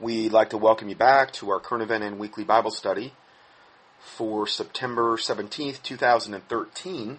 We'd 0.00 0.30
like 0.30 0.50
to 0.50 0.58
welcome 0.58 0.88
you 0.88 0.94
back 0.94 1.32
to 1.32 1.50
our 1.50 1.58
current 1.58 1.82
event 1.82 2.04
and 2.04 2.20
weekly 2.20 2.44
Bible 2.44 2.70
study 2.70 3.14
for 3.98 4.46
September 4.46 5.16
17th, 5.16 5.82
2013. 5.82 7.18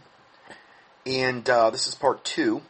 And 1.06 1.50
uh, 1.50 1.72
this 1.72 1.88
is 1.88 1.96
part 1.96 2.24
two. 2.24 2.62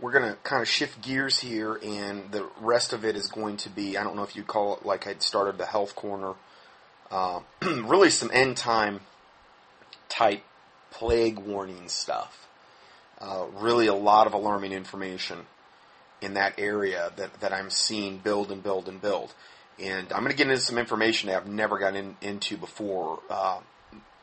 We're 0.00 0.12
going 0.12 0.32
to 0.32 0.36
kind 0.36 0.62
of 0.62 0.68
shift 0.68 1.02
gears 1.02 1.40
here, 1.40 1.78
and 1.84 2.32
the 2.32 2.48
rest 2.58 2.94
of 2.94 3.04
it 3.04 3.14
is 3.14 3.28
going 3.28 3.58
to 3.58 3.68
be 3.68 3.98
I 3.98 4.02
don't 4.02 4.16
know 4.16 4.22
if 4.22 4.34
you'd 4.34 4.46
call 4.46 4.76
it 4.76 4.86
like 4.86 5.06
I'd 5.06 5.22
started 5.22 5.58
the 5.58 5.66
health 5.66 5.94
corner. 5.94 6.32
Uh, 7.10 7.40
really, 7.62 8.08
some 8.08 8.30
end 8.32 8.56
time 8.56 9.00
type 10.08 10.42
plague 10.90 11.38
warning 11.38 11.86
stuff. 11.88 12.48
Uh, 13.20 13.44
really, 13.56 13.88
a 13.88 13.94
lot 13.94 14.26
of 14.26 14.32
alarming 14.32 14.72
information 14.72 15.44
in 16.22 16.34
that 16.34 16.54
area 16.58 17.12
that, 17.16 17.40
that 17.40 17.52
I'm 17.52 17.70
seeing 17.70 18.18
build 18.18 18.50
and 18.50 18.62
build 18.62 18.88
and 18.88 19.00
build. 19.00 19.34
And 19.78 20.12
I'm 20.12 20.20
going 20.20 20.30
to 20.30 20.36
get 20.36 20.48
into 20.48 20.60
some 20.60 20.78
information 20.78 21.28
that 21.28 21.36
I've 21.36 21.48
never 21.48 21.78
gotten 21.78 21.96
in, 21.96 22.28
into 22.28 22.56
before. 22.56 23.20
Uh, 23.28 23.60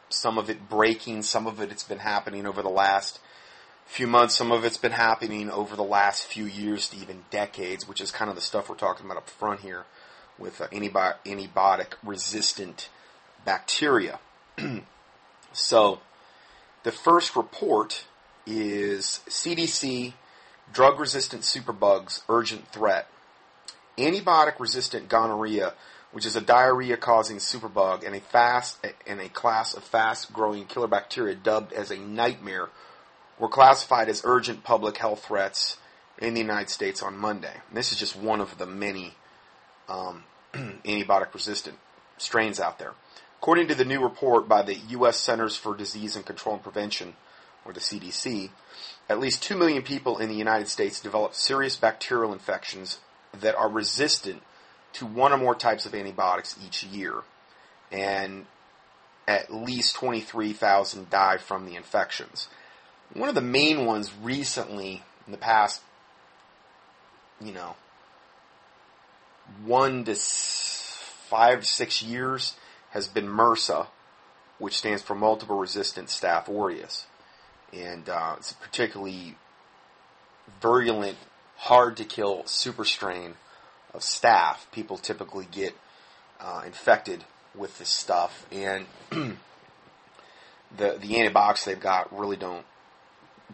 some 0.10 0.38
of 0.38 0.50
it 0.50 0.70
breaking, 0.70 1.24
some 1.24 1.48
of 1.48 1.60
it 1.60 1.72
it's 1.72 1.84
been 1.84 2.00
happening 2.00 2.46
over 2.46 2.62
the 2.62 2.70
last 2.70 3.20
few 3.86 4.08
months, 4.08 4.36
some 4.36 4.52
of 4.52 4.64
it's 4.64 4.78
been 4.78 4.92
happening 4.92 5.50
over 5.50 5.76
the 5.76 5.84
last 5.84 6.26
few 6.26 6.46
years 6.46 6.90
to 6.90 6.98
even 6.98 7.24
decades, 7.32 7.88
which 7.88 8.00
is 8.00 8.12
kind 8.12 8.30
of 8.30 8.36
the 8.36 8.42
stuff 8.42 8.70
we're 8.70 8.76
talking 8.76 9.06
about 9.06 9.18
up 9.18 9.30
front 9.30 9.62
here 9.62 9.86
with 10.38 10.62
uh, 10.62 10.68
antibi- 10.68 11.16
antibiotic 11.26 11.94
resistant 12.04 12.90
bacteria. 13.46 14.20
so, 15.54 16.00
the 16.84 16.92
first 16.92 17.36
report 17.36 18.06
is 18.46 19.22
CDC 19.28 20.14
drug 20.74 21.00
resistant 21.00 21.44
superbugs 21.44 22.22
urgent 22.30 22.68
threat. 22.72 23.08
Antibiotic 23.98 24.60
resistant 24.60 25.10
gonorrhea, 25.10 25.74
which 26.12 26.26
is 26.26 26.36
a 26.36 26.42
diarrhea 26.42 26.98
causing 26.98 27.38
superbug 27.38 28.06
and 28.06 28.16
a 28.16 28.20
fast 28.20 28.78
and 29.06 29.20
a 29.20 29.30
class 29.30 29.74
of 29.74 29.84
fast 29.84 30.32
growing 30.32 30.66
killer 30.66 30.88
bacteria 30.88 31.36
dubbed 31.36 31.74
as 31.74 31.92
a 31.92 31.98
nightmare, 31.98 32.70
were 33.38 33.50
classified 33.50 34.10
as 34.10 34.22
urgent 34.26 34.64
public 34.64 34.98
health 34.98 35.26
threats 35.26 35.78
in 36.18 36.34
the 36.34 36.42
United 36.42 36.70
States 36.70 37.02
on 37.02 37.18
Monday. 37.18 37.54
And 37.68 37.78
this 37.78 37.92
is 37.92 38.00
just 38.00 38.16
one 38.16 38.42
of 38.42 38.58
the 38.58 38.66
many 38.66 39.14
um, 39.88 40.24
antibiotic 40.54 41.34
resistant 41.34 41.78
strains 42.18 42.60
out 42.60 42.80
there. 42.80 42.94
According 43.42 43.70
to 43.70 43.76
the 43.76 43.86
new 43.86 44.02
report 44.02 44.50
by 44.50 44.62
the 44.62 44.76
U.S. 44.90 45.18
Centers 45.18 45.56
for 45.56 45.76
Disease 45.76 46.18
and 46.18 46.26
Control 46.26 46.56
and 46.56 46.64
Prevention, 46.64 47.16
or 47.64 47.72
the 47.72 47.80
CDC, 47.80 48.50
at 49.10 49.20
least 49.20 49.42
2 49.44 49.58
million 49.58 49.82
people 49.82 50.20
in 50.20 50.30
the 50.30 50.36
United 50.36 50.68
States 50.68 51.02
develop 51.02 51.34
serious 51.34 51.76
bacterial 51.76 52.32
infections 52.32 53.00
that 53.34 53.56
are 53.56 53.68
resistant 53.68 54.44
to 54.94 55.06
one 55.06 55.34
or 55.34 55.38
more 55.38 55.56
types 55.56 55.86
of 55.86 55.96
antibiotics 55.96 56.56
each 56.66 56.84
year. 56.84 57.16
And 57.92 58.46
at 59.28 59.52
least 59.52 59.96
23,000 59.96 61.10
die 61.10 61.38
from 61.38 61.66
the 61.66 61.76
infections. 61.76 62.48
One 63.14 63.30
of 63.30 63.36
the 63.36 63.42
main 63.42 63.86
ones 63.86 64.14
recently, 64.22 65.04
in 65.26 65.32
the 65.32 65.38
past, 65.38 65.82
you 67.42 67.52
know, 67.52 67.76
one 69.66 70.04
to 70.04 70.16
five, 70.16 71.62
to 71.62 71.66
six 71.66 72.04
years, 72.04 72.56
has 72.92 73.08
been 73.08 73.28
MRSA, 73.28 73.88
which 74.60 74.78
stands 74.78 75.02
for 75.02 75.16
Multiple 75.16 75.58
Resistant 75.58 76.10
Staph 76.10 76.48
aureus 76.48 77.08
and 77.74 78.08
uh, 78.10 78.36
it's 78.38 78.52
a 78.52 78.56
particularly 78.56 79.36
virulent, 80.62 81.18
hard 81.58 81.98
to 81.98 82.06
kill 82.06 82.46
super 82.46 82.86
strain 82.86 83.36
of 83.94 84.02
staph. 84.02 84.58
People 84.72 84.98
typically 84.98 85.48
get 85.52 85.76
uh, 86.40 86.64
infected 86.66 87.24
with 87.56 87.78
this 87.78 87.90
stuff, 87.90 88.46
and 88.52 88.86
the 89.12 89.38
the 91.00 91.20
antibiotics 91.20 91.66
they've 91.66 91.80
got 91.80 92.18
really 92.18 92.38
don't 92.38 92.66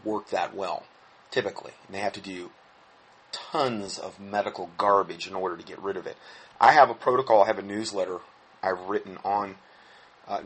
work 0.04 0.30
that 0.30 0.56
well, 0.56 0.84
typically, 1.32 1.72
and 1.88 1.96
they 1.96 2.00
have 2.00 2.14
to 2.14 2.22
do 2.22 2.52
tons 3.32 3.98
of 3.98 4.20
medical 4.20 4.70
garbage 4.78 5.28
in 5.28 5.34
order 5.36 5.58
to 5.58 5.64
get 5.64 5.80
rid 5.80 5.98
of 5.98 6.08
it. 6.08 6.18
I 6.60 6.72
have 6.72 6.90
a 6.90 6.94
protocol. 6.94 7.44
I 7.44 7.48
have 7.48 7.60
a 7.60 7.64
newsletter 7.64 8.20
I've 8.64 8.82
written 8.82 9.18
on 9.24 9.56
uh, 10.28 10.42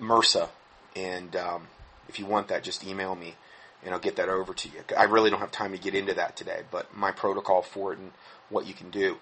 MRSA, 0.00 0.48
and 0.94 1.34
um, 1.36 1.66
if 2.10 2.18
you 2.18 2.26
want 2.26 2.48
that, 2.48 2.62
just 2.62 2.84
email 2.84 3.14
me 3.14 3.36
and 3.82 3.94
I'll 3.94 4.00
get 4.00 4.16
that 4.16 4.28
over 4.28 4.52
to 4.52 4.68
you. 4.68 4.82
I 4.96 5.04
really 5.04 5.30
don't 5.30 5.40
have 5.40 5.52
time 5.52 5.72
to 5.72 5.78
get 5.78 5.94
into 5.94 6.12
that 6.14 6.36
today, 6.36 6.62
but 6.70 6.94
my 6.94 7.12
protocol 7.12 7.62
for 7.62 7.92
it 7.92 7.98
and 7.98 8.10
what 8.50 8.66
you 8.66 8.74
can 8.74 8.90
do. 8.90 9.16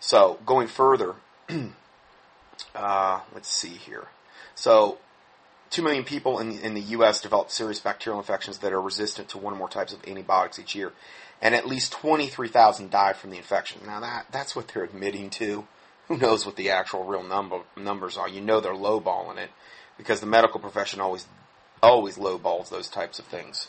So 0.00 0.38
going 0.44 0.66
further, 0.66 1.14
uh, 2.74 3.20
let's 3.32 3.48
see 3.48 3.70
here. 3.70 4.08
So, 4.54 4.98
two 5.70 5.82
million 5.82 6.04
people 6.04 6.38
in, 6.38 6.58
in 6.58 6.74
the 6.74 6.80
U.S. 6.80 7.20
develop 7.20 7.50
serious 7.50 7.80
bacterial 7.80 8.20
infections 8.20 8.58
that 8.58 8.72
are 8.72 8.80
resistant 8.80 9.28
to 9.30 9.38
one 9.38 9.54
or 9.54 9.56
more 9.56 9.68
types 9.68 9.92
of 9.92 10.06
antibiotics 10.06 10.58
each 10.58 10.74
year, 10.74 10.92
and 11.40 11.54
at 11.54 11.66
least 11.66 11.92
23,000 11.92 12.90
die 12.90 13.12
from 13.12 13.30
the 13.30 13.36
infection. 13.36 13.80
Now 13.86 14.00
that 14.00 14.26
that's 14.32 14.56
what 14.56 14.68
they're 14.68 14.84
admitting 14.84 15.30
to. 15.30 15.66
Who 16.08 16.16
knows 16.16 16.46
what 16.46 16.56
the 16.56 16.70
actual 16.70 17.04
real 17.04 17.22
number 17.22 17.60
numbers 17.76 18.16
are? 18.16 18.28
You 18.28 18.40
know 18.40 18.60
they're 18.60 18.72
lowballing 18.72 19.38
it 19.38 19.50
because 19.98 20.20
the 20.20 20.26
medical 20.26 20.60
profession 20.60 21.00
always 21.00 21.26
always 21.82 22.16
lowballs 22.16 22.68
those 22.68 22.88
types 22.88 23.18
of 23.18 23.26
things. 23.26 23.68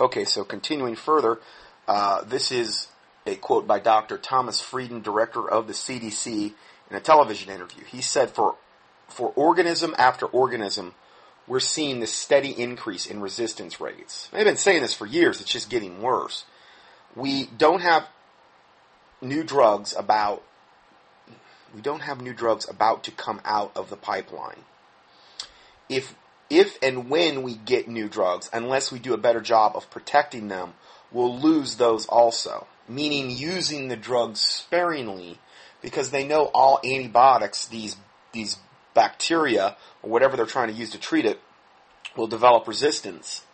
Okay, 0.00 0.24
so 0.24 0.44
continuing 0.44 0.94
further, 0.94 1.40
uh, 1.88 2.22
this 2.22 2.52
is 2.52 2.88
a 3.26 3.34
quote 3.36 3.66
by 3.66 3.78
Dr. 3.78 4.16
Thomas 4.16 4.60
Frieden, 4.60 5.02
director 5.02 5.48
of 5.48 5.66
the 5.66 5.72
CDC, 5.72 6.54
in 6.90 6.96
a 6.96 7.00
television 7.00 7.52
interview. 7.52 7.84
He 7.84 8.00
said, 8.00 8.30
"For 8.30 8.56
for 9.08 9.32
organism 9.34 9.94
after 9.98 10.26
organism, 10.26 10.94
we're 11.46 11.60
seeing 11.60 12.00
this 12.00 12.12
steady 12.12 12.50
increase 12.50 13.06
in 13.06 13.20
resistance 13.20 13.80
rates. 13.80 14.28
They've 14.32 14.44
been 14.44 14.56
saying 14.56 14.82
this 14.82 14.94
for 14.94 15.06
years. 15.06 15.40
It's 15.40 15.50
just 15.50 15.70
getting 15.70 16.02
worse. 16.02 16.44
We 17.16 17.46
don't 17.46 17.80
have 17.80 18.06
new 19.20 19.42
drugs 19.42 19.94
about. 19.96 20.42
We 21.74 21.80
don't 21.80 22.00
have 22.00 22.20
new 22.20 22.32
drugs 22.32 22.68
about 22.68 23.04
to 23.04 23.10
come 23.10 23.40
out 23.44 23.72
of 23.74 23.90
the 23.90 23.96
pipeline. 23.96 24.64
If 25.88 26.14
if 26.50 26.78
and 26.82 27.10
when 27.10 27.42
we 27.42 27.54
get 27.54 27.88
new 27.88 28.08
drugs, 28.08 28.48
unless 28.52 28.90
we 28.90 28.98
do 28.98 29.14
a 29.14 29.18
better 29.18 29.40
job 29.40 29.72
of 29.76 29.90
protecting 29.90 30.48
them, 30.48 30.74
we'll 31.12 31.38
lose 31.38 31.76
those 31.76 32.06
also. 32.06 32.66
Meaning 32.88 33.30
using 33.30 33.88
the 33.88 33.96
drugs 33.96 34.40
sparingly 34.40 35.38
because 35.82 36.10
they 36.10 36.26
know 36.26 36.46
all 36.54 36.80
antibiotics, 36.84 37.66
these, 37.66 37.96
these 38.32 38.56
bacteria 38.94 39.76
or 40.02 40.10
whatever 40.10 40.36
they're 40.36 40.46
trying 40.46 40.68
to 40.68 40.74
use 40.74 40.90
to 40.90 40.98
treat 40.98 41.26
it, 41.26 41.40
will 42.16 42.26
develop 42.26 42.66
resistance 42.66 43.44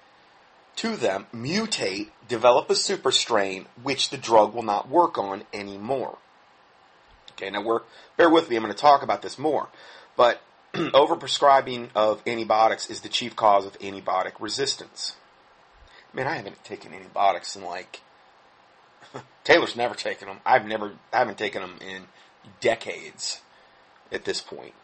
to 0.77 0.97
them, 0.97 1.27
mutate, 1.33 2.10
develop 2.28 2.69
a 2.71 2.75
super 2.75 3.12
strain, 3.12 3.66
which 3.83 4.10
the 4.10 4.16
drug 4.16 4.54
will 4.54 4.62
not 4.62 4.88
work 4.88 5.19
on 5.19 5.44
anymore. 5.53 6.19
Okay, 7.33 7.50
now 7.50 7.62
we're, 7.62 7.81
bear 8.16 8.31
with 8.31 8.49
me, 8.49 8.56
I'm 8.56 8.62
going 8.62 8.75
to 8.75 8.81
talk 8.81 9.03
about 9.03 9.22
this 9.22 9.38
more. 9.38 9.69
But 10.16 10.41
overprescribing 10.93 11.89
of 11.95 12.21
antibiotics 12.27 12.91
is 12.91 13.03
the 13.03 13.09
chief 13.09 13.37
cause 13.37 13.65
of 13.65 13.79
antibiotic 13.79 14.33
resistance. 14.41 15.15
Man, 16.12 16.27
I 16.27 16.35
haven't 16.35 16.65
taken 16.65 16.93
antibiotics 16.93 17.55
in 17.55 17.62
like 17.62 18.01
Taylor's 19.45 19.77
never 19.77 19.95
taken 19.95 20.27
them. 20.27 20.39
I've 20.45 20.67
never, 20.67 20.95
I 21.13 21.19
haven't 21.19 21.39
taken 21.39 21.63
them 21.63 21.77
in 21.81 22.03
decades 22.61 23.41
at 24.11 24.25
this 24.25 24.41
point. 24.41 24.75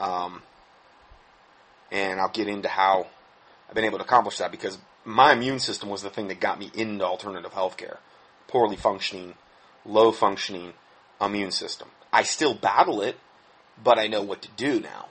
Um, 0.00 0.42
and 1.92 2.18
I'll 2.18 2.30
get 2.30 2.48
into 2.48 2.68
how 2.68 3.06
I've 3.68 3.76
been 3.76 3.84
able 3.84 3.98
to 3.98 4.04
accomplish 4.04 4.38
that 4.38 4.50
because 4.50 4.76
my 5.04 5.32
immune 5.32 5.60
system 5.60 5.88
was 5.88 6.02
the 6.02 6.10
thing 6.10 6.26
that 6.28 6.40
got 6.40 6.58
me 6.58 6.72
into 6.74 7.04
alternative 7.04 7.52
healthcare. 7.52 7.98
Poorly 8.48 8.76
functioning, 8.76 9.34
low 9.86 10.10
functioning 10.10 10.72
immune 11.20 11.52
system. 11.52 11.88
I 12.12 12.24
still 12.24 12.54
battle 12.54 13.00
it, 13.02 13.16
but 13.80 14.00
I 14.00 14.08
know 14.08 14.22
what 14.22 14.42
to 14.42 14.48
do 14.56 14.80
now 14.80 15.10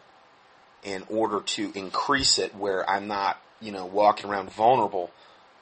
in 0.84 1.04
order 1.10 1.42
to 1.42 1.72
increase 1.76 2.40
it 2.40 2.56
where 2.56 2.88
I'm 2.90 3.08
not, 3.08 3.42
you 3.60 3.72
know, 3.72 3.86
walking 3.86 4.30
around 4.30 4.52
vulnerable 4.52 5.12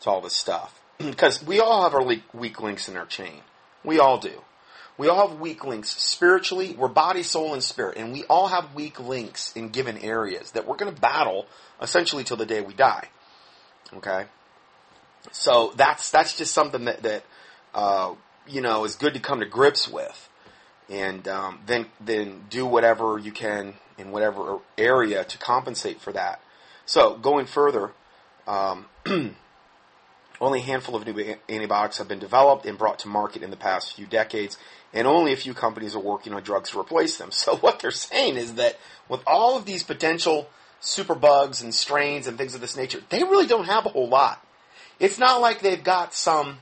to 0.01 0.09
all 0.09 0.21
this 0.21 0.35
stuff. 0.35 0.79
because 0.97 1.43
we 1.43 1.59
all 1.59 1.83
have 1.83 1.93
our 1.93 2.03
weak 2.03 2.61
links 2.61 2.89
in 2.89 2.97
our 2.97 3.05
chain. 3.05 3.41
We 3.83 3.99
all 3.99 4.17
do. 4.17 4.41
We 4.97 5.09
all 5.09 5.27
have 5.27 5.39
weak 5.39 5.65
links 5.65 5.89
spiritually. 5.89 6.73
We're 6.77 6.87
body, 6.87 7.23
soul, 7.23 7.53
and 7.53 7.61
spirit. 7.61 7.97
And 7.97 8.13
we 8.13 8.23
all 8.25 8.47
have 8.47 8.73
weak 8.73 8.99
links 8.99 9.51
in 9.53 9.69
given 9.69 9.97
areas 9.97 10.51
that 10.51 10.65
we're 10.65 10.77
going 10.77 10.93
to 10.93 10.99
battle 10.99 11.47
essentially 11.81 12.23
till 12.23 12.37
the 12.37 12.45
day 12.45 12.61
we 12.61 12.73
die. 12.73 13.09
Okay? 13.93 14.25
So 15.31 15.73
that's, 15.75 16.11
that's 16.11 16.37
just 16.37 16.53
something 16.53 16.85
that, 16.85 17.03
that, 17.03 17.23
uh, 17.73 18.13
you 18.47 18.61
know, 18.61 18.85
is 18.85 18.95
good 18.95 19.15
to 19.15 19.19
come 19.19 19.41
to 19.41 19.45
grips 19.45 19.89
with. 19.89 20.29
And, 20.89 21.27
um, 21.27 21.59
then, 21.65 21.87
then 21.99 22.45
do 22.49 22.65
whatever 22.65 23.19
you 23.19 23.31
can 23.31 23.73
in 23.97 24.11
whatever 24.11 24.59
area 24.77 25.23
to 25.23 25.37
compensate 25.37 26.01
for 26.01 26.11
that. 26.13 26.41
So 26.85 27.17
going 27.17 27.45
further, 27.45 27.91
um, 28.47 28.85
Only 30.41 30.59
a 30.59 30.63
handful 30.63 30.95
of 30.95 31.05
new 31.05 31.35
antibiotics 31.47 31.97
have 31.97 32.07
been 32.07 32.19
developed 32.19 32.65
and 32.65 32.77
brought 32.77 32.99
to 32.99 33.07
market 33.07 33.41
in 33.41 33.51
the 33.51 33.57
past 33.57 33.95
few 33.95 34.05
decades, 34.05 34.57
and 34.93 35.07
only 35.07 35.31
a 35.31 35.37
few 35.37 35.53
companies 35.53 35.95
are 35.95 35.99
working 35.99 36.33
on 36.33 36.43
drugs 36.43 36.71
to 36.71 36.79
replace 36.79 37.17
them. 37.17 37.29
So 37.45 37.55
what 37.57 37.79
they're 37.79 37.91
saying 37.91 38.35
is 38.35 38.55
that 38.55 38.77
with 39.07 39.21
all 39.25 39.57
of 39.57 39.65
these 39.65 39.83
potential 39.83 40.49
superbugs 40.81 41.63
and 41.63 41.73
strains 41.73 42.27
and 42.27 42.37
things 42.37 42.53
of 42.53 42.61
this 42.61 42.75
nature, 42.75 43.01
they 43.09 43.23
really 43.23 43.47
don't 43.47 43.65
have 43.65 43.85
a 43.85 43.89
whole 43.89 44.09
lot. 44.09 44.45
It's 44.99 45.19
not 45.19 45.41
like 45.41 45.61
they've 45.61 45.83
got 45.83 46.13
some, 46.13 46.59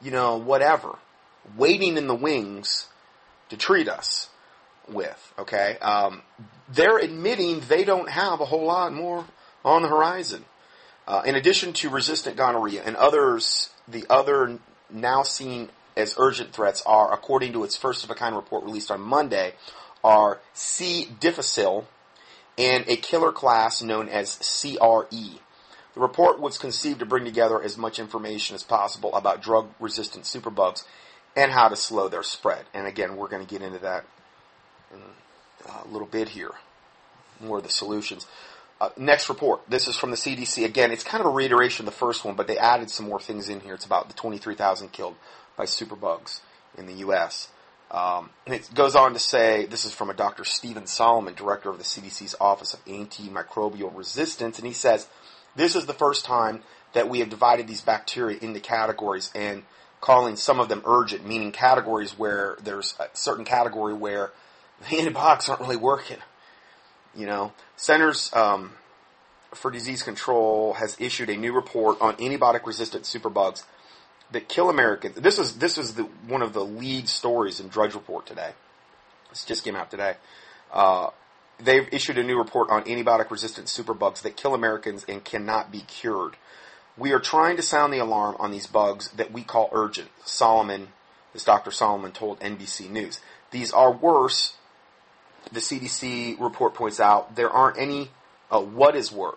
you 0.00 0.10
know, 0.10 0.36
whatever, 0.36 0.98
waiting 1.56 1.96
in 1.96 2.06
the 2.06 2.14
wings 2.14 2.86
to 3.50 3.56
treat 3.56 3.88
us 3.88 4.30
with, 4.88 5.34
okay? 5.38 5.76
Um, 5.80 6.22
they're 6.68 6.98
admitting 6.98 7.60
they 7.68 7.84
don't 7.84 8.08
have 8.08 8.40
a 8.40 8.44
whole 8.44 8.66
lot 8.66 8.92
more 8.92 9.24
on 9.64 9.82
the 9.82 9.88
horizon. 9.88 10.44
Uh, 11.06 11.22
in 11.24 11.36
addition 11.36 11.72
to 11.72 11.88
resistant 11.88 12.36
gonorrhea 12.36 12.82
and 12.84 12.96
others, 12.96 13.70
the 13.86 14.04
other 14.10 14.58
now 14.90 15.22
seen 15.22 15.68
as 15.96 16.14
urgent 16.18 16.52
threats 16.52 16.82
are, 16.84 17.12
according 17.12 17.52
to 17.52 17.64
its 17.64 17.76
first 17.76 18.04
of 18.04 18.10
a 18.10 18.14
kind 18.14 18.34
report 18.34 18.64
released 18.64 18.90
on 18.90 19.00
Monday, 19.00 19.54
are 20.02 20.40
C. 20.52 21.08
difficile 21.20 21.86
and 22.58 22.84
a 22.88 22.96
killer 22.96 23.32
class 23.32 23.82
known 23.82 24.08
as 24.08 24.36
CRE. 24.36 25.40
The 25.94 26.00
report 26.00 26.40
was 26.40 26.58
conceived 26.58 27.00
to 27.00 27.06
bring 27.06 27.24
together 27.24 27.62
as 27.62 27.78
much 27.78 27.98
information 27.98 28.54
as 28.54 28.62
possible 28.62 29.14
about 29.14 29.42
drug 29.42 29.68
resistant 29.80 30.24
superbugs 30.24 30.84
and 31.34 31.52
how 31.52 31.68
to 31.68 31.76
slow 31.76 32.08
their 32.08 32.22
spread. 32.22 32.64
And 32.74 32.86
again, 32.86 33.16
we're 33.16 33.28
going 33.28 33.44
to 33.44 33.50
get 33.50 33.62
into 33.62 33.78
that 33.80 34.04
in 34.96 35.70
a 35.70 35.88
little 35.88 36.06
bit 36.06 36.30
here. 36.30 36.52
More 37.40 37.58
of 37.58 37.64
the 37.64 37.70
solutions. 37.70 38.26
Uh, 38.80 38.90
next 38.96 39.28
report. 39.28 39.62
This 39.68 39.88
is 39.88 39.96
from 39.96 40.10
the 40.10 40.16
CDC. 40.16 40.64
Again, 40.64 40.90
it's 40.90 41.04
kind 41.04 41.20
of 41.20 41.26
a 41.26 41.34
reiteration 41.34 41.86
of 41.86 41.92
the 41.92 41.98
first 41.98 42.24
one, 42.24 42.34
but 42.34 42.46
they 42.46 42.58
added 42.58 42.90
some 42.90 43.06
more 43.06 43.20
things 43.20 43.48
in 43.48 43.60
here. 43.60 43.74
It's 43.74 43.86
about 43.86 44.08
the 44.08 44.14
23,000 44.14 44.92
killed 44.92 45.16
by 45.56 45.64
superbugs 45.64 46.40
in 46.76 46.86
the 46.86 46.94
U.S. 46.94 47.48
Um, 47.90 48.30
and 48.44 48.54
it 48.54 48.68
goes 48.74 48.94
on 48.94 49.14
to 49.14 49.18
say, 49.18 49.66
this 49.66 49.84
is 49.84 49.92
from 49.92 50.10
a 50.10 50.14
Dr. 50.14 50.44
Stephen 50.44 50.86
Solomon, 50.86 51.34
director 51.34 51.70
of 51.70 51.78
the 51.78 51.84
CDC's 51.84 52.34
Office 52.40 52.74
of 52.74 52.84
Antimicrobial 52.84 53.96
Resistance, 53.96 54.58
and 54.58 54.66
he 54.66 54.74
says, 54.74 55.08
this 55.54 55.74
is 55.74 55.86
the 55.86 55.94
first 55.94 56.24
time 56.24 56.62
that 56.92 57.08
we 57.08 57.20
have 57.20 57.30
divided 57.30 57.66
these 57.66 57.80
bacteria 57.80 58.38
into 58.40 58.60
categories 58.60 59.30
and 59.34 59.62
calling 60.00 60.36
some 60.36 60.60
of 60.60 60.68
them 60.68 60.82
urgent, 60.84 61.26
meaning 61.26 61.52
categories 61.52 62.18
where 62.18 62.56
there's 62.62 62.94
a 63.00 63.08
certain 63.14 63.44
category 63.44 63.94
where 63.94 64.32
the 64.80 64.98
antibiotics 64.98 65.48
aren't 65.48 65.60
really 65.60 65.76
working. 65.76 66.18
You 67.14 67.26
know, 67.26 67.52
Centers 67.76 68.32
um, 68.34 68.72
for 69.54 69.70
Disease 69.70 70.02
Control 70.02 70.74
has 70.74 70.96
issued 71.00 71.30
a 71.30 71.36
new 71.36 71.52
report 71.52 72.00
on 72.00 72.16
antibiotic-resistant 72.16 73.04
superbugs 73.04 73.64
that 74.32 74.48
kill 74.48 74.68
Americans. 74.68 75.16
This 75.16 75.38
was 75.38 75.56
this 75.56 75.76
was 75.76 75.94
the, 75.94 76.04
one 76.26 76.42
of 76.42 76.52
the 76.52 76.64
lead 76.64 77.08
stories 77.08 77.60
in 77.60 77.68
Drudge 77.68 77.94
Report 77.94 78.26
today. 78.26 78.50
This 79.30 79.44
just 79.44 79.64
came 79.64 79.76
out 79.76 79.90
today. 79.90 80.14
Uh, 80.72 81.10
they've 81.58 81.88
issued 81.92 82.18
a 82.18 82.22
new 82.22 82.36
report 82.36 82.70
on 82.70 82.84
antibiotic-resistant 82.84 83.68
superbugs 83.68 84.22
that 84.22 84.36
kill 84.36 84.54
Americans 84.54 85.04
and 85.08 85.24
cannot 85.24 85.70
be 85.70 85.80
cured. 85.80 86.36
We 86.98 87.12
are 87.12 87.20
trying 87.20 87.56
to 87.56 87.62
sound 87.62 87.92
the 87.92 87.98
alarm 87.98 88.36
on 88.38 88.50
these 88.50 88.66
bugs 88.66 89.10
that 89.10 89.32
we 89.32 89.42
call 89.42 89.68
urgent. 89.72 90.08
Solomon, 90.24 90.88
this 91.32 91.44
Dr. 91.44 91.70
Solomon 91.70 92.12
told 92.12 92.40
NBC 92.40 92.90
News. 92.90 93.20
These 93.50 93.70
are 93.72 93.92
worse 93.92 94.56
the 95.52 95.60
CDC 95.60 96.40
report 96.40 96.74
points 96.74 97.00
out 97.00 97.36
there 97.36 97.50
aren't 97.50 97.78
any. 97.78 98.10
Uh, 98.50 98.60
what 98.60 98.94
is 98.94 99.10
worse? 99.10 99.36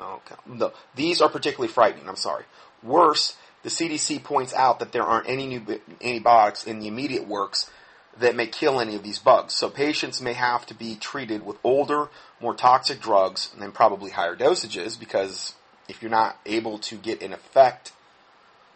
Okay. 0.00 0.34
No, 0.46 0.72
these 0.94 1.20
are 1.20 1.28
particularly 1.28 1.72
frightening. 1.72 2.08
I'm 2.08 2.16
sorry. 2.16 2.44
Worse, 2.82 3.36
the 3.62 3.68
CDC 3.68 4.22
points 4.24 4.54
out 4.54 4.78
that 4.78 4.92
there 4.92 5.02
aren't 5.02 5.28
any 5.28 5.46
new 5.46 5.80
antibiotics 6.02 6.64
in 6.64 6.80
the 6.80 6.88
immediate 6.88 7.28
works 7.28 7.70
that 8.18 8.34
may 8.34 8.46
kill 8.46 8.80
any 8.80 8.96
of 8.96 9.02
these 9.02 9.18
bugs. 9.18 9.54
So 9.54 9.68
patients 9.68 10.20
may 10.20 10.32
have 10.32 10.66
to 10.66 10.74
be 10.74 10.96
treated 10.96 11.44
with 11.44 11.58
older, 11.62 12.08
more 12.40 12.54
toxic 12.54 13.00
drugs 13.00 13.50
and 13.52 13.62
then 13.62 13.72
probably 13.72 14.10
higher 14.10 14.36
dosages 14.36 14.98
because 14.98 15.54
if 15.88 16.02
you're 16.02 16.10
not 16.10 16.38
able 16.46 16.78
to 16.78 16.96
get 16.96 17.22
an 17.22 17.32
effect 17.32 17.92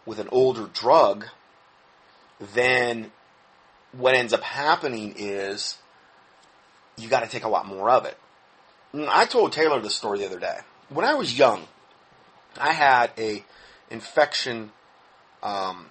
with 0.05 0.19
an 0.19 0.29
older 0.31 0.67
drug, 0.73 1.25
then 2.53 3.11
what 3.91 4.13
ends 4.13 4.33
up 4.33 4.41
happening 4.41 5.15
is 5.17 5.77
you 6.97 7.09
got 7.09 7.21
to 7.21 7.29
take 7.29 7.43
a 7.43 7.49
lot 7.49 7.65
more 7.65 7.89
of 7.89 8.05
it. 8.05 8.17
I 8.93 9.25
told 9.25 9.51
Taylor 9.51 9.79
this 9.81 9.95
story 9.95 10.19
the 10.19 10.25
other 10.25 10.39
day. 10.39 10.57
When 10.89 11.05
I 11.05 11.15
was 11.15 11.37
young, 11.37 11.67
I 12.57 12.71
had 12.71 13.11
a 13.17 13.43
infection, 13.89 14.71
um, 15.43 15.89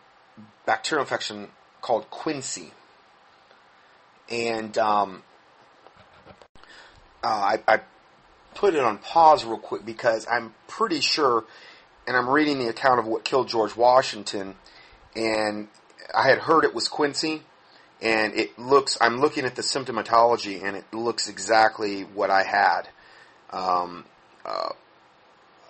bacterial 0.65 1.05
infection 1.05 1.49
called 1.83 2.11
quinsy, 2.11 2.71
and 4.31 4.77
um, 4.79 5.23
uh, 7.23 7.27
I, 7.27 7.59
I 7.69 7.81
put 8.55 8.75
it 8.75 8.81
on 8.81 8.99
pause 8.99 9.45
real 9.45 9.59
quick 9.59 9.85
because 9.85 10.27
I'm 10.31 10.55
pretty 10.67 11.01
sure, 11.01 11.45
and 12.07 12.17
I'm 12.17 12.29
reading 12.29 12.59
the 12.59 12.69
account 12.69 13.01
of 13.01 13.07
what 13.07 13.25
killed 13.25 13.49
George 13.49 13.77
Washington, 13.77 14.55
and 15.15 15.69
I 16.15 16.29
had 16.29 16.39
heard 16.39 16.65
it 16.65 16.75
was 16.75 16.89
quinsy 16.89 17.43
and 18.01 18.35
it 18.35 18.59
looks. 18.59 18.99
I'm 19.01 19.21
looking 19.21 19.45
at 19.45 19.57
the 19.57 19.63
symptomatology, 19.63 20.63
and 20.63 20.77
it 20.77 20.93
looks 20.93 21.29
exactly 21.29 22.03
what 22.03 22.31
I 22.31 22.43
had. 22.43 22.89
Um, 23.51 24.05
uh, 24.45 24.71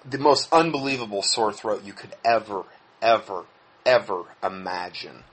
the 0.09 0.19
most 0.19 0.53
unbelievable 0.53 1.23
sore 1.23 1.53
throat 1.53 1.83
you 1.85 1.93
could 1.93 2.15
ever, 2.25 2.65
ever, 3.01 3.45
ever 3.87 4.25
imagine. 4.43 5.25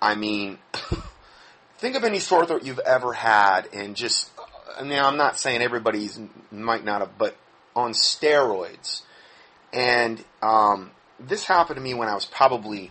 I 0.00 0.14
mean, 0.14 0.58
think 1.78 1.96
of 1.96 2.04
any 2.04 2.18
sore 2.18 2.46
throat 2.46 2.64
you've 2.64 2.80
ever 2.80 3.12
had, 3.12 3.68
and 3.72 3.96
just. 3.96 4.30
Mean, 4.82 4.98
I'm 4.98 5.18
not 5.18 5.38
saying 5.38 5.60
everybody's 5.60 6.18
might 6.50 6.82
not 6.82 7.00
have, 7.02 7.18
but 7.18 7.36
on 7.76 7.92
steroids. 7.92 9.02
And 9.70 10.24
um, 10.40 10.92
this 11.20 11.44
happened 11.44 11.76
to 11.76 11.82
me 11.82 11.92
when 11.92 12.08
I 12.08 12.14
was 12.14 12.24
probably, 12.24 12.90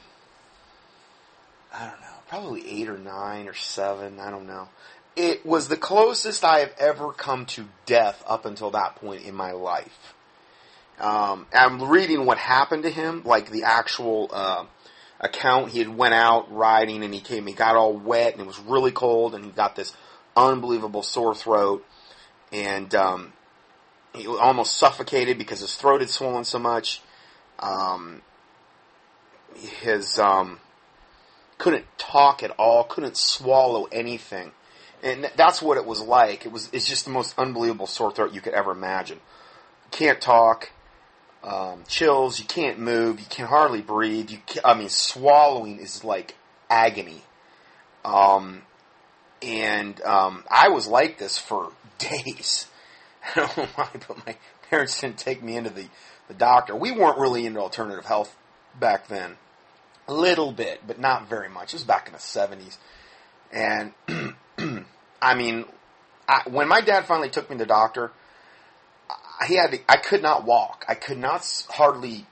I 1.74 1.88
don't 1.88 2.00
know 2.02 2.11
probably 2.32 2.82
eight 2.82 2.88
or 2.88 2.98
nine 2.98 3.50
or 3.50 3.54
seven. 3.54 4.18
I 4.18 4.32
don't 4.32 4.48
know. 4.48 4.70
It 5.18 5.46
was 5.46 5.68
the 5.68 5.76
closest 5.76 6.46
I 6.46 6.60
have 6.60 6.74
ever 6.80 7.12
come 7.12 7.46
to 7.48 7.66
death 7.86 8.24
up 8.26 8.46
until 8.46 8.72
that 8.72 8.96
point 8.96 9.26
in 9.26 9.36
my 9.36 9.52
life. 9.52 10.14
Um, 10.98 11.46
I'm 11.54 11.90
reading 11.90 12.26
what 12.26 12.38
happened 12.38 12.84
to 12.84 12.90
him, 12.90 13.24
like 13.26 13.50
the 13.50 13.64
actual 13.64 14.30
uh, 14.32 14.64
account. 15.20 15.72
He 15.72 15.80
had 15.80 15.90
went 15.90 16.14
out 16.14 16.50
riding 16.56 17.04
and 17.04 17.14
he 17.14 17.20
came. 17.20 17.46
He 17.48 17.54
got 17.54 17.76
all 17.76 17.92
wet 17.92 18.32
and 18.32 18.42
it 18.42 18.48
was 18.48 18.60
really 18.60 18.92
cold, 18.92 19.36
and 19.36 19.44
he 19.44 19.52
got 19.52 19.76
this 19.76 19.94
unbelievable 20.38 21.04
sore 21.04 21.36
throat, 21.36 21.86
and 22.54 22.96
um, 22.96 23.34
he 24.16 24.26
almost 24.26 24.78
suffocated 24.78 25.38
because 25.38 25.60
his 25.60 25.76
throat 25.76 26.00
had 26.00 26.10
swollen 26.10 26.46
so 26.46 26.60
much. 26.60 27.02
Um, 27.60 28.22
his 29.82 30.18
um, 30.18 30.62
couldn't 31.62 31.86
talk 32.00 32.42
at 32.42 32.50
all, 32.58 32.84
couldn't 32.84 33.16
swallow 33.16 33.88
anything. 33.92 34.52
And 35.04 35.30
that's 35.36 35.62
what 35.62 35.78
it 35.78 35.86
was 35.86 36.02
like. 36.02 36.44
It 36.44 36.52
was 36.52 36.68
it's 36.74 36.88
just 36.88 37.06
the 37.06 37.12
most 37.12 37.38
unbelievable 37.38 37.86
sore 37.86 38.12
throat 38.12 38.34
you 38.34 38.42
could 38.42 38.56
ever 38.56 38.72
imagine. 38.72 39.20
Can't 39.92 40.20
talk, 40.20 40.72
um, 41.44 41.84
chills, 41.88 42.40
you 42.40 42.46
can't 42.46 42.80
move, 42.80 43.20
you 43.20 43.28
can 43.30 43.46
hardly 43.46 43.82
breathe. 43.82 44.32
You 44.32 44.40
can, 44.48 44.64
I 44.66 44.74
mean, 44.74 44.90
swallowing 44.90 45.78
is 45.78 46.04
like 46.04 46.36
agony. 46.68 47.22
Um, 48.04 48.64
and 49.44 50.02
um, 50.02 50.44
I 50.50 50.70
was 50.70 50.88
like 50.88 51.20
this 51.20 51.38
for 51.38 51.74
days. 52.00 52.66
I 53.24 53.40
don't 53.40 53.58
know 53.58 53.68
why, 53.76 53.90
but 54.08 54.26
my 54.26 54.36
parents 54.72 55.00
didn't 55.00 55.20
take 55.20 55.44
me 55.44 55.58
into 55.58 55.70
the, 55.70 55.86
the 56.28 56.34
doctor. 56.34 56.76
We 56.76 56.92
weren't 56.92 57.20
really 57.20 57.46
into 57.46 57.60
alternative 57.60 58.06
health 58.06 58.36
back 58.80 59.10
then. 59.10 59.38
Little 60.12 60.52
bit, 60.52 60.82
but 60.86 61.00
not 61.00 61.30
very 61.30 61.50
much. 61.50 61.74
It 61.74 61.78
was 61.78 61.84
back 61.84 62.08
in 62.08 62.14
the 62.14 62.20
70s. 62.20 62.78
And, 63.52 63.94
I 65.22 65.36
mean, 65.36 65.66
I, 66.28 66.42
when 66.50 66.68
my 66.68 66.82
dad 66.82 67.06
finally 67.06 67.30
took 67.30 67.50
me 67.50 67.56
to 67.56 67.64
the 67.64 67.68
doctor, 67.68 68.12
he 69.48 69.56
had 69.56 69.72
to, 69.72 69.80
I 69.88 69.98
could 69.98 70.22
not 70.22 70.46
walk. 70.46 70.86
I 70.88 70.96
could 70.96 71.18
not 71.18 71.66
hardly, 71.70 72.26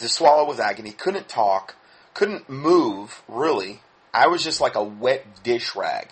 the 0.00 0.08
swallow 0.08 0.46
was 0.46 0.58
agony, 0.58 0.92
couldn't 0.92 1.28
talk, 1.28 1.74
couldn't 2.14 2.48
move, 2.48 3.22
really. 3.28 3.80
I 4.12 4.26
was 4.26 4.44
just 4.44 4.60
like 4.60 4.74
a 4.74 4.82
wet 4.82 5.42
dish 5.42 5.74
rag. 5.74 6.08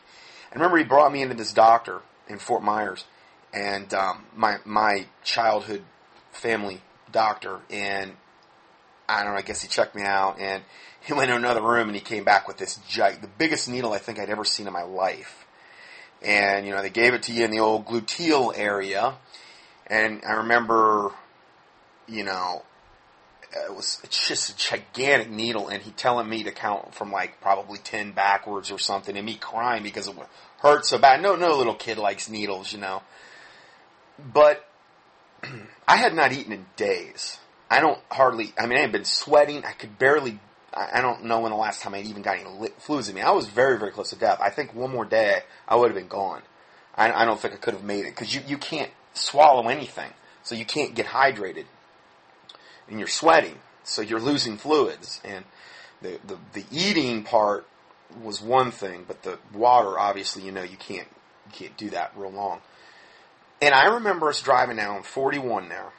I 0.50 0.54
remember 0.54 0.78
he 0.78 0.85
brought 0.85 1.12
me 1.12 1.23
into 1.23 1.35
this 1.35 1.52
doctor 1.52 2.00
in 2.28 2.38
Fort 2.38 2.62
Myers, 2.62 3.04
and 3.52 3.92
um, 3.95 4.25
my 4.35 4.57
my 4.64 5.07
childhood 5.23 5.83
family 6.33 6.80
doctor, 7.12 7.61
and 7.71 8.12
I 9.11 9.23
don't 9.23 9.33
know, 9.33 9.38
I 9.38 9.43
guess 9.43 9.62
he 9.62 9.69
checked 9.69 9.95
me 9.95 10.02
out 10.02 10.38
and 10.40 10.62
he 11.00 11.12
went 11.12 11.31
to 11.31 11.37
another 11.37 11.62
room 11.62 11.88
and 11.88 11.95
he 11.95 12.00
came 12.00 12.25
back 12.25 12.47
with 12.47 12.59
this 12.59 12.79
giant, 12.88 13.23
the 13.23 13.29
biggest 13.29 13.69
needle 13.69 13.93
I 13.93 13.99
think 13.99 14.19
I'd 14.19 14.31
ever 14.31 14.45
seen 14.45 14.67
in 14.67 14.73
my 14.73 14.83
life. 14.83 15.47
And, 16.23 16.67
you 16.67 16.73
know, 16.73 16.83
they 16.83 16.90
gave 16.90 17.14
it 17.14 17.23
to 17.25 17.33
you 17.33 17.45
in 17.45 17.50
the 17.50 17.61
old 17.61 17.87
gluteal 17.87 18.57
area. 18.57 19.17
And 19.87 20.23
I 20.26 20.33
remember, 20.33 21.12
you 22.07 22.25
know, 22.25 22.62
it 23.52 23.75
was 23.75 24.00
just 24.11 24.50
a 24.50 24.57
gigantic 24.57 25.31
needle, 25.31 25.69
and 25.69 25.83
he 25.83 25.90
telling 25.90 26.29
me 26.29 26.45
to 26.45 26.52
count 26.52 26.95
from 26.95 27.11
like 27.11 27.40
probably 27.40 27.79
ten 27.79 28.12
backwards 28.12 28.71
or 28.71 28.79
something, 28.79 29.17
and 29.17 29.26
me 29.26 29.35
crying 29.35 29.83
because 29.83 30.07
it 30.07 30.14
hurt 30.59 30.87
so 30.87 30.99
bad. 30.99 31.21
No, 31.21 31.35
no 31.35 31.57
little 31.57 31.75
kid 31.75 31.99
likes 31.99 32.29
needles, 32.29 32.73
you 32.73 32.79
know. 32.79 33.02
But 34.33 34.69
I 35.88 35.97
had 35.97 36.14
not 36.14 36.33
eaten 36.33 36.52
in 36.52 36.67
days. 36.76 37.38
I 37.71 37.81
don't 37.81 37.99
hardly. 38.11 38.53
I 38.59 38.67
mean, 38.67 38.79
I 38.79 38.83
had 38.83 38.93
been 38.93 39.05
sweating. 39.05 39.65
I 39.65 39.73
could 39.73 39.99
barely. 39.99 40.41
I 40.73 41.00
don't 41.00 41.25
know 41.25 41.41
when 41.41 41.50
the 41.50 41.57
last 41.57 41.83
time 41.83 41.95
I 41.95 42.00
even 42.00 42.23
got 42.23 42.39
any 42.39 42.49
flus 42.81 43.09
in 43.09 43.15
me. 43.17 43.21
I 43.21 43.31
was 43.31 43.49
very, 43.49 43.79
very 43.79 43.91
close 43.91 44.11
to 44.11 44.17
death. 44.17 44.39
I 44.41 44.50
think 44.50 44.75
one 44.75 44.91
more 44.93 45.05
day 45.05 45.43
I 45.67 45.77
would 45.77 45.91
have 45.91 45.97
been 45.97 46.09
gone. 46.09 46.43
I, 46.95 47.12
I 47.12 47.25
don't 47.25 47.41
think 47.41 47.55
I 47.55 47.57
could 47.57 47.75
have 47.75 47.83
made 47.83 48.05
it 48.05 48.15
because 48.15 48.35
you, 48.35 48.41
you 48.47 48.57
can't 48.57 48.91
swallow 49.12 49.69
anything, 49.69 50.11
so 50.43 50.55
you 50.55 50.65
can't 50.65 50.95
get 50.95 51.07
hydrated, 51.07 51.65
and 52.89 52.99
you're 52.99 53.09
sweating, 53.09 53.59
so 53.83 54.00
you're 54.03 54.21
losing 54.21 54.59
fluids. 54.59 55.21
And 55.25 55.45
the 56.03 56.21
the, 56.25 56.39
the 56.53 56.65
eating 56.71 57.25
part 57.25 57.67
was 58.23 58.41
one 58.41 58.71
thing, 58.71 59.05
but 59.07 59.23
the 59.23 59.39
water, 59.55 59.99
obviously, 59.99 60.43
you 60.43 60.53
know, 60.53 60.62
you 60.62 60.77
can't 60.77 61.09
you 61.47 61.53
can't 61.53 61.77
do 61.77 61.91
that 61.91 62.12
real 62.17 62.31
long. 62.31 62.61
And 63.62 63.75
I 63.75 63.95
remember 63.95 64.29
us 64.29 64.41
driving 64.41 64.77
down 64.77 65.03
41 65.03 65.69
there, 65.69 65.93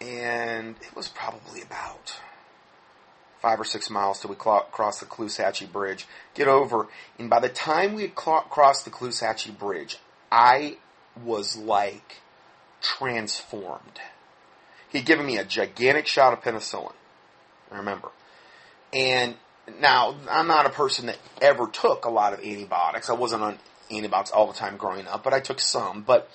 and 0.00 0.76
it 0.80 0.94
was 0.94 1.08
probably 1.08 1.62
about 1.62 2.20
five 3.40 3.60
or 3.60 3.64
six 3.64 3.88
miles 3.88 4.20
till 4.20 4.30
we 4.30 4.36
cl- 4.36 4.66
crossed 4.72 5.00
the 5.00 5.06
Caloosahatchee 5.06 5.70
Bridge, 5.70 6.06
get 6.34 6.48
over, 6.48 6.88
and 7.18 7.30
by 7.30 7.40
the 7.40 7.48
time 7.48 7.94
we 7.94 8.02
had 8.02 8.18
cl- 8.18 8.42
crossed 8.42 8.84
the 8.84 8.90
Caloosahatchee 8.90 9.58
Bridge, 9.58 9.98
I 10.30 10.78
was 11.22 11.56
like 11.56 12.16
transformed. 12.80 14.00
He'd 14.88 15.04
given 15.04 15.26
me 15.26 15.36
a 15.36 15.44
gigantic 15.44 16.06
shot 16.06 16.32
of 16.32 16.42
penicillin, 16.42 16.94
I 17.70 17.76
remember. 17.76 18.08
And 18.92 19.34
now, 19.80 20.16
I'm 20.30 20.46
not 20.46 20.64
a 20.64 20.70
person 20.70 21.06
that 21.06 21.18
ever 21.42 21.66
took 21.66 22.06
a 22.06 22.10
lot 22.10 22.32
of 22.32 22.40
antibiotics. 22.40 23.10
I 23.10 23.12
wasn't 23.12 23.42
on 23.42 23.58
antibiotics 23.90 24.30
all 24.30 24.46
the 24.46 24.54
time 24.54 24.76
growing 24.76 25.06
up, 25.06 25.22
but 25.22 25.34
I 25.34 25.40
took 25.40 25.60
some. 25.60 26.02
But 26.02 26.30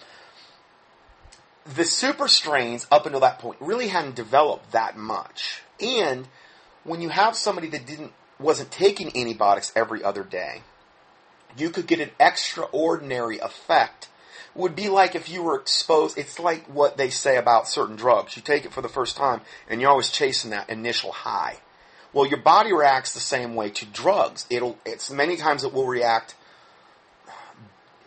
the 1.66 1.86
super 1.86 2.28
strains 2.28 2.88
up 2.92 3.06
until 3.06 3.22
that 3.22 3.40
point 3.40 3.58
really 3.62 3.88
hadn't 3.88 4.16
developed 4.16 4.72
that 4.72 4.98
much. 4.98 5.62
And 5.80 6.28
when 6.84 7.02
you 7.02 7.10
have 7.10 7.36
somebody 7.36 7.68
that 7.70 7.86
didn't 7.86 8.14
wasn't 8.40 8.72
taking 8.72 9.16
antibiotics 9.16 9.72
every 9.76 10.04
other 10.04 10.24
day, 10.24 10.62
you 11.58 11.70
could 11.70 11.88
get 11.88 12.00
an 12.00 12.10
extraordinary 12.20 13.40
effect. 13.40 14.10
Would 14.56 14.76
be 14.76 14.88
like 14.88 15.16
if 15.16 15.30
you 15.30 15.42
were 15.42 15.60
exposed. 15.60 16.18
It's 16.18 16.40
like 16.40 16.68
what 16.68 16.96
they 16.96 17.10
say 17.10 17.38
about 17.38 17.68
certain 17.68 17.96
drugs. 17.96 18.36
You 18.36 18.44
take 18.44 18.66
it 18.66 18.74
for 18.74 18.82
the 18.82 18.90
first 18.90 19.18
time, 19.18 19.42
and 19.68 19.82
you're 19.82 19.90
always 19.90 20.12
chasing 20.12 20.52
that 20.52 20.70
initial 20.70 21.12
high. 21.12 21.58
Well, 22.12 22.28
your 22.28 22.40
body 22.40 22.72
reacts 22.72 23.16
the 23.16 23.20
same 23.20 23.56
way 23.56 23.72
to 23.72 23.86
drugs. 23.88 24.46
It'll. 24.52 24.78
It's 24.86 25.10
many 25.10 25.38
times 25.38 25.64
it 25.64 25.74
will 25.74 25.88
react 25.88 26.36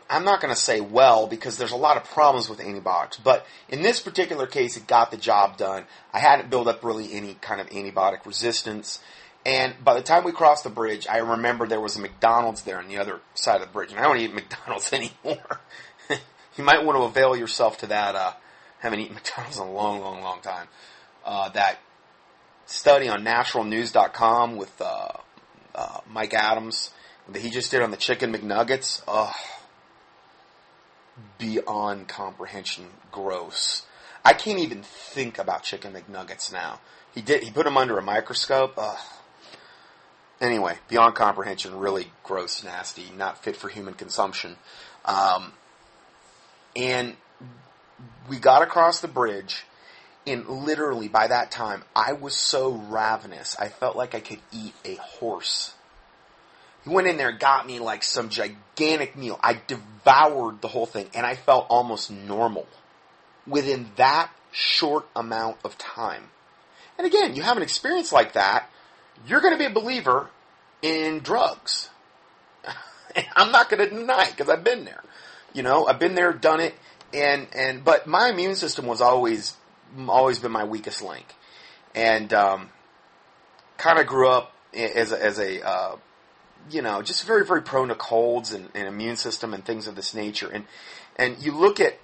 I'm 0.08 0.24
not 0.24 0.40
going 0.40 0.54
to 0.54 0.60
say 0.60 0.80
well 0.80 1.26
because 1.26 1.58
there's 1.58 1.72
a 1.72 1.76
lot 1.76 1.96
of 1.96 2.04
problems 2.04 2.48
with 2.48 2.60
antibiotics, 2.60 3.16
but 3.16 3.46
in 3.68 3.82
this 3.82 4.00
particular 4.00 4.46
case, 4.46 4.76
it 4.76 4.86
got 4.86 5.10
the 5.10 5.16
job 5.16 5.56
done. 5.56 5.84
I 6.12 6.20
hadn't 6.20 6.50
built 6.50 6.68
up 6.68 6.84
really 6.84 7.12
any 7.12 7.34
kind 7.34 7.60
of 7.60 7.68
antibiotic 7.70 8.24
resistance. 8.24 9.00
And 9.44 9.74
by 9.84 9.94
the 9.94 10.02
time 10.02 10.24
we 10.24 10.32
crossed 10.32 10.64
the 10.64 10.70
bridge, 10.70 11.06
I 11.08 11.18
remember 11.18 11.66
there 11.66 11.80
was 11.80 11.96
a 11.96 12.00
McDonald's 12.00 12.62
there 12.62 12.78
on 12.78 12.88
the 12.88 12.98
other 12.98 13.20
side 13.34 13.60
of 13.60 13.66
the 13.66 13.72
bridge. 13.72 13.90
And 13.90 13.98
I 13.98 14.04
don't 14.04 14.18
eat 14.18 14.34
McDonald's 14.34 14.92
anymore. 14.92 15.60
you 16.56 16.64
might 16.64 16.84
want 16.84 16.98
to 16.98 17.02
avail 17.02 17.36
yourself 17.36 17.78
to 17.78 17.86
that. 17.88 18.14
Uh, 18.14 18.32
haven't 18.78 19.00
eaten 19.00 19.14
McDonald's 19.14 19.58
in 19.58 19.66
a 19.66 19.72
long, 19.72 20.00
long, 20.00 20.22
long 20.22 20.40
time. 20.40 20.68
Uh, 21.24 21.48
that 21.50 21.78
study 22.66 23.08
on 23.08 23.24
naturalnews.com 23.24 24.56
with 24.56 24.80
uh, 24.80 25.08
uh, 25.74 26.00
Mike 26.08 26.34
Adams 26.34 26.90
that 27.28 27.42
he 27.42 27.50
just 27.50 27.70
did 27.70 27.82
on 27.82 27.90
the 27.90 27.96
chicken 27.96 28.32
McNuggets. 28.32 29.02
Oh, 29.08 29.32
beyond 31.38 32.08
comprehension 32.08 32.86
gross. 33.10 33.86
I 34.24 34.32
can't 34.32 34.58
even 34.58 34.82
think 34.82 35.38
about 35.38 35.62
chicken 35.62 35.92
McNuggets 35.92 36.52
now. 36.52 36.80
He 37.14 37.22
did. 37.22 37.42
He 37.42 37.50
put 37.50 37.64
them 37.64 37.76
under 37.76 37.96
a 37.98 38.02
microscope. 38.02 38.74
Ugh. 38.76 38.98
Anyway, 40.40 40.76
beyond 40.88 41.14
comprehension, 41.14 41.78
really 41.78 42.12
gross, 42.22 42.62
nasty, 42.62 43.10
not 43.16 43.42
fit 43.42 43.56
for 43.56 43.68
human 43.68 43.94
consumption. 43.94 44.56
Um, 45.06 45.52
and 46.74 47.16
we 48.28 48.38
got 48.38 48.62
across 48.62 49.00
the 49.00 49.08
bridge, 49.08 49.64
and 50.26 50.46
literally 50.46 51.08
by 51.08 51.28
that 51.28 51.50
time, 51.50 51.84
I 51.94 52.12
was 52.12 52.36
so 52.36 52.72
ravenous. 52.72 53.56
I 53.58 53.68
felt 53.68 53.96
like 53.96 54.14
I 54.14 54.20
could 54.20 54.40
eat 54.52 54.74
a 54.84 54.96
horse. 54.96 55.72
He 56.86 56.94
went 56.94 57.08
in 57.08 57.16
there 57.16 57.30
and 57.30 57.38
got 57.40 57.66
me 57.66 57.80
like 57.80 58.04
some 58.04 58.28
gigantic 58.28 59.16
meal. 59.16 59.40
I 59.42 59.60
devoured 59.66 60.60
the 60.60 60.68
whole 60.68 60.86
thing 60.86 61.08
and 61.14 61.26
I 61.26 61.34
felt 61.34 61.66
almost 61.68 62.12
normal 62.12 62.68
within 63.44 63.90
that 63.96 64.30
short 64.52 65.06
amount 65.16 65.56
of 65.64 65.76
time. 65.78 66.28
And 66.96 67.06
again, 67.06 67.34
you 67.34 67.42
have 67.42 67.56
an 67.56 67.64
experience 67.64 68.12
like 68.12 68.34
that, 68.34 68.70
you're 69.26 69.40
going 69.40 69.52
to 69.52 69.58
be 69.58 69.64
a 69.64 69.70
believer 69.70 70.30
in 70.80 71.18
drugs. 71.20 71.90
I'm 73.36 73.50
not 73.50 73.68
going 73.68 73.88
to 73.88 73.94
deny 73.94 74.24
it 74.24 74.36
because 74.36 74.48
I've 74.48 74.64
been 74.64 74.84
there. 74.84 75.02
You 75.52 75.64
know, 75.64 75.86
I've 75.86 75.98
been 75.98 76.14
there, 76.14 76.32
done 76.32 76.60
it, 76.60 76.74
and 77.14 77.46
and 77.54 77.84
but 77.84 78.06
my 78.06 78.28
immune 78.28 78.54
system 78.54 78.86
was 78.86 79.00
always 79.00 79.56
always 80.06 80.38
been 80.38 80.52
my 80.52 80.64
weakest 80.64 81.02
link, 81.02 81.26
and 81.94 82.32
um, 82.34 82.68
kind 83.78 83.98
of 83.98 84.06
grew 84.06 84.28
up 84.28 84.52
as 84.74 85.12
a, 85.12 85.24
as 85.24 85.38
a 85.38 85.66
uh, 85.66 85.96
you 86.70 86.82
know, 86.82 87.02
just 87.02 87.26
very, 87.26 87.44
very 87.44 87.62
prone 87.62 87.88
to 87.88 87.94
colds 87.94 88.52
and, 88.52 88.68
and 88.74 88.88
immune 88.88 89.16
system 89.16 89.54
and 89.54 89.64
things 89.64 89.86
of 89.86 89.94
this 89.94 90.14
nature. 90.14 90.48
And, 90.52 90.64
and 91.16 91.38
you 91.38 91.52
look 91.52 91.80
at, 91.80 91.98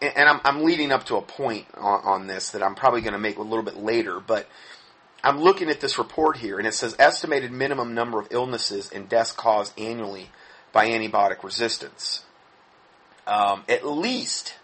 and 0.00 0.28
I'm, 0.28 0.40
I'm 0.44 0.64
leading 0.64 0.92
up 0.92 1.04
to 1.06 1.16
a 1.16 1.22
point 1.22 1.66
on, 1.74 2.00
on 2.04 2.26
this 2.26 2.50
that 2.50 2.62
I'm 2.62 2.74
probably 2.74 3.00
going 3.00 3.12
to 3.12 3.18
make 3.18 3.38
a 3.38 3.42
little 3.42 3.62
bit 3.62 3.76
later, 3.76 4.20
but 4.20 4.48
I'm 5.22 5.40
looking 5.40 5.68
at 5.68 5.80
this 5.80 5.98
report 5.98 6.36
here 6.36 6.58
and 6.58 6.66
it 6.66 6.74
says 6.74 6.96
estimated 6.98 7.52
minimum 7.52 7.94
number 7.94 8.18
of 8.18 8.28
illnesses 8.30 8.90
and 8.90 9.08
deaths 9.08 9.32
caused 9.32 9.78
annually 9.78 10.30
by 10.72 10.88
antibiotic 10.88 11.44
resistance. 11.44 12.24
Um, 13.26 13.62
at 13.68 13.86
least, 13.86 14.54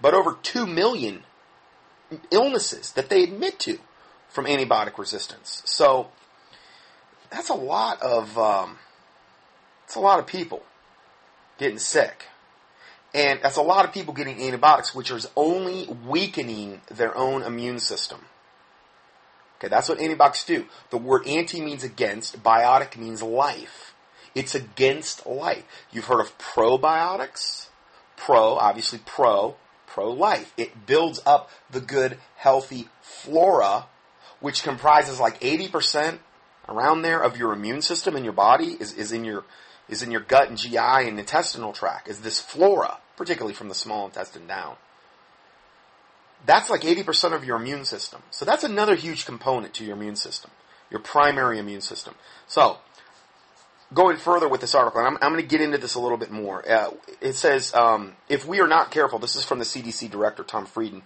But 0.00 0.14
over 0.14 0.38
2 0.42 0.66
million 0.66 1.24
illnesses 2.30 2.92
that 2.92 3.08
they 3.08 3.24
admit 3.24 3.58
to 3.60 3.78
from 4.28 4.44
antibiotic 4.46 4.98
resistance. 4.98 5.62
So 5.64 6.08
that's 7.30 7.48
a 7.48 7.54
lot 7.54 8.02
of 8.02 8.38
um, 8.38 8.78
that's 9.92 9.98
a 9.98 10.00
lot 10.00 10.18
of 10.18 10.26
people 10.26 10.62
getting 11.58 11.78
sick. 11.78 12.24
And 13.12 13.40
that's 13.42 13.58
a 13.58 13.62
lot 13.62 13.84
of 13.84 13.92
people 13.92 14.14
getting 14.14 14.40
antibiotics, 14.40 14.94
which 14.94 15.10
is 15.10 15.28
only 15.36 15.86
weakening 16.08 16.80
their 16.90 17.14
own 17.14 17.42
immune 17.42 17.78
system. 17.78 18.20
Okay, 19.58 19.68
that's 19.68 19.90
what 19.90 20.00
antibiotics 20.00 20.46
do. 20.46 20.64
The 20.88 20.96
word 20.96 21.26
anti 21.26 21.60
means 21.60 21.84
against, 21.84 22.42
biotic 22.42 22.96
means 22.96 23.22
life. 23.22 23.92
It's 24.34 24.54
against 24.54 25.26
life. 25.26 25.64
You've 25.92 26.06
heard 26.06 26.20
of 26.20 26.38
probiotics? 26.38 27.68
Pro, 28.16 28.54
obviously 28.54 29.00
pro, 29.04 29.56
pro 29.86 30.10
life. 30.10 30.54
It 30.56 30.86
builds 30.86 31.20
up 31.26 31.50
the 31.70 31.82
good, 31.82 32.16
healthy 32.36 32.88
flora, 33.02 33.88
which 34.40 34.62
comprises 34.62 35.20
like 35.20 35.38
80% 35.40 36.20
around 36.66 37.02
there 37.02 37.22
of 37.22 37.36
your 37.36 37.52
immune 37.52 37.82
system 37.82 38.16
in 38.16 38.24
your 38.24 38.32
body 38.32 38.78
is, 38.80 38.94
is 38.94 39.12
in 39.12 39.26
your 39.26 39.44
is 39.92 40.02
in 40.02 40.10
your 40.10 40.22
gut 40.22 40.48
and 40.48 40.56
GI 40.56 40.76
and 40.78 41.18
intestinal 41.18 41.72
tract, 41.72 42.08
is 42.08 42.20
this 42.20 42.40
flora, 42.40 42.98
particularly 43.16 43.54
from 43.54 43.68
the 43.68 43.74
small 43.74 44.06
intestine 44.06 44.46
down. 44.46 44.76
That's 46.46 46.70
like 46.70 46.80
80% 46.80 47.34
of 47.34 47.44
your 47.44 47.58
immune 47.58 47.84
system. 47.84 48.22
So 48.30 48.44
that's 48.44 48.64
another 48.64 48.96
huge 48.96 49.26
component 49.26 49.74
to 49.74 49.84
your 49.84 49.94
immune 49.94 50.16
system, 50.16 50.50
your 50.90 51.00
primary 51.00 51.58
immune 51.58 51.82
system. 51.82 52.14
So, 52.48 52.78
going 53.94 54.16
further 54.16 54.48
with 54.48 54.62
this 54.62 54.74
article, 54.74 55.00
and 55.00 55.08
I'm, 55.08 55.18
I'm 55.22 55.32
going 55.32 55.42
to 55.42 55.48
get 55.48 55.60
into 55.60 55.78
this 55.78 55.94
a 55.94 56.00
little 56.00 56.16
bit 56.16 56.30
more. 56.30 56.68
Uh, 56.68 56.90
it 57.20 57.34
says, 57.34 57.72
um, 57.74 58.14
if 58.28 58.46
we 58.46 58.60
are 58.60 58.66
not 58.66 58.90
careful, 58.90 59.18
this 59.18 59.36
is 59.36 59.44
from 59.44 59.58
the 59.58 59.64
CDC 59.64 60.10
director, 60.10 60.42
Tom 60.42 60.66
Frieden. 60.66 61.02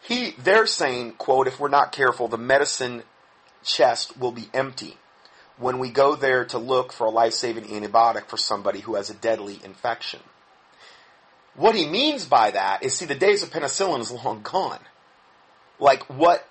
He, 0.00 0.34
they're 0.38 0.66
saying, 0.66 1.12
quote, 1.12 1.48
if 1.48 1.58
we're 1.58 1.68
not 1.68 1.90
careful, 1.90 2.28
the 2.28 2.38
medicine 2.38 3.02
chest 3.62 4.16
will 4.18 4.32
be 4.32 4.48
empty 4.54 4.98
when 5.58 5.78
we 5.78 5.90
go 5.90 6.16
there 6.16 6.44
to 6.46 6.58
look 6.58 6.92
for 6.92 7.06
a 7.06 7.10
life-saving 7.10 7.64
antibiotic 7.64 8.26
for 8.26 8.36
somebody 8.36 8.80
who 8.80 8.96
has 8.96 9.10
a 9.10 9.14
deadly 9.14 9.60
infection. 9.64 10.20
What 11.54 11.76
he 11.76 11.86
means 11.86 12.26
by 12.26 12.50
that 12.50 12.82
is, 12.82 12.94
see, 12.94 13.06
the 13.06 13.14
days 13.14 13.42
of 13.42 13.50
penicillin 13.50 14.00
is 14.00 14.10
long 14.10 14.42
gone. 14.42 14.80
Like 15.78 16.02
what 16.04 16.46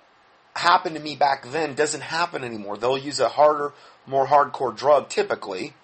happened 0.54 0.96
to 0.96 1.02
me 1.02 1.16
back 1.16 1.50
then 1.50 1.74
doesn't 1.74 2.00
happen 2.02 2.44
anymore. 2.44 2.76
They'll 2.76 2.96
use 2.96 3.20
a 3.20 3.28
harder, 3.28 3.72
more 4.06 4.26
hardcore 4.26 4.74
drug 4.74 5.08
typically, 5.08 5.74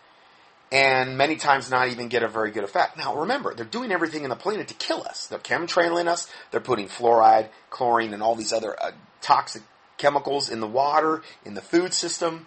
and 0.72 1.18
many 1.18 1.36
times 1.36 1.70
not 1.70 1.88
even 1.88 2.08
get 2.08 2.22
a 2.22 2.28
very 2.28 2.50
good 2.50 2.64
effect. 2.64 2.96
Now 2.96 3.16
remember, 3.16 3.54
they're 3.54 3.64
doing 3.64 3.92
everything 3.92 4.22
in 4.22 4.30
the 4.30 4.36
planet 4.36 4.68
to 4.68 4.74
kill 4.74 5.02
us. 5.02 5.26
They're 5.26 5.38
chemtrailing 5.38 6.06
us. 6.06 6.30
They're 6.50 6.60
putting 6.60 6.86
fluoride, 6.86 7.48
chlorine, 7.70 8.14
and 8.14 8.22
all 8.22 8.36
these 8.36 8.52
other 8.52 8.80
uh, 8.80 8.92
toxic 9.20 9.62
chemicals 9.98 10.48
in 10.48 10.60
the 10.60 10.66
water, 10.66 11.22
in 11.44 11.54
the 11.54 11.60
food 11.60 11.92
system. 11.92 12.46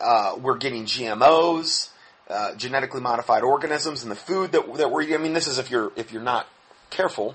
Uh, 0.00 0.36
we're 0.40 0.56
getting 0.56 0.84
GMOs, 0.84 1.90
uh, 2.28 2.54
genetically 2.54 3.00
modified 3.00 3.42
organisms 3.42 4.02
in 4.02 4.08
the 4.08 4.16
food 4.16 4.52
that, 4.52 4.74
that 4.74 4.90
we're 4.90 5.02
eating. 5.02 5.14
I 5.14 5.18
mean, 5.18 5.32
this 5.32 5.46
is 5.46 5.58
if 5.58 5.70
you're 5.70 5.92
if 5.96 6.12
you're 6.12 6.22
not 6.22 6.46
careful, 6.90 7.34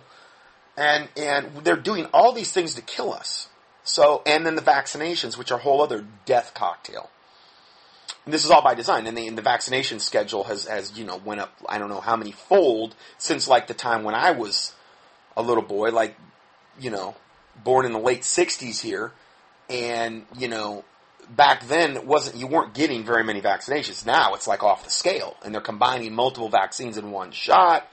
and 0.77 1.09
and 1.15 1.57
they're 1.63 1.75
doing 1.75 2.07
all 2.13 2.33
these 2.33 2.51
things 2.51 2.75
to 2.75 2.81
kill 2.81 3.13
us. 3.13 3.49
So, 3.85 4.23
and 4.25 4.45
then 4.45 4.55
the 4.55 4.63
vaccinations, 4.63 5.37
which 5.37 5.51
are 5.51 5.59
a 5.59 5.61
whole 5.61 5.81
other 5.81 6.05
death 6.25 6.53
cocktail. 6.55 7.11
And 8.25 8.33
this 8.33 8.43
is 8.43 8.49
all 8.49 8.63
by 8.63 8.73
design, 8.73 9.05
and 9.05 9.15
the, 9.15 9.27
and 9.27 9.37
the 9.37 9.43
vaccination 9.43 9.99
schedule 9.99 10.43
has, 10.45 10.65
has, 10.65 10.97
you 10.97 11.05
know, 11.05 11.17
went 11.17 11.41
up, 11.41 11.53
I 11.69 11.77
don't 11.77 11.89
know 11.89 12.01
how 12.01 12.15
many 12.15 12.31
fold 12.31 12.95
since 13.19 13.47
like 13.47 13.67
the 13.67 13.75
time 13.75 14.03
when 14.03 14.15
I 14.15 14.31
was 14.31 14.73
a 15.37 15.43
little 15.43 15.61
boy, 15.61 15.91
like, 15.91 16.17
you 16.79 16.89
know, 16.89 17.15
born 17.63 17.85
in 17.85 17.93
the 17.93 17.99
late 17.99 18.21
60s 18.21 18.81
here, 18.81 19.11
and, 19.69 20.25
you 20.35 20.47
know, 20.47 20.83
back 21.29 21.67
then 21.67 22.05
wasn't, 22.05 22.37
you 22.37 22.47
weren't 22.47 22.73
getting 22.73 23.03
very 23.03 23.23
many 23.23 23.41
vaccinations. 23.41 24.05
Now 24.05 24.33
it's 24.33 24.47
like 24.47 24.63
off 24.63 24.83
the 24.83 24.89
scale, 24.89 25.37
and 25.43 25.53
they're 25.53 25.61
combining 25.61 26.13
multiple 26.13 26.49
vaccines 26.49 26.97
in 26.97 27.11
one 27.11 27.31
shot, 27.31 27.87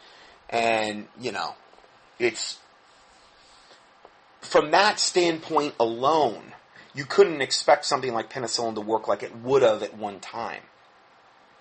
and, 0.51 1.09
you 1.21 1.33
know, 1.33 1.55
it's, 2.19 2.59
from 4.41 4.71
that 4.73 4.99
standpoint 4.99 5.75
alone, 5.81 6.53
you 6.95 7.05
couldn't 7.05 7.41
expect 7.41 7.85
something 7.85 8.12
like 8.12 8.31
penicillin 8.31 8.75
to 8.75 8.81
work 8.81 9.09
like 9.09 9.23
it 9.23 9.35
would 9.37 9.62
have 9.62 9.83
at 9.83 9.97
one 9.97 10.21
time. 10.21 10.62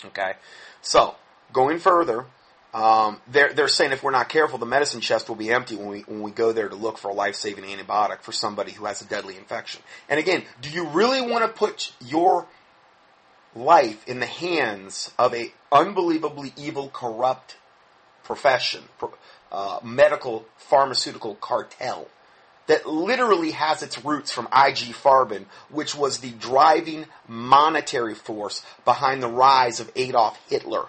Okay? 0.03 0.33
So, 0.81 1.15
going 1.53 1.79
further, 1.79 2.25
um, 2.73 3.19
they're, 3.27 3.53
they're 3.53 3.67
saying 3.67 3.91
if 3.91 4.01
we're 4.01 4.11
not 4.11 4.29
careful, 4.29 4.57
the 4.57 4.65
medicine 4.65 5.01
chest 5.01 5.27
will 5.27 5.35
be 5.35 5.51
empty 5.51 5.75
when 5.75 5.87
we, 5.87 5.99
when 6.01 6.21
we 6.21 6.31
go 6.31 6.53
there 6.53 6.69
to 6.69 6.75
look 6.75 6.97
for 6.97 7.09
a 7.09 7.13
life-saving 7.13 7.65
antibiotic 7.65 8.21
for 8.21 8.31
somebody 8.31 8.71
who 8.71 8.85
has 8.85 9.01
a 9.01 9.05
deadly 9.05 9.35
infection. 9.35 9.81
And 10.07 10.19
again, 10.19 10.43
do 10.61 10.69
you 10.69 10.87
really 10.87 11.21
want 11.21 11.43
to 11.43 11.49
put 11.49 11.93
your 11.99 12.47
life 13.53 14.07
in 14.07 14.21
the 14.21 14.25
hands 14.25 15.11
of 15.19 15.33
a 15.33 15.51
unbelievably 15.71 16.53
evil, 16.55 16.89
corrupt 16.89 17.57
profession, 18.23 18.83
uh, 19.51 19.79
medical, 19.83 20.45
pharmaceutical 20.57 21.35
cartel? 21.35 22.07
that 22.67 22.85
literally 22.85 23.51
has 23.51 23.83
its 23.83 24.05
roots 24.05 24.31
from 24.31 24.45
IG 24.45 24.93
Farben, 24.93 25.45
which 25.69 25.93
was 25.93 26.19
the 26.19 26.31
driving 26.31 27.05
monetary 27.27 28.15
force 28.15 28.63
behind 28.85 29.21
the 29.21 29.27
rise 29.27 29.81
of 29.81 29.91
Adolf 29.95 30.39
Hitler. 30.47 30.85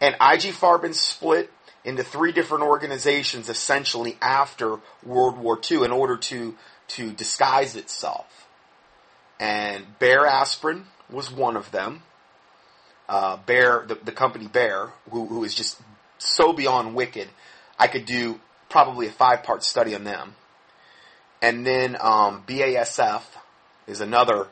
And 0.00 0.14
IG 0.14 0.52
Farben 0.52 0.94
split 0.94 1.50
into 1.84 2.02
three 2.02 2.32
different 2.32 2.64
organizations 2.64 3.48
essentially 3.48 4.16
after 4.20 4.78
World 5.04 5.38
War 5.38 5.58
II 5.70 5.84
in 5.84 5.92
order 5.92 6.16
to, 6.16 6.56
to 6.88 7.12
disguise 7.12 7.76
itself. 7.76 8.48
And 9.40 9.98
Bayer 9.98 10.26
Aspirin 10.26 10.86
was 11.10 11.30
one 11.30 11.56
of 11.56 11.70
them. 11.70 12.02
Uh, 13.08 13.38
Bayer, 13.46 13.84
the, 13.86 13.94
the 13.94 14.12
company 14.12 14.46
Bayer, 14.46 14.90
who, 15.10 15.26
who 15.26 15.44
is 15.44 15.54
just 15.54 15.80
so 16.18 16.52
beyond 16.52 16.94
wicked, 16.94 17.28
I 17.78 17.86
could 17.86 18.04
do 18.04 18.40
probably 18.68 19.06
a 19.06 19.12
five 19.12 19.42
part 19.42 19.64
study 19.64 19.94
on 19.94 20.04
them. 20.04 20.34
And 21.40 21.66
then 21.66 21.96
um, 22.00 22.42
BASF 22.46 23.22
is 23.86 24.00
another 24.00 24.48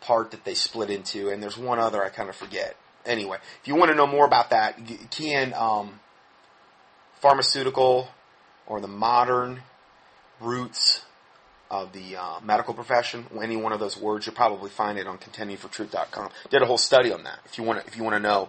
part 0.00 0.30
that 0.30 0.44
they 0.44 0.54
split 0.54 0.90
into, 0.90 1.28
and 1.28 1.42
there's 1.42 1.58
one 1.58 1.78
other 1.78 2.02
I 2.02 2.08
kind 2.08 2.28
of 2.28 2.36
forget. 2.36 2.76
Anyway, 3.08 3.38
if 3.60 3.66
you 3.66 3.74
want 3.74 3.90
to 3.90 3.96
know 3.96 4.06
more 4.06 4.26
about 4.26 4.50
that, 4.50 4.78
in 5.18 5.54
um, 5.54 6.00
pharmaceutical 7.20 8.08
or 8.66 8.80
the 8.80 8.88
modern 8.88 9.60
roots 10.40 11.02
of 11.70 11.92
the 11.92 12.16
uh, 12.16 12.40
medical 12.42 12.72
profession. 12.72 13.26
Any 13.42 13.56
one 13.56 13.72
of 13.72 13.80
those 13.80 13.96
words, 13.98 14.24
you'll 14.24 14.34
probably 14.34 14.70
find 14.70 14.98
it 14.98 15.06
on 15.06 15.18
contendingfortruth.com. 15.18 16.30
Did 16.50 16.62
a 16.62 16.66
whole 16.66 16.78
study 16.78 17.12
on 17.12 17.24
that. 17.24 17.40
If 17.44 17.58
you 17.58 17.64
want 17.64 17.80
to, 17.80 17.86
if 17.86 17.96
you 17.96 18.04
want 18.04 18.14
to 18.14 18.20
know 18.20 18.48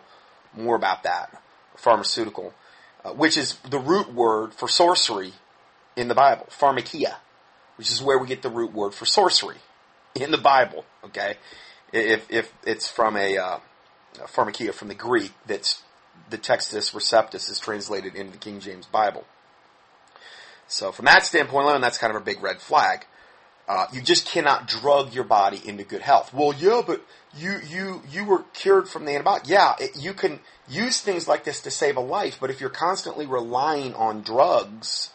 more 0.54 0.76
about 0.76 1.04
that, 1.04 1.42
pharmaceutical, 1.76 2.54
uh, 3.04 3.12
which 3.12 3.38
is 3.38 3.56
the 3.70 3.80
root 3.80 4.14
word 4.14 4.54
for 4.54 4.68
sorcery 4.68 5.34
in 5.96 6.08
the 6.08 6.16
Bible, 6.16 6.48
pharmakia 6.50 7.16
which 7.80 7.90
is 7.94 8.04
where 8.04 8.20
we 8.20 8.28
get 8.28 8.42
the 8.42 8.50
root 8.50 8.74
word 8.74 8.94
for 8.94 9.06
sorcery 9.06 9.56
in 10.14 10.32
the 10.32 10.38
Bible. 10.38 10.84
Okay, 11.06 11.38
if 11.94 12.30
if 12.30 12.52
it's 12.66 12.90
from 12.90 13.16
a, 13.16 13.38
uh, 13.38 13.60
pharmakia 14.16 14.74
from 14.74 14.88
the 14.88 14.96
Greek, 14.96 15.32
that's 15.46 15.82
the 16.30 16.38
Textus 16.38 16.94
Receptus 16.94 17.50
is 17.50 17.60
translated 17.60 18.16
into 18.16 18.32
the 18.32 18.38
King 18.38 18.60
James 18.60 18.86
Bible. 18.86 19.26
So 20.68 20.92
from 20.92 21.06
that 21.06 21.24
standpoint 21.24 21.66
alone, 21.66 21.82
that's 21.82 21.98
kind 21.98 22.16
of 22.16 22.22
a 22.22 22.24
big 22.24 22.42
red 22.44 22.62
flag. 22.62 23.06
Uh, 23.68 23.86
you 23.94 24.02
just 24.02 24.28
cannot 24.28 24.68
drug 24.68 25.14
your 25.14 25.24
body 25.24 25.62
into 25.64 25.84
good 25.84 26.02
health. 26.02 26.34
Well, 26.34 26.54
yeah, 26.58 26.82
but 26.86 27.06
you 27.36 27.60
you 27.68 28.02
you 28.10 28.26
were 28.26 28.44
cured 28.54 28.90
from 28.90 29.06
the 29.06 29.12
antibiotic. 29.12 29.48
Yeah, 29.48 29.76
it, 29.80 29.92
you 29.96 30.14
can 30.14 30.40
use 30.68 31.02
things 31.02 31.28
like 31.28 31.44
this 31.44 31.62
to 31.62 31.72
save 31.72 31.96
a 31.96 32.02
life, 32.02 32.40
but 32.42 32.50
if 32.50 32.60
you're 32.60 32.72
constantly 32.72 33.28
relying 33.28 33.94
on 33.94 34.22
drugs 34.22 35.12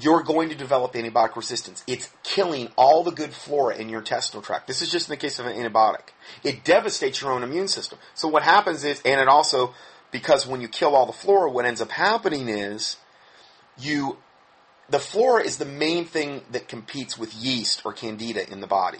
you're 0.00 0.22
going 0.22 0.48
to 0.48 0.54
develop 0.54 0.94
antibiotic 0.94 1.36
resistance. 1.36 1.84
It's 1.86 2.10
killing 2.22 2.68
all 2.76 3.02
the 3.02 3.10
good 3.10 3.32
flora 3.32 3.76
in 3.76 3.88
your 3.88 4.00
intestinal 4.00 4.42
tract. 4.42 4.66
This 4.66 4.82
is 4.82 4.90
just 4.90 5.08
in 5.08 5.12
the 5.12 5.16
case 5.16 5.38
of 5.38 5.46
an 5.46 5.54
antibiotic. 5.54 6.08
It 6.42 6.64
devastates 6.64 7.20
your 7.20 7.32
own 7.32 7.42
immune 7.42 7.68
system. 7.68 7.98
So 8.14 8.28
what 8.28 8.42
happens 8.42 8.84
is, 8.84 9.00
and 9.04 9.20
it 9.20 9.28
also, 9.28 9.74
because 10.10 10.46
when 10.46 10.60
you 10.60 10.68
kill 10.68 10.94
all 10.94 11.06
the 11.06 11.12
flora, 11.12 11.50
what 11.50 11.64
ends 11.64 11.80
up 11.80 11.90
happening 11.90 12.48
is 12.48 12.96
you, 13.78 14.18
the 14.88 14.98
flora 14.98 15.44
is 15.44 15.58
the 15.58 15.64
main 15.64 16.04
thing 16.04 16.42
that 16.50 16.68
competes 16.68 17.16
with 17.16 17.34
yeast 17.34 17.82
or 17.84 17.92
candida 17.92 18.50
in 18.50 18.60
the 18.60 18.66
body. 18.66 18.98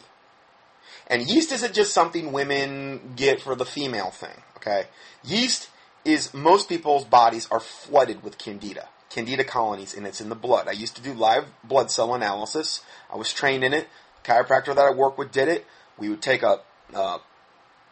And 1.07 1.23
yeast 1.23 1.53
isn't 1.53 1.75
just 1.75 1.93
something 1.93 2.33
women 2.33 3.13
get 3.17 3.41
for 3.41 3.55
the 3.55 3.67
female 3.67 4.11
thing, 4.11 4.43
okay? 4.57 4.87
Yeast 5.23 5.69
is, 6.05 6.33
most 6.33 6.69
people's 6.69 7.05
bodies 7.05 7.49
are 7.51 7.61
flooded 7.61 8.23
with 8.23 8.39
candida 8.39 8.89
candida 9.15 9.45
colonies, 9.45 9.95
and 9.95 10.07
it's 10.07 10.21
in 10.21 10.29
the 10.29 10.35
blood. 10.35 10.67
I 10.67 10.73
used 10.73 10.97
to 10.97 11.03
do 11.03 11.15
live 11.15 11.47
blood 11.63 11.91
cell 11.91 12.15
analysis. 12.15 12.83
I 13.13 13.17
was 13.17 13.33
trained 13.33 13.63
in 13.63 13.73
it. 13.73 13.87
chiropractor 14.25 14.75
that 14.75 14.79
I 14.79 14.91
worked 14.91 15.19
with 15.19 15.31
did 15.31 15.47
it. 15.47 15.67
We 15.97 16.09
would 16.09 16.21
take 16.21 16.43
a 16.43 16.61
uh, 16.93 17.19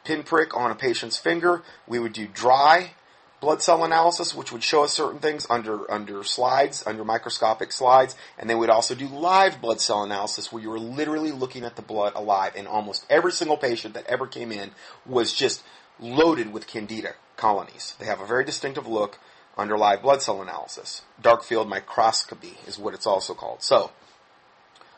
pinprick 0.04 0.56
on 0.56 0.72
a 0.72 0.74
patient's 0.74 1.18
finger. 1.18 1.62
We 1.86 2.00
would 2.00 2.12
do 2.12 2.26
dry 2.26 2.94
blood 3.40 3.62
cell 3.62 3.84
analysis, 3.84 4.34
which 4.34 4.50
would 4.50 4.64
show 4.64 4.82
us 4.82 4.92
certain 4.92 5.20
things 5.20 5.46
under 5.48 5.88
under 5.90 6.24
slides, 6.24 6.84
under 6.86 7.04
microscopic 7.04 7.70
slides, 7.70 8.16
and 8.36 8.50
then 8.50 8.58
we'd 8.58 8.70
also 8.70 8.96
do 8.96 9.06
live 9.06 9.60
blood 9.60 9.80
cell 9.80 10.02
analysis, 10.02 10.52
where 10.52 10.62
you 10.62 10.70
were 10.70 10.80
literally 10.80 11.30
looking 11.30 11.64
at 11.64 11.76
the 11.76 11.82
blood 11.82 12.14
alive. 12.16 12.54
And 12.56 12.66
almost 12.66 13.06
every 13.08 13.32
single 13.32 13.56
patient 13.56 13.94
that 13.94 14.06
ever 14.06 14.26
came 14.26 14.50
in 14.50 14.72
was 15.06 15.32
just 15.32 15.62
loaded 16.00 16.52
with 16.52 16.66
candida 16.66 17.14
colonies. 17.36 17.94
They 18.00 18.06
have 18.06 18.20
a 18.20 18.26
very 18.26 18.44
distinctive 18.44 18.88
look 18.88 19.20
under 19.56 19.76
live 19.76 20.02
blood 20.02 20.22
cell 20.22 20.42
analysis. 20.42 21.02
Dark 21.20 21.44
field 21.44 21.68
microscopy 21.68 22.54
is 22.66 22.78
what 22.78 22.94
it's 22.94 23.06
also 23.06 23.34
called. 23.34 23.62
So, 23.62 23.90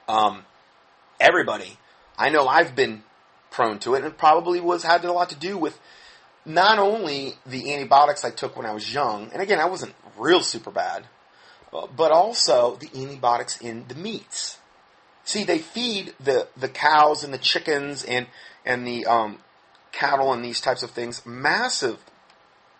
um, 0.08 0.44
everybody, 1.20 1.78
I 2.16 2.30
know 2.30 2.46
I've 2.46 2.74
been 2.74 3.02
prone 3.50 3.78
to 3.80 3.94
it, 3.94 3.98
and 3.98 4.06
it 4.06 4.18
probably 4.18 4.60
was 4.60 4.82
had 4.82 5.04
a 5.04 5.12
lot 5.12 5.30
to 5.30 5.36
do 5.36 5.56
with 5.58 5.78
not 6.44 6.78
only 6.78 7.34
the 7.46 7.72
antibiotics 7.72 8.24
I 8.24 8.30
took 8.30 8.56
when 8.56 8.66
I 8.66 8.74
was 8.74 8.92
young, 8.92 9.30
and 9.32 9.40
again, 9.40 9.58
I 9.58 9.66
wasn't 9.66 9.94
real 10.18 10.40
super 10.40 10.70
bad, 10.70 11.06
but 11.72 12.12
also 12.12 12.76
the 12.76 12.90
antibiotics 12.94 13.60
in 13.60 13.86
the 13.88 13.94
meats. 13.94 14.58
See, 15.24 15.44
they 15.44 15.58
feed 15.58 16.14
the, 16.20 16.48
the 16.56 16.68
cows 16.68 17.24
and 17.24 17.32
the 17.32 17.38
chickens 17.38 18.04
and 18.04 18.26
and 18.66 18.86
the 18.86 19.06
um, 19.06 19.38
cattle 19.92 20.32
and 20.32 20.44
these 20.44 20.60
types 20.60 20.82
of 20.82 20.90
things 20.90 21.24
massive 21.24 21.98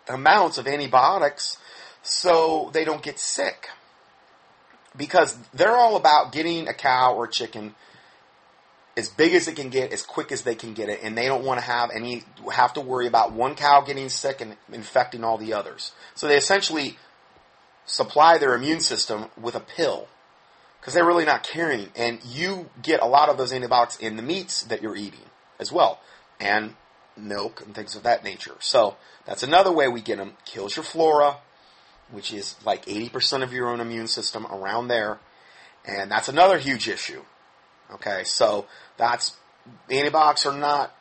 amounts 0.08 0.58
of 0.58 0.66
antibiotics 0.66 1.58
so 2.04 2.70
they 2.72 2.84
don't 2.84 3.02
get 3.02 3.18
sick. 3.18 3.68
Because 4.96 5.36
they're 5.52 5.74
all 5.74 5.96
about 5.96 6.30
getting 6.30 6.68
a 6.68 6.74
cow 6.74 7.14
or 7.14 7.24
a 7.24 7.30
chicken 7.30 7.74
as 8.96 9.08
big 9.08 9.34
as 9.34 9.48
it 9.48 9.56
can 9.56 9.70
get, 9.70 9.92
as 9.92 10.02
quick 10.02 10.30
as 10.30 10.42
they 10.42 10.54
can 10.54 10.72
get 10.72 10.88
it, 10.88 11.00
and 11.02 11.18
they 11.18 11.26
don't 11.26 11.44
want 11.44 11.58
to 11.58 11.66
have 11.66 11.90
any 11.92 12.22
have 12.52 12.74
to 12.74 12.80
worry 12.80 13.08
about 13.08 13.32
one 13.32 13.56
cow 13.56 13.80
getting 13.80 14.08
sick 14.08 14.40
and 14.40 14.56
infecting 14.72 15.24
all 15.24 15.36
the 15.36 15.52
others. 15.52 15.90
So 16.14 16.28
they 16.28 16.36
essentially 16.36 16.96
supply 17.86 18.38
their 18.38 18.54
immune 18.54 18.80
system 18.80 19.26
with 19.40 19.56
a 19.56 19.60
pill 19.60 20.06
because 20.78 20.94
they're 20.94 21.04
really 21.06 21.24
not 21.24 21.42
caring. 21.42 21.88
And 21.96 22.20
you 22.24 22.70
get 22.82 23.02
a 23.02 23.06
lot 23.06 23.28
of 23.28 23.36
those 23.36 23.52
antibiotics 23.52 23.96
in 23.96 24.16
the 24.16 24.22
meats 24.22 24.62
that 24.64 24.80
you're 24.80 24.96
eating 24.96 25.26
as 25.58 25.72
well, 25.72 25.98
and 26.38 26.74
milk 27.16 27.62
and 27.64 27.74
things 27.74 27.96
of 27.96 28.04
that 28.04 28.22
nature. 28.22 28.56
So 28.60 28.96
that's 29.26 29.42
another 29.42 29.72
way 29.72 29.88
we 29.88 30.02
get 30.02 30.18
them. 30.18 30.34
Kills 30.44 30.76
your 30.76 30.84
flora, 30.84 31.38
which 32.10 32.32
is 32.32 32.56
like 32.64 32.86
80% 32.86 33.42
of 33.42 33.52
your 33.52 33.68
own 33.68 33.80
immune 33.80 34.06
system 34.06 34.46
around 34.46 34.88
there. 34.88 35.18
And 35.84 36.10
that's 36.10 36.28
another 36.28 36.58
huge 36.58 36.88
issue. 36.88 37.22
Okay, 37.92 38.24
so 38.24 38.66
that's 38.96 39.36
antibiotics 39.90 40.46
are 40.46 40.56
not 40.56 40.94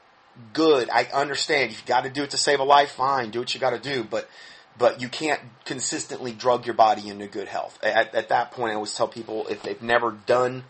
good. 0.52 0.90
I 0.90 1.06
understand 1.06 1.72
you've 1.72 1.86
got 1.86 2.04
to 2.04 2.10
do 2.10 2.24
it 2.24 2.32
to 2.32 2.38
save 2.38 2.60
a 2.60 2.64
life. 2.64 2.92
Fine, 2.92 3.32
do 3.32 3.40
what 3.40 3.54
you 3.54 3.60
got 3.60 3.72
to 3.72 3.80
do, 3.80 4.04
but 4.04 4.30
but 4.78 5.02
you 5.02 5.08
can't 5.08 5.40
consistently 5.66 6.32
drug 6.32 6.66
your 6.66 6.74
body 6.74 7.08
into 7.08 7.28
good 7.28 7.48
health. 7.48 7.78
At, 7.84 8.16
at 8.16 8.30
that 8.30 8.52
point, 8.52 8.72
I 8.72 8.76
always 8.76 8.94
tell 8.94 9.08
people 9.08 9.48
if 9.48 9.62
they've 9.62 9.82
never 9.82 10.12
done, 10.12 10.64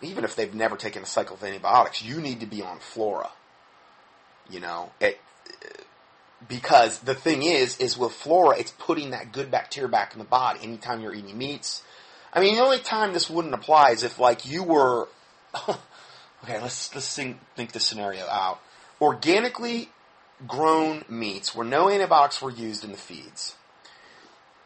even 0.00 0.22
if 0.22 0.36
they've 0.36 0.54
never 0.54 0.76
taken 0.76 1.02
a 1.02 1.06
cycle 1.06 1.34
of 1.34 1.42
antibiotics, 1.42 2.02
you 2.02 2.20
need 2.20 2.40
to 2.40 2.46
be 2.46 2.62
on 2.62 2.78
flora. 2.78 3.30
You 4.48 4.60
know, 4.60 4.92
it, 5.00 5.20
because 6.48 7.00
the 7.00 7.14
thing 7.14 7.42
is, 7.42 7.78
is 7.78 7.98
with 7.98 8.12
flora, 8.12 8.58
it's 8.58 8.72
putting 8.72 9.10
that 9.10 9.32
good 9.32 9.50
bacteria 9.50 9.88
back 9.88 10.12
in 10.12 10.18
the 10.18 10.24
body. 10.24 10.60
Anytime 10.62 11.00
you're 11.00 11.14
eating 11.14 11.36
meats, 11.36 11.82
I 12.32 12.40
mean, 12.40 12.54
the 12.54 12.62
only 12.62 12.78
time 12.78 13.12
this 13.12 13.28
wouldn't 13.28 13.54
apply 13.54 13.90
is 13.90 14.02
if 14.02 14.18
like 14.18 14.46
you 14.46 14.62
were, 14.62 15.08
okay, 15.68 16.60
let's 16.60 16.94
let's 16.94 17.14
think, 17.14 17.38
think 17.56 17.72
the 17.72 17.80
scenario 17.80 18.26
out. 18.26 18.60
Organically 19.00 19.90
grown 20.46 21.04
meats 21.08 21.54
where 21.54 21.66
no 21.66 21.90
antibiotics 21.90 22.40
were 22.40 22.50
used 22.50 22.84
in 22.84 22.92
the 22.92 22.98
feeds. 22.98 23.54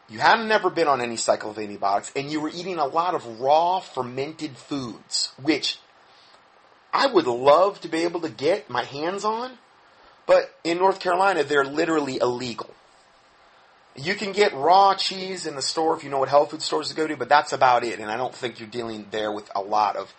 You 0.07 0.19
hadn't 0.19 0.47
never 0.47 0.69
been 0.69 0.87
on 0.87 1.01
any 1.01 1.17
cycle 1.17 1.49
of 1.49 1.57
antibiotics, 1.57 2.11
and 2.15 2.31
you 2.31 2.39
were 2.39 2.49
eating 2.49 2.77
a 2.77 2.85
lot 2.85 3.15
of 3.15 3.39
raw 3.39 3.79
fermented 3.79 4.55
foods, 4.55 5.33
which 5.41 5.79
I 6.93 7.07
would 7.07 7.25
love 7.25 7.81
to 7.81 7.87
be 7.87 8.03
able 8.03 8.21
to 8.21 8.29
get 8.29 8.69
my 8.69 8.83
hands 8.83 9.25
on, 9.25 9.57
but 10.25 10.53
in 10.63 10.77
North 10.77 10.99
Carolina, 10.99 11.43
they're 11.43 11.65
literally 11.65 12.17
illegal. 12.17 12.69
You 13.95 14.15
can 14.15 14.33
get 14.33 14.53
raw 14.53 14.93
cheese 14.95 15.45
in 15.45 15.55
the 15.55 15.61
store 15.61 15.95
if 15.95 16.03
you 16.03 16.09
know 16.09 16.19
what 16.19 16.29
health 16.29 16.51
food 16.51 16.61
stores 16.61 16.89
to 16.89 16.95
go 16.95 17.07
to, 17.07 17.15
but 17.15 17.29
that's 17.29 17.53
about 17.53 17.83
it. 17.83 17.99
And 17.99 18.11
I 18.11 18.17
don't 18.17 18.35
think 18.35 18.59
you're 18.59 18.67
dealing 18.67 19.07
there 19.11 19.31
with 19.31 19.49
a 19.55 19.61
lot 19.61 19.95
of 19.95 20.13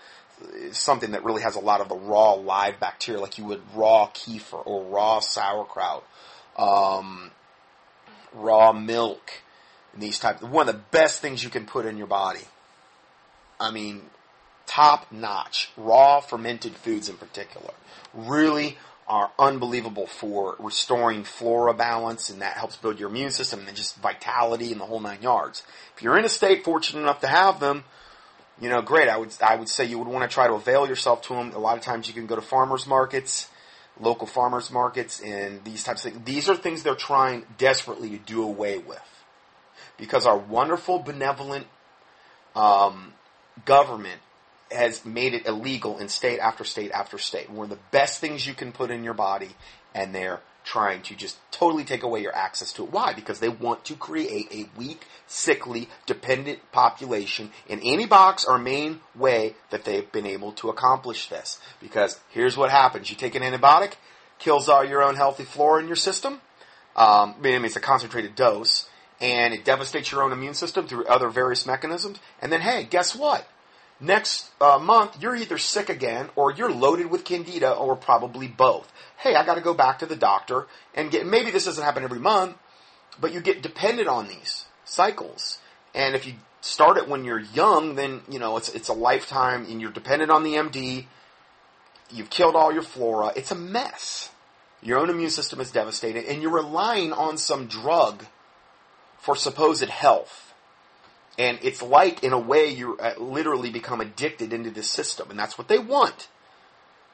something 0.72 1.12
that 1.12 1.24
really 1.24 1.42
has 1.42 1.56
a 1.56 1.60
lot 1.60 1.80
of 1.80 1.88
the 1.88 1.96
raw 1.96 2.32
live 2.32 2.78
bacteria, 2.80 3.20
like 3.20 3.38
you 3.38 3.44
would 3.44 3.62
raw 3.74 4.08
kefir 4.12 4.62
or 4.66 4.84
raw 4.84 5.20
sauerkraut, 5.20 6.04
um, 6.56 7.30
raw 8.34 8.72
milk, 8.72 9.30
and 9.92 10.02
these 10.02 10.18
types. 10.18 10.42
One 10.42 10.68
of 10.68 10.74
the 10.74 10.80
best 10.90 11.20
things 11.20 11.42
you 11.42 11.50
can 11.50 11.66
put 11.66 11.86
in 11.86 11.96
your 11.96 12.06
body. 12.06 12.44
I 13.58 13.70
mean, 13.70 14.02
top 14.66 15.10
notch, 15.10 15.70
raw 15.76 16.20
fermented 16.20 16.74
foods 16.74 17.08
in 17.08 17.16
particular, 17.16 17.72
really 18.12 18.76
are 19.08 19.30
unbelievable 19.38 20.06
for 20.06 20.56
restoring 20.58 21.22
flora 21.22 21.72
balance, 21.72 22.28
and 22.28 22.42
that 22.42 22.56
helps 22.56 22.76
build 22.76 22.98
your 22.98 23.08
immune 23.08 23.30
system 23.30 23.66
and 23.68 23.76
just 23.76 23.96
vitality 23.96 24.72
and 24.72 24.80
the 24.80 24.84
whole 24.84 25.00
nine 25.00 25.22
yards. 25.22 25.62
If 25.96 26.02
you're 26.02 26.18
in 26.18 26.24
a 26.24 26.28
state 26.28 26.64
fortunate 26.64 27.02
enough 27.02 27.20
to 27.20 27.28
have 27.28 27.60
them, 27.60 27.84
you 28.60 28.68
know, 28.68 28.82
great. 28.82 29.08
I 29.08 29.16
would 29.16 29.32
I 29.40 29.54
would 29.54 29.68
say 29.68 29.84
you 29.84 29.98
would 29.98 30.08
want 30.08 30.28
to 30.28 30.34
try 30.34 30.46
to 30.46 30.54
avail 30.54 30.88
yourself 30.88 31.22
to 31.22 31.34
them. 31.34 31.52
A 31.52 31.58
lot 31.58 31.76
of 31.76 31.84
times 31.84 32.08
you 32.08 32.14
can 32.14 32.26
go 32.26 32.34
to 32.34 32.42
farmers 32.42 32.86
markets, 32.86 33.48
local 34.00 34.26
farmers 34.26 34.70
markets, 34.70 35.20
and 35.20 35.62
these 35.62 35.84
types 35.84 36.04
of 36.04 36.12
things. 36.12 36.24
These 36.24 36.48
are 36.48 36.56
things 36.56 36.82
they're 36.82 36.94
trying 36.94 37.44
desperately 37.58 38.10
to 38.10 38.18
do 38.18 38.42
away 38.42 38.78
with, 38.78 39.24
because 39.98 40.26
our 40.26 40.38
wonderful, 40.38 40.98
benevolent 40.98 41.66
um, 42.56 43.12
government 43.64 44.20
has 44.70 45.04
made 45.04 45.34
it 45.34 45.46
illegal 45.46 45.98
in 45.98 46.08
state 46.08 46.40
after 46.40 46.64
state 46.64 46.90
after 46.90 47.18
state. 47.18 47.50
One 47.50 47.64
of 47.64 47.70
the 47.70 47.82
best 47.90 48.20
things 48.20 48.46
you 48.46 48.54
can 48.54 48.72
put 48.72 48.90
in 48.90 49.04
your 49.04 49.14
body, 49.14 49.50
and 49.94 50.14
they're 50.14 50.40
trying 50.66 51.00
to 51.00 51.14
just 51.14 51.38
totally 51.52 51.84
take 51.84 52.02
away 52.02 52.20
your 52.20 52.34
access 52.34 52.72
to 52.72 52.82
it. 52.82 52.92
Why? 52.92 53.12
Because 53.14 53.38
they 53.38 53.48
want 53.48 53.84
to 53.84 53.94
create 53.94 54.48
a 54.52 54.68
weak, 54.76 55.06
sickly, 55.28 55.88
dependent 56.06 56.58
population. 56.72 57.50
And 57.70 57.80
antibiotics 57.86 58.44
are 58.44 58.56
a 58.56 58.60
main 58.60 59.00
way 59.14 59.54
that 59.70 59.84
they've 59.84 60.10
been 60.10 60.26
able 60.26 60.52
to 60.54 60.68
accomplish 60.68 61.28
this. 61.28 61.60
Because 61.80 62.18
here's 62.30 62.56
what 62.56 62.70
happens. 62.70 63.08
You 63.08 63.16
take 63.16 63.36
an 63.36 63.42
antibiotic, 63.42 63.92
kills 64.40 64.68
all 64.68 64.84
your 64.84 65.04
own 65.04 65.14
healthy 65.14 65.44
flora 65.44 65.80
in 65.80 65.86
your 65.86 65.96
system. 65.96 66.40
Um, 66.96 67.36
I 67.38 67.40
mean, 67.40 67.64
it's 67.64 67.76
a 67.76 67.80
concentrated 67.80 68.34
dose. 68.34 68.88
And 69.20 69.54
it 69.54 69.64
devastates 69.64 70.10
your 70.10 70.24
own 70.24 70.32
immune 70.32 70.54
system 70.54 70.88
through 70.88 71.06
other 71.06 71.30
various 71.30 71.64
mechanisms. 71.64 72.18
And 72.42 72.52
then, 72.52 72.60
hey, 72.60 72.84
guess 72.84 73.14
what? 73.14 73.48
Next 73.98 74.50
uh, 74.60 74.78
month, 74.78 75.22
you're 75.22 75.36
either 75.36 75.56
sick 75.56 75.88
again 75.88 76.28
or 76.36 76.52
you're 76.52 76.70
loaded 76.70 77.10
with 77.10 77.24
candida 77.24 77.72
or 77.72 77.96
probably 77.96 78.46
both. 78.46 78.92
Hey, 79.16 79.34
I 79.34 79.44
got 79.46 79.54
to 79.54 79.62
go 79.62 79.72
back 79.72 80.00
to 80.00 80.06
the 80.06 80.16
doctor 80.16 80.66
and 80.94 81.10
get, 81.10 81.26
maybe 81.26 81.50
this 81.50 81.64
doesn't 81.64 81.82
happen 81.82 82.04
every 82.04 82.18
month, 82.18 82.56
but 83.18 83.32
you 83.32 83.40
get 83.40 83.62
dependent 83.62 84.08
on 84.08 84.28
these 84.28 84.66
cycles. 84.84 85.58
And 85.94 86.14
if 86.14 86.26
you 86.26 86.34
start 86.60 86.98
it 86.98 87.08
when 87.08 87.24
you're 87.24 87.40
young, 87.40 87.94
then, 87.94 88.20
you 88.30 88.38
know, 88.38 88.58
it's, 88.58 88.68
it's 88.68 88.88
a 88.88 88.92
lifetime 88.92 89.64
and 89.64 89.80
you're 89.80 89.90
dependent 89.90 90.30
on 90.30 90.42
the 90.42 90.54
MD. 90.54 91.06
You've 92.12 92.30
killed 92.30 92.54
all 92.54 92.72
your 92.72 92.82
flora. 92.82 93.32
It's 93.34 93.50
a 93.50 93.56
mess. 93.56 94.30
Your 94.82 94.98
own 94.98 95.08
immune 95.08 95.30
system 95.30 95.58
is 95.58 95.70
devastated 95.70 96.26
and 96.26 96.42
you're 96.42 96.52
relying 96.52 97.14
on 97.14 97.38
some 97.38 97.66
drug 97.66 98.26
for 99.18 99.34
supposed 99.34 99.88
health 99.88 100.45
and 101.38 101.58
it's 101.62 101.82
like, 101.82 102.24
in 102.24 102.32
a 102.32 102.38
way, 102.38 102.68
you 102.70 102.96
uh, 102.98 103.14
literally 103.18 103.70
become 103.70 104.00
addicted 104.00 104.52
into 104.52 104.70
this 104.70 104.90
system, 104.90 105.30
and 105.30 105.38
that's 105.38 105.58
what 105.58 105.68
they 105.68 105.78
want. 105.78 106.28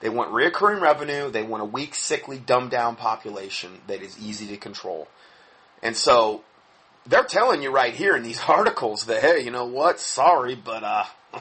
They 0.01 0.09
want 0.09 0.33
reoccurring 0.33 0.81
revenue. 0.81 1.31
They 1.31 1.43
want 1.43 1.63
a 1.63 1.67
weak, 1.67 1.95
sickly, 1.95 2.39
dumbed 2.39 2.71
down 2.71 2.97
population 2.97 3.81
that 3.87 4.03
is 4.03 4.19
easy 4.19 4.49
to 4.49 4.57
control. 4.57 5.09
And 5.83 5.97
so 5.97 6.43
they're 7.07 7.25
telling 7.25 7.63
you 7.63 7.71
right 7.71 7.95
here 7.95 8.17
in 8.17 8.23
these 8.23 8.41
articles 8.49 9.07
that, 9.07 9.21
hey, 9.23 9.41
you 9.45 9.51
know 9.51 9.67
what? 9.67 10.01
Sorry, 10.01 10.55
but 10.55 10.85
uh, 10.85 11.05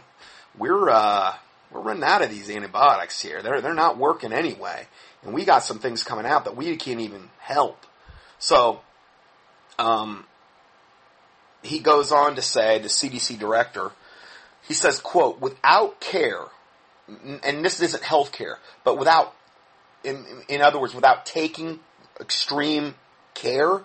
we're 0.57 0.89
uh, 0.89 1.33
we're 1.71 1.81
running 1.81 2.03
out 2.03 2.21
of 2.21 2.29
these 2.29 2.49
antibiotics 2.49 3.21
here. 3.21 3.41
They're 3.41 3.61
they're 3.61 3.73
not 3.73 3.97
working 3.97 4.33
anyway, 4.33 4.87
and 5.23 5.33
we 5.33 5.45
got 5.45 5.63
some 5.63 5.79
things 5.79 6.03
coming 6.03 6.25
out 6.25 6.45
that 6.45 6.55
we 6.55 6.75
can't 6.75 6.99
even 6.99 7.29
help. 7.39 7.85
So, 8.39 8.81
um, 9.77 10.25
he 11.63 11.79
goes 11.79 12.11
on 12.11 12.35
to 12.35 12.41
say, 12.41 12.79
the 12.79 12.87
CDC 12.87 13.37
director, 13.39 13.91
he 14.67 14.73
says, 14.73 14.99
quote, 14.99 15.39
without 15.39 15.99
care, 15.99 16.45
and 17.43 17.63
this 17.63 17.81
isn't 17.81 18.03
health 18.03 18.31
care, 18.31 18.57
but 18.83 18.97
without, 18.97 19.35
in, 20.03 20.25
in 20.47 20.61
other 20.61 20.79
words, 20.79 20.93
without 20.93 21.25
taking 21.25 21.79
extreme 22.19 22.95
care, 23.33 23.81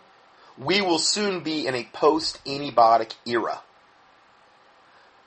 we 0.58 0.80
will 0.80 0.98
soon 0.98 1.40
be 1.40 1.66
in 1.66 1.74
a 1.74 1.84
post-antibiotic 1.92 3.14
era. 3.26 3.60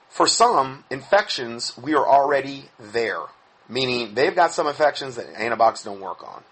For 0.08 0.26
some 0.26 0.84
infections, 0.90 1.76
we 1.78 1.94
are 1.94 2.06
already 2.06 2.64
there, 2.78 3.22
meaning 3.68 4.14
they've 4.14 4.34
got 4.34 4.52
some 4.52 4.66
infections 4.66 5.16
that 5.16 5.26
antibiotics 5.36 5.84
don't 5.84 6.00
work 6.00 6.26
on. 6.26 6.42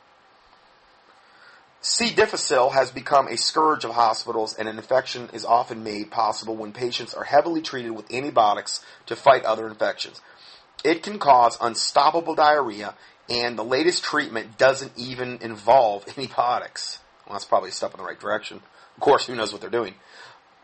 C. 1.81 2.13
difficile 2.13 2.71
has 2.71 2.91
become 2.91 3.29
a 3.29 3.37
scourge 3.37 3.85
of 3.85 3.93
hospitals, 3.93 4.55
and 4.55 4.69
an 4.69 4.79
infection 4.79 5.29
is 5.33 5.45
often 5.45 5.85
made 5.85 6.11
possible 6.11 6.57
when 6.57 6.73
patients 6.73 7.15
are 7.15 7.25
heavily 7.25 7.63
treated 7.63 7.93
with 7.93 8.13
antibiotics 8.13 8.85
to 9.07 9.15
fight 9.15 9.45
other 9.45 9.69
infections. 9.69 10.21
It 10.83 11.05
can 11.05 11.21
cause 11.21 11.57
unstoppable 11.61 12.35
diarrhea, 12.35 12.95
and 13.29 13.57
the 13.57 13.65
latest 13.65 14.03
treatment 14.03 14.59
doesn't 14.59 14.93
even 14.97 15.39
involve 15.41 16.07
antibiotics. 16.19 16.99
Well, 17.27 17.35
that's 17.35 17.45
probably 17.45 17.69
a 17.69 17.73
step 17.73 17.95
in 17.95 17.99
the 17.99 18.07
right 18.07 18.19
direction. 18.19 18.61
Of 18.97 19.01
course, 19.01 19.27
who 19.27 19.37
knows 19.37 19.53
what 19.53 19.61
they're 19.61 19.71
doing? 19.71 19.95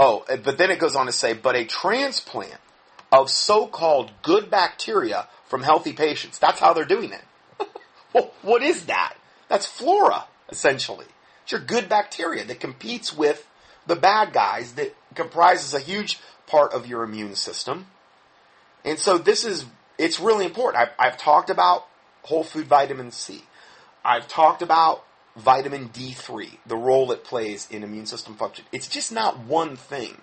Oh, 0.01 0.25
eh, 0.29 0.37
but 0.37 0.59
then 0.59 0.73
it 0.73 0.81
goes 0.81 0.97
on 0.97 1.07
to 1.07 1.13
say, 1.13 1.33
but 1.35 1.55
a 1.55 1.65
transplant 1.65 2.59
of 3.13 3.31
so-called 3.31 4.11
good 4.23 4.51
bacteria 4.51 5.29
from 5.45 5.63
healthy 5.63 5.93
patients. 5.93 6.39
That's 6.39 6.59
how 6.59 6.73
they're 6.73 6.85
doing 6.85 7.13
it. 7.13 7.23
well, 8.13 8.33
what 8.43 8.63
is 8.63 8.87
that? 8.87 9.15
That's 9.49 9.67
flora 9.67 10.25
essentially. 10.49 11.07
It's 11.43 11.53
your 11.53 11.61
good 11.61 11.89
bacteria 11.89 12.45
that 12.45 12.61
competes 12.61 13.17
with 13.17 13.47
the 13.87 13.97
bad 13.97 14.33
guys 14.33 14.73
that 14.75 14.95
comprises 15.15 15.75
a 15.75 15.81
huge 15.81 16.19
part 16.47 16.73
of 16.73 16.87
your 16.87 17.03
immune 17.03 17.35
system. 17.35 17.87
And 18.85 18.99
so 18.99 19.19
this 19.19 19.45
is, 19.45 19.65
it's 19.99 20.21
really 20.21 20.47
important. 20.47 20.83
I've, 20.83 21.13
I've 21.13 21.19
talked 21.19 21.51
about 21.51 21.87
whole 22.23 22.45
food 22.45 22.67
vitamin 22.67 23.11
C. 23.11 23.43
I've 24.05 24.29
talked 24.29 24.63
about 24.63 25.05
vitamin 25.37 25.89
D3, 25.89 26.59
the 26.67 26.77
role 26.77 27.11
it 27.13 27.25
plays 27.25 27.69
in 27.71 27.83
immune 27.83 28.07
system 28.07 28.35
function. 28.35 28.65
It's 28.73 28.89
just 28.89 29.13
not 29.13 29.41
one 29.41 29.77
thing 29.77 30.21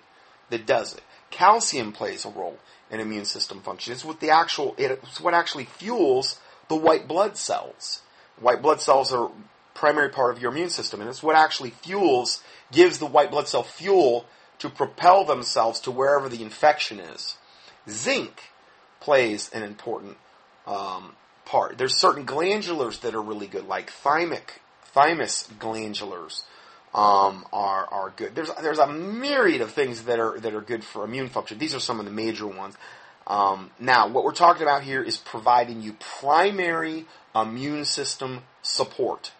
that 0.50 0.66
does 0.66 0.94
it. 0.94 1.02
Calcium 1.30 1.92
plays 1.92 2.24
a 2.24 2.30
role 2.30 2.58
in 2.90 3.00
immune 3.00 3.24
system 3.24 3.60
function. 3.60 3.92
It's 3.92 4.04
what 4.04 4.20
the 4.20 4.30
actual, 4.30 4.74
it's 4.78 5.20
what 5.20 5.34
actually 5.34 5.64
fuels 5.64 6.38
the 6.68 6.76
white 6.76 7.08
blood 7.08 7.36
cells. 7.36 8.02
White 8.38 8.62
blood 8.62 8.80
cells 8.80 9.12
are 9.12 9.30
primary 9.74 10.08
part 10.08 10.34
of 10.34 10.42
your 10.42 10.52
immune 10.52 10.70
system. 10.70 11.00
And 11.00 11.08
it's 11.08 11.22
what 11.22 11.36
actually 11.36 11.70
fuels, 11.70 12.42
gives 12.70 12.98
the 12.98 13.06
white 13.06 13.30
blood 13.30 13.48
cell 13.48 13.62
fuel 13.62 14.26
to 14.58 14.68
propel 14.68 15.24
themselves 15.24 15.80
to 15.80 15.90
wherever 15.90 16.28
the 16.28 16.42
infection 16.42 17.00
is. 17.00 17.36
Zinc 17.88 18.50
plays 19.00 19.50
an 19.52 19.62
important 19.62 20.16
um, 20.66 21.16
part. 21.44 21.78
There's 21.78 21.96
certain 21.96 22.24
glandulars 22.24 23.00
that 23.00 23.14
are 23.14 23.22
really 23.22 23.48
good, 23.48 23.66
like 23.66 23.90
thymic, 23.90 24.60
thymus 24.84 25.48
glandulars 25.58 26.42
um, 26.94 27.46
are 27.52 27.86
are 27.86 28.12
good. 28.16 28.34
There's 28.34 28.50
there's 28.62 28.78
a 28.78 28.86
myriad 28.86 29.60
of 29.60 29.72
things 29.72 30.02
that 30.04 30.20
are 30.20 30.38
that 30.40 30.54
are 30.54 30.60
good 30.60 30.84
for 30.84 31.04
immune 31.04 31.28
function. 31.28 31.58
These 31.58 31.74
are 31.74 31.80
some 31.80 31.98
of 31.98 32.04
the 32.04 32.12
major 32.12 32.46
ones. 32.46 32.76
Um, 33.26 33.70
now, 33.78 34.08
what 34.08 34.24
we're 34.24 34.32
talking 34.32 34.62
about 34.62 34.82
here 34.82 35.02
is 35.02 35.16
providing 35.16 35.80
you 35.80 35.96
primary 36.20 37.06
immune 37.34 37.84
system 37.84 38.42
support. 38.62 39.32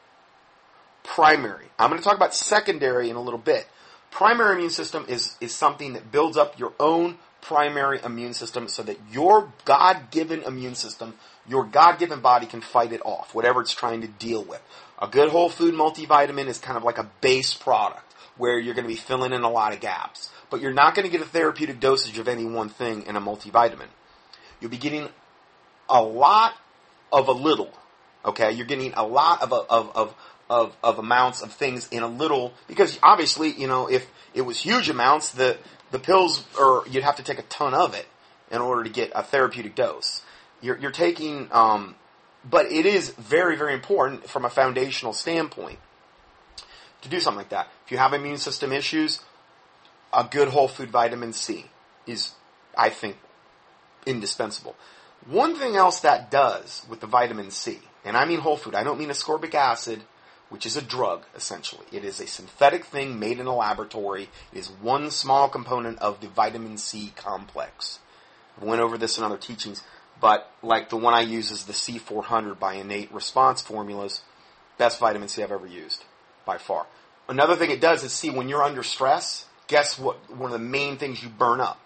Primary. 1.04 1.66
I'm 1.78 1.90
going 1.90 2.00
to 2.00 2.04
talk 2.04 2.16
about 2.16 2.34
secondary 2.34 3.10
in 3.10 3.16
a 3.16 3.20
little 3.20 3.38
bit. 3.38 3.66
Primary 4.10 4.56
immune 4.56 4.70
system 4.70 5.06
is 5.08 5.36
is 5.40 5.54
something 5.54 5.94
that 5.94 6.12
builds 6.12 6.36
up 6.36 6.58
your 6.58 6.72
own 6.78 7.18
primary 7.40 8.00
immune 8.02 8.32
system 8.34 8.68
so 8.68 8.82
that 8.84 8.96
your 9.10 9.52
God-given 9.64 10.42
immune 10.44 10.76
system, 10.76 11.14
your 11.48 11.64
God-given 11.64 12.20
body 12.20 12.46
can 12.46 12.60
fight 12.60 12.92
it 12.92 13.02
off, 13.04 13.34
whatever 13.34 13.60
it's 13.60 13.74
trying 13.74 14.00
to 14.02 14.08
deal 14.08 14.44
with. 14.44 14.62
A 15.00 15.08
good 15.08 15.30
whole 15.30 15.48
food 15.48 15.74
multivitamin 15.74 16.46
is 16.46 16.58
kind 16.58 16.76
of 16.76 16.84
like 16.84 16.98
a 16.98 17.10
base 17.20 17.52
product 17.52 18.14
where 18.36 18.58
you're 18.58 18.74
going 18.74 18.84
to 18.84 18.88
be 18.88 18.96
filling 18.96 19.32
in 19.32 19.42
a 19.42 19.50
lot 19.50 19.74
of 19.74 19.80
gaps. 19.80 20.30
But 20.48 20.60
you're 20.60 20.72
not 20.72 20.94
going 20.94 21.04
to 21.04 21.10
get 21.10 21.20
a 21.20 21.28
therapeutic 21.28 21.80
dosage 21.80 22.18
of 22.18 22.28
any 22.28 22.44
one 22.44 22.68
thing 22.68 23.02
in 23.06 23.16
a 23.16 23.20
multivitamin. 23.20 23.88
You'll 24.60 24.70
be 24.70 24.78
getting 24.78 25.08
a 25.88 26.02
lot 26.02 26.54
of 27.12 27.28
a 27.28 27.32
little. 27.32 27.72
Okay? 28.24 28.52
You're 28.52 28.66
getting 28.66 28.92
a 28.94 29.04
lot 29.04 29.42
of, 29.42 29.52
a, 29.52 29.56
of, 29.56 29.96
of, 29.96 30.14
of, 30.50 30.76
of 30.82 30.98
amounts 30.98 31.42
of 31.42 31.52
things 31.52 31.88
in 31.88 32.02
a 32.02 32.08
little, 32.08 32.52
because 32.68 32.98
obviously, 33.02 33.50
you 33.50 33.66
know, 33.66 33.88
if 33.88 34.06
it 34.34 34.42
was 34.42 34.58
huge 34.58 34.88
amounts, 34.88 35.32
the, 35.32 35.56
the 35.90 35.98
pills, 35.98 36.46
or 36.58 36.84
you'd 36.90 37.04
have 37.04 37.16
to 37.16 37.22
take 37.22 37.38
a 37.38 37.42
ton 37.42 37.74
of 37.74 37.94
it 37.94 38.06
in 38.50 38.60
order 38.60 38.84
to 38.84 38.90
get 38.90 39.12
a 39.14 39.22
therapeutic 39.22 39.74
dose. 39.74 40.22
You're, 40.60 40.78
you're 40.78 40.90
taking 40.90 41.48
um, 41.50 41.96
but 42.48 42.66
it 42.66 42.86
is 42.86 43.10
very, 43.10 43.56
very 43.56 43.74
important 43.74 44.28
from 44.28 44.44
a 44.44 44.50
foundational 44.50 45.12
standpoint 45.12 45.78
to 47.02 47.08
do 47.08 47.20
something 47.20 47.38
like 47.38 47.50
that. 47.50 47.68
If 47.84 47.92
you 47.92 47.98
have 47.98 48.12
immune 48.12 48.38
system 48.38 48.72
issues, 48.72 49.20
a 50.12 50.24
good 50.24 50.48
whole 50.48 50.68
food 50.68 50.90
vitamin 50.90 51.32
C 51.32 51.66
is, 52.06 52.32
I 52.76 52.90
think, 52.90 53.16
indispensable. 54.06 54.74
One 55.26 55.56
thing 55.56 55.76
else 55.76 56.00
that 56.00 56.30
does 56.30 56.84
with 56.88 57.00
the 57.00 57.06
vitamin 57.06 57.50
C, 57.50 57.78
and 58.04 58.16
I 58.16 58.24
mean 58.24 58.40
whole 58.40 58.56
food, 58.56 58.74
I 58.74 58.82
don't 58.82 58.98
mean 58.98 59.08
ascorbic 59.08 59.54
acid, 59.54 60.02
which 60.52 60.66
is 60.66 60.76
a 60.76 60.82
drug, 60.82 61.24
essentially. 61.34 61.86
It 61.90 62.04
is 62.04 62.20
a 62.20 62.26
synthetic 62.26 62.84
thing 62.84 63.18
made 63.18 63.40
in 63.40 63.46
a 63.46 63.56
laboratory. 63.56 64.28
It 64.52 64.58
is 64.58 64.68
one 64.68 65.10
small 65.10 65.48
component 65.48 65.98
of 66.00 66.20
the 66.20 66.28
vitamin 66.28 66.76
C 66.76 67.14
complex. 67.16 68.00
I 68.60 68.66
went 68.66 68.82
over 68.82 68.98
this 68.98 69.16
in 69.16 69.24
other 69.24 69.38
teachings. 69.38 69.82
But 70.20 70.52
like 70.62 70.90
the 70.90 70.98
one 70.98 71.14
I 71.14 71.22
use 71.22 71.50
is 71.50 71.64
the 71.64 71.72
C400 71.72 72.58
by 72.58 72.74
Innate 72.74 73.10
Response 73.14 73.62
Formulas. 73.62 74.20
Best 74.76 75.00
vitamin 75.00 75.28
C 75.28 75.42
I've 75.42 75.50
ever 75.50 75.66
used 75.66 76.04
by 76.44 76.58
far. 76.58 76.86
Another 77.30 77.56
thing 77.56 77.70
it 77.70 77.80
does 77.80 78.04
is 78.04 78.12
see 78.12 78.28
when 78.28 78.50
you're 78.50 78.62
under 78.62 78.82
stress, 78.82 79.46
guess 79.68 79.98
what? 79.98 80.36
One 80.36 80.52
of 80.52 80.60
the 80.60 80.66
main 80.66 80.98
things 80.98 81.22
you 81.22 81.30
burn 81.30 81.62
up, 81.62 81.80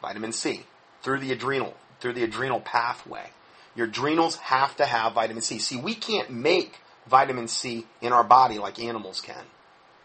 vitamin 0.00 0.32
C, 0.32 0.64
through 1.02 1.20
the 1.20 1.30
adrenal, 1.30 1.76
through 2.00 2.14
the 2.14 2.24
adrenal 2.24 2.58
pathway. 2.58 3.30
Your 3.76 3.86
adrenals 3.86 4.36
have 4.36 4.74
to 4.78 4.86
have 4.86 5.12
vitamin 5.12 5.42
C. 5.42 5.60
See, 5.60 5.76
we 5.76 5.94
can't 5.94 6.30
make 6.30 6.80
vitamin 7.06 7.48
C 7.48 7.86
in 8.00 8.12
our 8.12 8.24
body 8.24 8.58
like 8.58 8.78
animals 8.78 9.20
can. 9.20 9.44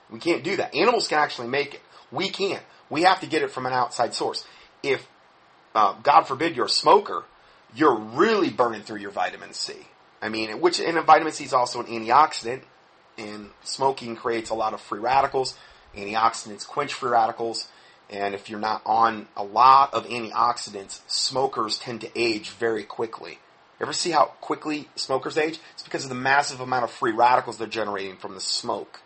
We 0.10 0.20
can't 0.20 0.44
do 0.44 0.56
that. 0.58 0.74
Animals 0.76 1.08
can 1.08 1.20
actually 1.20 1.48
make 1.48 1.74
it. 1.74 1.82
We 2.12 2.30
can't. 2.30 2.64
We 2.90 3.04
have 3.04 3.20
to 3.22 3.28
get 3.28 3.42
it 3.42 3.52
from 3.52 3.66
an 3.66 3.74
outside 3.74 4.14
source. 4.14 4.46
If, 4.82 5.08
uh, 5.76 5.96
God 6.02 6.24
forbid, 6.24 6.56
you're 6.56 6.66
a 6.66 6.70
smoker, 6.70 7.26
you're 7.76 7.96
really 7.96 8.50
burning 8.50 8.82
through 8.82 9.00
your 9.00 9.12
vitamin 9.12 9.54
C. 9.54 9.74
I 10.22 10.30
mean, 10.30 10.62
which 10.62 10.80
and 10.80 10.98
vitamin 11.06 11.34
C 11.34 11.44
is 11.44 11.54
also 11.54 11.80
an 11.82 11.88
antioxidant, 11.88 12.62
and 13.18 13.50
smoking 13.64 14.16
creates 14.16 14.50
a 14.50 14.56
lot 14.56 14.74
of 14.74 14.82
free 14.82 15.00
radicals. 15.00 15.58
Antioxidants 15.96 16.66
quench 16.66 16.94
free 16.94 17.12
radicals, 17.12 17.68
and 18.10 18.34
if 18.34 18.50
you're 18.50 18.60
not 18.60 18.82
on 18.86 19.28
a 19.36 19.44
lot 19.44 19.94
of 19.94 20.06
antioxidants, 20.08 21.02
smokers 21.08 21.78
tend 21.78 22.02
to 22.02 22.20
age 22.20 22.50
very 22.52 22.84
quickly. 22.84 23.40
Ever 23.80 23.94
see 23.94 24.12
how 24.12 24.26
quickly 24.42 24.90
smokers 24.96 25.38
age? 25.38 25.60
It's 25.74 25.84
because 25.84 26.04
of 26.04 26.10
the 26.10 26.16
massive 26.16 26.60
amount 26.60 26.84
of 26.84 26.92
free 26.92 27.12
radicals 27.12 27.58
they're 27.58 27.68
generating 27.68 28.18
from 28.18 28.34
the 28.34 28.42
smoke. 28.42 29.02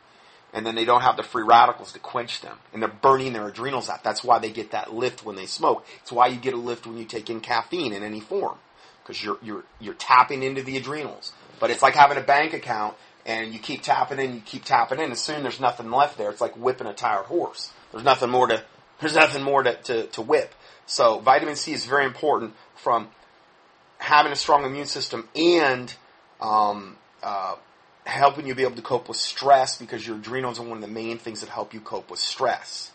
And 0.53 0.65
then 0.65 0.75
they 0.75 0.85
don't 0.85 1.01
have 1.01 1.17
the 1.17 1.23
free 1.23 1.43
radicals 1.43 1.93
to 1.93 1.99
quench 1.99 2.41
them. 2.41 2.57
And 2.73 2.81
they're 2.81 2.89
burning 2.89 3.33
their 3.33 3.47
adrenals 3.47 3.89
out. 3.89 4.03
That's 4.03 4.23
why 4.23 4.39
they 4.39 4.51
get 4.51 4.71
that 4.71 4.93
lift 4.93 5.25
when 5.25 5.35
they 5.35 5.45
smoke. 5.45 5.85
It's 6.01 6.11
why 6.11 6.27
you 6.27 6.39
get 6.39 6.53
a 6.53 6.57
lift 6.57 6.85
when 6.87 6.97
you 6.97 7.05
take 7.05 7.29
in 7.29 7.39
caffeine 7.39 7.93
in 7.93 8.03
any 8.03 8.19
form. 8.19 8.57
Because 9.01 9.23
you're, 9.23 9.37
you're, 9.41 9.63
you're 9.79 9.93
tapping 9.93 10.43
into 10.43 10.61
the 10.61 10.77
adrenals. 10.77 11.31
But 11.59 11.69
it's 11.69 11.81
like 11.81 11.95
having 11.95 12.17
a 12.17 12.21
bank 12.21 12.53
account 12.53 12.95
and 13.25 13.53
you 13.53 13.59
keep 13.59 13.81
tapping 13.81 14.19
in, 14.19 14.35
you 14.35 14.41
keep 14.41 14.63
tapping 14.63 14.99
in, 14.99 15.05
and 15.05 15.17
soon 15.17 15.43
there's 15.43 15.59
nothing 15.59 15.91
left 15.91 16.17
there. 16.17 16.29
It's 16.29 16.41
like 16.41 16.55
whipping 16.55 16.87
a 16.87 16.93
tired 16.93 17.25
horse. 17.25 17.71
There's 17.91 18.03
nothing 18.03 18.29
more 18.29 18.47
to, 18.47 18.63
there's 18.99 19.15
nothing 19.15 19.43
more 19.43 19.63
to, 19.63 19.75
to, 19.75 20.07
to 20.07 20.21
whip. 20.21 20.53
So 20.85 21.19
vitamin 21.19 21.55
C 21.55 21.71
is 21.71 21.85
very 21.85 22.05
important 22.05 22.55
from 22.75 23.09
having 24.01 24.31
a 24.31 24.35
strong 24.35 24.65
immune 24.65 24.87
system 24.87 25.29
and 25.35 25.93
um, 26.41 26.97
uh, 27.21 27.55
helping 28.03 28.47
you 28.47 28.55
be 28.55 28.63
able 28.63 28.75
to 28.75 28.81
cope 28.81 29.07
with 29.07 29.17
stress 29.17 29.77
because 29.77 30.05
your 30.05 30.17
adrenals 30.17 30.59
are 30.59 30.63
one 30.63 30.77
of 30.77 30.81
the 30.81 30.87
main 30.87 31.19
things 31.19 31.41
that 31.41 31.49
help 31.49 31.71
you 31.73 31.79
cope 31.79 32.09
with 32.09 32.19
stress. 32.19 32.91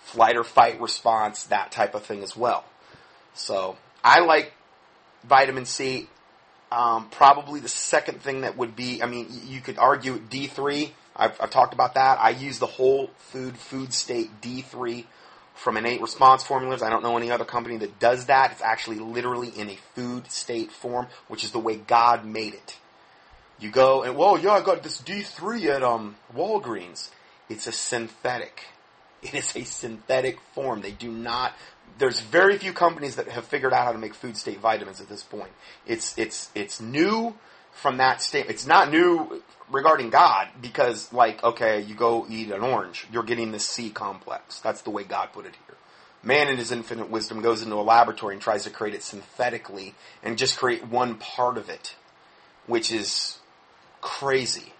Flight 0.00 0.36
or 0.36 0.44
fight 0.44 0.80
response, 0.80 1.44
that 1.44 1.70
type 1.70 1.94
of 1.94 2.04
thing 2.04 2.22
as 2.22 2.34
well. 2.34 2.64
So 3.34 3.76
I 4.02 4.20
like 4.20 4.54
vitamin 5.24 5.66
C. 5.66 6.08
Um, 6.72 7.10
probably 7.10 7.60
the 7.60 7.68
second 7.68 8.22
thing 8.22 8.40
that 8.40 8.56
would 8.56 8.74
be, 8.74 9.02
I 9.02 9.06
mean, 9.06 9.28
you 9.46 9.60
could 9.60 9.76
argue 9.76 10.18
D3. 10.18 10.90
I've, 11.14 11.38
I've 11.40 11.50
talked 11.50 11.74
about 11.74 11.94
that. 11.94 12.18
I 12.18 12.30
use 12.30 12.58
the 12.58 12.66
whole 12.66 13.10
food 13.18 13.58
food 13.58 13.92
state 13.92 14.40
D3 14.40 15.04
from 15.56 15.76
innate 15.76 16.00
response 16.00 16.44
formulas. 16.44 16.82
I 16.82 16.90
don't 16.90 17.02
know 17.02 17.16
any 17.16 17.30
other 17.30 17.44
company 17.44 17.76
that 17.78 17.98
does 17.98 18.26
that. 18.26 18.52
It's 18.52 18.62
actually 18.62 18.98
literally 18.98 19.48
in 19.48 19.68
a 19.70 19.76
food 19.94 20.30
state 20.30 20.70
form, 20.70 21.06
which 21.28 21.44
is 21.44 21.50
the 21.50 21.58
way 21.58 21.76
God 21.76 22.24
made 22.24 22.54
it. 22.54 22.76
You 23.58 23.70
go 23.70 24.02
and 24.02 24.16
well, 24.16 24.38
yeah, 24.38 24.52
I 24.52 24.62
got 24.62 24.82
this 24.82 25.00
D3 25.00 25.66
at 25.74 25.82
um 25.82 26.16
Walgreens. 26.34 27.08
It's 27.48 27.66
a 27.66 27.72
synthetic. 27.72 28.64
It 29.22 29.34
is 29.34 29.56
a 29.56 29.64
synthetic 29.64 30.38
form. 30.54 30.82
They 30.82 30.92
do 30.92 31.10
not. 31.10 31.54
There's 31.98 32.20
very 32.20 32.58
few 32.58 32.74
companies 32.74 33.16
that 33.16 33.28
have 33.28 33.46
figured 33.46 33.72
out 33.72 33.84
how 33.84 33.92
to 33.92 33.98
make 33.98 34.14
food 34.14 34.36
state 34.36 34.60
vitamins 34.60 35.00
at 35.00 35.08
this 35.08 35.22
point. 35.22 35.50
It's 35.86 36.16
it's 36.18 36.50
it's 36.54 36.80
new 36.80 37.34
from 37.76 37.98
that 37.98 38.22
state. 38.22 38.46
It's 38.48 38.66
not 38.66 38.90
new 38.90 39.42
regarding 39.70 40.10
God 40.10 40.48
because 40.60 41.12
like 41.12 41.42
okay, 41.44 41.80
you 41.80 41.94
go 41.94 42.26
eat 42.28 42.50
an 42.50 42.62
orange, 42.62 43.06
you're 43.12 43.22
getting 43.22 43.52
the 43.52 43.58
C 43.58 43.90
complex. 43.90 44.60
That's 44.60 44.82
the 44.82 44.90
way 44.90 45.04
God 45.04 45.32
put 45.32 45.46
it 45.46 45.54
here. 45.66 45.76
Man 46.22 46.48
in 46.48 46.56
his 46.56 46.72
infinite 46.72 47.10
wisdom 47.10 47.40
goes 47.40 47.62
into 47.62 47.76
a 47.76 47.82
laboratory 47.82 48.34
and 48.34 48.42
tries 48.42 48.64
to 48.64 48.70
create 48.70 48.94
it 48.94 49.02
synthetically 49.02 49.94
and 50.22 50.36
just 50.36 50.58
create 50.58 50.86
one 50.86 51.16
part 51.16 51.56
of 51.56 51.68
it, 51.68 51.94
which 52.66 52.90
is 52.90 53.38
crazy. 54.00 54.72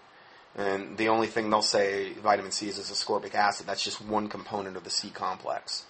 And 0.55 0.97
the 0.97 1.09
only 1.09 1.27
thing 1.27 1.49
they'll 1.49 1.61
say 1.61 2.13
vitamin 2.13 2.51
C 2.51 2.67
is, 2.67 2.79
is 2.79 2.89
ascorbic 2.89 3.35
acid. 3.35 3.67
That's 3.67 3.83
just 3.83 4.01
one 4.01 4.27
component 4.27 4.75
of 4.75 4.83
the 4.83 4.89
C 4.89 5.09
complex. 5.09 5.85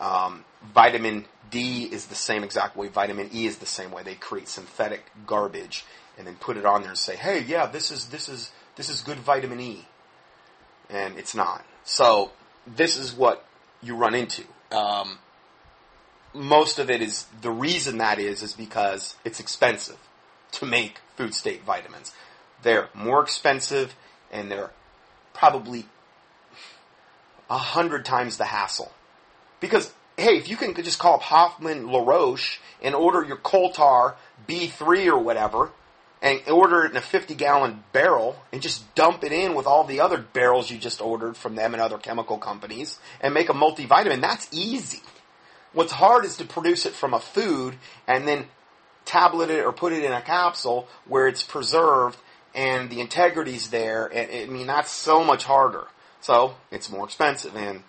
Um, 0.00 0.44
vitamin 0.72 1.26
D 1.50 1.84
is 1.84 2.06
the 2.06 2.14
same 2.14 2.44
exact 2.44 2.76
way. 2.76 2.88
Vitamin 2.88 3.30
E 3.32 3.46
is 3.46 3.58
the 3.58 3.66
same 3.66 3.90
way. 3.90 4.02
They 4.02 4.14
create 4.14 4.48
synthetic 4.48 5.10
garbage 5.26 5.84
and 6.18 6.26
then 6.26 6.36
put 6.36 6.56
it 6.56 6.64
on 6.64 6.82
there 6.82 6.90
and 6.90 6.98
say, 6.98 7.16
"Hey, 7.16 7.40
yeah, 7.40 7.66
this 7.66 7.90
is 7.90 8.06
this 8.06 8.28
is 8.28 8.50
this 8.76 8.88
is 8.88 9.00
good 9.00 9.18
vitamin 9.18 9.60
E," 9.60 9.86
and 10.90 11.18
it's 11.18 11.34
not. 11.34 11.64
So 11.84 12.32
this 12.66 12.96
is 12.96 13.12
what 13.12 13.44
you 13.82 13.96
run 13.96 14.14
into. 14.14 14.44
Um, 14.70 15.18
most 16.32 16.78
of 16.78 16.90
it 16.90 17.00
is 17.00 17.26
the 17.40 17.50
reason 17.50 17.98
that 17.98 18.18
is 18.18 18.42
is 18.42 18.52
because 18.52 19.16
it's 19.24 19.40
expensive 19.40 19.98
to 20.52 20.66
make 20.66 20.98
food 21.16 21.34
state 21.34 21.62
vitamins. 21.64 22.12
They're 22.62 22.88
more 22.94 23.22
expensive 23.22 23.94
and 24.32 24.50
they're 24.50 24.70
probably 25.32 25.86
a 27.48 27.58
hundred 27.58 28.04
times 28.04 28.36
the 28.36 28.44
hassle. 28.44 28.92
Because, 29.60 29.92
hey, 30.16 30.36
if 30.36 30.48
you 30.48 30.56
can 30.56 30.74
just 30.74 30.98
call 30.98 31.14
up 31.14 31.22
Hoffmann 31.22 31.86
La 31.86 32.02
Roche 32.02 32.60
and 32.82 32.94
order 32.94 33.22
your 33.22 33.36
coal 33.36 33.70
tar 33.70 34.16
B3 34.48 35.06
or 35.06 35.18
whatever, 35.18 35.70
and 36.24 36.40
order 36.48 36.86
it 36.86 36.90
in 36.90 36.96
a 36.96 37.02
50 37.02 37.34
gallon 37.34 37.84
barrel 37.92 38.36
and 38.50 38.62
just 38.62 38.94
dump 38.94 39.22
it 39.24 39.30
in 39.30 39.54
with 39.54 39.66
all 39.66 39.84
the 39.84 40.00
other 40.00 40.16
barrels 40.16 40.70
you 40.70 40.78
just 40.78 41.02
ordered 41.02 41.36
from 41.36 41.54
them 41.54 41.74
and 41.74 41.82
other 41.82 41.98
chemical 41.98 42.38
companies 42.38 42.98
and 43.20 43.34
make 43.34 43.50
a 43.50 43.52
multivitamin, 43.52 44.22
that's 44.22 44.48
easy. 44.50 45.02
What's 45.74 45.92
hard 45.92 46.24
is 46.24 46.38
to 46.38 46.46
produce 46.46 46.86
it 46.86 46.94
from 46.94 47.12
a 47.12 47.20
food 47.20 47.76
and 48.08 48.26
then 48.26 48.46
tablet 49.04 49.50
it 49.50 49.66
or 49.66 49.72
put 49.72 49.92
it 49.92 50.02
in 50.02 50.12
a 50.12 50.22
capsule 50.22 50.88
where 51.06 51.28
it's 51.28 51.42
preserved 51.42 52.16
and 52.54 52.88
the 52.88 53.02
integrity's 53.02 53.68
there. 53.68 54.06
And, 54.06 54.50
I 54.50 54.50
mean, 54.50 54.66
that's 54.66 54.90
so 54.90 55.22
much 55.24 55.44
harder. 55.44 55.88
So 56.22 56.54
it's 56.70 56.90
more 56.90 57.04
expensive. 57.04 57.54
And 57.54 57.82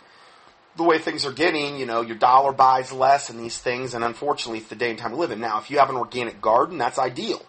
the 0.76 0.84
way 0.84 0.98
things 0.98 1.26
are 1.26 1.32
getting, 1.32 1.80
you 1.80 1.86
know, 1.86 2.02
your 2.02 2.18
dollar 2.18 2.52
buys 2.52 2.92
less 2.92 3.30
in 3.30 3.38
these 3.38 3.58
things, 3.58 3.94
and 3.94 4.04
unfortunately, 4.04 4.60
it's 4.60 4.68
the 4.68 4.76
day 4.76 4.90
and 4.90 5.00
time 5.00 5.12
we 5.12 5.20
live 5.20 5.32
in. 5.32 5.40
Now, 5.40 5.60
if 5.60 5.72
you 5.72 5.80
have 5.80 5.90
an 5.90 5.96
organic 5.96 6.42
garden, 6.42 6.78
that's 6.78 7.00
ideal. 7.00 7.42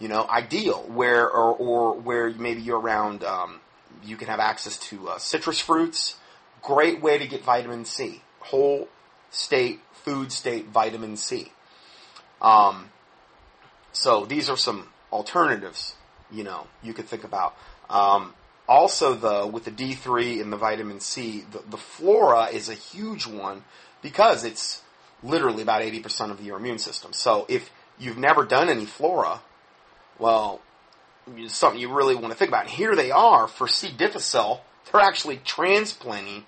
You 0.00 0.08
know, 0.08 0.26
ideal 0.28 0.82
where 0.88 1.30
or, 1.30 1.54
or 1.54 2.00
where 2.00 2.30
maybe 2.30 2.62
you're 2.62 2.80
around, 2.80 3.22
um, 3.22 3.60
you 4.02 4.16
can 4.16 4.28
have 4.28 4.40
access 4.40 4.78
to 4.88 5.10
uh, 5.10 5.18
citrus 5.18 5.60
fruits. 5.60 6.16
Great 6.62 7.00
way 7.00 7.18
to 7.18 7.26
get 7.26 7.44
vitamin 7.44 7.84
C, 7.84 8.22
whole 8.40 8.88
state 9.30 9.80
food 9.92 10.32
state 10.32 10.66
vitamin 10.68 11.16
C. 11.16 11.52
Um, 12.40 12.90
so 13.92 14.24
these 14.24 14.48
are 14.48 14.56
some 14.56 14.88
alternatives, 15.12 15.94
you 16.30 16.44
know, 16.44 16.66
you 16.82 16.94
could 16.94 17.06
think 17.06 17.24
about. 17.24 17.54
Um, 17.88 18.34
also, 18.68 19.14
though, 19.14 19.46
with 19.46 19.64
the 19.64 19.70
D3 19.70 20.40
and 20.40 20.52
the 20.52 20.56
vitamin 20.56 21.00
C, 21.00 21.44
the, 21.50 21.62
the 21.68 21.76
flora 21.76 22.46
is 22.46 22.68
a 22.68 22.74
huge 22.74 23.26
one 23.26 23.64
because 24.00 24.44
it's 24.44 24.82
literally 25.22 25.62
about 25.62 25.82
80% 25.82 26.30
of 26.30 26.40
your 26.40 26.56
immune 26.56 26.78
system. 26.78 27.12
So 27.12 27.46
if 27.48 27.70
you've 27.98 28.16
never 28.16 28.44
done 28.44 28.68
any 28.68 28.86
flora, 28.86 29.40
well, 30.20 30.60
it's 31.36 31.56
something 31.56 31.80
you 31.80 31.92
really 31.92 32.14
want 32.14 32.28
to 32.28 32.34
think 32.38 32.50
about. 32.50 32.68
Here 32.68 32.94
they 32.94 33.10
are 33.10 33.48
for 33.48 33.66
C. 33.66 33.90
difficile. 33.90 34.62
They're 34.90 35.00
actually 35.00 35.38
transplanting 35.38 36.44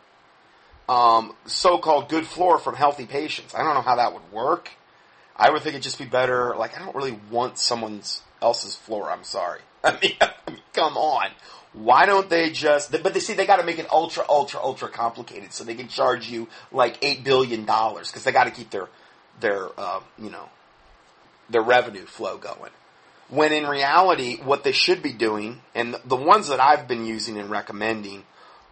um, 0.88 1.34
so-called 1.46 2.08
good 2.08 2.26
flora 2.26 2.58
from 2.58 2.74
healthy 2.74 3.06
patients. 3.06 3.54
I 3.54 3.64
don't 3.64 3.74
know 3.74 3.82
how 3.82 3.96
that 3.96 4.12
would 4.12 4.30
work. 4.32 4.70
I 5.36 5.50
would 5.50 5.62
think 5.62 5.74
it'd 5.74 5.82
just 5.82 5.98
be 5.98 6.04
better. 6.04 6.54
Like, 6.56 6.76
I 6.76 6.84
don't 6.84 6.94
really 6.94 7.18
want 7.30 7.58
someone's 7.58 8.22
else's 8.42 8.76
flora. 8.76 9.12
I'm 9.12 9.24
sorry. 9.24 9.60
I 9.84 9.98
mean, 10.02 10.12
I 10.20 10.50
mean 10.50 10.60
come 10.72 10.96
on. 10.96 11.30
Why 11.72 12.04
don't 12.04 12.28
they 12.28 12.50
just? 12.50 12.92
But 12.92 13.14
they 13.14 13.20
see 13.20 13.32
they 13.32 13.46
got 13.46 13.56
to 13.56 13.64
make 13.64 13.78
it 13.78 13.90
ultra, 13.90 14.24
ultra, 14.28 14.60
ultra 14.60 14.90
complicated 14.90 15.54
so 15.54 15.64
they 15.64 15.74
can 15.74 15.88
charge 15.88 16.28
you 16.28 16.48
like 16.70 16.98
eight 17.02 17.24
billion 17.24 17.64
dollars 17.64 18.08
because 18.10 18.24
they 18.24 18.32
got 18.32 18.44
to 18.44 18.50
keep 18.50 18.70
their 18.70 18.88
their 19.40 19.68
uh, 19.78 20.00
you 20.18 20.28
know 20.28 20.50
their 21.48 21.62
revenue 21.62 22.04
flow 22.04 22.36
going. 22.36 22.70
When 23.32 23.50
in 23.50 23.66
reality, 23.66 24.36
what 24.42 24.62
they 24.62 24.72
should 24.72 25.02
be 25.02 25.14
doing, 25.14 25.62
and 25.74 25.96
the 26.04 26.16
ones 26.16 26.48
that 26.48 26.60
I've 26.60 26.86
been 26.86 27.06
using 27.06 27.38
and 27.38 27.48
recommending, 27.48 28.24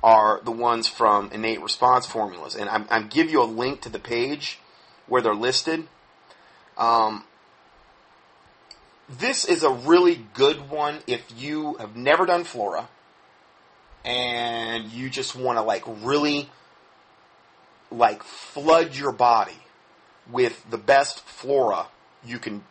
are 0.03 0.43
the 0.45 0.51
ones 0.51 0.87
from 0.87 1.31
innate 1.33 1.63
response 1.63 2.05
formulas, 2.05 2.57
and 2.57 2.69
I'm, 2.69 2.87
I'm 2.91 3.09
give 3.09 3.31
you 3.31 3.43
a 3.43 3.45
link 3.45 3.81
to 3.83 3.89
the 3.89 3.99
page 3.99 4.59
where 5.07 5.23
they're 5.23 5.35
listed. 5.35 5.89
Um, 6.77 7.25
this 9.09 9.47
is 9.47 9.63
a 9.63 9.71
really 9.71 10.27
good 10.35 10.69
one 10.69 10.99
if 11.07 11.25
you 11.39 11.77
have 11.77 11.97
never 11.97 12.27
done 12.27 12.45
flora 12.45 12.87
and 14.05 14.91
you 14.93 15.09
just 15.09 15.35
want 15.35 15.57
to 15.57 15.63
like 15.63 15.85
really 15.87 16.51
like 17.91 18.23
flood 18.23 18.95
your 18.95 19.13
body 19.13 19.59
with 20.31 20.69
the 20.71 20.79
best 20.79 21.21
flora 21.21 21.87
you 22.25 22.39
can 22.39 22.63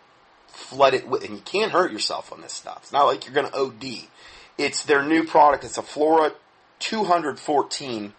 flood 0.60 0.94
it 0.94 1.08
with 1.08 1.24
and 1.24 1.36
you 1.36 1.42
can't 1.42 1.72
hurt 1.72 1.92
yourself 1.92 2.32
on 2.32 2.42
this 2.42 2.54
stuff. 2.54 2.80
It's 2.84 2.92
not 2.92 3.06
like 3.06 3.26
you're 3.26 3.34
going 3.34 3.50
to 3.50 3.58
OD. 3.58 4.08
It's 4.58 4.84
their 4.84 5.04
new 5.04 5.24
product. 5.24 5.64
It's 5.64 5.78
a 5.78 5.82
Flora 5.82 6.34
214 6.80 8.14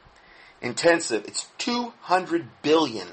intensive. 0.62 1.24
It's 1.26 1.48
200 1.58 2.48
billion 2.62 3.08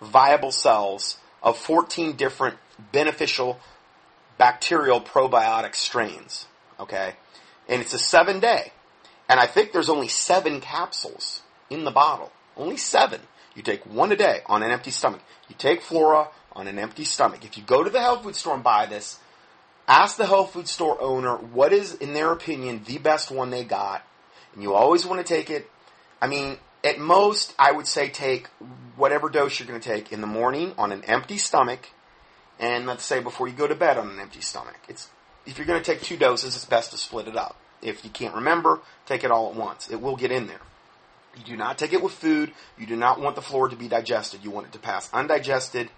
viable 0.00 0.50
cells 0.50 1.18
of 1.42 1.56
14 1.56 2.16
different 2.16 2.56
beneficial 2.92 3.60
bacterial 4.36 5.00
probiotic 5.00 5.74
strains. 5.74 6.46
Okay? 6.78 7.14
And 7.68 7.80
it's 7.80 7.94
a 7.94 7.98
seven 7.98 8.40
day. 8.40 8.72
And 9.28 9.38
I 9.38 9.46
think 9.46 9.72
there's 9.72 9.88
only 9.88 10.08
seven 10.08 10.60
capsules 10.60 11.42
in 11.68 11.84
the 11.84 11.90
bottle. 11.90 12.32
Only 12.56 12.76
seven. 12.76 13.20
You 13.54 13.62
take 13.62 13.86
one 13.86 14.10
a 14.10 14.16
day 14.16 14.40
on 14.46 14.62
an 14.62 14.70
empty 14.70 14.90
stomach. 14.90 15.20
You 15.48 15.54
take 15.56 15.82
Flora 15.82 16.28
on 16.60 16.68
an 16.68 16.78
empty 16.78 17.04
stomach. 17.04 17.44
If 17.44 17.56
you 17.56 17.64
go 17.64 17.82
to 17.82 17.90
the 17.90 18.00
health 18.00 18.22
food 18.22 18.36
store 18.36 18.54
and 18.54 18.62
buy 18.62 18.86
this, 18.86 19.18
ask 19.88 20.16
the 20.16 20.26
health 20.26 20.52
food 20.52 20.68
store 20.68 21.00
owner 21.00 21.36
what 21.36 21.72
is, 21.72 21.94
in 21.94 22.12
their 22.12 22.32
opinion, 22.32 22.82
the 22.84 22.98
best 22.98 23.30
one 23.30 23.50
they 23.50 23.64
got. 23.64 24.04
And 24.52 24.62
you 24.62 24.74
always 24.74 25.06
want 25.06 25.26
to 25.26 25.34
take 25.34 25.50
it. 25.50 25.70
I 26.20 26.26
mean, 26.26 26.58
at 26.84 26.98
most, 26.98 27.54
I 27.58 27.72
would 27.72 27.86
say 27.86 28.10
take 28.10 28.48
whatever 28.96 29.30
dose 29.30 29.58
you're 29.58 29.66
going 29.66 29.80
to 29.80 29.88
take 29.88 30.12
in 30.12 30.20
the 30.20 30.26
morning 30.26 30.74
on 30.76 30.92
an 30.92 31.02
empty 31.04 31.38
stomach 31.38 31.88
and 32.58 32.86
let's 32.86 33.04
say 33.04 33.20
before 33.20 33.48
you 33.48 33.54
go 33.54 33.66
to 33.66 33.74
bed 33.74 33.96
on 33.96 34.10
an 34.10 34.20
empty 34.20 34.42
stomach. 34.42 34.76
It's 34.86 35.08
if 35.46 35.56
you're 35.56 35.66
going 35.66 35.82
to 35.82 35.84
take 35.84 36.02
two 36.02 36.18
doses, 36.18 36.54
it's 36.54 36.66
best 36.66 36.90
to 36.90 36.98
split 36.98 37.26
it 37.26 37.36
up. 37.36 37.56
If 37.80 38.04
you 38.04 38.10
can't 38.10 38.34
remember, 38.34 38.80
take 39.06 39.24
it 39.24 39.30
all 39.30 39.48
at 39.48 39.56
once. 39.56 39.90
It 39.90 40.02
will 40.02 40.16
get 40.16 40.30
in 40.30 40.46
there. 40.46 40.60
You 41.38 41.44
do 41.44 41.56
not 41.56 41.78
take 41.78 41.94
it 41.94 42.02
with 42.02 42.12
food. 42.12 42.52
You 42.78 42.86
do 42.86 42.96
not 42.96 43.18
want 43.18 43.36
the 43.36 43.42
flora 43.42 43.70
to 43.70 43.76
be 43.76 43.88
digested. 43.88 44.44
You 44.44 44.50
want 44.50 44.66
it 44.66 44.72
to 44.72 44.78
pass 44.78 45.10
undigested 45.14 45.88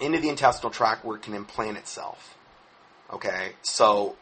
into 0.00 0.20
the 0.20 0.28
intestinal 0.28 0.70
tract 0.70 1.04
where 1.04 1.16
it 1.16 1.22
can 1.22 1.34
implant 1.34 1.76
itself. 1.76 2.36
Okay, 3.12 3.52
so 3.62 4.16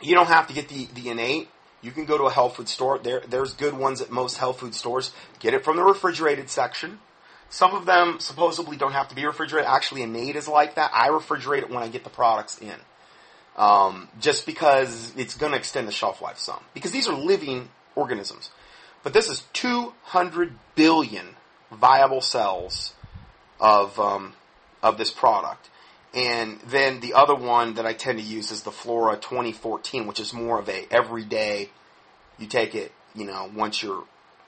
you 0.00 0.14
don't 0.14 0.28
have 0.28 0.48
to 0.48 0.54
get 0.54 0.68
the, 0.68 0.88
the 0.94 1.10
innate. 1.10 1.48
You 1.80 1.90
can 1.90 2.06
go 2.06 2.16
to 2.16 2.24
a 2.24 2.30
health 2.30 2.56
food 2.56 2.68
store. 2.68 2.98
There, 2.98 3.20
there's 3.20 3.54
good 3.54 3.74
ones 3.74 4.00
at 4.00 4.10
most 4.10 4.38
health 4.38 4.60
food 4.60 4.74
stores. 4.74 5.12
Get 5.38 5.54
it 5.54 5.64
from 5.64 5.76
the 5.76 5.82
refrigerated 5.82 6.48
section. 6.48 6.98
Some 7.50 7.74
of 7.74 7.86
them 7.86 8.18
supposedly 8.20 8.76
don't 8.76 8.92
have 8.92 9.08
to 9.08 9.14
be 9.14 9.24
refrigerated. 9.24 9.68
Actually, 9.70 10.02
Innate 10.02 10.34
is 10.34 10.48
like 10.48 10.74
that. 10.74 10.90
I 10.92 11.10
refrigerate 11.10 11.58
it 11.58 11.70
when 11.70 11.82
I 11.82 11.88
get 11.88 12.02
the 12.02 12.10
products 12.10 12.58
in. 12.58 12.74
Um, 13.56 14.08
just 14.18 14.46
because 14.46 15.12
it's 15.16 15.36
going 15.36 15.52
to 15.52 15.58
extend 15.58 15.86
the 15.86 15.92
shelf 15.92 16.20
life 16.20 16.38
some. 16.38 16.60
Because 16.72 16.90
these 16.90 17.06
are 17.06 17.14
living 17.14 17.68
organisms. 17.94 18.50
But 19.04 19.12
this 19.12 19.28
is 19.28 19.44
200 19.52 20.54
billion 20.74 21.36
viable 21.70 22.22
cells 22.22 22.94
of, 23.60 24.00
um, 24.00 24.32
of 24.84 24.98
this 24.98 25.10
product. 25.10 25.70
And 26.14 26.60
then 26.60 27.00
the 27.00 27.14
other 27.14 27.34
one 27.34 27.74
that 27.74 27.86
I 27.86 27.92
tend 27.94 28.20
to 28.20 28.24
use 28.24 28.52
is 28.52 28.62
the 28.62 28.70
Flora 28.70 29.16
2014, 29.16 30.06
which 30.06 30.20
is 30.20 30.32
more 30.32 30.60
of 30.60 30.68
a 30.68 30.86
everyday, 30.92 31.70
you 32.38 32.46
take 32.46 32.76
it, 32.76 32.92
you 33.16 33.24
know, 33.24 33.50
once 33.52 33.82
you're 33.82 34.04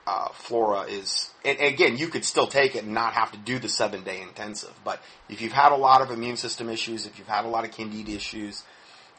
uh, 0.07 0.29
flora 0.29 0.83
is, 0.83 1.31
and 1.45 1.59
again, 1.59 1.97
you 1.97 2.07
could 2.07 2.25
still 2.25 2.47
take 2.47 2.77
it 2.77 2.85
and 2.85 2.95
not 2.95 3.15
have 3.15 3.33
to 3.33 3.39
do 3.39 3.59
the 3.59 3.69
seven 3.69 4.05
day 4.05 4.23
intensive. 4.23 4.73
But 4.85 5.03
if 5.29 5.41
you've 5.41 5.53
had 5.53 5.73
a 5.73 5.77
lot 5.77 6.01
of 6.01 6.13
immune 6.13 6.37
system 6.37 6.69
issues, 6.69 7.07
if 7.07 7.19
you've 7.19 7.27
had 7.27 7.45
a 7.45 7.49
lot 7.49 7.65
of 7.65 7.73
candida 7.73 8.13
issues, 8.13 8.63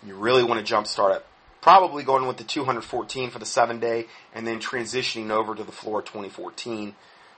you 0.06 0.16
really 0.16 0.44
want 0.44 0.66
to 0.66 0.74
jumpstart 0.74 1.18
it. 1.18 1.26
Probably 1.60 2.04
going 2.04 2.26
with 2.26 2.38
the 2.38 2.46
214 2.46 3.32
for 3.32 3.40
the 3.40 3.46
seven 3.46 3.82
day 3.82 4.06
and 4.34 4.48
then 4.48 4.60
transitioning 4.60 5.30
over 5.30 5.56
to 5.56 5.66
the 5.66 5.74
Flora 5.74 6.04
2014 6.04 6.96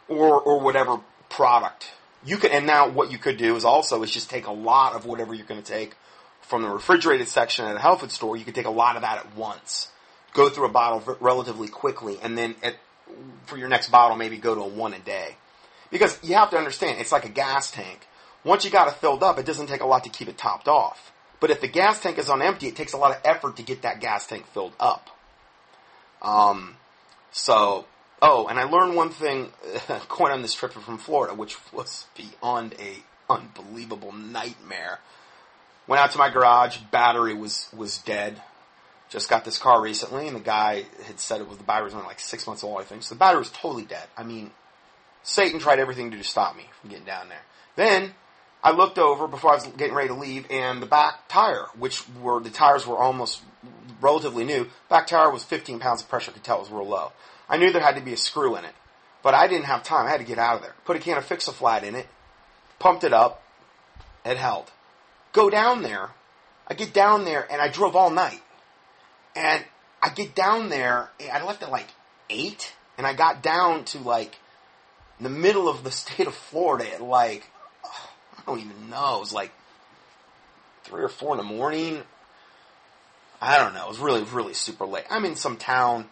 or, 0.07 0.39
or 0.39 0.59
whatever 0.59 0.99
product 1.29 1.93
you 2.25 2.37
can, 2.37 2.51
and 2.51 2.65
now 2.65 2.89
what 2.89 3.11
you 3.11 3.17
could 3.17 3.37
do 3.37 3.55
is 3.55 3.65
also 3.65 4.03
is 4.03 4.11
just 4.11 4.29
take 4.29 4.47
a 4.47 4.51
lot 4.51 4.95
of 4.95 5.05
whatever 5.05 5.33
you're 5.33 5.45
going 5.45 5.61
to 5.61 5.71
take 5.71 5.95
from 6.41 6.63
the 6.63 6.69
refrigerated 6.69 7.27
section 7.27 7.65
at 7.65 7.75
a 7.75 7.79
health 7.79 8.01
food 8.01 8.11
store. 8.11 8.35
You 8.35 8.45
could 8.45 8.55
take 8.55 8.65
a 8.65 8.71
lot 8.71 8.95
of 8.95 9.03
that 9.03 9.19
at 9.19 9.35
once, 9.35 9.91
go 10.33 10.49
through 10.49 10.65
a 10.65 10.69
bottle 10.69 11.17
relatively 11.19 11.67
quickly, 11.67 12.17
and 12.21 12.37
then 12.37 12.55
at 12.63 12.75
for 13.45 13.57
your 13.57 13.67
next 13.67 13.89
bottle, 13.89 14.17
maybe 14.17 14.37
go 14.37 14.55
to 14.55 14.61
a 14.61 14.67
one 14.67 14.93
a 14.93 14.99
day. 14.99 15.35
Because 15.91 16.19
you 16.23 16.35
have 16.35 16.51
to 16.51 16.57
understand, 16.57 16.99
it's 16.99 17.11
like 17.11 17.25
a 17.25 17.29
gas 17.29 17.71
tank. 17.71 18.07
Once 18.43 18.63
you 18.63 18.71
got 18.71 18.87
it 18.87 18.93
filled 18.95 19.23
up, 19.23 19.39
it 19.39 19.45
doesn't 19.45 19.67
take 19.67 19.81
a 19.81 19.85
lot 19.85 20.03
to 20.03 20.09
keep 20.09 20.27
it 20.27 20.37
topped 20.37 20.67
off. 20.67 21.11
But 21.39 21.51
if 21.51 21.61
the 21.61 21.67
gas 21.67 21.99
tank 21.99 22.17
is 22.17 22.29
on 22.29 22.41
empty, 22.41 22.67
it 22.67 22.75
takes 22.75 22.93
a 22.93 22.97
lot 22.97 23.11
of 23.11 23.21
effort 23.23 23.55
to 23.57 23.63
get 23.63 23.81
that 23.81 23.99
gas 23.99 24.27
tank 24.27 24.45
filled 24.47 24.73
up. 24.79 25.09
Um, 26.21 26.75
so, 27.31 27.85
oh, 28.21 28.47
and 28.47 28.59
I 28.59 28.63
learned 28.63 28.95
one 28.95 29.09
thing 29.09 29.51
going 30.09 30.31
on 30.31 30.41
this 30.41 30.53
trip 30.53 30.73
from 30.73 30.97
Florida, 30.97 31.33
which 31.33 31.57
was 31.71 32.05
beyond 32.15 32.75
a 32.79 32.97
unbelievable 33.31 34.11
nightmare. 34.11 34.99
Went 35.87 36.01
out 36.01 36.11
to 36.11 36.17
my 36.17 36.29
garage, 36.29 36.77
battery 36.91 37.33
was 37.33 37.67
was 37.75 37.97
dead 37.99 38.41
just 39.09 39.27
got 39.27 39.43
this 39.43 39.57
car 39.57 39.81
recently, 39.81 40.27
and 40.27 40.35
the 40.35 40.41
guy 40.41 40.85
had 41.05 41.19
said 41.19 41.41
it 41.41 41.47
was 41.47 41.57
the 41.57 41.63
battery 41.63 41.85
was 41.85 41.95
only 41.95 42.05
like 42.05 42.19
six 42.19 42.45
months 42.45 42.63
old, 42.63 42.79
I 42.79 42.83
think. 42.83 43.03
So 43.03 43.15
the 43.15 43.19
battery 43.19 43.39
was 43.39 43.49
totally 43.49 43.83
dead. 43.83 44.07
I 44.15 44.23
mean, 44.23 44.51
Satan 45.23 45.59
tried 45.59 45.79
everything 45.79 46.11
to 46.11 46.23
stop 46.23 46.55
me 46.55 46.65
from 46.79 46.91
getting 46.91 47.05
down 47.05 47.27
there. 47.27 47.41
Then 47.75 48.13
I 48.63 48.71
looked 48.71 48.99
over 48.99 49.27
before 49.27 49.51
I 49.51 49.55
was 49.55 49.67
getting 49.67 49.95
ready 49.95 50.09
to 50.09 50.13
leave, 50.13 50.45
and 50.51 50.81
the 50.81 50.85
back 50.85 51.27
tire, 51.27 51.65
which 51.77 52.07
were 52.21 52.39
the 52.39 52.51
tires 52.51 52.85
were 52.85 52.97
almost 52.97 53.41
relatively 53.99 54.45
new, 54.45 54.67
back 54.89 55.07
tire 55.07 55.31
was 55.31 55.43
15 55.43 55.79
pounds 55.79 56.03
of 56.03 56.09
pressure. 56.09 56.29
I 56.29 56.35
could 56.35 56.43
tell 56.43 56.57
it 56.57 56.61
was 56.61 56.71
real 56.71 56.87
low. 56.87 57.11
I 57.49 57.57
knew 57.57 57.71
there 57.71 57.81
had 57.81 57.95
to 57.95 58.01
be 58.01 58.13
a 58.13 58.17
screw 58.17 58.55
in 58.55 58.65
it, 58.65 58.75
but 59.23 59.33
I 59.33 59.47
didn't 59.47 59.65
have 59.65 59.83
time. 59.83 60.05
I 60.05 60.11
had 60.11 60.19
to 60.19 60.25
get 60.25 60.37
out 60.37 60.57
of 60.57 60.61
there. 60.61 60.75
Put 60.85 60.95
a 60.95 60.99
can 60.99 61.17
of 61.17 61.25
Fix-A-Flat 61.25 61.83
in 61.83 61.95
it, 61.95 62.07
pumped 62.77 63.03
it 63.03 63.13
up, 63.13 63.41
it 64.23 64.37
held. 64.37 64.71
Go 65.33 65.49
down 65.49 65.81
there. 65.81 66.09
I 66.67 66.75
get 66.75 66.93
down 66.93 67.25
there, 67.25 67.47
and 67.51 67.61
I 67.61 67.67
drove 67.67 67.95
all 67.95 68.11
night. 68.11 68.41
And 69.35 69.63
I 70.01 70.09
get 70.09 70.35
down 70.35 70.69
there, 70.69 71.09
I 71.31 71.43
left 71.43 71.63
at 71.63 71.71
like 71.71 71.87
8, 72.29 72.73
and 72.97 73.07
I 73.07 73.13
got 73.13 73.41
down 73.41 73.85
to 73.85 73.99
like 73.99 74.37
the 75.19 75.29
middle 75.29 75.67
of 75.67 75.83
the 75.83 75.91
state 75.91 76.27
of 76.27 76.35
Florida 76.35 76.93
at 76.93 77.01
like, 77.01 77.49
I 78.37 78.41
don't 78.45 78.59
even 78.59 78.89
know, 78.89 79.17
it 79.17 79.19
was 79.21 79.33
like 79.33 79.51
3 80.83 81.01
or 81.03 81.09
4 81.09 81.33
in 81.33 81.37
the 81.37 81.43
morning. 81.43 82.03
I 83.41 83.57
don't 83.57 83.73
know, 83.73 83.85
it 83.85 83.89
was 83.89 83.99
really, 83.99 84.23
really 84.23 84.53
super 84.53 84.85
late. 84.85 85.05
I'm 85.09 85.25
in 85.25 85.35
some 85.35 85.57
town, 85.57 86.09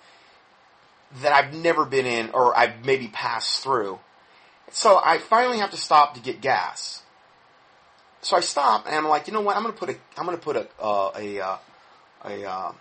that 1.21 1.31
I've 1.31 1.53
never 1.53 1.85
been 1.85 2.05
in 2.05 2.29
or 2.31 2.57
I've 2.57 2.85
maybe 2.85 3.07
passed 3.07 3.63
through. 3.63 3.99
So 4.71 4.99
I 5.03 5.17
finally 5.17 5.59
have 5.59 5.71
to 5.71 5.77
stop 5.77 6.15
to 6.15 6.19
get 6.19 6.41
gas. 6.41 7.01
So 8.21 8.35
I 8.35 8.41
stop 8.41 8.85
and 8.85 8.95
I'm 8.95 9.07
like, 9.07 9.27
you 9.27 9.33
know 9.33 9.41
what? 9.41 9.55
I'm 9.55 9.61
gonna 9.61 9.73
put 9.73 9.89
a 9.89 9.95
I'm 10.17 10.25
gonna 10.25 10.37
put 10.37 10.55
a 10.55 10.67
uh, 10.81 11.11
a 11.15 11.39
uh, 11.39 11.57
a 12.25 12.43
uh, 12.43 12.71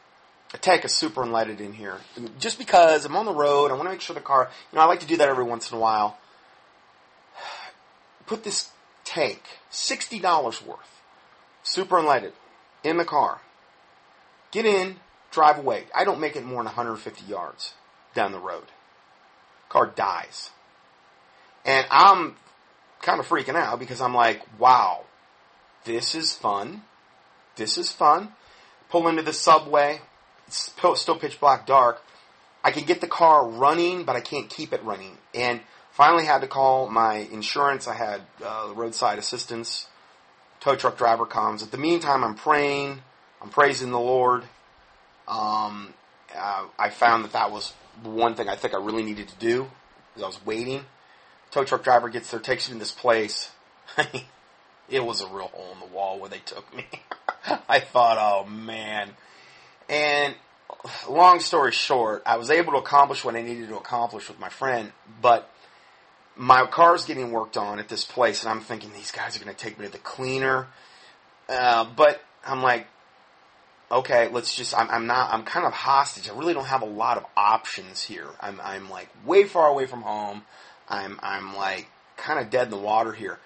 a 0.54 0.58
tank 0.58 0.84
of 0.84 0.90
super 0.90 1.22
unleaded 1.22 1.60
in 1.60 1.72
here 1.72 1.98
just 2.38 2.58
because 2.58 3.04
I'm 3.04 3.16
on 3.16 3.26
the 3.26 3.34
road. 3.34 3.70
I 3.70 3.74
want 3.74 3.84
to 3.84 3.90
make 3.90 4.00
sure 4.00 4.14
the 4.14 4.20
car. 4.20 4.50
You 4.72 4.76
know, 4.76 4.82
I 4.82 4.86
like 4.86 5.00
to 5.00 5.06
do 5.06 5.16
that 5.18 5.28
every 5.28 5.44
once 5.44 5.70
in 5.70 5.76
a 5.76 5.80
while. 5.80 6.18
Put 8.26 8.42
this 8.42 8.70
tank, 9.04 9.42
sixty 9.70 10.18
dollars 10.18 10.64
worth, 10.64 11.00
super 11.62 11.96
unleaded, 11.96 12.32
in 12.82 12.96
the 12.96 13.04
car. 13.04 13.40
Get 14.50 14.64
in, 14.64 14.96
drive 15.30 15.58
away. 15.58 15.84
I 15.94 16.04
don't 16.04 16.18
make 16.18 16.34
it 16.34 16.44
more 16.44 16.58
than 16.58 16.66
150 16.66 17.24
yards 17.26 17.74
down 18.16 18.32
the 18.32 18.40
road. 18.40 18.64
Car 19.68 19.86
dies. 19.86 20.50
And 21.64 21.86
I'm 21.90 22.34
kind 23.02 23.20
of 23.20 23.28
freaking 23.28 23.54
out 23.54 23.78
because 23.78 24.00
I'm 24.00 24.14
like, 24.14 24.42
wow, 24.58 25.04
this 25.84 26.16
is 26.16 26.34
fun. 26.34 26.82
This 27.54 27.78
is 27.78 27.92
fun. 27.92 28.32
Pull 28.88 29.06
into 29.06 29.22
the 29.22 29.32
subway. 29.32 30.00
It's 30.48 30.72
still 30.94 31.18
pitch 31.18 31.38
black 31.38 31.66
dark. 31.66 32.02
I 32.64 32.72
can 32.72 32.84
get 32.84 33.00
the 33.00 33.06
car 33.06 33.46
running, 33.48 34.04
but 34.04 34.16
I 34.16 34.20
can't 34.20 34.50
keep 34.50 34.72
it 34.72 34.82
running. 34.82 35.18
And 35.34 35.60
finally 35.92 36.24
had 36.24 36.40
to 36.40 36.48
call 36.48 36.88
my 36.88 37.26
insurance. 37.32 37.86
I 37.86 37.94
had 37.94 38.22
uh, 38.44 38.72
roadside 38.74 39.18
assistance. 39.18 39.86
Tow 40.60 40.74
truck 40.74 40.98
driver 40.98 41.26
comes. 41.26 41.62
At 41.62 41.70
the 41.70 41.78
meantime, 41.78 42.24
I'm 42.24 42.34
praying. 42.34 43.02
I'm 43.40 43.50
praising 43.50 43.90
the 43.90 44.00
Lord. 44.00 44.44
Um, 45.28 45.94
uh, 46.34 46.66
I 46.78 46.90
found 46.90 47.24
that 47.24 47.32
that 47.32 47.50
was 47.50 47.72
one 48.02 48.34
thing 48.34 48.48
I 48.48 48.56
think 48.56 48.74
I 48.74 48.78
really 48.78 49.02
needed 49.02 49.28
to 49.28 49.36
do 49.36 49.70
because 50.08 50.22
I 50.22 50.26
was 50.26 50.46
waiting. 50.46 50.84
Tow 51.50 51.64
truck 51.64 51.84
driver 51.84 52.08
gets 52.08 52.30
there, 52.30 52.40
takes 52.40 52.68
me 52.68 52.74
to 52.74 52.78
this 52.78 52.92
place. 52.92 53.50
it 54.88 55.04
was 55.04 55.20
a 55.20 55.26
real 55.26 55.48
hole 55.48 55.72
in 55.72 55.80
the 55.80 55.94
wall 55.94 56.18
where 56.18 56.28
they 56.28 56.38
took 56.38 56.74
me. 56.74 56.86
I 57.68 57.80
thought, 57.80 58.18
oh 58.18 58.48
man. 58.48 59.10
And 59.88 60.34
long 61.08 61.40
story 61.40 61.72
short, 61.72 62.22
I 62.26 62.36
was 62.36 62.50
able 62.50 62.72
to 62.72 62.78
accomplish 62.78 63.24
what 63.24 63.36
I 63.36 63.42
needed 63.42 63.68
to 63.68 63.76
accomplish 63.76 64.28
with 64.28 64.40
my 64.40 64.48
friend, 64.48 64.92
but 65.22 65.50
my 66.36 66.66
car's 66.66 67.04
getting 67.04 67.32
worked 67.32 67.56
on 67.56 67.78
at 67.78 67.88
this 67.88 68.04
place, 68.04 68.42
and 68.42 68.50
I'm 68.50 68.60
thinking 68.60 68.92
these 68.92 69.10
guys 69.10 69.36
are 69.36 69.44
going 69.44 69.54
to 69.54 69.62
take 69.62 69.78
me 69.78 69.86
to 69.86 69.92
the 69.92 69.98
cleaner. 69.98 70.66
Uh, 71.48 71.86
but 71.96 72.22
I'm 72.44 72.62
like, 72.62 72.86
okay, 73.90 74.28
let's 74.28 74.54
just, 74.54 74.76
I'm, 74.76 74.90
I'm, 74.90 75.06
not, 75.06 75.32
I'm 75.32 75.44
kind 75.44 75.66
of 75.66 75.72
hostage. 75.72 76.28
I 76.28 76.36
really 76.36 76.54
don't 76.54 76.66
have 76.66 76.82
a 76.82 76.86
lot 76.86 77.16
of 77.16 77.24
options 77.36 78.02
here. 78.02 78.28
I'm, 78.40 78.60
I'm 78.62 78.90
like 78.90 79.08
way 79.24 79.44
far 79.44 79.68
away 79.68 79.86
from 79.86 80.02
home. 80.02 80.42
I'm, 80.88 81.18
I'm 81.22 81.56
like 81.56 81.88
kind 82.16 82.40
of 82.40 82.50
dead 82.50 82.64
in 82.64 82.70
the 82.70 82.78
water 82.78 83.12
here. 83.12 83.38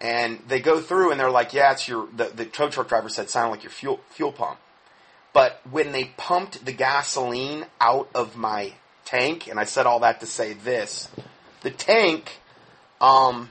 And 0.00 0.40
they 0.48 0.60
go 0.60 0.80
through 0.80 1.12
and 1.12 1.20
they're 1.20 1.30
like, 1.30 1.52
yeah, 1.52 1.72
it's 1.72 1.86
your, 1.86 2.08
the, 2.16 2.24
the 2.24 2.44
tow 2.44 2.68
truck 2.68 2.88
driver 2.88 3.08
said, 3.08 3.30
sound 3.30 3.50
like 3.50 3.62
your 3.62 3.70
fuel, 3.70 4.00
fuel 4.10 4.32
pump. 4.32 4.58
But 5.32 5.60
when 5.70 5.92
they 5.92 6.12
pumped 6.16 6.64
the 6.64 6.72
gasoline 6.72 7.66
out 7.80 8.10
of 8.14 8.36
my 8.36 8.74
tank, 9.04 9.48
and 9.48 9.58
I 9.58 9.64
said 9.64 9.86
all 9.86 10.00
that 10.00 10.20
to 10.20 10.26
say 10.26 10.52
this, 10.52 11.08
the 11.62 11.70
tank, 11.70 12.40
um, 13.00 13.50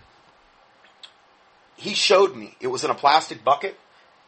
he 1.75 1.93
showed 1.93 2.35
me. 2.35 2.55
It 2.59 2.67
was 2.67 2.83
in 2.83 2.91
a 2.91 2.95
plastic 2.95 3.43
bucket. 3.43 3.77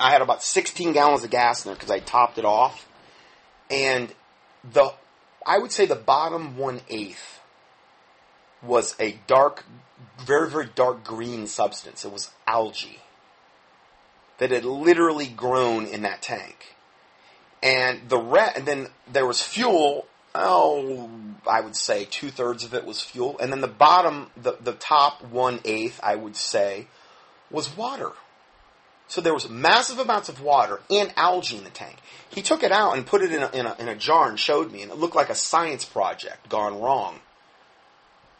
I 0.04 0.12
had 0.12 0.22
about 0.22 0.44
16 0.44 0.92
gallons 0.92 1.24
of 1.24 1.30
gas 1.30 1.64
in 1.64 1.70
there 1.70 1.76
because 1.76 1.90
I 1.90 2.00
topped 2.00 2.38
it 2.38 2.46
off. 2.46 2.88
And 3.72 4.14
the, 4.70 4.94
I 5.46 5.58
would 5.58 5.72
say 5.72 5.86
the 5.86 5.96
bottom 5.96 6.58
one 6.58 6.82
eighth 6.90 7.40
was 8.62 8.96
a 9.00 9.18
dark, 9.28 9.64
very, 10.20 10.50
very 10.50 10.68
dark 10.76 11.04
green 11.04 11.48
substance. 11.48 12.04
It 12.04 12.12
was 12.12 12.32
algae 12.46 13.00
that 14.40 14.52
had 14.52 14.66
literally 14.66 15.28
grown 15.28 15.86
in 15.86 16.02
that 16.02 16.22
tank. 16.22 16.76
And 17.62 18.10
the 18.10 18.18
re- 18.18 18.52
and 18.58 18.66
then 18.66 18.88
there 19.10 19.26
was 19.26 19.42
fuel 19.42 20.06
oh, 20.36 21.10
I 21.48 21.62
would 21.62 21.76
say 21.76 22.06
two 22.06 22.30
thirds 22.30 22.64
of 22.64 22.74
it 22.74 22.86
was 22.86 23.02
fuel, 23.02 23.38
and 23.40 23.52
then 23.52 23.62
the 23.62 23.68
bottom, 23.68 24.32
the 24.36 24.58
the 24.60 24.74
top 24.74 25.24
one 25.24 25.60
eighth, 25.64 26.00
I 26.04 26.16
would 26.16 26.36
say, 26.36 26.88
was 27.52 27.76
water. 27.78 28.12
So 29.14 29.22
there 29.22 29.36
was 29.36 29.48
massive 29.48 30.00
amounts 30.00 30.28
of 30.28 30.42
water 30.42 30.80
and 30.90 31.14
algae 31.16 31.56
in 31.56 31.64
the 31.64 31.70
tank. 31.70 31.98
He 32.32 32.42
took 32.42 32.64
it 32.64 32.72
out 32.72 32.98
and 32.98 33.06
put 33.06 33.22
it 33.22 33.32
in 33.32 33.44
a, 33.44 33.50
in 33.52 33.68
a, 33.68 33.76
in 33.78 33.88
a 33.88 33.96
jar 33.96 34.28
and 34.28 34.40
showed 34.40 34.72
me, 34.72 34.82
and 34.82 34.92
it 34.92 34.98
looked 34.98 35.16
like 35.16 35.30
a 35.30 35.36
science 35.36 35.86
project 35.86 36.50
gone 36.50 36.82
wrong. 36.82 37.20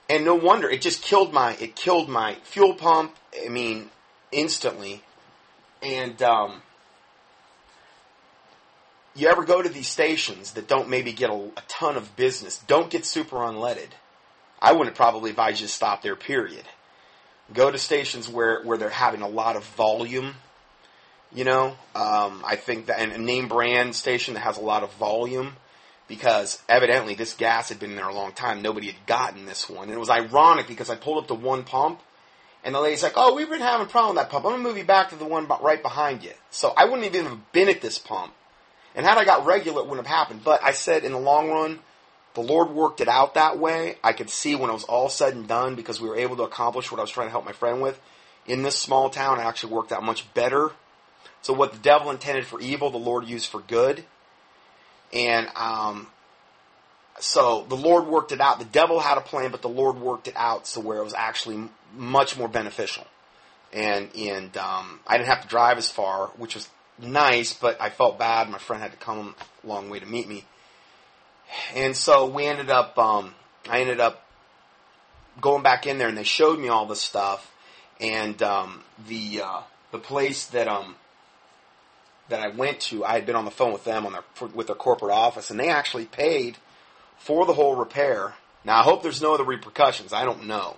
And 0.10 0.26
no 0.26 0.34
wonder 0.34 0.68
it 0.68 0.82
just 0.82 1.04
killed 1.04 1.32
my 1.32 1.56
it 1.62 1.76
killed 1.76 2.10
my 2.10 2.38
fuel 2.42 2.74
pump. 2.74 3.16
I 3.46 3.50
mean, 3.50 3.92
instantly. 4.32 5.04
And 5.84 6.20
um, 6.24 6.64
you 9.16 9.28
ever 9.28 9.44
go 9.44 9.62
to 9.62 9.70
these 9.70 9.88
stations 9.88 10.54
that 10.54 10.68
don't 10.68 10.90
maybe 10.90 11.14
get 11.14 11.30
a, 11.30 11.36
a, 11.36 11.64
ton 11.68 11.98
of 11.98 12.16
business, 12.16 12.58
don't 12.66 12.90
get 12.90 13.06
super 13.06 13.36
unleaded. 13.36 13.90
I 14.60 14.72
wouldn't 14.72 14.96
probably 14.96 15.30
advise 15.30 15.62
you 15.62 15.68
to 15.68 15.72
stop 15.72 16.02
there, 16.02 16.16
period. 16.16 16.64
Go 17.54 17.70
to 17.70 17.78
stations 17.78 18.28
where, 18.28 18.64
where 18.64 18.80
they're 18.80 18.90
having 18.90 19.22
a 19.22 19.28
lot 19.28 19.56
of 19.56 19.64
volume. 19.66 20.34
You 21.34 21.46
know, 21.46 21.76
um, 21.96 22.44
I 22.46 22.56
think 22.56 22.88
that, 22.88 23.00
and 23.00 23.12
a 23.12 23.18
name 23.18 23.48
brand 23.48 23.96
station 23.96 24.36
that 24.36 24.42
has 24.42 24.58
a 24.58 24.62
lot 24.62 24.84
of 24.84 24.94
volume 24.94 25.54
because 26.08 26.62
evidently 26.70 27.16
this 27.16 27.34
gas 27.34 27.70
had 27.70 27.80
been 27.80 27.96
there 27.96 28.08
a 28.08 28.14
long 28.14 28.34
time. 28.34 28.62
Nobody 28.62 28.88
had 28.88 29.06
gotten 29.08 29.46
this 29.46 29.70
one. 29.70 29.86
And 29.86 29.94
it 29.94 30.00
was 30.00 30.10
ironic 30.10 30.68
because 30.68 30.90
I 30.90 30.96
pulled 30.96 31.24
up 31.24 31.28
to 31.30 31.34
one 31.34 31.64
pump 31.64 32.02
and 32.64 32.76
the 32.76 32.80
lady's 32.80 33.02
like, 33.02 33.14
oh, 33.16 33.34
we've 33.34 33.50
been 33.50 33.62
having 33.62 33.88
a 33.88 33.90
problem 33.90 34.16
with 34.16 34.24
that 34.24 34.32
pump. 34.32 34.46
I'm 34.46 34.52
going 34.52 34.64
to 34.64 34.70
move 34.70 34.78
you 34.78 34.86
back 34.86 35.10
to 35.10 35.16
the 35.16 35.26
one 35.26 35.48
right 35.48 35.82
behind 35.82 36.24
you. 36.24 36.34
So 36.52 36.72
I 36.78 36.86
wouldn't 36.86 37.06
even 37.06 37.26
have 37.26 37.52
been 37.52 37.70
at 37.70 37.82
this 37.82 37.98
pump 37.98 38.34
and 38.96 39.06
had 39.06 39.18
I 39.18 39.26
got 39.26 39.46
regular, 39.46 39.82
it 39.82 39.88
wouldn't 39.88 40.08
have 40.08 40.16
happened. 40.16 40.44
But 40.44 40.64
I 40.64 40.72
said 40.72 41.04
in 41.04 41.12
the 41.12 41.20
long 41.20 41.50
run, 41.50 41.80
the 42.34 42.42
Lord 42.42 42.70
worked 42.72 43.02
it 43.02 43.08
out 43.08 43.36
that 43.36 43.60
way. 43.60 43.98
I 44.04 44.14
could 44.14 44.30
see 44.30 44.56
when 44.56 44.70
it 44.70 44.74
was 44.74 44.84
all 44.84 45.10
said 45.10 45.34
and 45.34 45.48
done 45.48 45.76
because 45.76 46.02
we 46.02 46.10
were 46.10 46.18
able 46.18 46.36
to 46.38 46.44
accomplish 46.44 46.92
what 46.92 47.00
I 47.00 47.04
was 47.04 47.12
trying 47.12 47.28
to 47.28 47.32
help 47.32 47.46
my 47.46 47.52
friend 47.52 47.82
with. 47.82 48.00
In 48.46 48.64
this 48.64 48.78
small 48.78 49.10
town, 49.10 49.40
it 49.40 49.44
actually 49.44 49.74
worked 49.74 49.92
out 49.92 50.04
much 50.04 50.32
better. 50.34 50.72
So 51.44 51.54
what 51.54 51.74
the 51.74 51.78
devil 51.78 52.10
intended 52.10 52.48
for 52.48 52.60
evil, 52.60 52.90
the 52.90 52.98
Lord 52.98 53.26
used 53.26 53.50
for 53.50 53.60
good. 53.60 54.04
And 55.14 55.48
um, 55.56 56.08
so 57.20 57.66
the 57.70 57.76
Lord 57.76 58.08
worked 58.08 58.32
it 58.32 58.42
out. 58.42 58.58
The 58.58 58.66
devil 58.66 59.00
had 59.00 59.18
a 59.18 59.22
plan, 59.22 59.52
but 59.52 59.62
the 59.62 59.70
Lord 59.70 59.98
worked 59.98 60.28
it 60.28 60.34
out 60.36 60.66
so 60.66 60.82
where 60.82 60.98
it 60.98 61.04
was 61.04 61.14
actually 61.14 61.70
much 61.96 62.38
more 62.38 62.48
beneficial. 62.48 63.06
And 63.72 64.10
and 64.16 64.56
um, 64.58 65.00
I 65.06 65.18
didn't 65.18 65.30
have 65.30 65.42
to 65.42 65.48
drive 65.48 65.78
as 65.78 65.90
far, 65.90 66.28
which 66.38 66.56
was 66.56 66.68
nice, 66.98 67.54
but 67.54 67.80
I 67.82 67.90
felt 67.90 68.18
bad. 68.18 68.50
My 68.50 68.58
friend 68.58 68.82
had 68.82 68.92
to 68.92 68.98
come 68.98 69.36
a 69.64 69.68
long 69.68 69.90
way 69.90 70.00
to 70.00 70.06
meet 70.06 70.28
me. 70.28 70.46
And 71.76 71.96
so 71.96 72.26
we 72.26 72.46
ended 72.46 72.70
up, 72.70 72.98
um, 72.98 73.36
I 73.70 73.82
ended 73.82 74.00
up 74.00 74.26
going 75.42 75.64
back 75.64 75.86
in 75.86 75.98
there 75.98 76.08
and 76.08 76.18
they 76.18 76.24
showed 76.24 76.60
me 76.60 76.70
all 76.70 76.86
the 76.86 76.96
stuff. 76.96 77.52
And, 78.00 78.42
um, 78.42 78.84
the, 79.08 79.42
uh, 79.44 79.62
the 79.92 80.00
place 80.00 80.48
that, 80.48 80.68
um, 80.68 80.96
that 82.30 82.40
I 82.40 82.50
went 82.50 82.80
to, 82.82 83.04
I 83.04 83.14
had 83.14 83.26
been 83.26 83.36
on 83.36 83.46
the 83.46 83.52
phone 83.52 83.74
with 83.74 83.84
them 83.84 84.06
on 84.06 84.14
their, 84.14 84.48
with 84.54 84.68
their 84.68 84.76
corporate 84.76 85.14
office 85.14 85.50
and 85.50 85.60
they 85.60 85.70
actually 85.70 86.06
paid 86.06 86.58
for 87.18 87.46
the 87.46 87.54
whole 87.54 87.76
repair. 87.76 88.34
Now 88.64 88.80
I 88.80 88.84
hope 88.84 89.04
there's 89.04 89.22
no 89.22 89.34
other 89.34 89.44
repercussions. 89.44 90.14
I 90.14 90.26
don't 90.26 90.48
know. 90.48 90.78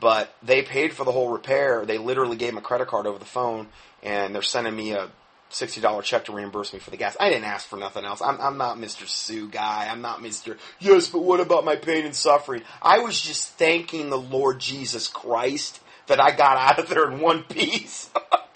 But 0.00 0.34
they 0.42 0.62
paid 0.62 0.92
for 0.92 1.04
the 1.04 1.12
whole 1.12 1.30
repair. 1.30 1.86
They 1.86 1.98
literally 1.98 2.36
gave 2.36 2.50
them 2.50 2.58
a 2.58 2.62
credit 2.62 2.88
card 2.88 3.06
over 3.06 3.18
the 3.18 3.24
phone 3.24 3.68
and 4.02 4.34
they're 4.34 4.42
sending 4.42 4.76
me 4.76 4.92
a 4.92 5.10
sixty 5.50 5.80
dollar 5.80 6.02
check 6.02 6.26
to 6.26 6.32
reimburse 6.32 6.72
me 6.72 6.78
for 6.78 6.90
the 6.90 6.96
gas. 6.96 7.16
I 7.18 7.30
didn't 7.30 7.44
ask 7.44 7.66
for 7.66 7.76
nothing 7.76 8.04
else. 8.04 8.20
I'm, 8.20 8.40
I'm 8.40 8.58
not 8.58 8.76
Mr. 8.78 9.08
Sue 9.08 9.48
guy. 9.48 9.88
I'm 9.90 10.02
not 10.02 10.20
Mr. 10.20 10.58
Yes, 10.78 11.08
but 11.08 11.22
what 11.22 11.40
about 11.40 11.64
my 11.64 11.76
pain 11.76 12.04
and 12.04 12.14
suffering? 12.14 12.62
I 12.82 12.98
was 12.98 13.20
just 13.20 13.52
thanking 13.52 14.10
the 14.10 14.18
Lord 14.18 14.60
Jesus 14.60 15.08
Christ 15.08 15.80
that 16.06 16.20
I 16.20 16.34
got 16.34 16.56
out 16.56 16.78
of 16.78 16.88
there 16.88 17.10
in 17.10 17.20
one 17.20 17.42
piece. 17.44 18.10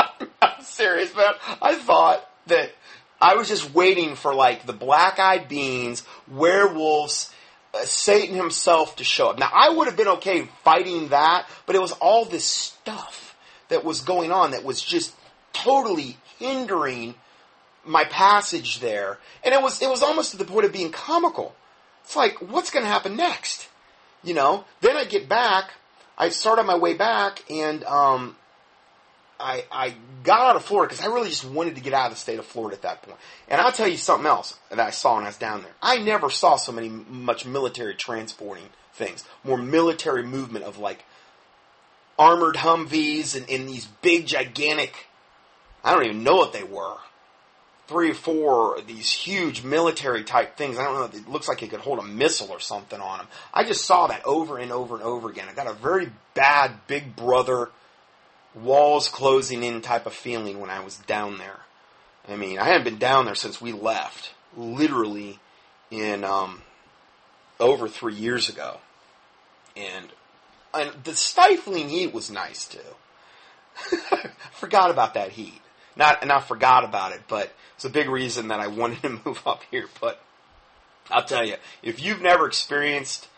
Serious, 0.72 1.14
man. 1.14 1.34
I 1.60 1.74
thought 1.74 2.26
that 2.46 2.72
I 3.20 3.34
was 3.34 3.48
just 3.48 3.74
waiting 3.74 4.14
for 4.14 4.34
like 4.34 4.64
the 4.64 4.72
black 4.72 5.18
eyed 5.18 5.46
beans, 5.46 6.02
werewolves, 6.26 7.30
uh, 7.74 7.84
Satan 7.84 8.34
himself 8.34 8.96
to 8.96 9.04
show 9.04 9.28
up. 9.28 9.38
Now 9.38 9.50
I 9.52 9.68
would 9.68 9.86
have 9.86 9.98
been 9.98 10.08
okay 10.08 10.48
fighting 10.64 11.08
that, 11.08 11.46
but 11.66 11.76
it 11.76 11.80
was 11.80 11.92
all 11.92 12.24
this 12.24 12.46
stuff 12.46 13.36
that 13.68 13.84
was 13.84 14.00
going 14.00 14.32
on 14.32 14.52
that 14.52 14.64
was 14.64 14.82
just 14.82 15.14
totally 15.52 16.16
hindering 16.38 17.14
my 17.84 18.04
passage 18.04 18.80
there. 18.80 19.18
And 19.44 19.54
it 19.54 19.60
was, 19.60 19.82
it 19.82 19.90
was 19.90 20.02
almost 20.02 20.30
to 20.30 20.38
the 20.38 20.44
point 20.46 20.64
of 20.64 20.72
being 20.72 20.90
comical. 20.90 21.54
It's 22.02 22.16
like, 22.16 22.38
what's 22.38 22.70
going 22.70 22.84
to 22.84 22.90
happen 22.90 23.16
next? 23.16 23.68
You 24.24 24.32
know, 24.34 24.64
then 24.80 24.96
I 24.96 25.04
get 25.04 25.28
back, 25.28 25.72
I 26.16 26.30
start 26.30 26.58
on 26.58 26.66
my 26.66 26.78
way 26.78 26.94
back 26.94 27.42
and, 27.50 27.84
um, 27.84 28.36
I, 29.42 29.64
I 29.70 29.94
got 30.22 30.50
out 30.50 30.56
of 30.56 30.64
Florida 30.64 30.92
because 30.92 31.04
I 31.04 31.12
really 31.12 31.28
just 31.28 31.44
wanted 31.44 31.74
to 31.74 31.80
get 31.80 31.92
out 31.92 32.06
of 32.06 32.12
the 32.12 32.20
state 32.20 32.38
of 32.38 32.46
Florida 32.46 32.76
at 32.76 32.82
that 32.82 33.02
point. 33.02 33.18
And 33.48 33.60
I'll 33.60 33.72
tell 33.72 33.88
you 33.88 33.96
something 33.96 34.26
else 34.26 34.56
that 34.70 34.80
I 34.80 34.90
saw 34.90 35.16
when 35.16 35.24
I 35.24 35.28
was 35.28 35.36
down 35.36 35.62
there. 35.62 35.72
I 35.82 35.98
never 35.98 36.30
saw 36.30 36.56
so 36.56 36.72
many 36.72 36.88
much 36.88 37.44
military 37.44 37.94
transporting 37.94 38.68
things, 38.94 39.24
more 39.44 39.58
military 39.58 40.22
movement 40.22 40.64
of 40.64 40.78
like 40.78 41.04
armored 42.18 42.56
Humvees 42.56 43.36
and 43.36 43.48
in 43.48 43.66
these 43.66 43.86
big 44.00 44.26
gigantic. 44.26 45.06
I 45.84 45.92
don't 45.92 46.04
even 46.04 46.22
know 46.22 46.36
what 46.36 46.52
they 46.52 46.64
were. 46.64 46.96
Three 47.88 48.12
or 48.12 48.14
four 48.14 48.78
of 48.78 48.86
these 48.86 49.12
huge 49.12 49.64
military 49.64 50.22
type 50.22 50.56
things. 50.56 50.78
I 50.78 50.84
don't 50.84 50.94
know. 50.94 51.18
It 51.18 51.28
looks 51.28 51.48
like 51.48 51.62
it 51.62 51.70
could 51.70 51.80
hold 51.80 51.98
a 51.98 52.02
missile 52.02 52.50
or 52.50 52.60
something 52.60 53.00
on 53.00 53.18
them. 53.18 53.26
I 53.52 53.64
just 53.64 53.84
saw 53.84 54.06
that 54.06 54.24
over 54.24 54.56
and 54.56 54.70
over 54.70 54.94
and 54.94 55.02
over 55.02 55.28
again. 55.28 55.48
I 55.50 55.52
got 55.52 55.66
a 55.66 55.74
very 55.74 56.10
bad 56.34 56.72
Big 56.86 57.16
Brother 57.16 57.70
walls 58.54 59.08
closing 59.08 59.62
in 59.62 59.80
type 59.80 60.06
of 60.06 60.14
feeling 60.14 60.60
when 60.60 60.70
I 60.70 60.80
was 60.80 60.98
down 60.98 61.38
there. 61.38 61.60
I 62.28 62.36
mean, 62.36 62.58
I 62.58 62.64
hadn't 62.64 62.84
been 62.84 62.98
down 62.98 63.24
there 63.24 63.34
since 63.34 63.60
we 63.60 63.72
left, 63.72 64.32
literally 64.56 65.40
in 65.90 66.24
um, 66.24 66.62
over 67.58 67.88
three 67.88 68.14
years 68.14 68.48
ago, 68.48 68.78
and 69.76 70.06
and 70.74 70.92
the 71.04 71.14
stifling 71.14 71.88
heat 71.88 72.14
was 72.14 72.30
nice 72.30 72.66
too. 72.66 72.78
forgot 74.52 74.90
about 74.90 75.14
that 75.14 75.32
heat. 75.32 75.60
Not 75.96 76.26
not 76.26 76.46
forgot 76.46 76.84
about 76.84 77.12
it, 77.12 77.22
but 77.28 77.52
it's 77.74 77.84
a 77.84 77.90
big 77.90 78.08
reason 78.08 78.48
that 78.48 78.60
I 78.60 78.68
wanted 78.68 79.02
to 79.02 79.08
move 79.24 79.42
up 79.46 79.62
here. 79.70 79.86
But 80.00 80.22
I'll 81.10 81.24
tell 81.24 81.44
you, 81.44 81.56
if 81.82 82.02
you've 82.02 82.22
never 82.22 82.46
experienced 82.46 83.28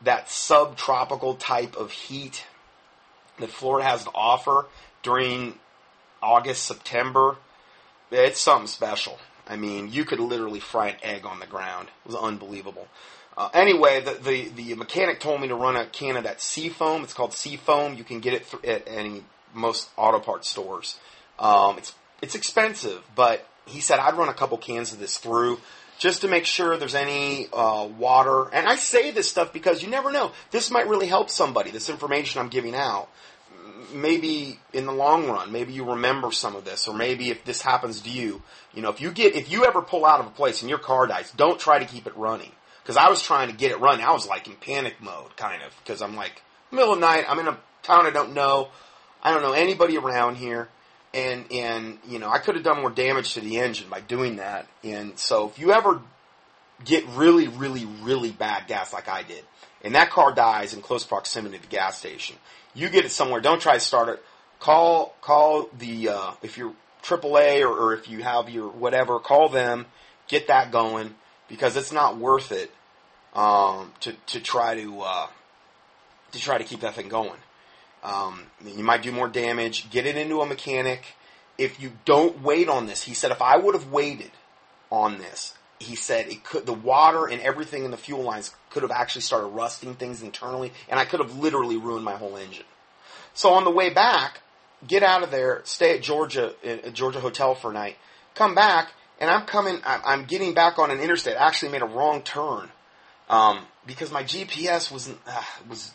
that 0.00 0.30
subtropical 0.30 1.34
type 1.34 1.76
of 1.76 1.90
heat 1.90 2.44
that 3.38 3.50
Florida 3.50 3.88
has 3.88 4.04
to 4.04 4.10
offer 4.14 4.66
during 5.02 5.58
August, 6.22 6.64
September, 6.64 7.36
it's 8.10 8.40
something 8.40 8.66
special. 8.66 9.18
I 9.46 9.56
mean, 9.56 9.90
you 9.92 10.04
could 10.04 10.20
literally 10.20 10.60
fry 10.60 10.88
an 10.88 10.96
egg 11.02 11.26
on 11.26 11.40
the 11.40 11.46
ground. 11.46 11.88
It 12.04 12.08
was 12.08 12.16
unbelievable. 12.16 12.88
Uh, 13.36 13.50
anyway, 13.52 14.00
the, 14.00 14.12
the, 14.12 14.48
the 14.48 14.74
mechanic 14.74 15.20
told 15.20 15.40
me 15.40 15.48
to 15.48 15.54
run 15.54 15.76
a 15.76 15.86
can 15.86 16.16
of 16.16 16.24
that 16.24 16.40
Seafoam. 16.40 17.02
It's 17.02 17.12
called 17.12 17.32
Seafoam. 17.32 17.94
You 17.94 18.04
can 18.04 18.20
get 18.20 18.32
it 18.32 18.48
th- 18.48 18.64
at 18.64 18.88
any 18.88 19.24
most 19.52 19.88
auto 19.96 20.20
parts 20.20 20.48
stores. 20.48 20.98
Um, 21.38 21.78
it's 21.78 21.94
it's 22.22 22.34
expensive, 22.34 23.02
but 23.14 23.46
he 23.66 23.80
said 23.80 23.98
I'd 23.98 24.14
run 24.14 24.28
a 24.28 24.34
couple 24.34 24.56
cans 24.56 24.92
of 24.92 25.00
this 25.00 25.18
through 25.18 25.58
just 26.04 26.20
to 26.20 26.28
make 26.28 26.44
sure 26.44 26.76
there's 26.76 26.94
any 26.94 27.48
uh, 27.50 27.88
water. 27.98 28.50
And 28.52 28.68
I 28.68 28.76
say 28.76 29.10
this 29.10 29.26
stuff 29.26 29.54
because 29.54 29.82
you 29.82 29.88
never 29.88 30.12
know. 30.12 30.32
This 30.50 30.70
might 30.70 30.86
really 30.86 31.06
help 31.06 31.30
somebody. 31.30 31.70
This 31.70 31.88
information 31.88 32.42
I'm 32.42 32.50
giving 32.50 32.74
out. 32.74 33.08
Maybe 33.90 34.60
in 34.74 34.84
the 34.84 34.92
long 34.92 35.30
run, 35.30 35.50
maybe 35.50 35.72
you 35.72 35.92
remember 35.92 36.30
some 36.30 36.56
of 36.56 36.66
this, 36.66 36.86
or 36.88 36.94
maybe 36.94 37.30
if 37.30 37.46
this 37.46 37.62
happens 37.62 38.02
to 38.02 38.10
you, 38.10 38.42
you 38.74 38.82
know, 38.82 38.90
if 38.90 39.00
you 39.00 39.12
get, 39.12 39.34
if 39.34 39.50
you 39.50 39.64
ever 39.64 39.80
pull 39.80 40.04
out 40.04 40.20
of 40.20 40.26
a 40.26 40.30
place 40.30 40.60
and 40.60 40.68
your 40.68 40.78
car 40.78 41.06
dies, 41.06 41.32
don't 41.38 41.58
try 41.58 41.78
to 41.78 41.86
keep 41.86 42.06
it 42.06 42.14
running. 42.18 42.52
Because 42.82 42.98
I 42.98 43.08
was 43.08 43.22
trying 43.22 43.48
to 43.48 43.56
get 43.56 43.70
it 43.70 43.80
running. 43.80 44.04
I 44.04 44.12
was 44.12 44.28
like 44.28 44.46
in 44.46 44.56
panic 44.56 45.00
mode, 45.00 45.34
kind 45.38 45.62
of, 45.62 45.74
because 45.82 46.02
I'm 46.02 46.16
like, 46.16 46.42
middle 46.70 46.92
of 46.92 47.00
night, 47.00 47.24
I'm 47.26 47.38
in 47.38 47.48
a 47.48 47.58
town 47.82 48.04
I 48.04 48.10
don't 48.10 48.34
know. 48.34 48.68
I 49.22 49.32
don't 49.32 49.40
know 49.40 49.52
anybody 49.52 49.96
around 49.96 50.34
here 50.34 50.68
and 51.14 51.44
and 51.50 51.98
you 52.06 52.18
know 52.18 52.28
I 52.28 52.38
could 52.38 52.56
have 52.56 52.64
done 52.64 52.80
more 52.80 52.90
damage 52.90 53.34
to 53.34 53.40
the 53.40 53.58
engine 53.58 53.88
by 53.88 54.00
doing 54.00 54.36
that. 54.36 54.66
And 54.82 55.18
so 55.18 55.48
if 55.48 55.58
you 55.58 55.72
ever 55.72 56.02
get 56.84 57.06
really, 57.10 57.48
really, 57.48 57.86
really 58.02 58.32
bad 58.32 58.66
gas 58.66 58.92
like 58.92 59.08
I 59.08 59.22
did, 59.22 59.44
and 59.82 59.94
that 59.94 60.10
car 60.10 60.34
dies 60.34 60.74
in 60.74 60.82
close 60.82 61.04
proximity 61.04 61.56
to 61.56 61.62
the 61.62 61.68
gas 61.68 61.98
station, 61.98 62.36
you 62.74 62.88
get 62.88 63.04
it 63.04 63.12
somewhere. 63.12 63.40
Don't 63.40 63.60
try 63.60 63.74
to 63.74 63.80
start 63.80 64.08
it. 64.08 64.22
Call 64.58 65.14
call 65.20 65.68
the 65.78 66.08
uh, 66.10 66.32
if 66.42 66.58
you're 66.58 66.74
AAA 67.02 67.62
or, 67.62 67.68
or 67.68 67.94
if 67.94 68.08
you 68.08 68.22
have 68.22 68.50
your 68.50 68.68
whatever, 68.68 69.18
call 69.20 69.48
them. 69.48 69.86
Get 70.26 70.48
that 70.48 70.72
going 70.72 71.14
because 71.48 71.76
it's 71.76 71.92
not 71.92 72.16
worth 72.16 72.50
it 72.50 72.70
um, 73.34 73.92
to 74.00 74.12
to 74.26 74.40
try 74.40 74.74
to 74.74 75.00
uh, 75.00 75.26
to 76.32 76.38
try 76.38 76.58
to 76.58 76.64
keep 76.64 76.80
that 76.80 76.94
thing 76.94 77.08
going. 77.08 77.38
Um, 78.04 78.42
you 78.64 78.84
might 78.84 79.02
do 79.02 79.10
more 79.10 79.28
damage. 79.28 79.90
Get 79.90 80.06
it 80.06 80.16
into 80.16 80.40
a 80.40 80.46
mechanic. 80.46 81.04
If 81.56 81.80
you 81.80 81.92
don't 82.04 82.42
wait 82.42 82.68
on 82.68 82.86
this, 82.86 83.02
he 83.02 83.14
said, 83.14 83.30
if 83.30 83.40
I 83.40 83.56
would 83.56 83.74
have 83.74 83.90
waited 83.90 84.30
on 84.90 85.18
this, 85.18 85.54
he 85.78 85.96
said 85.96 86.28
it 86.28 86.44
could 86.44 86.66
the 86.66 86.72
water 86.72 87.26
and 87.26 87.40
everything 87.42 87.84
in 87.84 87.90
the 87.90 87.96
fuel 87.96 88.22
lines 88.22 88.54
could 88.70 88.82
have 88.82 88.92
actually 88.92 89.22
started 89.22 89.48
rusting 89.48 89.94
things 89.94 90.22
internally, 90.22 90.72
and 90.88 90.98
I 91.00 91.04
could 91.04 91.20
have 91.20 91.36
literally 91.38 91.76
ruined 91.76 92.04
my 92.04 92.16
whole 92.16 92.36
engine. 92.36 92.64
So 93.34 93.52
on 93.54 93.64
the 93.64 93.70
way 93.70 93.90
back, 93.90 94.40
get 94.86 95.02
out 95.02 95.22
of 95.22 95.30
there, 95.30 95.62
stay 95.64 95.96
at 95.96 96.02
Georgia 96.02 96.54
at 96.64 96.92
Georgia 96.94 97.20
hotel 97.20 97.54
for 97.54 97.70
a 97.70 97.74
night, 97.74 97.96
come 98.34 98.54
back, 98.54 98.92
and 99.18 99.30
I'm 99.30 99.46
coming. 99.46 99.80
I'm 99.84 100.24
getting 100.24 100.54
back 100.54 100.78
on 100.78 100.90
an 100.90 101.00
interstate. 101.00 101.36
I 101.36 101.46
actually 101.46 101.72
made 101.72 101.82
a 101.82 101.86
wrong 101.86 102.22
turn 102.22 102.70
um, 103.28 103.66
because 103.86 104.10
my 104.10 104.22
GPS 104.22 104.90
was 104.92 105.12
uh, 105.26 105.42
was 105.68 105.92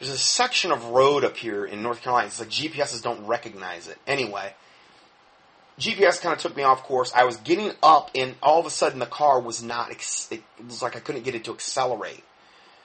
there's 0.00 0.12
a 0.12 0.18
section 0.18 0.72
of 0.72 0.86
road 0.86 1.24
up 1.24 1.36
here 1.36 1.64
in 1.66 1.82
North 1.82 2.00
Carolina. 2.00 2.26
It's 2.26 2.40
like 2.40 2.48
GPSs 2.48 3.02
don't 3.02 3.26
recognize 3.26 3.86
it. 3.86 3.98
Anyway, 4.06 4.54
GPS 5.78 6.20
kind 6.20 6.34
of 6.34 6.40
took 6.40 6.56
me 6.56 6.62
off 6.62 6.82
course. 6.84 7.12
I 7.14 7.24
was 7.24 7.36
getting 7.36 7.72
up, 7.82 8.10
and 8.14 8.34
all 8.42 8.58
of 8.58 8.66
a 8.66 8.70
sudden 8.70 8.98
the 8.98 9.06
car 9.06 9.38
was 9.40 9.62
not. 9.62 9.90
it 9.90 10.42
was 10.66 10.80
like 10.80 10.96
I 10.96 11.00
couldn't 11.00 11.22
get 11.22 11.34
it 11.34 11.44
to 11.44 11.52
accelerate. 11.52 12.24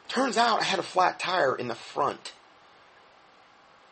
Turns 0.09 0.37
out 0.37 0.59
I 0.59 0.65
had 0.65 0.77
a 0.77 0.83
flat 0.83 1.17
tire 1.17 1.55
in 1.55 1.69
the 1.69 1.75
front. 1.75 2.33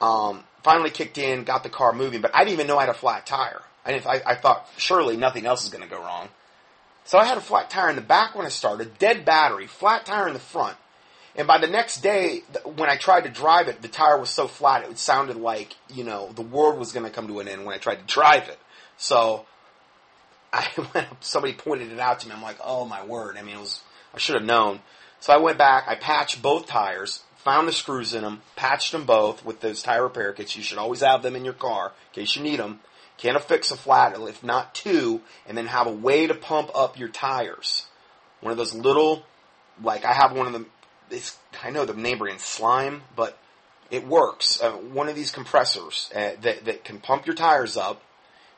Um, 0.02 0.44
finally 0.62 0.90
kicked 0.90 1.18
in, 1.18 1.46
got 1.46 1.64
the 1.64 1.70
car 1.70 1.94
moving, 1.94 2.20
but 2.20 2.36
I 2.36 2.40
didn't 2.40 2.54
even 2.54 2.68
know 2.68 2.78
I 2.78 2.82
had 2.82 2.90
a 2.90 2.94
flat 2.94 3.26
tire. 3.26 3.62
I, 3.86 3.94
I, 3.94 4.22
I 4.32 4.36
thought 4.36 4.68
surely 4.78 5.16
nothing 5.16 5.46
else 5.46 5.64
is 5.64 5.70
going 5.70 5.84
to 5.84 5.90
go 5.90 6.00
wrong. 6.00 6.28
So 7.06 7.18
I 7.18 7.26
had 7.26 7.38
a 7.38 7.42
flat 7.42 7.70
tire 7.70 7.90
in 7.90 7.96
the 7.96 8.02
back 8.02 8.36
when 8.36 8.46
I 8.46 8.50
started, 8.50 9.00
dead 9.00 9.24
battery, 9.24 9.68
flat 9.68 10.06
tire 10.06 10.28
in 10.28 10.34
the 10.34 10.40
front. 10.40 10.76
And 11.36 11.48
by 11.48 11.58
the 11.58 11.68
next 11.68 12.02
day, 12.02 12.44
when 12.76 12.90
I 12.90 12.98
tried 12.98 13.22
to 13.22 13.30
drive 13.30 13.68
it, 13.68 13.82
the 13.82 13.88
tire 13.88 14.20
was 14.20 14.30
so 14.30 14.48
flat 14.48 14.88
it 14.88 14.98
sounded 14.98 15.38
like 15.38 15.76
you 15.90 16.04
know 16.04 16.32
the 16.34 16.44
world 16.44 16.78
was 16.78 16.92
going 16.92 17.06
to 17.06 17.12
come 17.12 17.28
to 17.28 17.40
an 17.40 17.48
end 17.48 17.66
when 17.66 17.74
I 17.74 17.80
tried 17.80 18.08
to 18.08 18.14
drive 18.14 18.50
it. 18.50 18.60
So 18.98 19.46
I 20.54 20.68
went 20.94 21.08
somebody 21.22 21.54
pointed 21.54 21.92
it 21.92 22.00
out 22.00 22.20
to 22.22 22.28
me. 22.28 22.36
I'm 22.36 22.42
like, 22.42 22.60
oh 22.64 22.86
my 22.86 23.04
word! 23.06 23.38
I 23.38 23.42
mean, 23.42 23.56
it 23.56 23.62
was 23.62 23.82
I 24.14 24.20
should 24.20 24.36
have 24.36 24.46
known. 24.46 24.80
So 25.20 25.34
I 25.34 25.38
went 25.38 25.58
back. 25.58 25.86
I 25.88 25.96
patched 25.96 26.42
both 26.42 26.68
tires, 26.68 27.24
found 27.38 27.68
the 27.68 27.72
screws 27.72 28.14
in 28.14 28.24
them, 28.24 28.42
patched 28.56 28.92
them 28.92 29.06
both 29.06 29.44
with 29.44 29.62
those 29.62 29.82
tire 29.82 30.04
repair 30.04 30.34
kits. 30.34 30.56
You 30.56 30.64
should 30.64 30.78
always 30.78 31.02
have 31.02 31.24
them 31.24 31.36
in 31.36 31.46
your 31.46 31.54
car 31.54 31.94
in 32.12 32.22
case 32.22 32.36
you 32.36 32.44
need 32.44 32.60
them. 32.60 32.82
Can 33.18 33.36
of 33.36 33.46
Fix-A-Flat, 33.46 34.20
if 34.20 34.44
not 34.44 34.74
two, 34.74 35.22
and 35.48 35.58
then 35.58 35.68
have 35.68 35.88
a 35.88 35.92
way 35.92 36.28
to 36.28 36.34
pump 36.34 36.72
up 36.76 36.98
your 37.00 37.10
tires. 37.10 37.86
One 38.42 38.52
of 38.52 38.58
those 38.58 38.74
little, 38.74 39.24
like 39.82 40.04
I 40.04 40.14
have 40.14 40.34
one 40.34 40.48
of 40.48 40.54
them 40.54 40.66
I 41.64 41.70
know 41.70 41.86
the 41.86 41.94
name 41.94 42.18
brand 42.18 42.40
slime, 42.40 43.04
but 43.16 43.38
it 43.92 44.08
works. 44.08 44.62
Uh, 44.62 44.72
one 44.72 45.08
of 45.08 45.16
these 45.16 45.32
compressors 45.32 46.10
uh, 46.16 46.32
that, 46.42 46.66
that 46.66 46.84
can 46.84 47.00
pump 47.00 47.26
your 47.26 47.36
tires 47.36 47.78
up, 47.78 48.02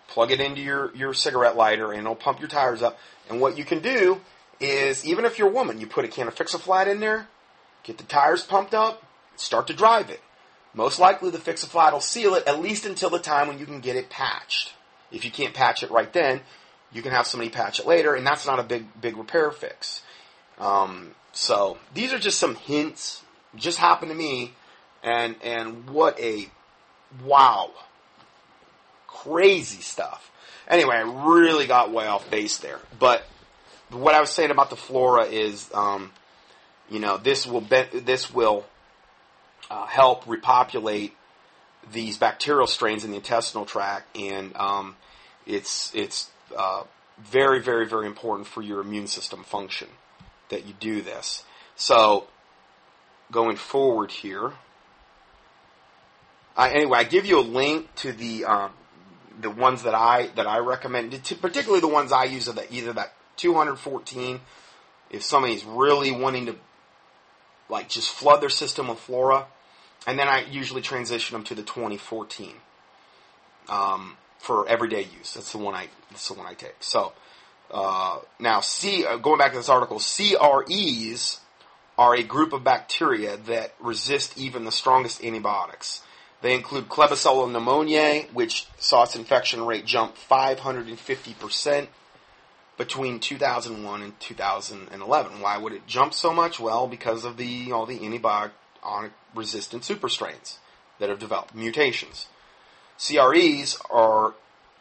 plug 0.08 0.32
it 0.32 0.40
into 0.40 0.62
your, 0.62 0.96
your 0.96 1.14
cigarette 1.14 1.56
lighter, 1.56 1.92
and 1.92 2.02
it'll 2.02 2.16
pump 2.16 2.40
your 2.40 2.48
tires 2.48 2.82
up. 2.82 2.98
And 3.30 3.42
what 3.42 3.58
you 3.58 3.66
can 3.66 3.80
do 3.80 4.22
is, 4.60 5.06
even 5.06 5.26
if 5.26 5.38
you're 5.38 5.50
a 5.50 5.54
woman, 5.54 5.80
you 5.80 5.88
put 5.88 6.06
a 6.06 6.08
can 6.08 6.28
of 6.28 6.36
Fix-A-Flat 6.36 6.88
in 6.88 7.00
there, 7.00 7.28
get 7.84 7.98
the 7.98 8.04
tires 8.04 8.44
pumped 8.44 8.74
up, 8.74 9.04
start 9.36 9.68
to 9.68 9.74
drive 9.74 10.10
it. 10.10 10.22
Most 10.74 11.00
likely 11.00 11.30
the 11.30 11.38
Fix-A-Flat 11.38 11.94
will 11.94 12.00
seal 12.00 12.36
it 12.36 12.48
at 12.48 12.62
least 12.62 12.86
until 12.86 13.10
the 13.10 13.20
time 13.20 13.48
when 13.48 13.60
you 13.60 13.66
can 13.66 13.80
get 13.80 13.96
it 13.96 14.10
patched. 14.10 14.74
If 15.12 15.26
you 15.26 15.32
can't 15.32 15.54
patch 15.54 15.84
it 15.84 15.92
right 15.92 16.12
then, 16.12 16.42
you 16.92 17.02
can 17.02 17.12
have 17.12 17.28
somebody 17.28 17.50
patch 17.50 17.80
it 17.80 17.88
later, 17.88 18.16
and 18.16 18.26
that's 18.26 18.46
not 18.46 18.60
a 18.60 18.64
big, 18.64 18.86
big 19.00 19.18
repair 19.18 19.52
fix. 19.52 20.02
Um, 20.60 21.14
so 21.36 21.78
these 21.94 22.14
are 22.14 22.18
just 22.18 22.40
some 22.40 22.56
hints. 22.56 23.22
Just 23.56 23.78
happened 23.78 24.10
to 24.10 24.16
me, 24.18 24.54
and 25.04 25.36
and 25.44 25.90
what 25.90 26.18
a 26.20 26.50
wow, 27.24 27.72
crazy 29.06 29.82
stuff. 29.82 30.32
Anyway, 30.68 30.96
I 30.96 31.02
really 31.02 31.68
got 31.68 31.92
way 31.92 32.08
off 32.08 32.32
base 32.32 32.58
there. 32.60 32.80
But 32.98 33.26
what 33.90 34.16
I 34.16 34.22
was 34.22 34.30
saying 34.30 34.50
about 34.50 34.70
the 34.70 34.78
flora 34.78 35.26
is, 35.26 35.70
um, 35.74 36.12
you 36.90 37.00
know, 37.00 37.18
this 37.18 37.46
will 37.46 37.62
be, 37.62 37.84
this 37.94 38.34
will 38.34 38.66
uh, 39.70 39.86
help 39.88 40.26
repopulate 40.28 41.14
these 41.92 42.18
bacterial 42.18 42.66
strains 42.66 43.04
in 43.04 43.12
the 43.12 43.18
intestinal 43.18 43.66
tract, 43.66 44.18
and 44.18 44.56
um, 44.56 44.96
it's 45.46 45.94
it's 45.94 46.30
uh, 46.58 46.84
very 47.20 47.62
very 47.62 47.86
very 47.86 48.08
important 48.08 48.48
for 48.48 48.62
your 48.62 48.80
immune 48.80 49.08
system 49.08 49.44
function 49.44 49.90
that 50.50 50.66
you 50.68 50.74
do 50.80 51.02
this. 51.02 51.44
So, 51.76 52.28
going 53.32 53.58
forward 53.58 54.12
here, 54.12 54.54
I, 56.58 56.72
anyway, 56.72 57.00
I 57.00 57.04
give 57.06 57.26
you 57.26 57.40
a 57.40 57.42
link 57.42 57.94
to 57.98 58.12
the 58.14 58.46
um, 58.46 58.72
the 59.42 59.52
ones 59.52 59.84
that 59.84 59.96
I 59.96 60.28
that 60.36 60.48
I 60.48 60.60
recommend, 60.60 61.12
particularly 61.42 61.82
the 61.82 61.88
ones 61.90 62.12
I 62.12 62.26
use 62.26 62.50
are 62.50 62.54
the, 62.54 62.74
either 62.74 62.94
that 62.94 63.14
214. 63.38 64.42
If 65.12 65.24
somebody's 65.24 65.66
really 65.66 66.12
wanting 66.12 66.48
to 66.48 66.56
like 67.70 67.90
just 67.90 68.12
flood 68.12 68.42
their 68.42 68.50
system 68.50 68.90
with 68.90 69.00
flora, 69.00 69.48
and 70.08 70.20
then 70.20 70.28
I 70.30 70.46
usually 70.46 70.82
transition 70.82 71.36
them 71.36 71.44
to 71.46 71.56
the 71.56 71.64
2014. 71.64 72.56
um, 73.70 74.18
for 74.40 74.68
everyday 74.68 75.04
use. 75.18 75.34
That's 75.36 75.52
the 75.52 75.58
one 75.60 75.76
I 75.76 75.88
that's 76.12 76.28
the 76.28 76.36
one 76.36 76.48
I 76.48 76.54
take. 76.54 76.76
So 76.82 77.14
uh, 77.72 78.20
now, 78.40 78.60
C 78.62 79.06
uh, 79.06 79.18
going 79.18 79.38
back 79.38 79.52
to 79.52 79.58
this 79.58 79.70
article, 79.70 80.00
CREs 80.00 81.40
are 81.98 82.16
a 82.16 82.24
group 82.24 82.54
of 82.54 82.64
bacteria 82.64 83.38
that 83.38 83.74
resist 83.80 84.38
even 84.38 84.66
the 84.66 84.72
strongest 84.72 85.24
antibiotics. 85.24 86.02
They 86.42 86.54
include 86.54 86.90
Klebsiella 86.90 87.50
pneumoniae, 87.50 88.32
which 88.34 88.68
saw 88.78 89.04
its 89.04 89.16
infection 89.16 89.66
rate 89.66 89.86
jump 89.86 90.16
550% 90.16 91.88
between 92.78 93.20
2001 93.20 94.02
and 94.02 94.20
2011. 94.20 95.42
Why 95.42 95.58
would 95.58 95.74
it 95.74 95.88
jump 95.88 96.14
so 96.14 96.34
much? 96.34 96.60
Well, 96.60 96.88
because 96.88 97.24
of 97.24 97.38
the 97.38 97.72
all 97.72 97.86
the 97.86 98.00
antibiotic 98.00 98.52
resistant 99.34 99.84
superstrains 99.84 100.58
that 101.00 101.10
have 101.10 101.20
developed 101.20 101.56
mutations. 101.56 102.28
CREs 102.98 103.78
are 103.90 104.34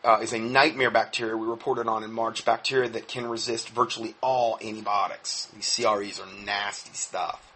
uh, 0.05 0.19
is 0.23 0.33
a 0.33 0.39
nightmare 0.39 0.91
bacteria 0.91 1.37
we 1.37 1.47
reported 1.47 1.89
on 1.89 2.05
in 2.05 2.13
March. 2.13 2.45
Bacteria 2.45 2.89
that 2.91 3.09
can 3.09 3.27
resist 3.27 3.69
virtually 3.71 4.15
all 4.21 4.59
antibiotics. 4.63 5.49
These 5.55 5.75
CREs 5.75 6.21
are 6.21 6.45
nasty 6.45 6.95
stuff. 6.95 7.53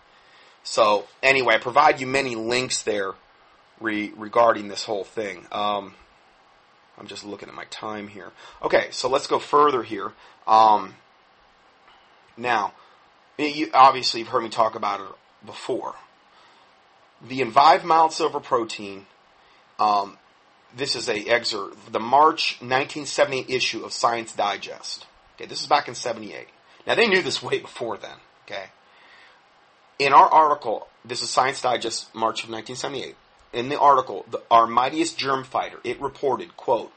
So 0.62 1.06
anyway, 1.22 1.54
I 1.54 1.58
provide 1.58 2.00
you 2.00 2.06
many 2.06 2.34
links 2.34 2.82
there 2.82 3.12
re- 3.80 4.12
regarding 4.16 4.68
this 4.68 4.84
whole 4.84 5.04
thing. 5.04 5.46
Um, 5.52 5.94
I'm 6.98 7.06
just 7.06 7.24
looking 7.24 7.48
at 7.48 7.54
my 7.54 7.64
time 7.66 8.08
here. 8.08 8.32
Okay, 8.62 8.88
so 8.90 9.08
let's 9.08 9.26
go 9.26 9.38
further 9.38 9.82
here. 9.82 10.12
Um, 10.46 10.94
now, 12.36 12.72
you, 13.38 13.70
obviously, 13.72 14.20
you've 14.20 14.28
heard 14.28 14.42
me 14.42 14.48
talk 14.48 14.74
about 14.74 15.00
it 15.00 15.06
before. 15.46 15.94
The 17.26 17.40
Envive 17.40 17.84
mild 17.84 18.12
silver 18.12 18.40
protein. 18.40 19.06
Um, 19.78 20.18
this 20.76 20.96
is 20.96 21.08
a 21.08 21.26
excerpt, 21.28 21.92
the 21.92 22.00
March 22.00 22.56
1978 22.60 23.48
issue 23.48 23.84
of 23.84 23.92
Science 23.92 24.32
Digest. 24.34 25.06
Okay, 25.36 25.46
this 25.46 25.60
is 25.60 25.66
back 25.66 25.88
in 25.88 25.94
78. 25.94 26.46
Now 26.86 26.94
they 26.94 27.08
knew 27.08 27.22
this 27.22 27.42
way 27.42 27.58
before 27.58 27.96
then. 27.96 28.16
Okay. 28.46 28.66
In 29.98 30.12
our 30.12 30.28
article, 30.28 30.88
this 31.04 31.22
is 31.22 31.30
Science 31.30 31.60
Digest, 31.60 32.14
March 32.14 32.44
of 32.44 32.50
1978 32.50 33.16
in 33.52 33.68
the 33.68 33.78
article, 33.78 34.24
the, 34.30 34.42
our 34.50 34.66
mightiest 34.66 35.18
germ 35.18 35.44
fighter, 35.44 35.78
it 35.84 36.00
reported, 36.00 36.56
quote, 36.56 36.92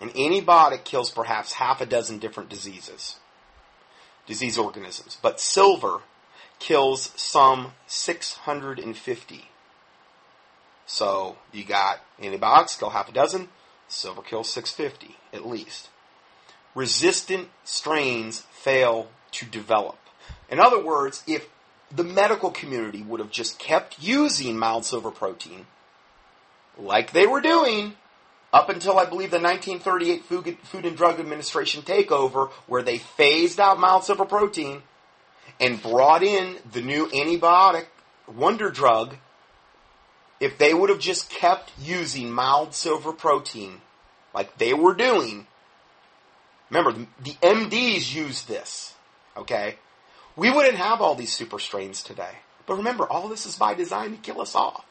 an 0.00 0.10
antibiotic 0.10 0.84
kills 0.84 1.10
perhaps 1.10 1.54
half 1.54 1.80
a 1.80 1.86
dozen 1.86 2.18
different 2.18 2.50
diseases, 2.50 3.16
disease 4.26 4.58
organisms, 4.58 5.18
but 5.22 5.40
silver 5.40 6.00
kills 6.58 7.12
some 7.16 7.72
650. 7.86 9.48
So 10.86 11.36
you 11.52 11.64
got 11.64 12.00
antibiotics 12.20 12.76
kill 12.76 12.90
half 12.90 13.08
a 13.08 13.12
dozen, 13.12 13.48
silver 13.88 14.22
kills 14.22 14.52
650 14.52 15.16
at 15.32 15.46
least. 15.46 15.88
Resistant 16.74 17.48
strains 17.64 18.40
fail 18.52 19.08
to 19.32 19.46
develop. 19.46 19.98
In 20.48 20.60
other 20.60 20.82
words, 20.82 21.22
if 21.26 21.48
the 21.90 22.04
medical 22.04 22.50
community 22.50 23.02
would 23.02 23.20
have 23.20 23.30
just 23.30 23.58
kept 23.58 24.02
using 24.02 24.58
mild 24.58 24.84
silver 24.84 25.10
protein, 25.10 25.66
like 26.76 27.12
they 27.12 27.26
were 27.26 27.40
doing 27.40 27.94
up 28.52 28.68
until 28.68 28.98
I 28.98 29.04
believe 29.04 29.30
the 29.30 29.40
1938 29.40 30.24
Food, 30.24 30.58
Food 30.62 30.86
and 30.86 30.96
Drug 30.96 31.18
Administration 31.18 31.82
takeover, 31.82 32.50
where 32.66 32.82
they 32.82 32.98
phased 32.98 33.58
out 33.58 33.78
mild 33.78 34.04
silver 34.04 34.24
protein 34.24 34.82
and 35.60 35.82
brought 35.82 36.22
in 36.22 36.56
the 36.72 36.80
new 36.80 37.06
antibiotic 37.08 37.86
wonder 38.26 38.70
drug. 38.70 39.16
If 40.40 40.58
they 40.58 40.74
would 40.74 40.90
have 40.90 40.98
just 40.98 41.30
kept 41.30 41.72
using 41.78 42.30
mild 42.30 42.74
silver 42.74 43.12
protein 43.12 43.80
like 44.34 44.58
they 44.58 44.74
were 44.74 44.94
doing, 44.94 45.46
remember 46.70 47.06
the, 47.22 47.32
MDs 47.34 48.14
used 48.14 48.48
this, 48.48 48.94
okay? 49.36 49.76
We 50.36 50.50
wouldn't 50.50 50.76
have 50.76 51.00
all 51.00 51.14
these 51.14 51.32
super 51.32 51.58
strains 51.58 52.02
today. 52.02 52.38
But 52.66 52.78
remember, 52.78 53.04
all 53.04 53.28
this 53.28 53.46
is 53.46 53.56
by 53.56 53.74
design 53.74 54.10
to 54.12 54.16
kill 54.16 54.40
us 54.40 54.54
off. 54.54 54.84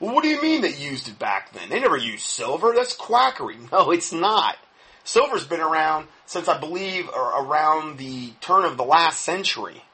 Well, 0.00 0.14
what 0.14 0.22
do 0.22 0.28
you 0.28 0.42
mean 0.42 0.60
they 0.60 0.74
used 0.74 1.08
it 1.08 1.18
back 1.18 1.52
then? 1.52 1.68
They 1.68 1.80
never 1.80 1.96
used 1.96 2.24
silver. 2.24 2.72
That's 2.74 2.94
quackery. 2.96 3.58
No, 3.72 3.90
it's 3.90 4.12
not. 4.12 4.56
Silver's 5.04 5.46
been 5.46 5.60
around 5.60 6.08
since 6.26 6.48
I 6.48 6.58
believe 6.58 7.08
around 7.10 7.98
the 7.98 8.30
turn 8.40 8.64
of 8.64 8.76
the 8.76 8.84
last 8.84 9.20
century. 9.20 9.84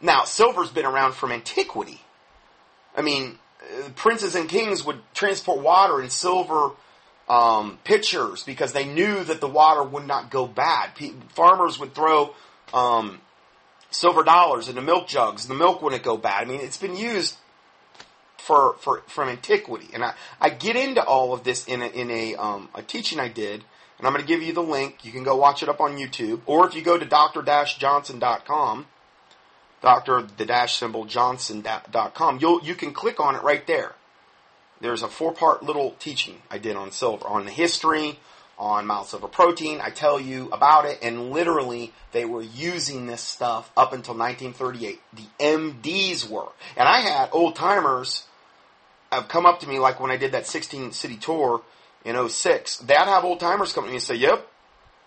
Now, 0.00 0.24
silver's 0.24 0.70
been 0.70 0.84
around 0.84 1.14
from 1.14 1.32
antiquity. 1.32 2.02
I 2.94 3.00
mean, 3.00 3.38
princes 3.96 4.34
and 4.34 4.48
kings 4.48 4.84
would 4.84 5.00
transport 5.14 5.62
water 5.62 6.02
in 6.02 6.10
silver 6.10 6.70
um, 7.28 7.78
pitchers 7.84 8.42
because 8.42 8.72
they 8.72 8.84
knew 8.84 9.24
that 9.24 9.40
the 9.40 9.48
water 9.48 9.82
would 9.82 10.06
not 10.06 10.30
go 10.30 10.46
bad. 10.46 10.90
farmers 11.30 11.78
would 11.78 11.94
throw 11.94 12.34
um, 12.72 13.20
silver 13.90 14.22
dollars 14.22 14.68
into 14.68 14.82
milk 14.82 15.08
jugs, 15.08 15.46
the 15.46 15.54
milk 15.54 15.82
wouldn't 15.82 16.02
go 16.02 16.16
bad. 16.16 16.42
I 16.42 16.44
mean, 16.44 16.60
it's 16.60 16.76
been 16.76 16.96
used 16.96 17.36
for, 18.36 18.74
for 18.80 19.02
from 19.06 19.28
antiquity. 19.28 19.88
And 19.94 20.04
I, 20.04 20.14
I 20.40 20.50
get 20.50 20.76
into 20.76 21.02
all 21.02 21.32
of 21.32 21.44
this 21.44 21.66
in 21.66 21.80
a, 21.82 21.86
in 21.86 22.10
a, 22.10 22.34
um, 22.34 22.68
a 22.74 22.82
teaching 22.82 23.18
I 23.18 23.28
did, 23.28 23.64
and 23.98 24.06
I'm 24.06 24.12
going 24.12 24.24
to 24.24 24.28
give 24.28 24.42
you 24.42 24.52
the 24.52 24.62
link. 24.62 25.04
You 25.04 25.12
can 25.12 25.24
go 25.24 25.36
watch 25.36 25.62
it 25.62 25.68
up 25.68 25.80
on 25.80 25.96
YouTube, 25.96 26.40
or 26.46 26.66
if 26.68 26.74
you 26.74 26.82
go 26.82 26.98
to 26.98 27.04
dr-johnson.com, 27.04 28.86
doctor 29.84 30.22
the 30.22 30.46
dash 30.46 30.74
symbol 30.76 31.04
johnson.com, 31.04 32.38
you'll 32.40 32.62
you 32.62 32.74
can 32.74 32.92
click 32.92 33.20
on 33.20 33.36
it 33.36 33.42
right 33.42 33.66
there. 33.66 33.94
There's 34.80 35.02
a 35.02 35.08
four 35.08 35.32
part 35.32 35.62
little 35.62 35.92
teaching 35.98 36.42
I 36.50 36.58
did 36.58 36.76
on 36.76 36.90
silver, 36.90 37.26
on 37.26 37.44
the 37.44 37.50
history, 37.50 38.18
on 38.58 38.86
mild 38.86 39.06
silver 39.06 39.28
protein. 39.28 39.80
I 39.80 39.90
tell 39.90 40.20
you 40.20 40.48
about 40.52 40.84
it, 40.84 40.98
and 41.02 41.30
literally 41.30 41.92
they 42.12 42.24
were 42.24 42.42
using 42.42 43.06
this 43.06 43.20
stuff 43.20 43.70
up 43.76 43.92
until 43.92 44.14
1938. 44.14 45.00
The 45.12 45.44
MDs 45.44 46.28
were, 46.28 46.48
and 46.76 46.88
I 46.88 47.00
had 47.00 47.30
old 47.32 47.56
timers 47.56 48.26
have 49.10 49.28
come 49.28 49.46
up 49.46 49.60
to 49.60 49.68
me 49.68 49.78
like 49.78 50.00
when 50.00 50.10
I 50.10 50.16
did 50.16 50.32
that 50.32 50.46
16 50.46 50.92
city 50.92 51.16
tour 51.16 51.62
in 52.04 52.28
06. 52.28 52.78
They'd 52.78 52.96
have 52.96 53.24
old 53.24 53.40
timers 53.40 53.72
come 53.72 53.84
to 53.84 53.90
me 53.90 53.96
and 53.96 54.02
say, 54.02 54.16
"Yep, 54.16 54.46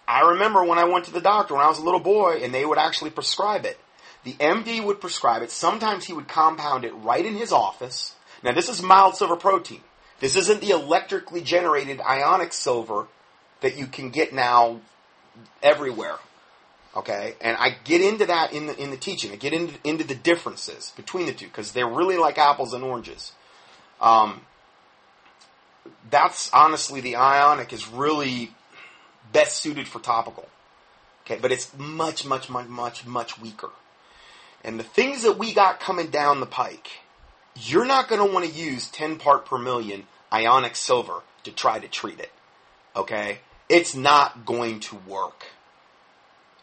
I 0.07 0.21
remember 0.21 0.63
when 0.63 0.79
I 0.79 0.85
went 0.85 1.05
to 1.05 1.11
the 1.11 1.21
doctor 1.21 1.53
when 1.53 1.63
I 1.63 1.67
was 1.67 1.79
a 1.79 1.83
little 1.83 1.99
boy, 1.99 2.39
and 2.41 2.53
they 2.53 2.65
would 2.65 2.77
actually 2.77 3.11
prescribe 3.11 3.65
it." 3.65 3.77
The 4.27 4.33
MD 4.33 4.83
would 4.83 4.99
prescribe 4.99 5.41
it. 5.41 5.51
Sometimes 5.51 6.03
he 6.03 6.11
would 6.11 6.27
compound 6.27 6.83
it 6.83 6.91
right 6.95 7.25
in 7.25 7.35
his 7.35 7.53
office. 7.53 8.13
Now, 8.43 8.51
this 8.51 8.67
is 8.67 8.81
mild 8.81 9.15
silver 9.15 9.37
protein. 9.37 9.79
This 10.19 10.35
isn't 10.35 10.59
the 10.59 10.71
electrically 10.71 11.39
generated 11.39 12.01
ionic 12.01 12.51
silver 12.51 13.07
that 13.61 13.77
you 13.77 13.87
can 13.87 14.09
get 14.09 14.33
now 14.33 14.81
everywhere. 15.63 16.17
Okay, 16.93 17.35
and 17.39 17.55
I 17.55 17.77
get 17.85 18.01
into 18.01 18.25
that 18.25 18.51
in 18.51 18.67
the 18.67 18.75
in 18.75 18.89
the 18.89 18.97
teaching. 18.97 19.31
I 19.31 19.37
get 19.37 19.53
into 19.53 19.75
into 19.85 20.03
the 20.03 20.15
differences 20.15 20.91
between 20.97 21.27
the 21.27 21.31
two 21.31 21.45
because 21.45 21.71
they're 21.71 21.87
really 21.87 22.17
like 22.17 22.37
apples 22.37 22.73
and 22.73 22.83
oranges. 22.83 23.31
Um, 24.01 24.41
that's 26.09 26.51
honestly 26.51 26.99
the 26.99 27.15
ionic 27.15 27.71
is 27.71 27.87
really 27.87 28.51
best 29.31 29.55
suited 29.61 29.87
for 29.87 29.99
topical. 29.99 30.49
Okay, 31.25 31.39
but 31.41 31.53
it's 31.53 31.71
much, 31.77 32.25
much, 32.25 32.49
much, 32.49 32.67
much, 32.67 33.05
much 33.05 33.39
weaker. 33.39 33.69
And 34.63 34.79
the 34.79 34.83
things 34.83 35.23
that 35.23 35.37
we 35.37 35.53
got 35.53 35.79
coming 35.79 36.07
down 36.07 36.39
the 36.39 36.45
pike, 36.45 36.89
you're 37.55 37.85
not 37.85 38.09
going 38.09 38.25
to 38.25 38.33
want 38.33 38.45
to 38.45 38.51
use 38.51 38.89
10 38.89 39.17
part 39.17 39.45
per 39.45 39.57
million 39.57 40.03
ionic 40.31 40.75
silver 40.75 41.21
to 41.43 41.51
try 41.51 41.79
to 41.79 41.87
treat 41.87 42.19
it. 42.19 42.31
Okay? 42.95 43.39
It's 43.69 43.95
not 43.95 44.45
going 44.45 44.79
to 44.81 44.95
work. 45.07 45.45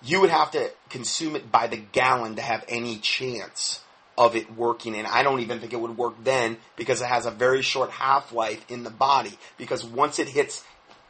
You 0.03 0.21
would 0.21 0.31
have 0.31 0.51
to 0.53 0.71
consume 0.91 1.37
it 1.37 1.51
by 1.51 1.67
the 1.67 1.77
gallon 1.77 2.37
to 2.37 2.43
have 2.43 2.65
any 2.69 2.99
chance 2.99 3.81
of 4.17 4.37
it 4.37 4.55
working. 4.55 4.95
And 4.95 5.07
I 5.07 5.23
don't 5.23 5.41
even 5.41 5.61
think 5.61 5.73
it 5.73 5.81
would 5.81 5.97
work 5.97 6.15
then 6.23 6.59
because 6.77 7.01
it 7.01 7.07
has 7.07 7.27
a 7.27 7.31
very 7.31 7.63
short 7.63 7.91
half 7.91 8.33
life 8.33 8.65
in 8.71 8.85
the 8.85 8.91
body. 8.91 9.39
Because 9.57 9.85
once 9.85 10.19
it 10.19 10.29
hits 10.29 10.63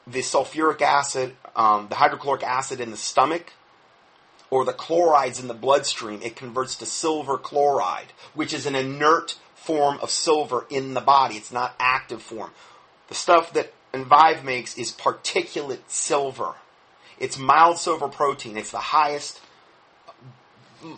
the 0.07 0.21
sulfuric 0.21 0.81
acid, 0.81 1.35
um, 1.57 1.89
the 1.89 1.97
hydrochloric 1.97 2.43
acid 2.43 2.81
in 2.81 2.91
the 2.91 2.97
stomach, 2.97 3.53
or 4.55 4.65
the 4.65 4.73
chlorides 4.73 5.41
in 5.41 5.49
the 5.49 5.53
bloodstream, 5.53 6.23
it 6.23 6.37
converts 6.37 6.77
to 6.77 6.87
silver 6.87 7.37
chloride, 7.37 8.13
which 8.35 8.55
is 8.55 8.67
an 8.67 8.77
inert 8.77 9.37
form 9.57 9.99
of 10.01 10.13
silver 10.13 10.65
in 10.71 10.95
the 10.95 11.01
body. 11.01 11.35
It's 11.35 11.51
not 11.51 11.75
active 11.81 12.23
form. 12.23 12.53
The 13.09 13.17
stuff 13.17 13.53
that 13.55 13.73
Envive 13.93 14.45
makes 14.45 14.79
is 14.79 14.93
particulate 14.93 15.81
silver. 15.89 16.55
It's 17.19 17.37
mild 17.37 17.79
silver 17.79 18.07
protein. 18.07 18.57
It's 18.57 18.71
the 18.71 18.79
highest 18.79 19.41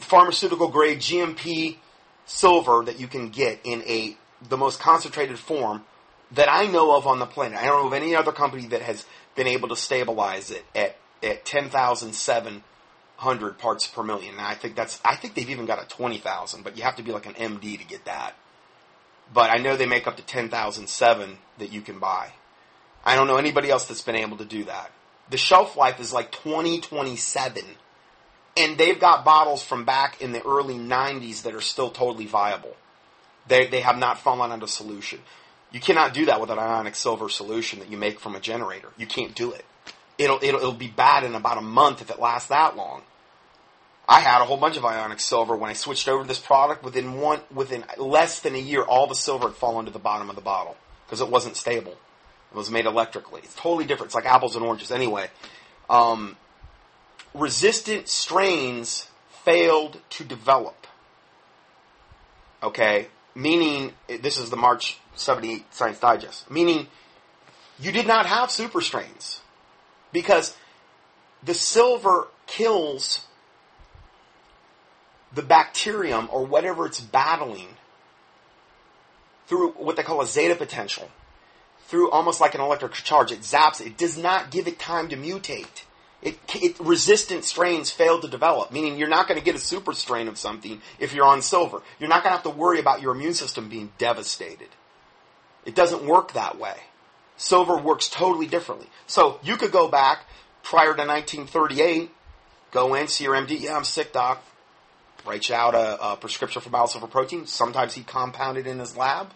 pharmaceutical 0.01 0.69
grade 0.69 0.99
GMP 0.99 1.79
silver 2.27 2.83
that 2.85 3.01
you 3.01 3.09
can 3.09 3.31
get 3.31 3.61
in 3.65 3.81
a 3.85 4.19
the 4.47 4.59
most 4.59 4.81
concentrated 4.81 5.39
form 5.39 5.87
that 6.33 6.53
I 6.53 6.67
know 6.67 6.95
of 6.95 7.07
on 7.07 7.21
the 7.21 7.27
planet. 7.27 7.59
I 7.59 7.65
don't 7.65 7.81
know 7.81 7.87
of 7.87 7.95
any 7.95 8.15
other 8.15 8.33
company 8.33 8.67
that 8.67 8.83
has 8.83 9.07
been 9.35 9.47
able 9.47 9.69
to 9.69 9.77
stabilize 9.77 10.51
it 10.51 10.67
at 10.75 10.99
at 11.23 11.47
10,700 13.19 13.59
parts 13.59 13.87
per 13.87 14.03
million. 14.03 14.35
And 14.35 14.43
I 14.43 14.55
think 14.55 14.77
that's 14.77 15.01
I 15.05 15.17
think 15.17 15.35
they've 15.35 15.51
even 15.51 15.67
got 15.67 15.83
a 15.83 15.89
20,000, 15.89 16.63
but 16.63 16.77
you 16.77 16.83
have 16.83 16.97
to 16.97 17.03
be 17.03 17.13
like 17.13 17.27
an 17.27 17.35
MD 17.35 17.79
to 17.79 17.85
get 17.85 18.05
that. 18.05 18.35
But 19.33 19.51
I 19.51 19.57
know 19.57 19.77
they 19.77 19.87
make 19.87 20.07
up 20.07 20.17
to 20.19 20.23
10,007 20.23 21.39
that 21.59 21.73
you 21.73 21.81
can 21.81 21.99
buy. 21.99 22.33
I 23.05 23.17
don't 23.17 23.27
know 23.27 23.37
anybody 23.37 23.71
else 23.71 23.87
that's 23.87 24.03
been 24.03 24.17
able 24.17 24.37
to 24.39 24.45
do 24.45 24.65
that. 24.65 24.91
The 25.31 25.37
shelf 25.37 25.77
life 25.77 26.01
is 26.01 26.13
like 26.13 26.31
2027. 26.33 27.65
And 28.59 28.79
they've 28.79 28.99
got 28.99 29.25
bottles 29.25 29.63
from 29.63 29.85
back 29.85 30.23
in 30.23 30.33
the 30.33 30.43
early 30.45 30.77
90s 30.77 31.43
that 31.43 31.55
are 31.55 31.61
still 31.61 31.91
totally 31.91 32.27
viable. 32.27 32.77
They, 33.49 33.67
they 33.67 33.81
have 33.81 33.99
not 33.99 34.19
fallen 34.19 34.51
out 34.51 34.63
of 34.63 34.71
solution. 34.71 35.21
You 35.73 35.81
cannot 35.81 36.15
do 36.15 36.27
that 36.27 36.41
with 36.41 36.51
an 36.51 36.59
ionic 36.59 36.95
silver 36.95 37.29
solution 37.29 37.81
that 37.81 37.91
you 37.91 37.97
make 37.97 38.19
from 38.19 38.35
a 38.35 38.41
generator. 38.41 38.89
You 38.97 39.07
can't 39.07 39.35
do 39.35 39.53
it. 39.53 39.65
It'll, 40.19 40.39
it'll, 40.43 40.61
it'll 40.61 40.73
be 40.73 40.89
bad 40.89 41.25
in 41.25 41.35
about 41.35 41.59
a 41.59 41.63
month 41.63 42.01
if 42.01 42.11
it 42.11 42.19
lasts 42.19 42.49
that 42.49 42.77
long. 42.77 43.03
I 44.09 44.21
had 44.21 44.41
a 44.41 44.45
whole 44.45 44.57
bunch 44.57 44.77
of 44.77 44.85
ionic 44.85 45.21
silver 45.21 45.57
when 45.57 45.69
I 45.69 45.73
switched 45.73 46.09
over 46.09 46.23
to 46.23 46.29
this 46.29 46.39
product. 46.39 46.85
Within 46.85 47.15
one, 47.15 47.41
within 47.53 47.85
less 47.99 48.41
than 48.41 48.55
a 48.55 48.59
year, 48.59 48.83
all 48.83 49.07
the 49.07 49.15
silver 49.15 49.49
had 49.49 49.57
fallen 49.57 49.87
to 49.87 49.91
the 49.91 49.99
bottom 49.99 50.31
of 50.31 50.37
the 50.37 50.43
bottle 50.43 50.77
because 51.05 51.21
it 51.21 51.29
wasn't 51.29 51.57
stable. 51.57 51.97
It 52.53 52.57
was 52.57 52.71
made 52.71 52.87
electrically. 52.87 53.41
It's 53.43 53.55
totally 53.55 53.85
different. 53.85 54.09
It's 54.09 54.15
like 54.15 54.27
apples 54.27 54.55
and 54.55 54.65
oranges. 54.65 54.93
Anyway, 54.93 55.29
um, 55.91 56.37
resistant 57.35 58.09
strains 58.09 59.09
failed 59.45 60.01
to 60.11 60.25
develop. 60.25 60.87
Okay, 62.63 63.09
meaning 63.35 63.93
this 64.09 64.39
is 64.39 64.51
the 64.51 64.57
March 64.57 64.99
78 65.17 65.75
Science 65.75 65.99
Digest. 65.99 66.49
Meaning 66.51 66.87
you 67.79 67.91
did 67.91 68.07
not 68.07 68.27
have 68.27 68.51
super 68.53 68.81
strains 68.81 69.41
because 70.13 70.57
the 71.43 71.55
silver 71.55 72.29
kills 72.47 73.27
the 75.35 75.43
bacterium 75.43 76.29
or 76.33 76.45
whatever 76.45 76.87
it's 76.87 77.01
battling 77.01 77.69
through 79.47 79.73
what 79.73 79.97
they 79.97 80.03
call 80.03 80.21
a 80.21 80.27
zeta 80.27 80.57
potential, 80.57 81.09
through 81.87 82.11
almost 82.11 82.41
like 82.41 82.55
an 82.55 82.61
electric 82.61 82.93
charge. 82.93 83.31
It 83.31 83.41
zaps 83.41 83.85
it. 83.85 83.97
Does 83.97 84.19
not 84.19 84.51
give 84.51 84.67
it 84.67 84.79
time 84.79 85.09
to 85.09 85.17
mutate. 85.17 85.85
It, 86.23 86.39
it, 86.55 86.81
resistant 86.81 87.45
strains 87.45 87.91
fail 87.91 88.21
to 88.21 88.27
develop, 88.27 88.73
meaning 88.73 88.99
you're 88.99 89.09
not 89.09 89.29
going 89.29 89.39
to 89.39 89.45
get 89.45 89.55
a 89.55 89.61
super 89.61 89.93
strain 89.93 90.27
of 90.27 90.39
something 90.39 90.81
if 90.99 91.15
you're 91.15 91.27
on 91.27 91.43
silver. 91.43 91.83
You're 92.01 92.09
not 92.09 92.25
going 92.25 92.33
to 92.33 92.37
have 92.37 92.43
to 92.43 92.51
worry 92.51 92.81
about 92.81 93.03
your 93.03 93.15
immune 93.15 93.35
system 93.35 93.69
being 93.69 93.93
devastated. 93.99 94.69
It 95.65 95.75
doesn't 95.75 96.05
work 96.05 96.33
that 96.33 96.59
way. 96.59 96.75
Silver 97.37 97.77
works 97.77 98.09
totally 98.09 98.47
differently. 98.47 98.89
So 99.07 99.41
you 99.43 99.57
could 99.57 99.73
go 99.73 99.89
back 99.89 100.25
prior 100.63 100.95
to 100.95 101.07
1938, 101.07 102.11
go 102.73 102.95
in, 102.95 103.09
see 103.09 103.25
your 103.25 103.35
MD. 103.35 103.61
Yeah, 103.61 103.77
I'm 103.77 103.85
sick, 103.85 104.13
doc. 104.13 104.43
Write 105.25 105.49
you 105.49 105.55
out 105.55 105.75
a, 105.75 106.13
a 106.13 106.17
prescription 106.17 106.63
for 106.63 106.71
biosilver 106.71 107.11
protein. 107.11 107.47
Sometimes 107.47 107.95
he 107.95 108.03
compounded 108.03 108.67
in 108.67 108.79
his 108.79 108.97
lab. 108.97 109.33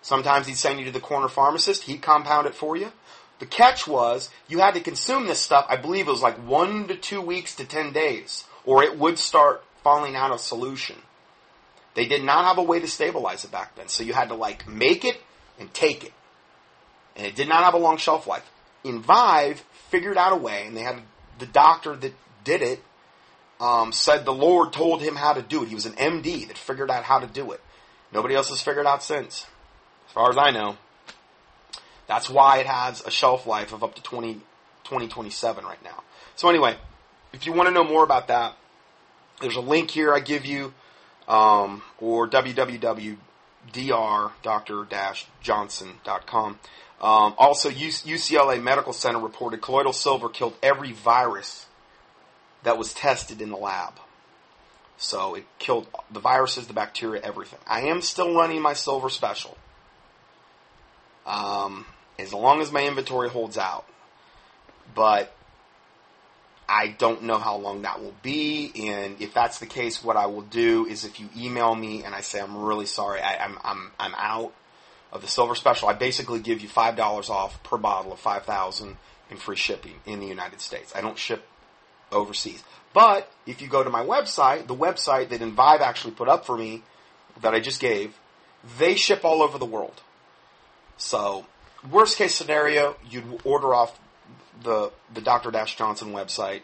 Sometimes 0.00 0.46
he'd 0.46 0.56
send 0.56 0.78
you 0.78 0.86
to 0.86 0.92
the 0.92 1.00
corner 1.00 1.28
pharmacist. 1.28 1.84
He'd 1.84 2.02
compound 2.02 2.46
it 2.46 2.54
for 2.54 2.76
you. 2.76 2.92
The 3.38 3.46
catch 3.46 3.86
was 3.86 4.30
you 4.48 4.58
had 4.58 4.74
to 4.74 4.80
consume 4.80 5.26
this 5.26 5.40
stuff. 5.40 5.66
I 5.68 5.76
believe 5.76 6.08
it 6.08 6.12
was 6.12 6.22
like 6.22 6.36
one 6.38 6.88
to 6.88 6.96
two 6.96 7.20
weeks 7.20 7.54
to 7.56 7.64
ten 7.64 7.92
days, 7.92 8.44
or 8.64 8.82
it 8.82 8.98
would 8.98 9.18
start 9.18 9.64
falling 9.82 10.16
out 10.16 10.32
of 10.32 10.40
solution. 10.40 10.96
They 11.94 12.06
did 12.06 12.22
not 12.22 12.44
have 12.44 12.58
a 12.58 12.62
way 12.62 12.80
to 12.80 12.86
stabilize 12.86 13.44
it 13.44 13.50
back 13.50 13.76
then, 13.76 13.88
so 13.88 14.02
you 14.02 14.12
had 14.12 14.28
to 14.28 14.34
like 14.34 14.68
make 14.68 15.04
it 15.04 15.20
and 15.58 15.72
take 15.72 16.04
it, 16.04 16.12
and 17.18 17.26
it 17.26 17.34
did 17.34 17.48
not 17.48 17.64
have 17.64 17.74
a 17.74 17.78
long 17.78 17.98
shelf 17.98 18.26
life. 18.26 18.48
Envive 18.84 19.60
figured 19.90 20.16
out 20.16 20.32
a 20.32 20.36
way, 20.36 20.66
and 20.66 20.74
they 20.76 20.82
had 20.82 21.02
the 21.38 21.46
doctor 21.46 21.94
that 21.96 22.14
did 22.44 22.62
it 22.62 22.82
um, 23.60 23.92
said 23.92 24.24
the 24.24 24.32
Lord 24.32 24.72
told 24.72 25.02
him 25.02 25.16
how 25.16 25.32
to 25.32 25.42
do 25.42 25.62
it. 25.62 25.68
He 25.68 25.74
was 25.74 25.86
an 25.86 25.94
MD 25.94 26.46
that 26.48 26.56
figured 26.56 26.90
out 26.90 27.04
how 27.04 27.18
to 27.18 27.26
do 27.26 27.52
it. 27.52 27.60
Nobody 28.12 28.34
else 28.34 28.48
has 28.48 28.62
figured 28.62 28.86
out 28.86 29.02
since, 29.02 29.46
as 30.06 30.12
far 30.12 30.30
as 30.30 30.36
I 30.38 30.50
know. 30.50 30.76
That's 32.06 32.30
why 32.30 32.58
it 32.58 32.66
has 32.66 33.04
a 33.04 33.10
shelf 33.10 33.46
life 33.46 33.72
of 33.72 33.84
up 33.84 33.94
to 33.96 34.02
20, 34.02 34.34
2027 34.84 35.64
right 35.64 35.82
now. 35.84 36.02
So 36.36 36.48
anyway, 36.48 36.76
if 37.32 37.44
you 37.46 37.52
want 37.52 37.68
to 37.68 37.74
know 37.74 37.84
more 37.84 38.04
about 38.04 38.28
that, 38.28 38.56
there's 39.40 39.56
a 39.56 39.60
link 39.60 39.90
here 39.90 40.14
I 40.14 40.20
give 40.20 40.46
you, 40.46 40.72
um, 41.26 41.82
or 42.00 42.26
www.dr-johnson.com. 43.72 46.58
Um, 47.00 47.34
also, 47.38 47.70
UCLA 47.70 48.60
Medical 48.62 48.92
Center 48.92 49.20
reported 49.20 49.62
colloidal 49.62 49.92
silver 49.92 50.28
killed 50.28 50.54
every 50.62 50.92
virus 50.92 51.66
that 52.64 52.76
was 52.76 52.92
tested 52.92 53.40
in 53.40 53.50
the 53.50 53.56
lab. 53.56 53.94
So 54.96 55.36
it 55.36 55.44
killed 55.60 55.86
the 56.10 56.18
viruses, 56.18 56.66
the 56.66 56.72
bacteria, 56.72 57.22
everything. 57.22 57.60
I 57.66 57.82
am 57.82 58.02
still 58.02 58.34
running 58.34 58.60
my 58.60 58.72
silver 58.72 59.08
special. 59.08 59.56
Um, 61.24 61.86
as 62.18 62.32
long 62.32 62.60
as 62.60 62.72
my 62.72 62.84
inventory 62.84 63.28
holds 63.28 63.56
out. 63.56 63.86
But 64.94 65.32
I 66.68 66.88
don't 66.88 67.22
know 67.22 67.38
how 67.38 67.56
long 67.56 67.82
that 67.82 68.02
will 68.02 68.14
be, 68.22 68.72
and 68.90 69.20
if 69.20 69.32
that's 69.32 69.58
the 69.58 69.66
case, 69.66 70.04
what 70.04 70.16
I 70.16 70.26
will 70.26 70.42
do 70.42 70.86
is 70.86 71.04
if 71.04 71.18
you 71.18 71.28
email 71.36 71.74
me 71.74 72.04
and 72.04 72.14
I 72.14 72.20
say 72.20 72.40
I'm 72.40 72.56
really 72.56 72.86
sorry, 72.86 73.20
I, 73.20 73.44
am 73.44 73.58
I'm, 73.64 73.90
I'm 73.98 74.12
I'm 74.12 74.14
out 74.16 74.52
of 75.10 75.22
the 75.22 75.28
silver 75.28 75.54
special, 75.54 75.88
I 75.88 75.94
basically 75.94 76.40
give 76.40 76.60
you 76.60 76.68
five 76.68 76.96
dollars 76.96 77.30
off 77.30 77.62
per 77.62 77.78
bottle 77.78 78.12
of 78.12 78.20
five 78.20 78.44
thousand 78.44 78.98
in 79.30 79.38
free 79.38 79.56
shipping 79.56 79.94
in 80.04 80.20
the 80.20 80.26
United 80.26 80.60
States. 80.60 80.92
I 80.94 81.00
don't 81.00 81.18
ship 81.18 81.46
overseas. 82.12 82.62
But 82.92 83.30
if 83.46 83.62
you 83.62 83.68
go 83.68 83.82
to 83.82 83.90
my 83.90 84.04
website, 84.04 84.66
the 84.66 84.74
website 84.74 85.28
that 85.30 85.40
Envive 85.40 85.80
actually 85.80 86.14
put 86.14 86.28
up 86.28 86.46
for 86.46 86.56
me, 86.56 86.82
that 87.40 87.54
I 87.54 87.60
just 87.60 87.80
gave, 87.80 88.18
they 88.78 88.94
ship 88.94 89.24
all 89.24 89.42
over 89.42 89.58
the 89.58 89.66
world. 89.66 90.02
So, 90.96 91.46
worst 91.90 92.16
case 92.16 92.34
scenario, 92.34 92.96
you'd 93.08 93.40
order 93.44 93.74
off 93.74 93.98
the 94.62 94.92
the 95.12 95.20
Dr. 95.20 95.50
Dash 95.50 95.76
Johnson 95.76 96.12
website, 96.12 96.62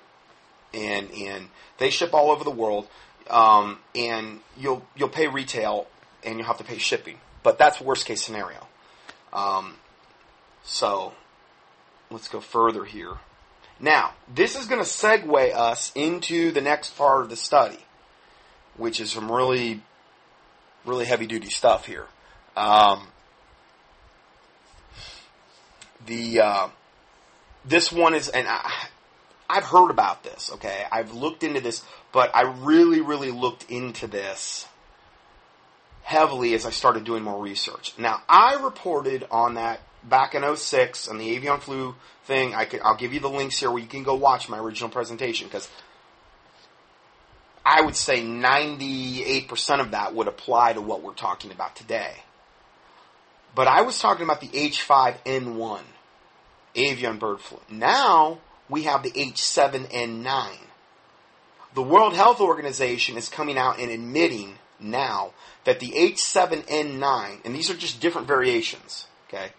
and 0.73 1.11
and 1.13 1.49
they 1.79 1.91
ship 1.91 2.15
all 2.15 2.31
over 2.31 2.45
the 2.45 2.51
world, 2.51 2.89
um, 3.31 3.79
and 3.95 4.41
you'll 4.57 4.85
you'll 4.97 5.09
pay 5.09 5.29
retail 5.29 5.87
and 6.25 6.39
you'll 6.39 6.47
have 6.47 6.59
to 6.59 6.65
pay 6.65 6.79
shipping. 6.79 7.19
But 7.43 7.59
that's 7.59 7.81
worst 7.81 8.07
case 8.07 8.23
scenario. 8.23 8.67
Um, 9.33 9.75
so, 10.63 11.13
let's 12.11 12.29
go 12.29 12.41
further 12.41 12.85
here. 12.85 13.15
Now, 13.81 14.15
this 14.33 14.57
is 14.57 14.67
going 14.67 14.83
to 14.83 14.89
segue 14.89 15.55
us 15.55 15.93
into 15.95 16.53
the 16.53 16.61
next 16.61 16.97
part 16.97 17.23
of 17.23 17.31
the 17.31 17.37
study, 17.37 17.81
which 18.77 19.01
is 19.01 19.13
some 19.13 19.31
really, 19.31 19.83
really 20.87 21.05
heavy 21.05 21.27
duty 21.27 21.51
stuff 21.51 21.87
here. 21.87 22.07
Um, 22.57 23.09
the 26.07 26.41
uh, 26.41 26.69
this 27.65 27.91
one 27.93 28.15
is, 28.15 28.29
and 28.29 28.47
I, 28.49 28.71
I've 29.49 29.65
heard 29.65 29.91
about 29.91 30.23
this. 30.23 30.51
Okay, 30.55 30.85
I've 30.91 31.13
looked 31.15 31.43
into 31.43 31.61
this, 31.61 31.85
but 32.13 32.35
I 32.35 32.43
really, 32.43 33.01
really 33.01 33.31
looked 33.31 33.71
into 33.71 34.07
this 34.07 34.67
heavily 36.03 36.55
as 36.55 36.67
I 36.67 36.71
started 36.71 37.05
doing 37.05 37.23
more 37.23 37.43
research. 37.43 37.95
Now, 37.99 38.23
I 38.29 38.63
reported 38.63 39.27
on 39.31 39.55
that 39.55 39.81
back 40.03 40.35
in 40.35 40.57
06 40.57 41.09
on 41.09 41.19
the 41.19 41.31
avian 41.31 41.61
flu 41.61 41.95
thing. 42.25 42.55
I 42.55 42.67
could, 42.67 42.81
I'll 42.83 42.97
give 42.97 43.15
you 43.15 43.21
the 43.21 43.31
links 43.31 43.59
here 43.59 43.71
where 43.71 43.81
you 43.81 43.89
can 43.89 44.03
go 44.03 44.15
watch 44.15 44.49
my 44.49 44.59
original 44.59 44.91
presentation 44.91 45.49
because 45.49 45.69
I 47.65 47.81
would 47.81 47.97
say 47.97 48.21
98% 48.21 49.81
of 49.81 49.93
that 49.93 50.15
would 50.15 50.29
apply 50.29 50.75
to 50.75 50.83
what 50.83 51.03
we're 51.03 51.15
talking 51.15 51.51
about 51.51 51.75
today. 51.75 52.13
But 53.55 53.69
I 53.69 53.83
was 53.83 53.99
talking 53.99 54.25
about 54.25 54.41
the 54.41 54.49
H5N1 54.49 55.81
avian 56.75 57.19
bird 57.19 57.41
flu. 57.41 57.61
Now 57.71 58.39
we 58.69 58.85
have 58.85 59.03
the 59.03 59.11
H7N9. 59.11 60.57
The 61.75 61.83
World 61.83 62.15
Health 62.15 62.41
Organization 62.41 63.17
is 63.17 63.29
coming 63.29 63.59
out 63.59 63.81
and 63.81 63.91
admitting 63.91 64.59
now 64.79 65.33
that 65.65 65.81
the 65.81 65.91
H7N9, 65.91 67.45
and 67.45 67.55
these 67.55 67.71
are 67.71 67.75
just 67.75 68.01
different 68.01 68.29
variations, 68.29 69.07
okay, 69.29 69.51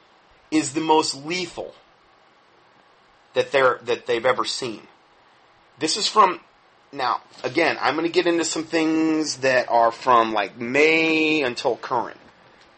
is 0.51 0.73
the 0.73 0.81
most 0.81 1.25
lethal 1.25 1.73
that 3.33 3.51
they're 3.51 3.79
that 3.83 4.05
they've 4.05 4.25
ever 4.25 4.45
seen. 4.45 4.81
This 5.77 5.97
is 5.97 6.07
from 6.07 6.39
now 6.91 7.21
again. 7.43 7.77
I'm 7.81 7.95
going 7.95 8.07
to 8.07 8.11
get 8.11 8.27
into 8.27 8.45
some 8.45 8.63
things 8.63 9.37
that 9.37 9.69
are 9.69 9.91
from 9.91 10.33
like 10.33 10.57
May 10.57 11.41
until 11.41 11.75
current. 11.75 12.19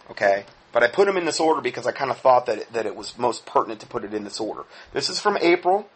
Okay, 0.10 0.46
but 0.78 0.84
I 0.84 0.89
put 0.89 1.07
them 1.07 1.17
in 1.17 1.25
this 1.25 1.39
order 1.39 1.59
because 1.59 1.88
I 1.88 1.91
kind 1.91 2.11
of 2.11 2.19
thought 2.19 2.45
that 2.45 2.59
it, 2.59 2.73
that 2.73 2.86
it 2.86 2.95
was 2.95 3.17
most 3.17 3.47
pertinent 3.47 3.80
to 3.80 3.88
put 3.88 4.03
it 4.03 4.13
in 4.13 4.23
this 4.23 4.39
order. 4.39 4.61
This 4.93 5.09
is 5.09 5.19
from 5.19 5.36
April 5.41 5.89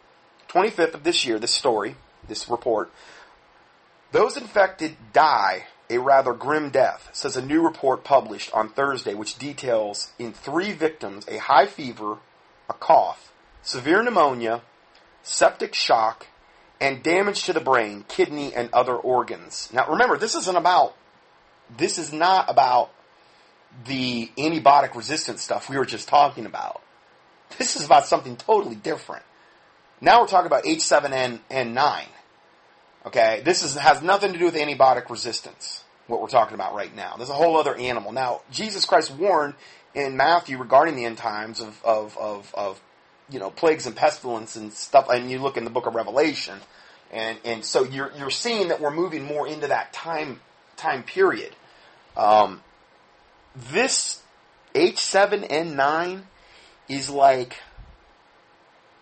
25th 0.48 0.94
of 0.94 1.04
this 1.04 1.24
year. 1.24 1.38
This 1.38 1.52
story, 1.52 1.94
this 2.26 2.48
report. 2.48 2.90
Those 4.10 4.36
infected 4.36 4.96
die 5.12 5.66
a 5.88 5.98
rather 5.98 6.32
grim 6.32 6.70
death, 6.70 7.10
says 7.12 7.36
a 7.36 7.46
new 7.46 7.62
report 7.62 8.02
published 8.02 8.52
on 8.52 8.70
Thursday, 8.70 9.14
which 9.14 9.38
details 9.38 10.10
in 10.18 10.32
three 10.32 10.72
victims 10.72 11.28
a 11.28 11.38
high 11.38 11.66
fever, 11.66 12.16
a 12.68 12.74
cough, 12.74 13.32
severe 13.62 14.02
pneumonia, 14.02 14.62
septic 15.22 15.76
shock, 15.76 16.26
and 16.80 17.04
damage 17.04 17.44
to 17.44 17.52
the 17.52 17.60
brain, 17.60 18.04
kidney, 18.08 18.52
and 18.52 18.68
other 18.72 18.96
organs. 18.96 19.68
Now 19.72 19.88
remember, 19.88 20.18
this 20.18 20.34
isn't 20.34 20.56
about, 20.56 20.96
this 21.70 21.98
is 21.98 22.12
not 22.12 22.50
about 22.50 22.90
the 23.86 24.30
antibiotic 24.38 24.94
resistant 24.94 25.38
stuff 25.38 25.68
we 25.68 25.76
were 25.76 25.84
just 25.84 26.08
talking 26.08 26.46
about. 26.46 26.82
This 27.58 27.76
is 27.76 27.84
about 27.84 28.06
something 28.06 28.36
totally 28.36 28.76
different. 28.76 29.24
Now 30.00 30.20
we're 30.20 30.26
talking 30.26 30.46
about 30.46 30.64
H7N9. 30.64 32.04
Okay, 33.06 33.42
this 33.44 33.62
is, 33.62 33.74
has 33.74 34.00
nothing 34.02 34.32
to 34.32 34.38
do 34.38 34.44
with 34.44 34.54
antibiotic 34.54 35.10
resistance. 35.10 35.84
What 36.06 36.20
we're 36.20 36.28
talking 36.28 36.54
about 36.54 36.74
right 36.74 36.94
now. 36.94 37.14
There's 37.16 37.30
a 37.30 37.34
whole 37.34 37.56
other 37.56 37.76
animal. 37.76 38.12
Now, 38.12 38.42
Jesus 38.50 38.84
Christ 38.84 39.12
warned 39.12 39.54
in 39.94 40.16
Matthew 40.16 40.58
regarding 40.58 40.96
the 40.96 41.04
end 41.04 41.18
times 41.18 41.60
of, 41.60 41.80
of, 41.84 42.16
of, 42.18 42.54
of 42.54 42.80
you 43.30 43.38
know 43.38 43.50
plagues 43.50 43.86
and 43.86 43.94
pestilence 43.94 44.56
and 44.56 44.72
stuff. 44.72 45.08
And 45.08 45.30
you 45.30 45.38
look 45.38 45.56
in 45.56 45.64
the 45.64 45.70
book 45.70 45.86
of 45.86 45.94
Revelation, 45.94 46.58
and 47.12 47.38
and 47.44 47.64
so 47.64 47.84
you're 47.84 48.12
you're 48.18 48.30
seeing 48.30 48.68
that 48.68 48.80
we're 48.80 48.90
moving 48.90 49.24
more 49.24 49.46
into 49.46 49.68
that 49.68 49.92
time 49.92 50.40
time 50.76 51.02
period. 51.02 51.54
Um, 52.16 52.62
this 53.54 54.22
H7N9 54.74 56.22
is 56.88 57.10
like 57.10 57.58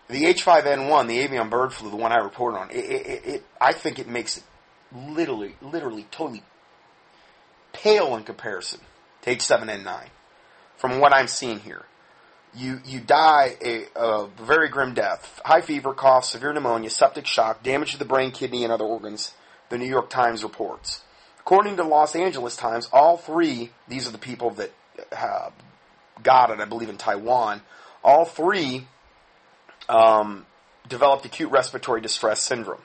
the 0.07 0.25
H5N1, 0.25 1.07
the 1.07 1.19
avian 1.19 1.49
bird 1.49 1.73
flu, 1.73 1.89
the 1.89 1.95
one 1.95 2.11
I 2.11 2.17
reported 2.17 2.57
on. 2.57 2.69
It, 2.71 2.75
it, 2.75 3.25
it, 3.25 3.43
I 3.59 3.73
think 3.73 3.99
it 3.99 4.07
makes 4.07 4.37
it 4.37 4.43
literally, 4.93 5.55
literally, 5.61 6.07
totally 6.11 6.43
pale 7.73 8.15
in 8.17 8.23
comparison 8.23 8.81
to 9.21 9.35
H7N9 9.35 10.07
from 10.77 10.99
what 10.99 11.13
I'm 11.13 11.27
seeing 11.27 11.59
here 11.59 11.85
you 12.53 12.81
you 12.85 12.99
die 12.99 13.55
a, 13.63 13.85
a, 13.95 14.27
very 14.27 14.69
grim 14.69 14.93
death, 14.93 15.41
high 15.45 15.61
fever, 15.61 15.93
cough, 15.93 16.25
severe 16.25 16.53
pneumonia, 16.53 16.89
septic 16.89 17.25
shock, 17.25 17.63
damage 17.63 17.93
to 17.93 17.97
the 17.97 18.05
brain, 18.05 18.31
kidney, 18.31 18.63
and 18.63 18.73
other 18.73 18.85
organs. 18.85 19.33
The 19.69 19.77
New 19.77 19.87
York 19.87 20.09
Times 20.09 20.43
reports. 20.43 21.01
According 21.41 21.77
to 21.77 21.83
Los 21.83 22.15
Angeles 22.15 22.55
Times, 22.55 22.87
all 22.93 23.17
three 23.17 23.71
these 23.87 24.07
are 24.07 24.11
the 24.11 24.19
people 24.19 24.51
that 24.51 24.71
uh, 25.11 25.49
got 26.21 26.51
it, 26.51 26.59
I 26.59 26.65
believe, 26.65 26.89
in 26.89 26.97
Taiwan. 26.97 27.61
All 28.03 28.25
three 28.25 28.87
um, 29.89 30.45
developed 30.87 31.25
acute 31.25 31.51
respiratory 31.51 31.99
distress 31.99 32.41
syndrome, 32.41 32.83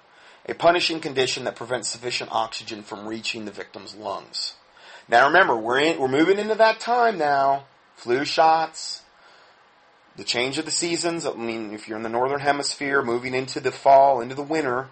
a 0.49 0.55
punishing 0.55 1.01
condition 1.01 1.45
that 1.45 1.55
prevents 1.55 1.89
sufficient 1.89 2.33
oxygen 2.33 2.83
from 2.83 3.07
reaching 3.07 3.45
the 3.45 3.51
victim's 3.51 3.95
lungs. 3.95 4.55
Now, 5.07 5.27
remember, 5.27 5.57
we're 5.57 5.81
in, 5.81 5.99
we're 5.99 6.09
moving 6.09 6.39
into 6.39 6.55
that 6.55 6.81
time 6.81 7.19
now. 7.19 7.67
Flu 7.95 8.25
shots, 8.25 9.03
the 10.17 10.25
change 10.25 10.57
of 10.57 10.65
the 10.65 10.71
seasons. 10.71 11.27
I 11.27 11.35
mean, 11.35 11.75
if 11.75 11.89
you're 11.89 11.99
in 11.99 12.03
the 12.03 12.09
northern 12.09 12.41
hemisphere, 12.41 13.03
moving 13.03 13.35
into 13.35 13.61
the 13.61 13.71
fall, 13.71 14.23
into 14.23 14.35
the 14.35 14.43
winter, 14.43 14.89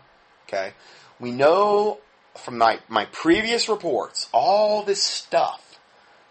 okay, 0.47 0.75
we 1.19 1.33
know 1.33 1.99
from 2.37 2.59
my, 2.59 2.81
my 2.89 3.07
previous 3.07 3.69
reports, 3.69 4.29
all 4.33 4.83
this 4.83 5.03
stuff 5.03 5.79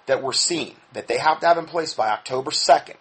that 0.05 0.21
we're 0.21 0.33
seeing 0.33 0.75
that 0.93 1.07
they 1.07 1.17
have 1.17 1.39
to 1.39 1.47
have 1.47 1.57
in 1.57 1.65
place 1.65 1.93
by 1.93 2.09
October 2.09 2.51
2nd. 2.51 2.95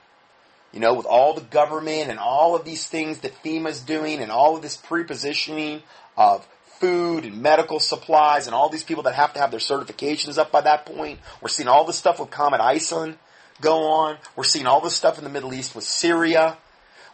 You 0.72 0.80
know, 0.80 0.94
with 0.94 1.05
all 1.05 1.34
the 1.34 1.42
government 1.42 2.09
and 2.09 2.18
all 2.18 2.57
of 2.57 2.64
these 2.64 2.86
things 2.86 3.18
that 3.20 3.34
FEMA's 3.42 3.80
doing 3.80 4.20
and 4.20 4.32
all 4.32 4.57
of 4.57 4.62
this 4.62 4.76
prepositioning 4.76 5.82
of 6.16 6.46
food 6.78 7.24
and 7.24 7.42
medical 7.42 7.78
supplies 7.78 8.46
and 8.46 8.55
all 8.55 8.70
these 8.70 8.82
people 8.82 9.03
that 9.03 9.14
have 9.14 9.34
to 9.34 9.40
have 9.40 9.50
their 9.50 9.61
certifications 9.61 10.38
up 10.38 10.50
by 10.50 10.62
that 10.62 10.86
point. 10.86 11.20
We're 11.40 11.48
seeing 11.48 11.68
all 11.68 11.84
this 11.84 11.96
stuff 11.96 12.18
with 12.18 12.30
Comet 12.30 12.61
ISON 12.61 13.18
go 13.61 13.84
on. 13.84 14.16
We're 14.34 14.44
seeing 14.44 14.66
all 14.66 14.80
this 14.80 14.94
stuff 14.94 15.18
in 15.18 15.24
the 15.24 15.30
Middle 15.30 15.55
East 15.55 15.74
with 15.74 15.84
Syria. 15.84 16.59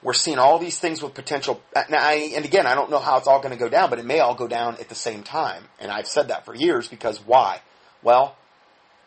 We're 0.02 0.12
seeing 0.12 0.38
all 0.38 0.58
these 0.58 0.78
things 0.78 1.02
with 1.02 1.14
potential. 1.14 1.60
Uh, 1.74 1.82
now, 1.90 1.98
I, 2.00 2.32
and 2.36 2.44
again, 2.44 2.66
I 2.66 2.74
don't 2.74 2.90
know 2.90 2.98
how 2.98 3.18
it's 3.18 3.26
all 3.26 3.40
going 3.40 3.52
to 3.52 3.58
go 3.58 3.68
down, 3.68 3.90
but 3.90 3.98
it 3.98 4.04
may 4.04 4.20
all 4.20 4.34
go 4.34 4.46
down 4.46 4.76
at 4.76 4.88
the 4.88 4.94
same 4.94 5.22
time. 5.22 5.64
And 5.80 5.90
I've 5.90 6.06
said 6.06 6.28
that 6.28 6.44
for 6.44 6.54
years 6.54 6.88
because 6.88 7.18
why? 7.18 7.60
Well, 8.02 8.36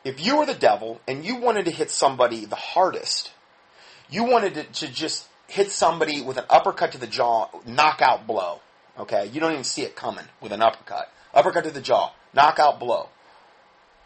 if 0.04 0.24
you 0.24 0.38
were 0.38 0.46
the 0.46 0.54
devil 0.54 1.00
and 1.08 1.24
you 1.24 1.38
wanted 1.38 1.66
to 1.66 1.72
hit 1.72 1.92
somebody 1.92 2.46
the 2.46 2.56
hardest, 2.56 3.32
you 4.10 4.26
wanted 4.26 4.56
to, 4.56 4.64
to 4.64 4.88
just 4.92 5.28
hit 5.48 5.72
somebody 5.72 6.22
with 6.22 6.38
an 6.38 6.46
uppercut 6.50 6.92
to 6.94 6.98
the 6.98 7.08
jaw, 7.08 7.48
knockout 7.66 8.28
blow. 8.28 8.60
Okay, 9.00 9.30
you 9.32 9.40
don't 9.40 9.54
even 9.54 9.64
see 9.64 9.84
it 9.84 9.96
coming 9.96 10.26
with 10.42 10.52
an 10.52 10.62
uppercut. 10.62 11.12
Uppercut 11.34 11.64
to 11.64 11.72
the 11.72 11.82
jaw, 11.82 12.12
knockout 12.34 12.80
blow. 12.80 13.08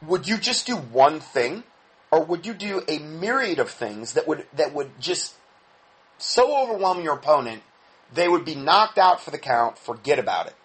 Would 0.05 0.27
you 0.27 0.37
just 0.37 0.67
do 0.67 0.75
one 0.75 1.19
thing? 1.19 1.63
or 2.15 2.23
would 2.23 2.45
you 2.45 2.53
do 2.53 2.81
a 2.87 2.99
myriad 2.99 3.59
of 3.59 3.69
things 3.69 4.13
that 4.13 4.27
would 4.27 4.45
that 4.53 4.73
would 4.73 4.89
just 4.99 5.35
so 6.17 6.61
overwhelm 6.63 7.01
your 7.01 7.15
opponent 7.15 7.61
they 8.13 8.27
would 8.27 8.45
be 8.45 8.55
knocked 8.55 8.97
out 8.97 9.21
for 9.21 9.31
the 9.31 9.37
count, 9.37 9.77
forget 9.77 10.19
about 10.19 10.47
it. 10.47 10.55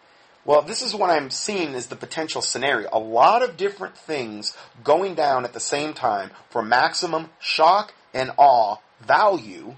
Well, 0.45 0.63
this 0.63 0.83
is 0.83 0.95
what 0.95 1.11
I'm 1.11 1.31
seeing 1.31 1.75
as 1.75 1.89
the 1.89 1.97
potential 1.97 2.41
scenario. 2.41 2.89
A 2.93 2.99
lot 2.99 3.43
of 3.43 3.57
different 3.57 3.97
things 3.97 4.57
going 4.83 5.15
down 5.15 5.45
at 5.45 5.53
the 5.53 5.61
same 5.61 5.93
time 5.93 6.31
for 6.49 6.63
maximum 6.63 7.31
shock 7.39 7.93
and 8.15 8.33
awe 8.37 8.77
value 9.01 9.77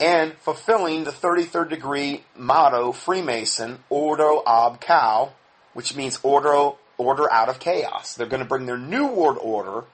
and 0.00 0.34
fulfilling 0.34 1.04
the 1.04 1.10
33rd 1.10 1.70
degree 1.70 2.24
motto 2.36 2.92
Freemason, 2.92 3.78
Ordo 3.88 4.42
ab 4.46 4.80
Chao, 4.80 5.32
which 5.74 5.94
means 5.94 6.18
order, 6.22 6.72
order 6.98 7.30
out 7.30 7.48
of 7.48 7.58
chaos. 7.58 8.14
They're 8.14 8.26
going 8.26 8.42
to 8.42 8.48
bring 8.48 8.66
their 8.66 8.78
new 8.78 9.06
world 9.06 9.38
order 9.40 9.84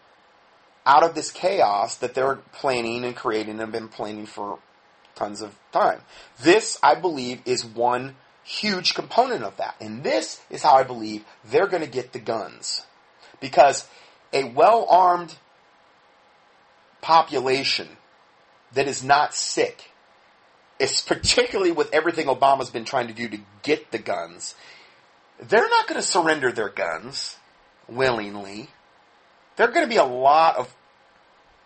out 0.84 1.04
of 1.04 1.14
this 1.14 1.30
chaos 1.30 1.96
that 1.96 2.14
they're 2.14 2.36
planning 2.52 3.04
and 3.04 3.14
creating 3.14 3.52
and 3.52 3.60
have 3.60 3.72
been 3.72 3.88
planning 3.88 4.26
for 4.26 4.58
tons 5.14 5.42
of 5.42 5.56
time. 5.72 6.00
This, 6.40 6.78
I 6.82 6.94
believe, 6.94 7.40
is 7.44 7.64
one 7.64 8.16
huge 8.44 8.94
component 8.94 9.44
of 9.44 9.56
that. 9.58 9.76
And 9.80 10.02
this 10.02 10.40
is 10.50 10.62
how 10.62 10.74
I 10.74 10.82
believe 10.82 11.24
they're 11.44 11.68
going 11.68 11.82
to 11.82 11.88
get 11.88 12.12
the 12.12 12.18
guns. 12.18 12.84
Because 13.40 13.86
a 14.32 14.44
well 14.44 14.86
armed 14.88 15.36
population 17.00 17.88
that 18.72 18.88
is 18.88 19.04
not 19.04 19.34
sick, 19.34 19.90
is 20.78 21.02
particularly 21.02 21.72
with 21.72 21.92
everything 21.92 22.26
Obama's 22.26 22.70
been 22.70 22.84
trying 22.84 23.08
to 23.08 23.12
do 23.12 23.28
to 23.28 23.38
get 23.62 23.90
the 23.92 23.98
guns, 23.98 24.54
they're 25.40 25.68
not 25.68 25.86
going 25.86 26.00
to 26.00 26.06
surrender 26.06 26.50
their 26.50 26.68
guns 26.68 27.36
willingly 27.88 28.70
there 29.56 29.68
are 29.68 29.72
going 29.72 29.84
to 29.84 29.90
be 29.90 29.96
a 29.96 30.04
lot 30.04 30.56
of, 30.56 30.74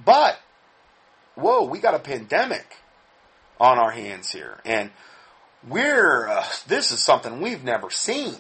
but, 0.05 0.39
whoa, 1.35 1.65
we 1.65 1.79
got 1.79 1.95
a 1.95 1.99
pandemic 1.99 2.77
on 3.61 3.79
our 3.79 3.91
hands 3.91 4.31
here. 4.31 4.59
And 4.65 4.91
we're, 5.67 6.29
uh, 6.29 6.45
this 6.67 6.91
is 6.91 7.01
something 7.01 7.41
we've 7.41 7.65
never 7.65 7.91
seen. 7.91 8.37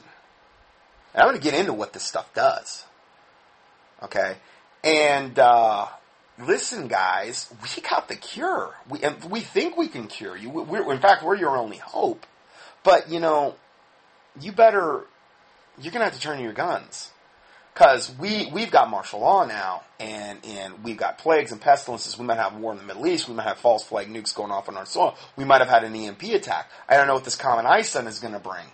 And 1.14 1.22
I'm 1.22 1.28
going 1.28 1.36
to 1.36 1.42
get 1.42 1.58
into 1.58 1.72
what 1.72 1.92
this 1.92 2.02
stuff 2.02 2.32
does. 2.34 2.84
Okay? 4.02 4.36
And, 4.84 5.38
uh, 5.38 5.86
listen, 6.38 6.88
guys, 6.88 7.52
we 7.62 7.82
got 7.82 8.08
the 8.08 8.16
cure. 8.16 8.74
We, 8.88 9.02
and 9.02 9.24
we 9.30 9.40
think 9.40 9.76
we 9.76 9.88
can 9.88 10.08
cure 10.08 10.36
you. 10.36 10.50
We're, 10.50 10.92
in 10.92 11.00
fact, 11.00 11.24
we're 11.24 11.36
your 11.36 11.56
only 11.56 11.78
hope. 11.78 12.26
But, 12.82 13.10
you 13.10 13.20
know, 13.20 13.54
you 14.40 14.52
better, 14.52 15.04
you're 15.80 15.92
going 15.92 16.00
to 16.00 16.04
have 16.04 16.14
to 16.14 16.20
turn 16.20 16.40
your 16.40 16.52
guns 16.52 17.10
because 17.76 18.10
we 18.18 18.50
we've 18.52 18.70
got 18.70 18.88
martial 18.88 19.20
law 19.20 19.44
now, 19.44 19.82
and 20.00 20.38
and 20.46 20.82
we've 20.82 20.96
got 20.96 21.18
plagues 21.18 21.52
and 21.52 21.60
pestilences. 21.60 22.18
We 22.18 22.24
might 22.24 22.38
have 22.38 22.56
war 22.56 22.72
in 22.72 22.78
the 22.78 22.84
Middle 22.84 23.06
East. 23.06 23.28
We 23.28 23.34
might 23.34 23.46
have 23.46 23.58
false 23.58 23.84
flag 23.84 24.08
nukes 24.08 24.34
going 24.34 24.50
off 24.50 24.70
on 24.70 24.78
our 24.78 24.86
soil. 24.86 25.14
We 25.36 25.44
might 25.44 25.60
have 25.60 25.68
had 25.68 25.84
an 25.84 25.94
EMP 25.94 26.22
attack. 26.22 26.70
I 26.88 26.96
don't 26.96 27.06
know 27.06 27.12
what 27.12 27.24
this 27.24 27.36
Comet 27.36 27.66
ISON 27.66 28.06
is 28.06 28.18
going 28.18 28.32
to 28.32 28.40
bring, 28.40 28.64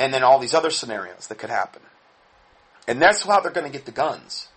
and 0.00 0.12
then 0.12 0.24
all 0.24 0.40
these 0.40 0.52
other 0.52 0.70
scenarios 0.70 1.28
that 1.28 1.38
could 1.38 1.50
happen. 1.50 1.82
And 2.88 3.00
that's 3.00 3.22
how 3.22 3.38
they're 3.38 3.52
going 3.52 3.70
to 3.70 3.72
get 3.72 3.86
the 3.86 3.92
guns. 3.92 4.48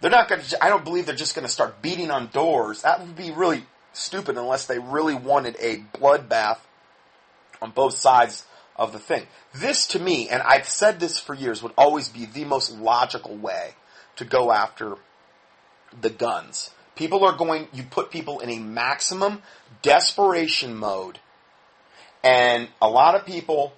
They're 0.00 0.10
not 0.10 0.30
going 0.30 0.40
to. 0.40 0.64
I 0.64 0.70
don't 0.70 0.84
believe 0.84 1.04
they're 1.04 1.14
just 1.14 1.34
going 1.34 1.46
to 1.46 1.52
start 1.52 1.82
beating 1.82 2.10
on 2.10 2.28
doors. 2.28 2.82
That 2.82 3.00
would 3.00 3.16
be 3.16 3.32
really 3.32 3.64
stupid 3.92 4.38
unless 4.38 4.64
they 4.64 4.78
really 4.78 5.14
wanted 5.14 5.56
a 5.60 5.84
bloodbath 5.98 6.58
on 7.60 7.72
both 7.72 7.94
sides 7.98 8.46
of 8.78 8.92
the 8.92 8.98
thing. 8.98 9.26
This 9.54 9.86
to 9.88 9.98
me, 9.98 10.28
and 10.28 10.42
I've 10.42 10.68
said 10.68 11.00
this 11.00 11.18
for 11.18 11.34
years, 11.34 11.62
would 11.62 11.72
always 11.76 12.08
be 12.08 12.24
the 12.24 12.44
most 12.44 12.72
logical 12.72 13.36
way 13.36 13.74
to 14.16 14.24
go 14.24 14.52
after 14.52 14.96
the 16.00 16.10
guns. 16.10 16.70
People 16.94 17.24
are 17.24 17.36
going, 17.36 17.68
you 17.72 17.82
put 17.82 18.10
people 18.10 18.40
in 18.40 18.50
a 18.50 18.58
maximum 18.58 19.42
desperation 19.82 20.74
mode, 20.74 21.18
and 22.22 22.68
a 22.80 22.88
lot 22.88 23.14
of 23.14 23.24
people 23.26 23.72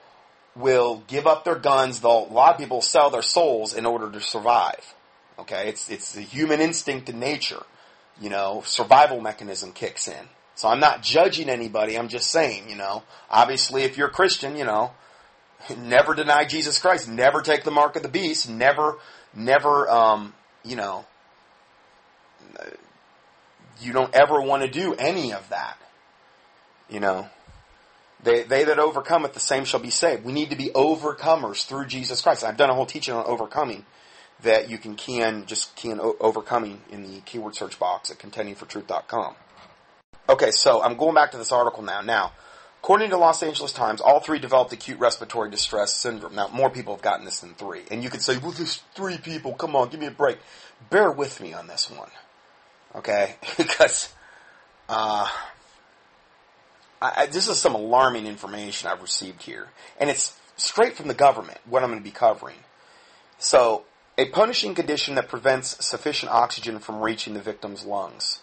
will 0.56 1.02
give 1.06 1.26
up 1.26 1.44
their 1.44 1.58
guns. 1.58 2.00
They'll, 2.00 2.26
a 2.28 2.32
lot 2.32 2.54
of 2.54 2.58
people 2.58 2.80
sell 2.82 3.10
their 3.10 3.22
souls 3.22 3.74
in 3.74 3.86
order 3.86 4.10
to 4.10 4.20
survive. 4.20 4.94
Okay, 5.38 5.68
it's 5.68 5.90
it's 5.90 6.12
the 6.12 6.20
human 6.20 6.60
instinct 6.60 7.08
in 7.08 7.18
nature. 7.18 7.62
You 8.20 8.28
know, 8.28 8.62
survival 8.66 9.20
mechanism 9.20 9.72
kicks 9.72 10.08
in. 10.08 10.28
So 10.60 10.68
I'm 10.68 10.78
not 10.78 11.02
judging 11.02 11.48
anybody. 11.48 11.96
I'm 11.96 12.08
just 12.08 12.30
saying, 12.30 12.68
you 12.68 12.76
know, 12.76 13.02
obviously 13.30 13.84
if 13.84 13.96
you're 13.96 14.08
a 14.08 14.10
Christian, 14.10 14.56
you 14.56 14.66
know, 14.66 14.90
never 15.78 16.14
deny 16.14 16.44
Jesus 16.44 16.78
Christ, 16.78 17.08
never 17.08 17.40
take 17.40 17.64
the 17.64 17.70
mark 17.70 17.96
of 17.96 18.02
the 18.02 18.10
beast, 18.10 18.46
never, 18.46 18.98
never, 19.34 19.88
um, 19.88 20.34
you 20.62 20.76
know, 20.76 21.06
you 23.80 23.94
don't 23.94 24.14
ever 24.14 24.38
want 24.42 24.62
to 24.62 24.68
do 24.68 24.92
any 24.96 25.32
of 25.32 25.48
that. 25.48 25.78
You 26.90 27.00
know, 27.00 27.30
they, 28.22 28.42
they 28.42 28.64
that 28.64 28.78
overcome 28.78 29.24
it, 29.24 29.32
the 29.32 29.40
same 29.40 29.64
shall 29.64 29.80
be 29.80 29.88
saved. 29.88 30.26
We 30.26 30.32
need 30.34 30.50
to 30.50 30.56
be 30.56 30.68
overcomers 30.74 31.64
through 31.64 31.86
Jesus 31.86 32.20
Christ. 32.20 32.44
I've 32.44 32.58
done 32.58 32.68
a 32.68 32.74
whole 32.74 32.84
teaching 32.84 33.14
on 33.14 33.24
overcoming 33.24 33.86
that 34.42 34.68
you 34.68 34.76
can 34.76 34.94
can 34.94 35.46
just 35.46 35.74
can 35.74 35.92
in 35.92 36.00
overcoming 36.20 36.82
in 36.90 37.02
the 37.02 37.22
keyword 37.22 37.54
search 37.54 37.78
box 37.78 38.10
at 38.10 38.18
contendingfortruth.com. 38.18 39.36
Okay, 40.30 40.52
so 40.52 40.80
I'm 40.80 40.96
going 40.96 41.16
back 41.16 41.32
to 41.32 41.38
this 41.38 41.50
article 41.50 41.82
now. 41.82 42.02
Now, 42.02 42.30
according 42.80 43.10
to 43.10 43.16
Los 43.16 43.42
Angeles 43.42 43.72
Times, 43.72 44.00
all 44.00 44.20
three 44.20 44.38
developed 44.38 44.72
acute 44.72 45.00
respiratory 45.00 45.50
distress 45.50 45.96
syndrome. 45.96 46.36
Now, 46.36 46.46
more 46.46 46.70
people 46.70 46.94
have 46.94 47.02
gotten 47.02 47.24
this 47.24 47.40
than 47.40 47.54
three. 47.54 47.82
And 47.90 48.04
you 48.04 48.10
could 48.10 48.22
say, 48.22 48.38
well, 48.38 48.52
there's 48.52 48.76
three 48.94 49.18
people. 49.18 49.54
Come 49.54 49.74
on, 49.74 49.88
give 49.88 49.98
me 49.98 50.06
a 50.06 50.12
break. 50.12 50.38
Bear 50.88 51.10
with 51.10 51.40
me 51.40 51.52
on 51.52 51.66
this 51.66 51.90
one. 51.90 52.10
Okay? 52.94 53.34
because, 53.56 54.14
uh, 54.88 55.26
I, 57.02 57.22
I, 57.22 57.26
this 57.26 57.48
is 57.48 57.58
some 57.58 57.74
alarming 57.74 58.28
information 58.28 58.88
I've 58.88 59.02
received 59.02 59.42
here. 59.42 59.70
And 59.98 60.08
it's 60.08 60.38
straight 60.56 60.94
from 60.94 61.08
the 61.08 61.14
government, 61.14 61.58
what 61.64 61.82
I'm 61.82 61.90
going 61.90 61.98
to 61.98 62.04
be 62.04 62.12
covering. 62.12 62.58
So, 63.40 63.82
a 64.16 64.26
punishing 64.26 64.76
condition 64.76 65.16
that 65.16 65.28
prevents 65.28 65.84
sufficient 65.84 66.30
oxygen 66.30 66.78
from 66.78 67.00
reaching 67.00 67.34
the 67.34 67.42
victim's 67.42 67.84
lungs. 67.84 68.42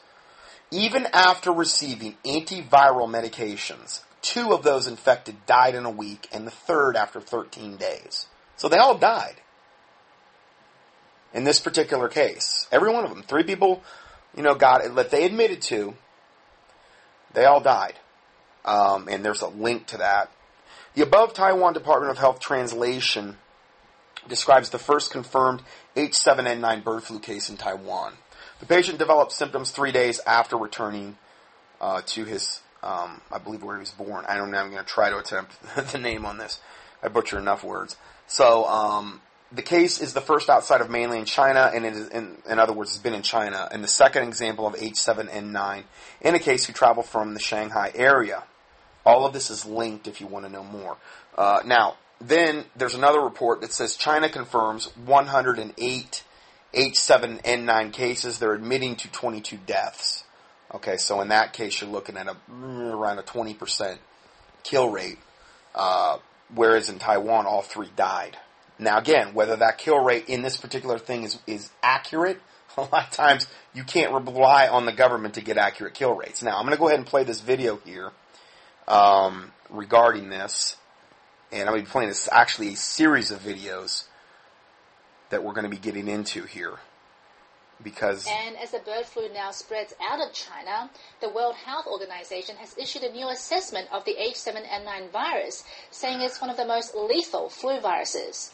Even 0.71 1.07
after 1.13 1.51
receiving 1.51 2.17
antiviral 2.25 3.07
medications, 3.07 4.01
two 4.21 4.51
of 4.51 4.63
those 4.63 4.87
infected 4.87 5.45
died 5.45 5.75
in 5.75 5.85
a 5.85 5.89
week, 5.89 6.27
and 6.31 6.45
the 6.45 6.51
third 6.51 6.97
after 6.97 7.21
13 7.21 7.77
days. 7.77 8.27
So 8.57 8.67
they 8.67 8.77
all 8.77 8.97
died. 8.97 9.35
In 11.33 11.43
this 11.43 11.59
particular 11.59 12.09
case, 12.09 12.67
every 12.71 12.91
one 12.91 13.03
of 13.03 13.09
them, 13.09 13.23
three 13.23 13.43
people, 13.43 13.83
you 14.35 14.43
know, 14.43 14.55
got 14.55 14.83
it 14.83 14.95
that 14.95 15.11
they 15.11 15.25
admitted 15.25 15.61
to. 15.63 15.93
They 17.33 17.45
all 17.45 17.61
died, 17.61 17.93
um, 18.65 19.07
and 19.09 19.23
there's 19.23 19.41
a 19.41 19.47
link 19.47 19.87
to 19.87 19.97
that. 19.97 20.31
The 20.95 21.03
above 21.03 21.33
Taiwan 21.33 21.73
Department 21.73 22.11
of 22.11 22.17
Health 22.17 22.39
translation 22.39 23.37
describes 24.27 24.71
the 24.71 24.79
first 24.79 25.11
confirmed 25.11 25.61
H7N9 25.95 26.83
bird 26.83 27.03
flu 27.03 27.19
case 27.19 27.49
in 27.49 27.57
Taiwan. 27.57 28.13
The 28.59 28.65
patient 28.65 28.97
developed 28.97 29.31
symptoms 29.31 29.71
three 29.71 29.91
days 29.91 30.19
after 30.25 30.57
returning 30.57 31.17
uh, 31.79 32.01
to 32.07 32.25
his, 32.25 32.61
um, 32.81 33.21
I 33.31 33.37
believe, 33.37 33.63
where 33.63 33.75
he 33.75 33.81
was 33.81 33.91
born. 33.91 34.25
I 34.27 34.35
don't 34.35 34.51
know. 34.51 34.57
I'm 34.57 34.71
going 34.71 34.83
to 34.83 34.89
try 34.89 35.09
to 35.09 35.17
attempt 35.17 35.53
the 35.91 35.99
name 35.99 36.25
on 36.25 36.37
this. 36.37 36.59
I 37.03 37.09
butcher 37.09 37.37
enough 37.37 37.63
words. 37.63 37.95
So 38.25 38.65
um, 38.65 39.21
the 39.51 39.61
case 39.61 40.01
is 40.01 40.13
the 40.13 40.21
first 40.21 40.49
outside 40.49 40.81
of 40.81 40.89
mainland 40.89 41.27
China, 41.27 41.71
and 41.73 41.85
it 41.85 41.93
is, 41.93 42.09
in, 42.09 42.37
in 42.49 42.59
other 42.59 42.73
words, 42.73 42.93
has 42.93 43.01
been 43.01 43.13
in 43.13 43.21
China, 43.21 43.67
and 43.71 43.83
the 43.83 43.87
second 43.87 44.23
example 44.23 44.65
of 44.65 44.73
H7N9 44.75 45.83
in 46.21 46.35
a 46.35 46.39
case 46.39 46.65
who 46.65 46.73
traveled 46.73 47.05
from 47.05 47.33
the 47.33 47.39
Shanghai 47.39 47.91
area. 47.93 48.43
All 49.05 49.25
of 49.25 49.33
this 49.33 49.49
is 49.49 49.65
linked 49.65 50.07
if 50.07 50.19
you 50.19 50.27
want 50.27 50.45
to 50.45 50.51
know 50.51 50.63
more. 50.63 50.97
Uh, 51.37 51.61
now, 51.65 51.95
then 52.19 52.65
there's 52.75 52.95
another 52.95 53.21
report 53.21 53.61
that 53.61 53.71
says 53.71 53.95
China 53.95 54.27
confirms 54.27 54.87
108 54.97 56.23
H7N9 56.77 57.91
cases. 57.91 58.39
They're 58.39 58.53
admitting 58.53 58.95
to 58.97 59.11
22 59.11 59.57
deaths. 59.65 60.23
Okay, 60.73 60.97
so 60.97 61.21
in 61.21 61.29
that 61.29 61.53
case, 61.53 61.81
you're 61.81 61.89
looking 61.89 62.17
at 62.17 62.27
a 62.27 62.35
around 62.51 63.19
a 63.19 63.23
20% 63.23 63.97
kill 64.63 64.89
rate, 64.89 65.17
uh, 65.73 66.17
whereas 66.53 66.89
in 66.89 66.99
Taiwan, 66.99 67.45
all 67.45 67.61
three 67.61 67.89
died. 67.95 68.37
Now, 68.77 68.99
again, 68.99 69.33
whether 69.33 69.55
that 69.55 69.77
kill 69.77 69.99
rate 70.03 70.25
in 70.27 70.41
this 70.41 70.57
particular 70.57 70.99
thing 70.99 71.23
is 71.23 71.39
is 71.47 71.69
accurate, 71.81 72.41
a 72.77 72.81
lot 72.81 73.07
of 73.07 73.11
times 73.11 73.47
you 73.73 73.83
can't 73.83 74.11
rely 74.11 74.67
on 74.67 74.85
the 74.85 74.91
government 74.91 75.35
to 75.35 75.41
get 75.41 75.57
accurate 75.57 75.93
kill 75.93 76.13
rates. 76.13 76.43
Now, 76.43 76.57
I'm 76.57 76.63
going 76.63 76.75
to 76.75 76.79
go 76.79 76.87
ahead 76.87 76.99
and 76.99 77.07
play 77.07 77.23
this 77.23 77.41
video 77.41 77.77
here 77.85 78.11
um, 78.87 79.51
regarding 79.69 80.29
this, 80.29 80.75
and 81.51 81.61
I'm 81.61 81.67
going 81.67 81.79
to 81.79 81.85
be 81.85 81.91
playing 81.91 82.09
this 82.09 82.29
actually 82.31 82.73
a 82.73 82.75
series 82.75 83.31
of 83.31 83.39
videos 83.39 84.03
that 85.29 85.43
we're 85.43 85.53
going 85.53 85.63
to 85.63 85.69
be 85.69 85.77
getting 85.77 86.07
into 86.07 86.43
here. 86.43 86.79
Because 87.83 88.25
and 88.27 88.57
as 88.57 88.71
the 88.71 88.79
bird 88.79 89.05
flu 89.05 89.31
now 89.31 89.51
spreads 89.51 89.93
out 90.01 90.19
of 90.19 90.33
China, 90.33 90.89
the 91.21 91.29
World 91.29 91.55
Health 91.55 91.85
Organization 91.85 92.55
has 92.55 92.75
issued 92.75 93.03
a 93.03 93.11
new 93.11 93.29
assessment 93.29 93.87
of 93.91 94.03
the 94.03 94.15
H7N9 94.19 95.11
virus, 95.11 95.63
saying 95.91 96.21
it's 96.21 96.41
one 96.41 96.49
of 96.49 96.57
the 96.57 96.65
most 96.65 96.95
lethal 96.95 97.49
flu 97.49 97.79
viruses. 97.79 98.51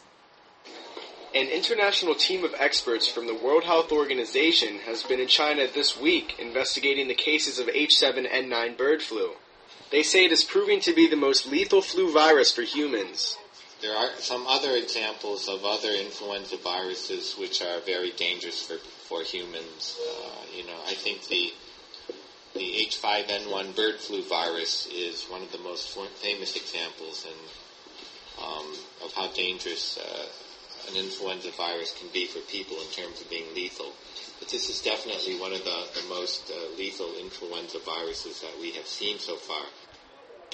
An 1.34 1.48
international 1.48 2.14
team 2.14 2.44
of 2.44 2.54
experts 2.58 3.08
from 3.08 3.26
the 3.26 3.34
World 3.34 3.64
Health 3.64 3.90
Organization 3.90 4.78
has 4.80 5.02
been 5.02 5.20
in 5.20 5.26
China 5.26 5.66
this 5.72 5.98
week 5.98 6.38
investigating 6.38 7.08
the 7.08 7.14
cases 7.14 7.58
of 7.58 7.66
H7N9 7.66 8.76
bird 8.76 9.02
flu. 9.02 9.32
They 9.90 10.02
say 10.02 10.26
it 10.26 10.32
is 10.32 10.44
proving 10.44 10.80
to 10.80 10.94
be 10.94 11.08
the 11.08 11.16
most 11.16 11.46
lethal 11.46 11.80
flu 11.80 12.12
virus 12.12 12.52
for 12.52 12.62
humans. 12.62 13.38
There 13.84 13.94
are 13.94 14.16
some 14.18 14.46
other 14.46 14.76
examples 14.76 15.46
of 15.46 15.62
other 15.66 15.90
influenza 15.90 16.56
viruses 16.56 17.34
which 17.38 17.60
are 17.60 17.80
very 17.80 18.12
dangerous 18.12 18.62
for, 18.62 18.78
for 18.78 19.22
humans. 19.22 20.00
Uh, 20.00 20.40
you 20.56 20.64
know, 20.66 20.80
I 20.86 20.94
think 20.94 21.28
the 21.28 21.52
the 22.54 22.86
H5N1 22.88 23.76
bird 23.76 23.96
flu 23.96 24.22
virus 24.22 24.86
is 24.86 25.24
one 25.24 25.42
of 25.42 25.52
the 25.52 25.58
most 25.58 25.90
famous 26.22 26.56
examples 26.56 27.26
in, 27.26 28.42
um, 28.42 28.72
of 29.04 29.12
how 29.12 29.28
dangerous 29.32 29.98
uh, 29.98 30.28
an 30.88 30.96
influenza 30.96 31.50
virus 31.50 31.94
can 31.98 32.08
be 32.08 32.24
for 32.24 32.38
people 32.48 32.78
in 32.78 32.88
terms 32.88 33.20
of 33.20 33.28
being 33.28 33.54
lethal. 33.54 33.92
But 34.38 34.48
this 34.48 34.70
is 34.70 34.80
definitely 34.80 35.38
one 35.38 35.52
of 35.52 35.62
the, 35.62 36.00
the 36.00 36.08
most 36.08 36.50
uh, 36.50 36.74
lethal 36.78 37.12
influenza 37.20 37.80
viruses 37.80 38.40
that 38.40 38.58
we 38.58 38.70
have 38.72 38.86
seen 38.86 39.18
so 39.18 39.36
far. 39.36 39.66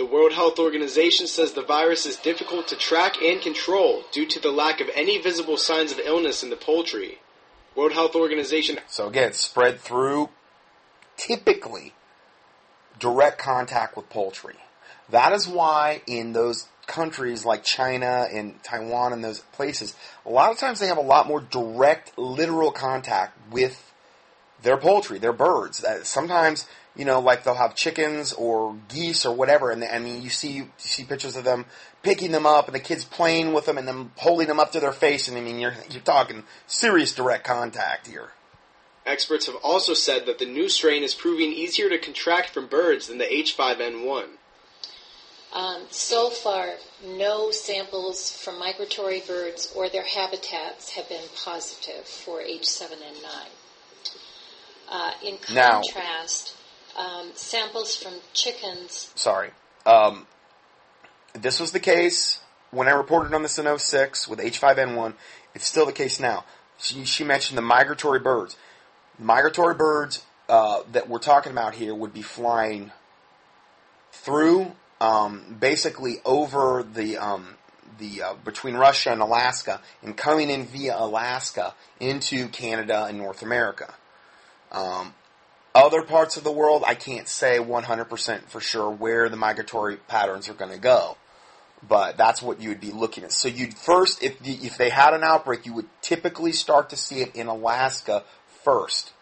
The 0.01 0.07
World 0.07 0.33
Health 0.33 0.59
Organization 0.59 1.27
says 1.27 1.53
the 1.53 1.61
virus 1.61 2.07
is 2.07 2.17
difficult 2.17 2.69
to 2.69 2.75
track 2.75 3.21
and 3.23 3.39
control 3.39 4.03
due 4.11 4.25
to 4.25 4.41
the 4.41 4.51
lack 4.51 4.81
of 4.81 4.89
any 4.95 5.19
visible 5.19 5.59
signs 5.59 5.93
of 5.93 6.01
illness 6.03 6.43
in 6.43 6.49
the 6.49 6.57
poultry. 6.57 7.19
World 7.77 7.93
Health 7.93 8.15
Organization. 8.15 8.79
So 8.87 9.09
again, 9.09 9.35
spread 9.35 9.79
through 9.79 10.31
typically 11.19 11.93
direct 12.99 13.37
contact 13.37 13.95
with 13.95 14.09
poultry. 14.09 14.55
That 15.11 15.35
is 15.35 15.47
why 15.47 16.01
in 16.07 16.33
those 16.33 16.69
countries 16.87 17.45
like 17.45 17.63
China 17.63 18.27
and 18.33 18.63
Taiwan 18.63 19.13
and 19.13 19.23
those 19.23 19.41
places, 19.53 19.95
a 20.25 20.31
lot 20.31 20.51
of 20.51 20.57
times 20.57 20.81
they 20.81 20.87
have 20.87 20.97
a 20.97 21.03
lot 21.03 21.29
more 21.29 21.43
direct, 21.43 22.17
literal 22.17 22.73
contact 22.73 23.37
with 23.53 23.90
their 24.63 24.77
poultry, 24.77 25.19
their 25.19 25.33
birds. 25.33 25.85
Sometimes 26.03 26.67
you 26.97 27.05
know, 27.05 27.21
like 27.21 27.45
they'll 27.45 27.55
have 27.55 27.75
chickens 27.75 28.33
or 28.33 28.77
geese 28.89 29.25
or 29.25 29.35
whatever, 29.35 29.71
and 29.71 29.83
I 29.85 29.99
mean, 29.99 30.23
you 30.23 30.31
see 30.31 30.53
you 30.53 30.71
see 30.77 31.05
pictures 31.05 31.37
of 31.37 31.45
them 31.45 31.67
picking 32.03 32.33
them 32.33 32.47
up 32.47 32.67
and 32.67 32.75
the 32.75 32.81
kids 32.81 33.05
playing 33.05 33.53
with 33.53 33.67
them 33.67 33.79
and 33.79 33.87
them 33.87 34.13
holding 34.17 34.49
them 34.49 34.59
up 34.59 34.73
to 34.73 34.81
their 34.81 34.93
face, 34.93 35.29
and 35.29 35.39
I 35.39 35.41
mean, 35.41 35.59
you're 35.59 35.75
you're 35.91 36.03
talking 36.03 36.45
serious 36.67 37.15
direct 37.15 37.45
contact 37.45 38.07
here. 38.09 38.31
Experts 39.07 39.47
have 39.47 39.57
also 39.63 39.95
said 39.95 40.27
that 40.27 40.39
the 40.39 40.47
new 40.47 40.69
strain 40.69 41.03
is 41.03 41.15
proving 41.15 41.53
easier 41.53 41.89
to 41.89 41.99
contract 41.99 42.51
from 42.51 42.67
birds 42.67 43.09
than 43.09 43.19
the 43.19 43.25
H5N1. 43.25 44.27
Um, 45.53 45.83
so 45.91 46.31
far, 46.31 46.75
no 47.05 47.51
samples 47.51 48.31
from 48.31 48.59
migratory 48.59 49.23
birds 49.27 49.73
or 49.75 49.89
their 49.89 50.05
habitats 50.05 50.91
have 50.91 51.09
been 51.09 51.25
positive 51.35 52.05
for 52.05 52.41
H7N9. 52.41 53.49
Uh, 54.91 55.13
in 55.25 55.39
contrast, 55.39 56.57
um, 56.99 57.31
samples 57.35 57.97
from 57.97 58.15
chickens. 58.33 59.13
Sorry. 59.15 59.51
Um, 59.87 60.27
this 61.33 61.61
was 61.61 61.71
the 61.71 61.81
case 61.81 62.41
when 62.71 62.89
I 62.89 62.93
reported 62.93 63.33
on 63.33 63.43
this 63.43 63.59
in 63.59 63.79
06 63.79 64.27
with 64.27 64.41
H5N1. 64.41 65.15
It's 65.55 65.67
still 65.67 65.87
the 65.87 65.93
case 65.93 66.19
now. 66.19 66.45
She, 66.79 67.05
she 67.05 67.25
mentioned 67.25 67.59
the 67.59 67.63
migratory 67.63 68.19
birds. 68.19 68.57
Migratory 69.19 69.75
birds 69.75 70.25
uh, 70.49 70.83
that 70.93 71.09
we're 71.09 71.19
talking 71.19 71.53
about 71.53 71.75
here 71.75 71.95
would 71.95 72.13
be 72.13 72.23
flying 72.23 72.91
through, 74.13 74.73
um, 75.01 75.57
basically 75.61 76.17
over 76.25 76.83
the 76.83 77.17
um, 77.19 77.57
the 77.99 78.23
uh, 78.23 78.35
between 78.45 78.75
Russia 78.75 79.13
and 79.13 79.21
Alaska, 79.21 79.81
and 80.03 80.17
coming 80.17 80.51
in 80.51 80.67
via 80.67 80.97
Alaska 80.99 81.75
into 82.01 82.49
Canada 82.49 83.05
and 83.05 83.19
North 83.19 83.43
America. 83.43 83.95
Um, 84.71 85.15
other 85.75 86.03
parts 86.03 86.37
of 86.37 86.45
the 86.45 86.51
world, 86.51 86.83
I 86.87 86.95
can't 86.95 87.29
say 87.29 87.59
100% 87.59 88.49
for 88.49 88.61
sure 88.61 88.91
where 88.91 89.29
the 89.29 89.37
migratory 89.37 89.97
patterns 89.97 90.49
are 90.49 90.55
going 90.55 90.73
to 90.73 90.79
go. 90.79 91.17
But 91.87 92.17
that's 92.17 92.43
what 92.43 92.61
you 92.61 92.69
would 92.71 92.81
be 92.81 92.91
looking 92.91 93.25
at. 93.25 93.33
So 93.33 93.49
you'd 93.49 93.75
first, 93.75 94.23
if, 94.23 94.39
the, 94.41 94.53
if 94.53 94.77
they 94.77 94.91
had 94.91 95.15
an 95.15 95.23
outbreak, 95.23 95.65
you 95.65 95.73
would 95.75 95.89
typically 96.03 96.53
start 96.53 96.91
to 96.91 96.97
see 96.97 97.21
it 97.21 97.35
in 97.35 97.47
Alaska 97.47 98.25
first. 98.65 99.13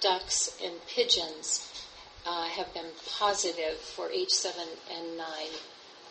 Ducks 0.00 0.56
and 0.62 0.74
pigeons 0.86 1.86
uh, 2.26 2.46
have 2.48 2.72
been 2.74 2.90
positive 3.18 3.78
for 3.78 4.08
H7N9 4.08 5.22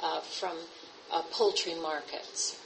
uh, 0.02 0.22
from 0.22 0.58
uh, 1.12 1.22
poultry 1.32 1.76
markets. 1.76 2.60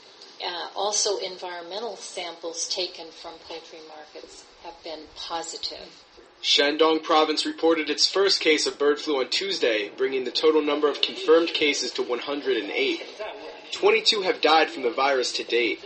Uh, 0.44 0.68
also, 0.74 1.18
environmental 1.18 1.96
samples 1.96 2.68
taken 2.68 3.08
from 3.10 3.34
poultry 3.46 3.80
markets 3.88 4.44
have 4.64 4.82
been 4.84 5.00
positive. 5.16 6.04
Shandong 6.42 7.02
province 7.02 7.44
reported 7.44 7.90
its 7.90 8.06
first 8.08 8.40
case 8.40 8.66
of 8.66 8.78
bird 8.78 8.98
flu 9.00 9.20
on 9.20 9.28
Tuesday, 9.28 9.90
bringing 9.96 10.24
the 10.24 10.30
total 10.30 10.62
number 10.62 10.88
of 10.88 11.02
confirmed 11.02 11.48
cases 11.48 11.90
to 11.92 12.02
108. 12.02 13.02
22 13.72 14.22
have 14.22 14.40
died 14.40 14.70
from 14.70 14.82
the 14.82 14.90
virus 14.90 15.32
to 15.32 15.44
date. 15.44 15.80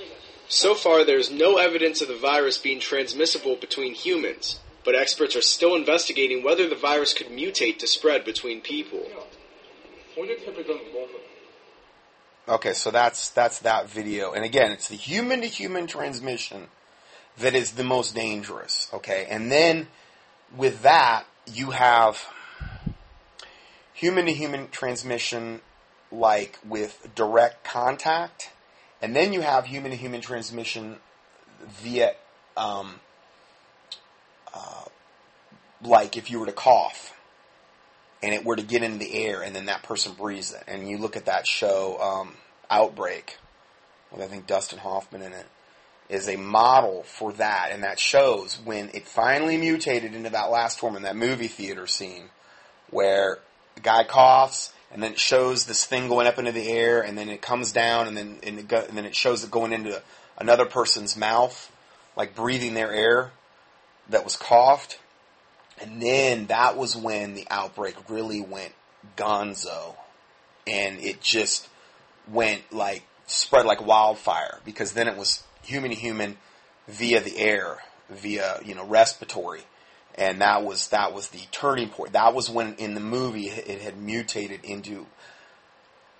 So 0.48 0.74
far, 0.74 1.04
there 1.04 1.18
is 1.18 1.30
no 1.30 1.56
evidence 1.56 2.02
of 2.02 2.08
the 2.08 2.16
virus 2.16 2.58
being 2.58 2.80
transmissible 2.80 3.56
between 3.56 3.94
humans. 3.94 4.60
but 4.84 4.94
experts 4.94 5.36
are 5.36 5.42
still 5.42 5.74
investigating 5.74 6.42
whether 6.42 6.68
the 6.68 6.76
virus 6.76 7.14
could 7.14 7.28
mutate 7.28 7.78
to 7.78 7.86
spread 7.86 8.24
between 8.24 8.60
people. 8.60 9.06
Okay, 12.48 12.72
so 12.72 12.90
that's 12.90 13.28
that's 13.30 13.60
that 13.60 13.88
video. 13.88 14.32
And 14.32 14.44
again, 14.44 14.72
it's 14.72 14.88
the 14.88 14.96
human 14.96 15.40
to 15.42 15.46
human 15.46 15.86
transmission 15.86 16.68
that 17.38 17.54
is 17.54 17.72
the 17.72 17.84
most 17.84 18.14
dangerous, 18.14 18.88
okay? 18.92 19.26
And 19.30 19.50
then 19.50 19.88
with 20.56 20.82
that, 20.82 21.24
you 21.46 21.70
have 21.70 22.26
human 23.92 24.26
to 24.26 24.32
human 24.32 24.68
transmission 24.68 25.60
like 26.10 26.58
with 26.66 27.08
direct 27.14 27.64
contact, 27.64 28.50
and 29.00 29.16
then 29.16 29.32
you 29.32 29.40
have 29.40 29.66
human 29.66 29.90
to 29.90 29.96
human 29.96 30.20
transmission 30.20 30.96
via 31.66 32.14
um, 32.56 33.00
uh, 34.54 34.84
like 35.82 36.16
if 36.16 36.30
you 36.30 36.38
were 36.38 36.46
to 36.46 36.52
cough 36.52 37.14
and 38.22 38.32
it 38.32 38.44
were 38.44 38.56
to 38.56 38.62
get 38.62 38.82
into 38.82 38.98
the 38.98 39.14
air 39.24 39.42
and 39.42 39.54
then 39.54 39.66
that 39.66 39.82
person 39.82 40.12
breathes 40.12 40.52
it. 40.52 40.62
And 40.68 40.88
you 40.88 40.98
look 40.98 41.16
at 41.16 41.24
that 41.26 41.46
show, 41.46 41.98
um, 42.00 42.34
Outbreak, 42.70 43.38
with 44.10 44.22
I 44.22 44.26
think 44.26 44.46
Dustin 44.46 44.78
Hoffman 44.78 45.22
in 45.22 45.32
it, 45.32 45.46
is 46.12 46.28
a 46.28 46.36
model 46.36 47.02
for 47.04 47.32
that. 47.34 47.70
And 47.72 47.82
that 47.82 47.98
shows 47.98 48.58
when 48.64 48.90
it 48.94 49.06
finally 49.06 49.56
mutated 49.56 50.14
into 50.14 50.30
that 50.30 50.50
last 50.50 50.78
form 50.78 50.96
in 50.96 51.02
that 51.02 51.16
movie 51.16 51.48
theater 51.48 51.86
scene 51.86 52.30
where 52.90 53.38
the 53.74 53.80
guy 53.80 54.04
coughs 54.04 54.72
and 54.92 55.02
then 55.02 55.12
it 55.12 55.18
shows 55.18 55.64
this 55.64 55.84
thing 55.84 56.08
going 56.08 56.26
up 56.26 56.38
into 56.38 56.52
the 56.52 56.68
air 56.68 57.00
and 57.00 57.16
then 57.16 57.28
it 57.28 57.40
comes 57.40 57.72
down 57.72 58.06
and 58.06 58.16
then, 58.16 58.38
and, 58.42 58.68
go, 58.68 58.84
and 58.86 58.96
then 58.96 59.06
it 59.06 59.16
shows 59.16 59.42
it 59.42 59.50
going 59.50 59.72
into 59.72 60.02
another 60.36 60.66
person's 60.66 61.16
mouth, 61.16 61.72
like 62.16 62.34
breathing 62.34 62.74
their 62.74 62.92
air 62.92 63.32
that 64.10 64.24
was 64.24 64.36
coughed 64.36 64.98
and 65.82 66.00
then 66.00 66.46
that 66.46 66.76
was 66.76 66.96
when 66.96 67.34
the 67.34 67.46
outbreak 67.50 67.96
really 68.08 68.40
went 68.40 68.72
gonzo. 69.16 69.96
And 70.66 71.00
it 71.00 71.20
just 71.20 71.68
went 72.28 72.72
like, 72.72 73.02
spread 73.26 73.66
like 73.66 73.84
wildfire 73.84 74.60
because 74.64 74.92
then 74.92 75.08
it 75.08 75.16
was 75.16 75.42
human 75.62 75.90
to 75.90 75.96
human 75.96 76.36
via 76.88 77.20
the 77.20 77.38
air, 77.38 77.78
via, 78.10 78.60
you 78.64 78.74
know, 78.74 78.84
respiratory. 78.86 79.62
And 80.14 80.40
that 80.42 80.62
was, 80.62 80.88
that 80.88 81.14
was 81.14 81.28
the 81.28 81.40
turning 81.50 81.88
point. 81.88 82.12
That 82.12 82.34
was 82.34 82.50
when 82.50 82.74
in 82.74 82.94
the 82.94 83.00
movie 83.00 83.48
it 83.48 83.80
had 83.80 83.96
mutated 83.96 84.64
into 84.64 85.06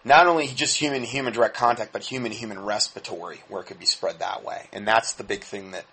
not 0.05 0.27
only 0.27 0.47
just 0.49 0.79
human 0.79 1.03
to 1.03 1.07
human 1.07 1.33
direct 1.33 1.57
contact, 1.57 1.93
but 1.93 2.03
human 2.03 2.33
to 2.33 2.37
human 2.37 2.65
respiratory 2.65 3.43
where 3.49 3.61
it 3.61 3.67
could 3.67 3.79
be 3.79 3.87
spread 3.87 4.19
that 4.21 4.45
way. 4.45 4.67
And 4.73 4.89
that's 4.89 5.13
the 5.13 5.25
big 5.25 5.45
thing 5.45 5.73
that, 5.73 5.85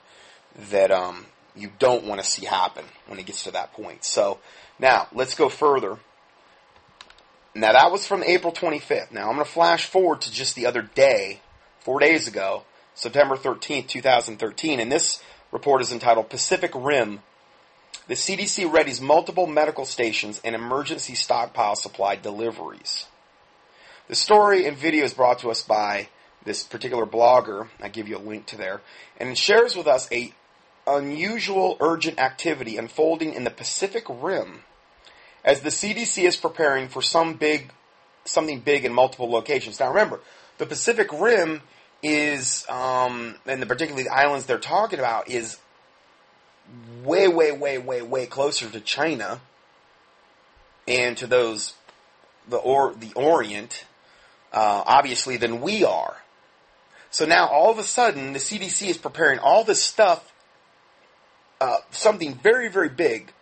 that, 0.72 0.91
um, 0.91 1.26
you 1.56 1.72
don't 1.80 2.06
want 2.06 2.22
to 2.22 2.28
see 2.28 2.45
happen 2.45 2.86
when 3.08 3.20
it 3.20 3.26
gets 3.26 3.43
to 3.43 3.52
that 3.52 3.74
point. 3.74 4.04
So 4.04 4.39
now 4.80 5.08
let's 5.14 5.36
go 5.36 5.50
further. 5.50 5.97
Now 7.54 7.74
that 7.74 7.91
was 7.91 8.08
from 8.08 8.24
April 8.24 8.54
25th. 8.54 9.12
Now 9.12 9.30
I'm 9.30 9.36
going 9.36 9.45
to 9.45 9.52
flash 9.52 9.86
forward 9.86 10.22
to 10.22 10.32
just 10.32 10.56
the 10.56 10.66
other 10.66 10.82
day, 10.82 11.41
four 11.80 12.00
days 12.00 12.28
ago, 12.28 12.64
September 13.00 13.38
13th, 13.38 13.88
2013, 13.88 14.82
and 14.82 14.91
this 14.91 15.24
report 15.54 15.82
is 15.82 15.93
entitled 15.93 16.30
Pacific 16.30 16.72
Rim. 16.76 17.22
The 18.10 18.14
CDC 18.14 18.70
readies 18.70 19.00
multiple 19.00 19.47
medical 19.47 19.86
stations 19.86 20.41
and 20.43 20.54
emergency 20.54 21.16
stockpile 21.16 21.78
supply 21.78 22.18
deliveries. 22.18 23.06
The 24.10 24.16
story 24.16 24.66
and 24.66 24.76
video 24.76 25.06
is 25.06 25.14
brought 25.14 25.39
to 25.39 25.50
us 25.50 25.64
by 25.64 26.10
this 26.43 26.66
particular 26.66 27.06
blogger. 27.06 27.70
I 27.82 27.88
give 27.88 28.10
you 28.10 28.18
a 28.18 28.20
link 28.20 28.47
to 28.47 28.58
there, 28.58 28.82
and 29.18 29.30
it 29.30 29.38
shares 29.38 29.78
with 29.78 29.88
us 29.88 30.12
a 30.12 30.34
unusual 30.86 31.78
urgent 31.80 32.20
activity 32.20 32.76
unfolding 32.76 33.34
in 33.34 33.45
the 33.45 33.50
Pacific 33.50 34.04
Rim 34.10 34.64
as 35.45 35.62
the 35.62 35.70
CDC 35.70 36.26
is 36.26 36.36
preparing 36.36 36.89
for 36.89 37.02
some 37.02 37.36
big, 37.36 37.72
something 38.26 38.60
big 38.60 38.84
in 38.84 38.91
multiple 38.91 39.32
locations. 39.32 39.80
Now 39.80 39.88
remember, 39.88 40.20
the 40.58 40.66
Pacific 40.66 41.08
Rim 41.14 41.62
is, 42.02 42.66
um, 42.70 43.36
and 43.45 43.62
the, 43.62 43.66
particularly 43.66 44.04
the 44.04 44.14
islands 44.14 44.45
they're 44.45 44.58
talking 44.58 45.00
about 45.00 45.30
is 45.30 45.58
way, 47.04 47.28
way, 47.28 47.52
way, 47.52 47.78
way, 47.78 48.02
way 48.02 48.26
closer 48.26 48.70
to 48.70 48.80
China 48.80 49.41
and 50.88 51.18
to 51.18 51.28
those, 51.28 51.74
the 52.47 52.58
or, 52.58 52.93
the 52.93 53.12
Orient, 53.14 53.86
uh, 54.54 54.84
obviously 54.86 55.38
than 55.38 55.62
we 55.62 55.84
are. 55.84 56.18
So 57.12 57.26
now 57.26 57.47
all 57.47 57.72
of 57.72 57.80
a 57.80 57.84
sudden 57.84 58.34
the 58.34 58.39
CDC 58.39 58.88
is 58.88 58.97
preparing 58.97 59.39
all 59.39 59.64
this 59.64 59.84
stuff 59.84 60.32
uh, 61.62 61.78
something 61.91 62.36
very, 62.36 62.70
very 62.70 62.89
big, 62.89 63.34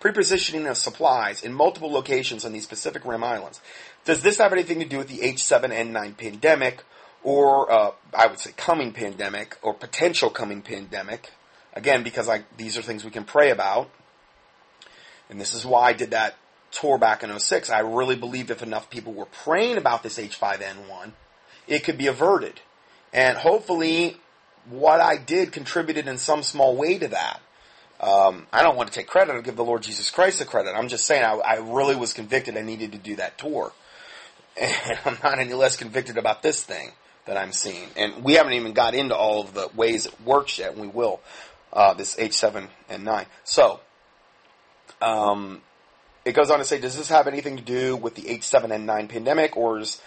prepositioning 0.00 0.70
of 0.70 0.76
supplies 0.76 1.42
in 1.42 1.52
multiple 1.52 1.92
locations 1.92 2.44
on 2.44 2.52
these 2.52 2.66
Pacific 2.66 3.04
Rim 3.04 3.22
Islands. 3.22 3.60
Does 4.04 4.22
this 4.22 4.38
have 4.38 4.52
anything 4.52 4.78
to 4.80 4.86
do 4.86 4.98
with 4.98 5.08
the 5.08 5.18
H7N9 5.18 6.16
pandemic, 6.16 6.82
or 7.22 7.70
uh, 7.70 7.90
I 8.14 8.26
would 8.26 8.38
say 8.38 8.52
coming 8.56 8.92
pandemic, 8.92 9.56
or 9.62 9.74
potential 9.74 10.30
coming 10.30 10.62
pandemic? 10.62 11.30
Again, 11.74 12.02
because 12.02 12.28
these 12.56 12.76
are 12.76 12.82
things 12.82 13.04
we 13.04 13.10
can 13.10 13.24
pray 13.24 13.50
about. 13.50 13.90
And 15.30 15.40
this 15.40 15.54
is 15.54 15.64
why 15.64 15.88
I 15.88 15.92
did 15.94 16.10
that 16.10 16.36
tour 16.70 16.98
back 16.98 17.22
in 17.22 17.38
06. 17.38 17.70
I 17.70 17.80
really 17.80 18.16
believed 18.16 18.50
if 18.50 18.62
enough 18.62 18.90
people 18.90 19.12
were 19.12 19.26
praying 19.26 19.78
about 19.78 20.02
this 20.02 20.18
H5N1, 20.18 21.12
it 21.66 21.84
could 21.84 21.96
be 21.96 22.08
averted. 22.08 22.60
And 23.12 23.38
hopefully 23.38 24.18
what 24.68 25.00
I 25.00 25.16
did 25.16 25.52
contributed 25.52 26.08
in 26.08 26.18
some 26.18 26.42
small 26.42 26.76
way 26.76 26.98
to 26.98 27.08
that. 27.08 27.40
Um, 28.00 28.46
I 28.52 28.62
don't 28.62 28.76
want 28.76 28.90
to 28.90 28.94
take 28.94 29.06
credit 29.06 29.36
or 29.36 29.42
give 29.42 29.56
the 29.56 29.64
Lord 29.64 29.82
Jesus 29.82 30.10
Christ 30.10 30.40
the 30.40 30.44
credit. 30.44 30.74
I'm 30.74 30.88
just 30.88 31.06
saying 31.06 31.24
I, 31.24 31.34
I 31.36 31.54
really 31.56 31.94
was 31.94 32.12
convicted 32.12 32.56
I 32.56 32.62
needed 32.62 32.92
to 32.92 32.98
do 32.98 33.16
that 33.16 33.38
tour. 33.38 33.72
And 34.60 34.98
I'm 35.06 35.16
not 35.22 35.38
any 35.38 35.54
less 35.54 35.78
convicted 35.78 36.18
about 36.18 36.42
this 36.42 36.62
thing 36.62 36.92
that 37.26 37.36
I'm 37.36 37.52
seeing. 37.52 37.88
And 37.96 38.24
we 38.24 38.34
haven't 38.34 38.54
even 38.54 38.72
got 38.72 38.94
into 38.94 39.14
all 39.14 39.40
of 39.42 39.54
the 39.54 39.68
ways 39.74 40.06
it 40.06 40.14
works 40.24 40.58
yet, 40.58 40.72
and 40.72 40.80
we 40.80 40.88
will, 40.88 41.20
uh, 41.72 41.94
this 41.94 42.16
H7 42.16 42.68
and 42.88 43.04
9. 43.04 43.26
So, 43.44 43.80
um, 45.00 45.62
it 46.24 46.32
goes 46.32 46.50
on 46.50 46.58
to 46.58 46.64
say, 46.64 46.78
does 46.78 46.96
this 46.96 47.08
have 47.08 47.26
anything 47.26 47.56
to 47.56 47.62
do 47.62 47.96
with 47.96 48.14
the 48.14 48.22
H7N9 48.22 49.08
pandemic, 49.08 49.56
or 49.56 49.78
is 49.78 50.00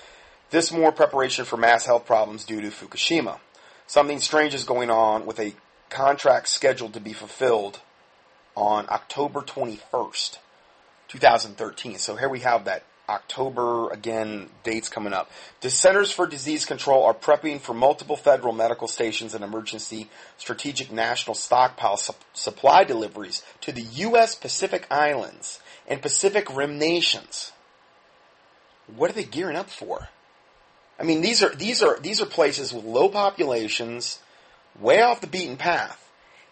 this 0.50 0.72
more 0.72 0.92
preparation 0.92 1.46
for 1.46 1.58
mass 1.58 1.86
health 1.86 2.06
problems 2.06 2.46
due 2.46 2.62
to 2.62 2.68
Fukushima? 2.68 3.40
Something 3.88 4.20
strange 4.20 4.54
is 4.54 4.64
going 4.64 4.90
on 4.90 5.26
with 5.26 5.40
a 5.40 5.54
contract 5.90 6.48
scheduled 6.48 6.94
to 6.94 7.00
be 7.00 7.14
fulfilled 7.14 7.80
on 8.56 8.86
October 8.90 9.42
21st, 9.42 10.38
2013. 11.10 11.98
So 11.98 12.16
here 12.16 12.30
we 12.30 12.40
have 12.40 12.66
that 12.66 12.84
October, 13.08 13.90
again, 13.90 14.50
dates 14.64 14.90
coming 14.90 15.14
up. 15.14 15.30
The 15.62 15.70
Centers 15.70 16.12
for 16.12 16.26
Disease 16.26 16.66
Control 16.66 17.04
are 17.04 17.14
prepping 17.14 17.62
for 17.62 17.74
multiple 17.74 18.16
federal 18.16 18.54
medical 18.54 18.88
stations 18.88 19.34
and 19.34 19.44
emergency 19.44 20.10
strategic 20.38 20.92
national 20.92 21.36
stockpile 21.36 21.98
su- 21.98 22.14
supply 22.34 22.84
deliveries 22.84 23.44
to 23.62 23.72
the 23.72 23.82
U.S. 23.82 24.36
Pacific 24.36 24.88
Islands 24.90 25.60
and 25.88 26.02
Pacific 26.02 26.54
Rim 26.56 26.78
nations. 26.80 27.52
What 28.96 29.10
are 29.10 29.14
they 29.14 29.24
gearing 29.24 29.58
up 29.58 29.70
for? 29.70 30.10
I 31.00 31.04
mean, 31.04 31.22
these 31.22 31.44
are 31.44 31.54
these 31.54 31.82
are 31.84 32.00
these 32.00 32.22
are 32.22 32.26
places 32.26 32.74
with 32.74 32.86
low 32.86 33.10
populations, 33.10 34.20
way 34.80 35.02
off 35.02 35.22
the 35.22 35.28
beaten 35.28 35.58
path. 35.58 36.05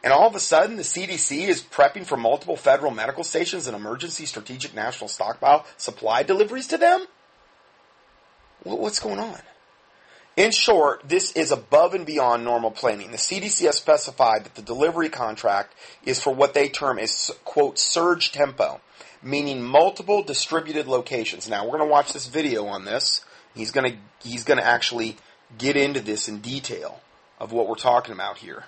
And 0.04 0.12
all 0.12 0.28
of 0.28 0.36
a 0.36 0.40
sudden, 0.40 0.76
the 0.76 0.84
CDC 0.84 1.48
is 1.48 1.62
prepping 1.62 2.06
for 2.06 2.18
multiple 2.18 2.58
federal 2.58 2.92
medical 2.92 3.24
stations 3.24 3.68
and 3.68 3.76
emergency 3.76 4.26
strategic 4.26 4.76
national 4.76 5.08
stockpile 5.08 5.66
supply 5.78 6.24
deliveries 6.24 6.68
to 6.68 6.78
them? 6.78 7.06
What's 8.64 9.00
going 9.00 9.20
on? 9.20 9.40
In 10.36 10.52
short, 10.52 11.08
this 11.08 11.32
is 11.34 11.52
above 11.52 11.94
and 11.94 12.06
beyond 12.06 12.44
normal 12.44 12.72
planning. 12.72 13.12
The 13.12 13.18
CDC 13.18 13.66
has 13.66 13.78
specified 13.78 14.46
that 14.46 14.56
the 14.56 14.62
delivery 14.62 15.10
contract 15.10 15.76
is 16.06 16.20
for 16.20 16.34
what 16.34 16.54
they 16.54 16.70
term 16.70 16.98
as, 16.98 17.32
quote, 17.46 17.78
surge 17.78 18.32
tempo, 18.32 18.82
meaning 19.22 19.62
multiple 19.62 20.24
distributed 20.24 20.88
locations. 20.88 21.48
Now, 21.48 21.64
we're 21.64 21.78
going 21.78 21.88
to 21.88 21.92
watch 21.92 22.14
this 22.14 22.28
video 22.28 22.66
on 22.66 22.84
this. 22.84 23.24
He's 23.54 23.72
going 23.72 23.92
to, 23.92 24.28
he's 24.28 24.44
going 24.44 24.58
to 24.58 24.66
actually 24.66 25.18
get 25.58 25.78
into 25.78 26.02
this 26.02 26.28
in 26.28 26.40
detail 26.40 27.02
of 27.40 27.52
what 27.52 27.70
we're 27.70 27.76
talking 27.76 28.14
about 28.14 28.38
here. 28.38 28.64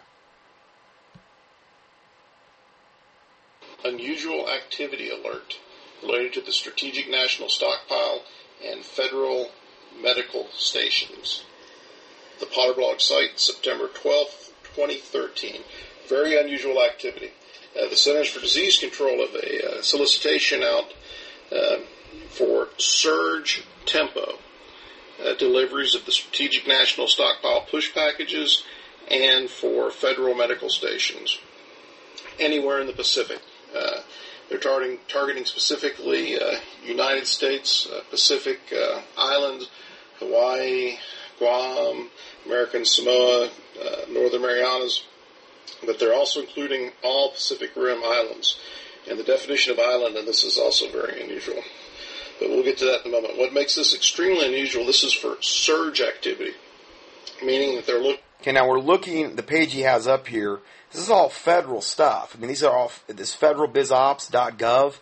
Unusual 3.85 4.49
activity 4.49 5.09
alert 5.09 5.59
related 6.01 6.33
to 6.33 6.41
the 6.41 6.51
Strategic 6.51 7.07
National 7.09 7.49
Stockpile 7.49 8.23
and 8.65 8.83
federal 8.83 9.51
medical 10.01 10.47
stations. 10.53 11.43
The 12.39 12.47
Potter 12.47 12.73
Potterblog 12.73 12.99
site, 12.99 13.39
September 13.39 13.87
12th, 13.87 14.49
2013. 14.75 15.61
Very 16.09 16.35
unusual 16.37 16.83
activity. 16.83 17.31
Uh, 17.79 17.87
the 17.87 17.95
Centers 17.95 18.29
for 18.29 18.39
Disease 18.39 18.79
Control 18.79 19.25
have 19.25 19.35
a 19.35 19.77
uh, 19.77 19.81
solicitation 19.81 20.63
out 20.63 20.93
uh, 21.51 21.77
for 22.29 22.69
surge 22.77 23.63
tempo 23.85 24.39
uh, 25.23 25.33
deliveries 25.35 25.95
of 25.95 26.05
the 26.05 26.11
Strategic 26.11 26.67
National 26.67 27.07
Stockpile 27.07 27.61
push 27.69 27.93
packages 27.93 28.63
and 29.09 29.49
for 29.49 29.91
federal 29.91 30.33
medical 30.33 30.69
stations. 30.69 31.37
anywhere 32.39 32.81
in 32.81 32.87
the 32.87 32.93
Pacific. 32.93 33.39
Uh, 33.75 34.01
they're 34.49 34.59
targeting, 34.59 34.99
targeting 35.07 35.45
specifically 35.45 36.39
uh, 36.39 36.59
United 36.83 37.27
States, 37.27 37.87
uh, 37.91 38.01
Pacific 38.09 38.59
uh, 38.71 39.01
Islands, 39.17 39.69
Hawaii, 40.19 40.97
Guam, 41.39 42.09
American 42.45 42.85
Samoa, 42.85 43.49
uh, 43.83 43.95
Northern 44.09 44.41
Marianas, 44.41 45.03
but 45.85 45.99
they're 45.99 46.13
also 46.13 46.41
including 46.41 46.91
all 47.03 47.31
Pacific 47.31 47.71
Rim 47.75 48.01
islands. 48.03 48.59
And 49.09 49.19
the 49.19 49.23
definition 49.23 49.73
of 49.73 49.79
island, 49.79 50.15
and 50.15 50.27
this 50.27 50.43
is 50.43 50.57
also 50.57 50.89
very 50.89 51.21
unusual, 51.21 51.61
but 52.39 52.49
we'll 52.49 52.63
get 52.63 52.77
to 52.79 52.85
that 52.85 53.05
in 53.05 53.13
a 53.13 53.15
moment. 53.15 53.37
What 53.37 53.53
makes 53.53 53.75
this 53.75 53.93
extremely 53.93 54.47
unusual, 54.47 54.85
this 54.85 55.03
is 55.03 55.13
for 55.13 55.37
surge 55.41 56.01
activity, 56.01 56.53
meaning 57.43 57.75
that 57.75 57.85
they're 57.85 58.01
looking. 58.01 58.24
Okay, 58.45 58.51
now 58.51 58.69
we're 58.69 58.79
looking, 58.79 59.35
the 59.35 59.41
page 59.41 59.73
he 59.73 59.81
has 59.81 60.05
up 60.05 60.27
here, 60.27 60.59
this 60.91 61.01
is 61.01 61.09
all 61.09 61.29
federal 61.29 61.81
stuff. 61.81 62.35
I 62.35 62.39
mean, 62.39 62.47
these 62.47 62.61
are 62.61 62.71
all, 62.71 62.91
this 63.07 63.35
federalbizops.gov, 63.35 64.99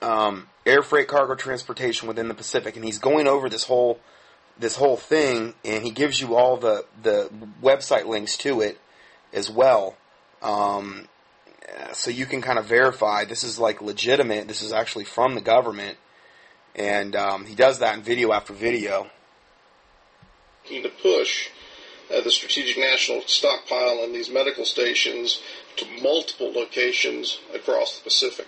um, 0.00 0.48
air 0.64 0.82
freight 0.82 1.06
cargo 1.06 1.34
transportation 1.34 2.08
within 2.08 2.28
the 2.28 2.34
Pacific, 2.34 2.76
and 2.76 2.84
he's 2.86 2.98
going 2.98 3.26
over 3.26 3.50
this 3.50 3.64
whole, 3.64 4.00
this 4.58 4.76
whole 4.76 4.96
thing, 4.96 5.52
and 5.62 5.84
he 5.84 5.90
gives 5.90 6.22
you 6.22 6.36
all 6.36 6.56
the, 6.56 6.86
the 7.02 7.28
website 7.62 8.06
links 8.06 8.38
to 8.38 8.62
it 8.62 8.80
as 9.34 9.50
well. 9.50 9.94
Um, 10.40 11.06
so 11.92 12.10
you 12.10 12.24
can 12.24 12.40
kind 12.40 12.58
of 12.58 12.64
verify 12.64 13.26
this 13.26 13.44
is 13.44 13.58
like 13.58 13.82
legitimate. 13.82 14.48
This 14.48 14.62
is 14.62 14.72
actually 14.72 15.04
from 15.04 15.34
the 15.34 15.42
government, 15.42 15.98
and 16.74 17.14
um, 17.14 17.44
he 17.44 17.54
does 17.54 17.80
that 17.80 17.94
in 17.98 18.02
video 18.02 18.32
after 18.32 18.54
video. 18.54 19.10
To 20.66 20.90
push 21.02 21.50
uh, 22.12 22.20
the 22.20 22.30
strategic 22.30 22.78
national 22.78 23.22
stockpile 23.22 24.02
and 24.02 24.14
these 24.14 24.30
medical 24.30 24.64
stations 24.64 25.40
to 25.76 25.86
multiple 26.02 26.52
locations 26.52 27.40
across 27.54 27.98
the 27.98 28.04
Pacific. 28.04 28.46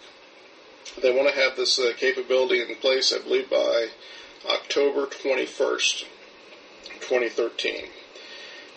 They 1.00 1.14
want 1.14 1.32
to 1.32 1.40
have 1.40 1.56
this 1.56 1.78
uh, 1.78 1.92
capability 1.96 2.60
in 2.60 2.74
place, 2.76 3.12
I 3.12 3.22
believe, 3.22 3.48
by 3.48 3.88
October 4.50 5.06
21st, 5.06 6.04
2013. 7.00 7.84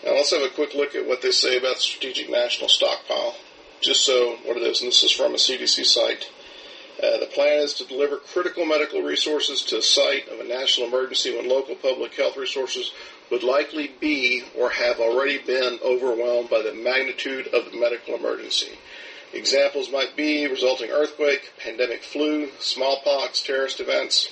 Now 0.04 0.12
let's 0.12 0.30
have 0.30 0.42
a 0.42 0.54
quick 0.54 0.74
look 0.74 0.94
at 0.94 1.06
what 1.06 1.22
they 1.22 1.32
say 1.32 1.58
about 1.58 1.76
the 1.76 1.82
strategic 1.82 2.30
national 2.30 2.68
stockpile, 2.68 3.34
just 3.80 4.04
so 4.04 4.36
what 4.44 4.56
it 4.56 4.62
is, 4.62 4.80
and 4.80 4.88
this 4.88 5.02
is 5.02 5.10
from 5.10 5.32
a 5.32 5.36
CDC 5.36 5.84
site. 5.84 6.30
Uh, 7.02 7.18
the 7.18 7.26
plan 7.26 7.58
is 7.58 7.74
to 7.74 7.84
deliver 7.84 8.16
critical 8.16 8.64
medical 8.64 9.02
resources 9.02 9.62
to 9.62 9.78
a 9.78 9.82
site 9.82 10.28
of 10.28 10.40
a 10.40 10.44
national 10.44 10.88
emergency 10.88 11.36
when 11.36 11.48
local 11.48 11.74
public 11.74 12.14
health 12.14 12.38
resources 12.38 12.90
would 13.30 13.42
likely 13.42 13.92
be 14.00 14.42
or 14.56 14.70
have 14.70 15.00
already 15.00 15.38
been 15.38 15.78
overwhelmed 15.84 16.48
by 16.48 16.62
the 16.62 16.74
magnitude 16.74 17.48
of 17.48 17.70
the 17.70 17.78
medical 17.78 18.14
emergency. 18.14 18.78
Examples 19.32 19.90
might 19.90 20.16
be 20.16 20.46
resulting 20.46 20.90
earthquake, 20.90 21.52
pandemic 21.58 22.02
flu, 22.02 22.48
smallpox, 22.58 23.42
terrorist 23.42 23.80
events. 23.80 24.30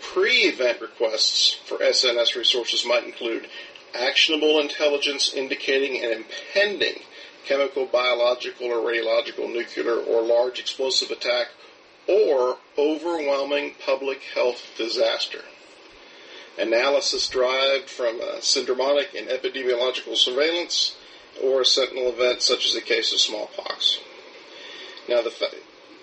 Pre-event 0.00 0.80
requests 0.80 1.54
for 1.64 1.78
SNS 1.78 2.36
resources 2.36 2.84
might 2.86 3.04
include 3.04 3.48
actionable 3.94 4.60
intelligence 4.60 5.32
indicating 5.32 6.02
an 6.02 6.12
impending 6.12 7.02
chemical, 7.44 7.86
biological, 7.86 8.66
or 8.66 8.88
radiological, 8.88 9.52
nuclear, 9.52 9.96
or 9.96 10.22
large 10.22 10.60
explosive 10.60 11.10
attack, 11.10 11.48
or 12.08 12.58
overwhelming 12.78 13.74
public 13.84 14.22
health 14.34 14.62
disaster. 14.76 15.42
Analysis 16.58 17.28
derived 17.28 17.88
from 17.88 18.20
syndromic 18.40 19.18
and 19.18 19.28
epidemiological 19.28 20.16
surveillance, 20.16 20.96
or 21.42 21.62
a 21.62 21.64
sentinel 21.64 22.08
event 22.08 22.42
such 22.42 22.66
as 22.66 22.74
the 22.74 22.80
case 22.80 23.12
of 23.12 23.18
smallpox. 23.18 23.98
Now, 25.08 25.22
the 25.22 25.32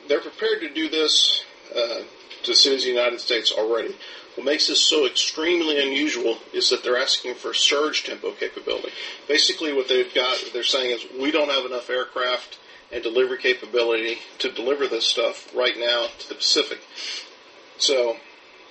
they're 0.08 0.20
prepared 0.20 0.62
to 0.62 0.74
do 0.74 0.90
this 0.90 1.44
uh, 1.74 2.02
to 2.44 2.56
cities 2.56 2.86
in 2.86 2.94
the 2.94 3.00
United 3.00 3.20
States 3.20 3.52
already. 3.52 3.96
What 4.36 4.46
makes 4.46 4.68
this 4.68 4.82
so 4.82 5.06
extremely 5.06 5.82
unusual 5.82 6.38
is 6.54 6.70
that 6.70 6.84
they're 6.84 6.98
asking 6.98 7.36
for 7.36 7.54
surge 7.54 8.06
tempo 8.06 8.32
capability. 8.32 8.90
Basically, 9.28 9.74
what 9.74 9.88
they've 9.88 10.14
got, 10.14 10.38
they're 10.54 10.64
saying 10.64 10.92
is 10.92 11.06
we 11.20 11.32
don't 11.32 11.50
have 11.50 11.66
enough 11.66 11.90
aircraft 11.90 12.58
and 12.92 13.04
delivery 13.04 13.38
capability 13.38 14.18
to 14.40 14.52
deliver 14.52 14.88
this 14.88 15.06
stuff 15.06 15.54
right 15.56 15.78
now 15.78 16.08
to 16.18 16.30
the 16.30 16.36
Pacific. 16.36 16.80
So, 17.78 18.18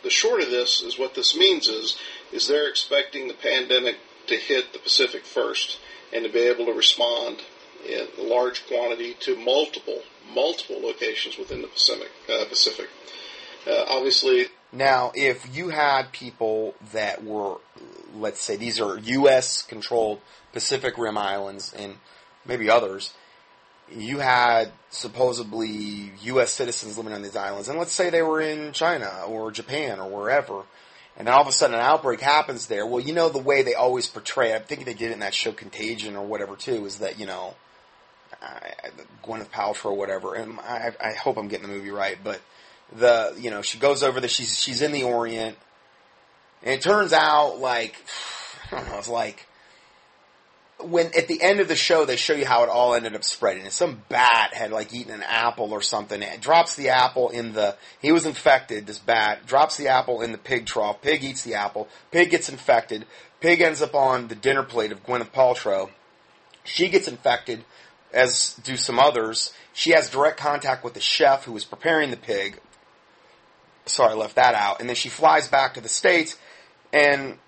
the 0.03 0.11
short 0.11 0.41
of 0.41 0.51
this 0.51 0.83
is 0.83 0.99
what 0.99 1.15
this 1.15 1.37
means 1.37 1.69
is 1.69 1.99
is 2.33 2.47
they're 2.47 2.69
expecting 2.69 3.29
the 3.29 3.35
pandemic 3.35 3.97
to 4.27 4.37
hit 4.37 4.73
the 4.73 4.79
Pacific 4.79 5.25
first 5.25 5.79
and 6.13 6.25
to 6.25 6.31
be 6.31 6.41
able 6.41 6.67
to 6.67 6.73
respond 6.73 7.39
in 7.87 8.07
large 8.19 8.67
quantity 8.67 9.15
to 9.21 9.37
multiple 9.37 10.03
multiple 10.35 10.81
locations 10.81 11.39
within 11.39 11.63
the 11.63 11.69
Pacific. 11.69 12.11
Uh, 12.29 12.45
Pacific. 12.49 12.89
Uh, 13.67 13.85
obviously, 13.89 14.47
now, 14.73 15.13
if 15.15 15.57
you 15.57 15.71
had 15.71 16.13
people 16.13 16.75
that 16.93 17.25
were, 17.25 17.57
let's 18.15 18.41
say, 18.41 18.57
these 18.57 18.81
are 18.81 18.99
U.S. 18.99 19.63
controlled 19.63 20.21
Pacific 20.53 20.99
Rim 20.99 21.17
islands 21.17 21.73
and 21.73 21.97
maybe 22.45 22.69
others, 22.69 23.15
you 23.95 24.19
had 24.19 24.71
supposedly 24.91 26.13
U.S. 26.23 26.53
citizens 26.53 26.97
living 26.97 27.13
on 27.13 27.23
these 27.23 27.37
islands, 27.37 27.69
and 27.69 27.79
let's 27.79 27.93
say 27.93 28.11
they 28.11 28.23
were 28.23 28.41
in 28.41 28.73
China 28.73 29.25
or 29.27 29.51
Japan 29.51 30.01
or 30.01 30.09
wherever, 30.09 30.63
and 31.17 31.27
then 31.27 31.35
all 31.35 31.41
of 31.41 31.49
a 31.49 31.53
sudden 31.53 31.75
an 31.75 31.83
outbreak 31.83 32.21
happens 32.21 32.67
there. 32.67 32.87
Well, 32.87 33.01
you 33.01 33.13
know 33.13 33.29
the 33.29 33.39
way 33.39 33.63
they 33.63 33.75
always 33.75 34.07
portray. 34.07 34.53
It, 34.53 34.57
I 34.57 34.59
think 34.61 34.85
they 34.85 34.95
did 34.95 35.11
it 35.11 35.15
in 35.15 35.21
that 35.21 35.35
show 35.35 35.53
Contagion 35.53 36.17
or 36.17 36.25
whatever 36.25 36.57
too. 36.57 36.87
Is 36.87 36.99
that 36.99 37.19
you 37.19 37.27
know, 37.27 37.55
I, 38.41 38.73
Gwyneth 39.25 39.51
Paltrow 39.51 39.87
or 39.87 39.95
whatever, 39.95 40.35
and 40.35 40.61
I, 40.61 40.93
I 41.03 41.13
hope 41.13 41.37
I'm 41.37 41.49
getting 41.49 41.67
the 41.67 41.73
movie 41.73 41.91
right, 41.91 42.19
but 42.23 42.41
the 42.97 43.35
you 43.39 43.51
know 43.51 43.63
she 43.63 43.79
goes 43.79 44.03
over 44.03 44.21
there. 44.21 44.29
She's 44.29 44.59
she's 44.59 44.81
in 44.81 44.93
the 44.93 45.05
Orient, 45.05 45.57
and 46.63 46.75
it 46.75 46.83
turns 46.83 47.13
out 47.13 47.59
like 47.59 47.97
I 48.71 48.77
don't 48.77 48.89
know. 48.89 48.99
It's 48.99 49.09
like 49.09 49.48
when 50.81 51.07
at 51.17 51.27
the 51.27 51.43
end 51.43 51.61
of 51.61 51.69
the 51.69 51.77
show 51.77 52.05
they 52.05 52.17
show 52.17 52.35
you 52.35 52.47
how 52.47 52.63
it 52.63 52.69
all 52.69 52.95
ended 52.95 53.15
up 53.15 53.25
spreading. 53.25 53.65
And 53.65 53.73
some 53.73 54.03
bat 54.09 54.55
had 54.55 54.71
like 54.71 54.95
eaten 54.95 55.13
an 55.13 55.23
apple 55.23 55.73
or 55.73 55.83
something. 55.83 56.23
It 56.23 56.41
drops 56.41 56.77
the 56.77 56.91
apple 56.91 57.31
in 57.31 57.53
the. 57.53 57.77
He 58.01 58.13
was 58.13 58.27
infected. 58.27 58.87
This 58.87 58.99
bat 58.99 59.47
drops 59.47 59.77
the 59.77 59.89
apple 59.89 60.23
in 60.23 60.33
the 60.33 60.39
pig 60.39 60.67
trough. 60.67 61.03
Pig 61.03 61.25
eats 61.25 61.43
the 61.43 61.55
apple. 61.55 61.89
Pig 62.11 62.31
gets 62.31 62.49
infected. 62.49 63.07
Pig 63.41 63.61
ends 63.61 63.83
up 63.83 63.95
on 63.95 64.29
the 64.29 64.35
dinner 64.35 64.63
plate 64.63 64.93
of 64.93 65.05
Gwyneth 65.05 65.33
Paltrow. 65.33 65.91
She 66.65 66.89
gets 66.89 67.09
infected, 67.09 67.65
as 68.13 68.55
do 68.63 68.77
some 68.77 68.99
others. 68.99 69.53
She 69.73 69.91
has 69.93 70.11
direct 70.11 70.39
contact 70.39 70.85
with 70.85 70.95
the 70.95 71.01
chef 71.01 71.45
who 71.45 71.53
was 71.53 71.65
preparing 71.65 72.11
the 72.11 72.17
pig. 72.17 72.61
Sorry, 73.87 74.13
I 74.13 74.15
left 74.15 74.37
that 74.37 74.55
out. 74.55 74.81
And 74.81 74.89
then 74.89 74.97
she 74.97 75.09
flies 75.09 75.49
back 75.49 75.75
to 75.75 75.81
the 75.81 75.89
States 75.89 76.37
and 76.93 77.39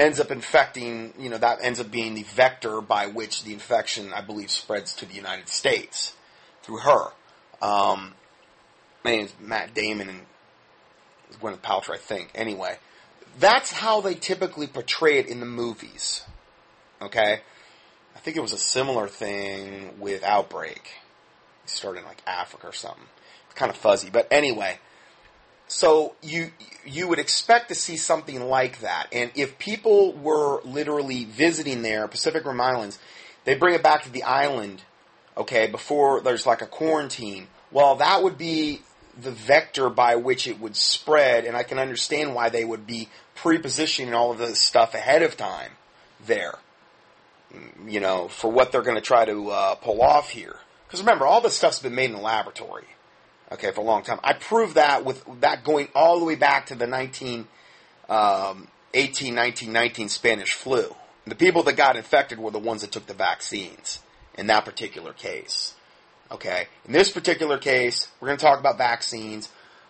ends 0.00 0.18
up 0.18 0.30
infecting, 0.30 1.12
you 1.18 1.28
know, 1.28 1.36
that 1.36 1.58
ends 1.62 1.78
up 1.78 1.90
being 1.90 2.14
the 2.14 2.22
vector 2.22 2.80
by 2.80 3.06
which 3.06 3.44
the 3.44 3.52
infection, 3.52 4.12
I 4.14 4.22
believe, 4.22 4.50
spreads 4.50 4.94
to 4.94 5.06
the 5.06 5.14
United 5.14 5.48
States 5.48 6.14
through 6.62 6.78
her. 6.78 7.08
Um, 7.60 8.14
my 9.04 9.10
name 9.10 9.24
is 9.26 9.34
Matt 9.38 9.74
Damon 9.74 10.08
and 10.08 10.20
Gwyneth 11.38 11.60
Paltrow, 11.60 11.94
I 11.94 11.98
think. 11.98 12.30
Anyway, 12.34 12.78
that's 13.38 13.72
how 13.72 14.00
they 14.00 14.14
typically 14.14 14.66
portray 14.66 15.18
it 15.18 15.26
in 15.26 15.38
the 15.38 15.46
movies. 15.46 16.24
Okay? 17.02 17.40
I 18.16 18.18
think 18.20 18.38
it 18.38 18.40
was 18.40 18.54
a 18.54 18.58
similar 18.58 19.06
thing 19.06 20.00
with 20.00 20.24
Outbreak. 20.24 20.90
It 21.64 21.70
started 21.70 22.00
in 22.00 22.06
like 22.06 22.22
Africa 22.26 22.68
or 22.68 22.72
something. 22.72 23.04
It's 23.46 23.54
kind 23.54 23.70
of 23.70 23.76
fuzzy. 23.76 24.08
But 24.08 24.28
anyway, 24.30 24.78
so 25.70 26.16
you 26.20 26.50
you 26.84 27.06
would 27.06 27.20
expect 27.20 27.68
to 27.68 27.76
see 27.76 27.96
something 27.96 28.40
like 28.48 28.80
that. 28.80 29.06
And 29.12 29.30
if 29.36 29.56
people 29.58 30.12
were 30.14 30.60
literally 30.64 31.24
visiting 31.24 31.82
there, 31.82 32.08
Pacific 32.08 32.44
Rim 32.44 32.60
Islands, 32.60 32.98
they 33.44 33.54
bring 33.54 33.74
it 33.74 33.82
back 33.82 34.02
to 34.02 34.10
the 34.10 34.24
island, 34.24 34.82
okay, 35.36 35.68
before 35.68 36.22
there's 36.22 36.44
like 36.44 36.60
a 36.60 36.66
quarantine. 36.66 37.46
Well, 37.70 37.94
that 37.96 38.22
would 38.22 38.36
be 38.36 38.82
the 39.16 39.30
vector 39.30 39.88
by 39.90 40.16
which 40.16 40.48
it 40.48 40.58
would 40.58 40.74
spread, 40.74 41.44
and 41.44 41.56
I 41.56 41.62
can 41.62 41.78
understand 41.78 42.34
why 42.34 42.48
they 42.48 42.64
would 42.64 42.84
be 42.84 43.08
pre-positioning 43.36 44.12
all 44.12 44.32
of 44.32 44.38
this 44.38 44.60
stuff 44.60 44.94
ahead 44.94 45.22
of 45.22 45.36
time 45.36 45.72
there. 46.26 46.58
You 47.86 48.00
know, 48.00 48.26
for 48.26 48.50
what 48.50 48.72
they're 48.72 48.82
going 48.82 48.96
to 48.96 49.00
try 49.00 49.24
to 49.24 49.50
uh, 49.50 49.74
pull 49.76 50.02
off 50.02 50.30
here. 50.30 50.56
Because 50.86 51.00
remember, 51.00 51.26
all 51.26 51.40
this 51.40 51.56
stuff's 51.56 51.78
been 51.78 51.94
made 51.94 52.10
in 52.10 52.16
the 52.16 52.22
laboratory 52.22 52.86
okay, 53.52 53.70
for 53.72 53.80
a 53.80 53.84
long 53.84 54.02
time. 54.02 54.20
I 54.22 54.32
proved 54.34 54.74
that 54.76 55.04
with 55.04 55.24
that 55.40 55.64
going 55.64 55.88
all 55.94 56.18
the 56.18 56.24
way 56.24 56.36
back 56.36 56.66
to 56.66 56.74
the 56.74 56.86
19, 56.86 57.46
um, 58.08 58.68
18, 58.94 59.34
19, 59.34 59.72
19 59.72 60.08
Spanish 60.08 60.52
flu. 60.54 60.94
The 61.26 61.34
people 61.34 61.62
that 61.64 61.76
got 61.76 61.96
infected 61.96 62.38
were 62.38 62.50
the 62.50 62.58
ones 62.58 62.82
that 62.82 62.92
took 62.92 63.06
the 63.06 63.14
vaccines 63.14 64.00
in 64.34 64.46
that 64.46 64.64
particular 64.64 65.12
case. 65.12 65.74
Okay, 66.30 66.66
in 66.86 66.92
this 66.92 67.10
particular 67.10 67.58
case, 67.58 68.06
we're 68.20 68.28
going 68.28 68.38
to 68.38 68.44
talk 68.44 68.60
about 68.60 68.78
vaccines, 68.78 69.48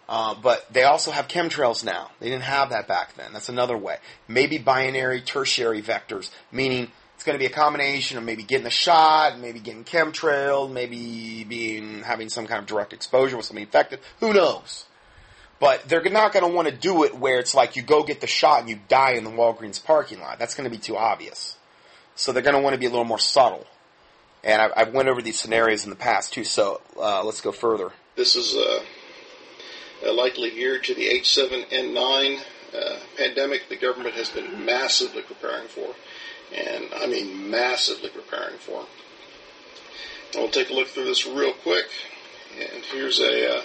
uh, 0.08 0.34
but 0.34 0.72
they 0.72 0.84
also 0.84 1.10
have 1.10 1.28
chemtrails 1.28 1.84
now. 1.84 2.10
They 2.18 2.30
didn't 2.30 2.44
have 2.44 2.70
that 2.70 2.88
back 2.88 3.14
then. 3.14 3.34
That's 3.34 3.50
another 3.50 3.76
way. 3.76 3.98
Maybe 4.26 4.56
binary 4.56 5.20
tertiary 5.20 5.82
vectors, 5.82 6.30
meaning 6.50 6.90
it's 7.20 7.26
going 7.26 7.38
to 7.38 7.38
be 7.38 7.44
a 7.44 7.55
combination 7.55 8.16
of 8.16 8.24
maybe 8.24 8.42
getting 8.42 8.66
a 8.66 8.70
shot, 8.70 9.38
maybe 9.38 9.60
getting 9.60 9.84
chemtrailed, 9.84 10.72
maybe 10.72 11.44
being 11.44 12.01
having 12.02 12.30
some 12.30 12.47
kind 12.47 12.60
of 12.60 12.66
direct 12.66 12.94
exposure 12.94 13.36
with 13.36 13.44
somebody 13.44 13.64
infected. 13.64 14.01
Who 14.20 14.32
knows? 14.32 14.86
But 15.59 15.86
they're 15.86 16.02
not 16.02 16.32
going 16.32 16.48
to 16.48 16.56
want 16.56 16.68
to 16.68 16.74
do 16.74 17.05
it 17.05 17.14
where 17.14 17.38
it's 17.38 17.55
like 17.55 17.76
you 17.76 17.82
go 17.82 18.05
get 18.05 18.22
the 18.22 18.26
shot 18.26 18.60
and 18.60 18.70
you 18.70 18.80
die 18.88 19.16
in 19.16 19.24
the 19.24 19.30
Walgreens 19.30 19.84
parking 19.84 20.18
lot. 20.18 20.38
That's 20.38 20.55
going 20.55 20.64
to 20.64 20.74
be 20.74 20.80
too 20.80 20.97
obvious. 20.97 21.59
So 22.14 22.32
they're 22.32 22.42
going 22.42 22.56
to 22.56 22.62
want 22.62 22.72
to 22.72 22.80
be 22.80 22.86
a 22.86 22.90
little 22.90 23.05
more 23.05 23.18
subtle. 23.18 23.66
And 24.42 24.62
I've, 24.62 24.72
I've 24.74 24.94
went 24.94 25.10
over 25.10 25.20
these 25.20 25.38
scenarios 25.38 25.84
in 25.84 25.90
the 25.90 25.97
past 25.97 26.32
too. 26.32 26.44
So 26.44 26.80
uh, 26.98 27.22
let's 27.22 27.42
go 27.42 27.52
further. 27.52 27.92
This 28.16 28.34
is 28.34 28.56
a 30.06 30.10
likely 30.10 30.55
year 30.55 30.78
to 30.78 30.94
the 30.94 31.06
H7N9 31.20 32.40
uh, 32.74 32.97
pandemic. 33.18 33.68
The 33.68 33.76
government 33.76 34.14
has 34.14 34.30
been 34.30 34.64
massively 34.64 35.20
preparing 35.20 35.68
for, 35.68 35.94
and 36.55 36.86
I 36.97 37.06
mean 37.06 37.51
massively 37.51 38.10
preparing 38.10 38.59
for. 38.59 38.86
We'll 40.35 40.48
take 40.48 40.70
a 40.70 40.74
look 40.74 40.89
through 40.89 41.05
this 41.05 41.27
real 41.27 41.52
quick. 41.52 41.86
And 42.59 42.85
here's 42.93 43.20
a, 43.20 43.59
uh, 43.59 43.62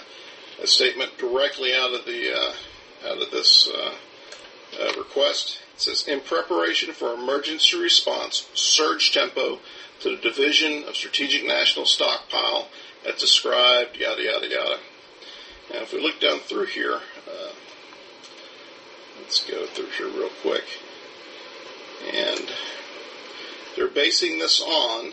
a 0.62 0.66
statement 0.66 1.18
directly 1.18 1.72
out 1.74 1.94
of 1.94 2.04
the 2.04 2.32
uh, 2.32 2.52
out 3.08 3.22
of 3.22 3.30
this 3.30 3.68
uh, 3.68 3.94
uh, 4.80 4.92
request. 4.98 5.60
It 5.74 5.80
says, 5.80 6.08
in 6.08 6.20
preparation 6.20 6.92
for 6.92 7.12
emergency 7.14 7.78
response, 7.78 8.48
surge 8.54 9.12
tempo 9.12 9.60
to 10.00 10.10
the 10.10 10.16
Division 10.16 10.84
of 10.84 10.96
Strategic 10.96 11.46
National 11.46 11.86
Stockpile 11.86 12.68
as 13.06 13.20
described, 13.20 13.96
yada, 13.96 14.22
yada, 14.22 14.48
yada. 14.48 14.78
Now, 15.72 15.82
if 15.82 15.92
we 15.92 16.00
look 16.00 16.20
down 16.20 16.40
through 16.40 16.66
here, 16.66 16.94
uh, 16.94 17.52
let's 19.20 19.44
go 19.44 19.66
through 19.66 19.90
here 19.98 20.08
real 20.08 20.30
quick. 20.42 20.64
And 22.12 22.50
they're 23.76 23.88
basing 23.88 24.38
this 24.38 24.60
on 24.60 25.12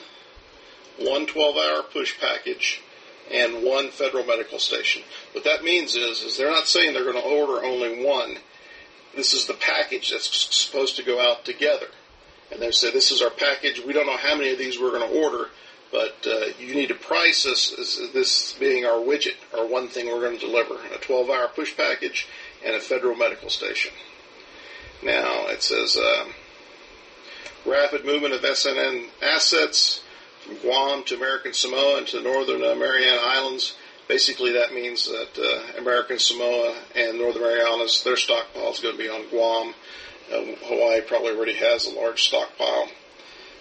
one 1.00 1.26
12 1.26 1.56
hour 1.58 1.84
push 1.84 2.20
package 2.20 2.82
and 3.32 3.64
one 3.64 3.90
federal 3.90 4.26
medical 4.26 4.60
station. 4.60 5.02
What 5.34 5.44
that 5.44 5.64
means 5.64 5.96
is, 5.96 6.22
is 6.22 6.38
they're 6.38 6.52
not 6.52 6.68
saying 6.68 6.94
they're 6.94 7.12
going 7.12 7.22
to 7.22 7.30
order 7.30 7.64
only 7.64 8.06
one. 8.06 8.38
This 9.16 9.34
is 9.34 9.46
the 9.46 9.54
package 9.54 10.12
that's 10.12 10.56
supposed 10.56 10.96
to 10.98 11.04
go 11.04 11.20
out 11.20 11.46
together. 11.46 11.88
And 12.52 12.62
they 12.62 12.72
say, 12.72 12.92
this 12.92 13.12
is 13.12 13.22
our 13.22 13.30
package. 13.30 13.82
We 13.86 13.94
don't 13.94 14.06
know 14.06 14.18
how 14.18 14.36
many 14.36 14.52
of 14.52 14.60
these 14.60 14.80
we're 14.80 14.92
going 14.92 15.10
to 15.10 15.24
order, 15.24 15.50
but 15.92 16.16
uh, 16.28 16.48
you 16.60 16.76
need 16.76 16.90
to 16.90 16.96
price 16.96 17.44
this 17.44 17.74
as 17.80 18.12
this 18.14 18.54
being 18.54 18.86
our 18.86 19.00
widget, 19.00 19.36
or 19.58 19.68
one 19.68 19.88
thing 19.88 20.08
we're 20.08 20.22
going 20.22 20.38
to 20.38 20.46
deliver, 20.46 20.76
a 20.76 20.98
12-hour 20.98 21.50
push 21.50 21.76
package 21.76 22.28
and 22.66 22.76
a 22.76 22.80
federal 22.80 23.16
medical 23.16 23.50
station. 23.50 23.92
Now, 25.02 25.48
it 25.48 25.64
says 25.64 25.98
um, 25.98 26.34
rapid 27.66 28.06
movement 28.06 28.34
of 28.34 28.42
SNS 28.42 29.10
assets 29.22 30.04
from 30.46 30.58
Guam 30.58 31.04
to 31.06 31.16
American 31.16 31.54
Samoa 31.54 32.00
and 32.00 32.08
to 32.08 32.18
the 32.18 32.24
Northern 32.24 32.64
uh, 32.64 32.76
Mariana 32.76 33.22
Islands. 33.22 33.76
Basically, 34.08 34.52
that 34.54 34.74
means 34.74 35.06
that 35.06 35.40
uh, 35.40 35.80
American 35.80 36.20
Samoa 36.20 36.76
and 36.96 37.18
Northern 37.18 37.44
Marianas, 37.44 38.04
their 38.04 38.18
stockpile 38.18 38.72
is 38.72 38.80
going 38.80 38.98
to 38.98 39.02
be 39.02 39.10
on 39.10 39.28
Guam. 39.30 39.74
Uh, 40.32 40.56
Hawaii 40.66 41.02
probably 41.02 41.32
already 41.32 41.56
has 41.56 41.88
a 41.88 41.92
large 41.92 42.24
stockpile. 42.24 42.90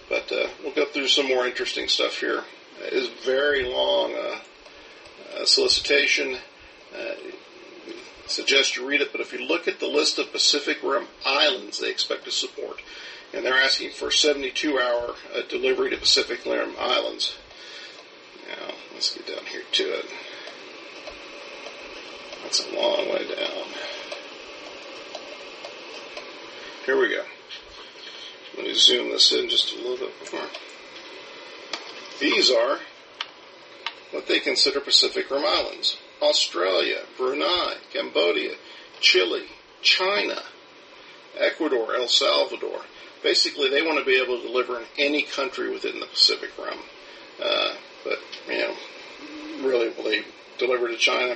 But 0.09 0.31
uh, 0.31 0.47
we'll 0.61 0.73
go 0.73 0.85
through 0.85 1.07
some 1.07 1.27
more 1.27 1.45
interesting 1.45 1.87
stuff 1.87 2.19
here. 2.19 2.43
It 2.81 2.93
is 2.93 3.07
very 3.25 3.63
long 3.63 4.13
uh, 4.13 4.39
uh 5.39 5.45
solicitation. 5.45 6.37
Suggest 8.25 8.77
you 8.77 8.87
read 8.87 9.01
it, 9.01 9.11
but 9.11 9.21
if 9.21 9.33
you 9.33 9.45
look 9.45 9.67
at 9.67 9.79
the 9.79 9.87
list 9.87 10.17
of 10.17 10.31
Pacific 10.31 10.81
Rim 10.81 11.07
islands 11.25 11.79
they 11.79 11.91
expect 11.91 12.25
to 12.25 12.31
support, 12.31 12.81
and 13.33 13.45
they're 13.45 13.61
asking 13.61 13.91
for 13.91 14.11
72 14.11 14.79
hour 14.79 15.15
uh, 15.35 15.41
delivery 15.49 15.89
to 15.89 15.97
Pacific 15.97 16.45
Rim 16.45 16.73
islands. 16.79 17.35
Now, 18.47 18.73
let's 18.93 19.13
get 19.13 19.27
down 19.27 19.45
here 19.45 19.63
to 19.71 19.83
it. 19.83 20.05
That's 22.43 22.65
a 22.67 22.75
long 22.75 23.09
way 23.09 23.27
down. 23.27 23.65
Here 26.85 26.99
we 26.99 27.09
go. 27.09 27.23
Let 28.57 28.67
me 28.67 28.73
zoom 28.75 29.09
this 29.09 29.31
in 29.31 29.49
just 29.49 29.73
a 29.73 29.77
little 29.77 29.97
bit 29.97 30.33
more. 30.33 30.43
These 32.19 32.51
are 32.51 32.79
what 34.11 34.27
they 34.27 34.39
consider 34.39 34.79
Pacific 34.79 35.31
Rim 35.31 35.43
Islands. 35.45 35.97
Australia, 36.21 37.01
Brunei, 37.17 37.75
Cambodia, 37.91 38.53
Chile, 39.01 39.45
China, 39.81 40.41
Ecuador, 41.37 41.95
El 41.95 42.07
Salvador. 42.07 42.81
Basically, 43.23 43.69
they 43.69 43.81
want 43.81 43.97
to 43.99 44.05
be 44.05 44.21
able 44.21 44.37
to 44.37 44.47
deliver 44.47 44.79
in 44.79 44.85
any 44.97 45.23
country 45.23 45.71
within 45.71 45.99
the 45.99 46.05
Pacific 46.05 46.51
Rim. 46.57 46.77
Uh, 47.43 47.73
but, 48.03 48.19
you 48.47 48.57
know, 48.57 48.75
really, 49.61 49.89
will 49.89 50.03
they 50.03 50.23
deliver 50.57 50.87
to 50.89 50.97
China? 50.97 51.35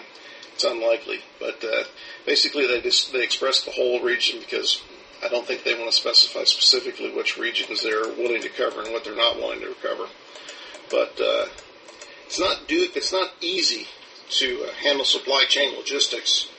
It's 0.54 0.64
unlikely. 0.64 1.20
But 1.40 1.64
uh, 1.64 1.84
basically, 2.26 2.68
they 2.68 2.82
just 2.82 3.14
they 3.14 3.24
express 3.24 3.64
the 3.64 3.72
whole 3.72 4.02
region 4.02 4.40
because 4.40 4.82
I 5.24 5.30
don't 5.30 5.46
think 5.46 5.64
they 5.64 5.76
want 5.76 5.92
to 5.92 5.96
specify 5.96 6.44
specifically 6.46 7.14
which 7.16 7.38
regions 7.38 7.84
they're 7.84 8.08
willing 8.08 8.42
to 8.42 8.50
cover 8.50 8.82
and 8.82 8.92
what 8.92 9.04
they're 9.04 9.16
not 9.16 9.38
willing 9.38 9.60
to 9.62 9.76
cover. 9.82 10.08
But 10.90 11.20
uh, 11.22 11.46
it's 12.26 12.40
not 12.40 12.68
do 12.68 12.88
it's 12.96 13.12
not 13.12 13.32
easy 13.40 13.88
to 14.40 14.66
uh, 14.68 14.74
handle 14.74 15.06
supply 15.06 15.46
chain 15.48 15.78
logistics. 15.78 16.50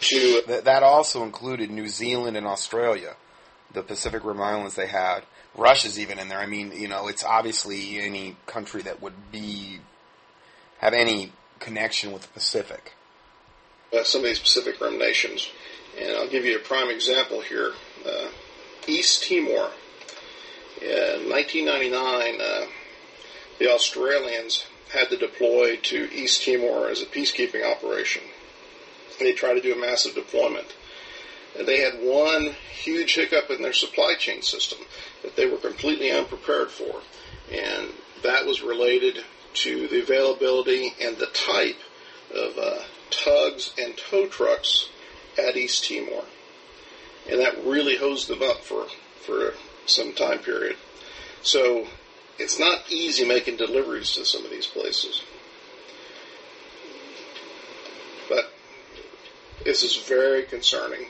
To 0.00 0.42
that, 0.46 0.64
that 0.64 0.82
also 0.84 1.24
included 1.24 1.70
New 1.70 1.88
Zealand 1.88 2.36
and 2.36 2.46
Australia, 2.46 3.16
the 3.72 3.82
Pacific 3.82 4.24
Rim 4.24 4.40
Islands 4.40 4.74
they 4.74 4.86
had. 4.86 5.20
Russia's 5.56 5.98
even 5.98 6.18
in 6.18 6.28
there. 6.28 6.38
I 6.38 6.46
mean, 6.46 6.72
you 6.72 6.88
know, 6.88 7.08
it's 7.08 7.24
obviously 7.24 7.98
any 8.00 8.36
country 8.46 8.82
that 8.82 9.02
would 9.02 9.30
be 9.32 9.80
have 10.78 10.94
any 10.94 11.32
connection 11.58 12.12
with 12.12 12.22
the 12.22 12.28
Pacific. 12.28 12.94
Uh, 13.92 14.04
some 14.04 14.20
of 14.20 14.26
these 14.26 14.38
Pacific 14.38 14.80
Rim 14.80 14.98
nations, 14.98 15.50
and 15.98 16.16
I'll 16.16 16.28
give 16.28 16.44
you 16.44 16.56
a 16.56 16.60
prime 16.60 16.90
example 16.90 17.40
here 17.40 17.72
uh, 18.06 18.28
East 18.86 19.24
Timor. 19.24 19.70
In 20.80 21.28
1999, 21.28 22.40
uh, 22.40 22.66
the 23.58 23.70
Australians 23.72 24.66
had 24.92 25.10
to 25.10 25.16
deploy 25.16 25.76
to 25.76 26.08
East 26.12 26.44
Timor 26.44 26.88
as 26.88 27.02
a 27.02 27.06
peacekeeping 27.06 27.68
operation. 27.68 28.22
They 29.18 29.32
tried 29.32 29.54
to 29.54 29.60
do 29.60 29.74
a 29.74 29.80
massive 29.80 30.14
deployment. 30.14 30.74
And 31.58 31.66
they 31.66 31.80
had 31.80 31.94
one 31.94 32.54
huge 32.70 33.14
hiccup 33.14 33.50
in 33.50 33.62
their 33.62 33.72
supply 33.72 34.14
chain 34.18 34.42
system 34.42 34.78
that 35.22 35.36
they 35.36 35.46
were 35.46 35.58
completely 35.58 36.10
unprepared 36.10 36.70
for. 36.70 37.00
And 37.50 37.88
that 38.22 38.46
was 38.46 38.62
related 38.62 39.24
to 39.54 39.88
the 39.88 40.02
availability 40.02 40.94
and 41.00 41.16
the 41.16 41.26
type 41.26 41.78
of 42.34 42.58
uh, 42.58 42.82
tugs 43.10 43.72
and 43.78 43.96
tow 43.96 44.26
trucks 44.28 44.88
at 45.38 45.56
East 45.56 45.88
Timor 45.88 46.24
and 47.28 47.40
that 47.40 47.64
really 47.64 47.96
hosed 47.96 48.28
them 48.28 48.42
up 48.42 48.64
for 48.64 48.86
for 49.20 49.54
some 49.86 50.12
time 50.14 50.38
period. 50.38 50.76
So 51.42 51.86
it's 52.38 52.58
not 52.58 52.90
easy 52.90 53.26
making 53.26 53.56
deliveries 53.56 54.12
to 54.12 54.24
some 54.24 54.44
of 54.44 54.50
these 54.50 54.66
places. 54.66 55.22
But 58.28 58.52
this 59.64 59.82
is 59.82 59.96
very 59.96 60.44
concerning. 60.44 61.06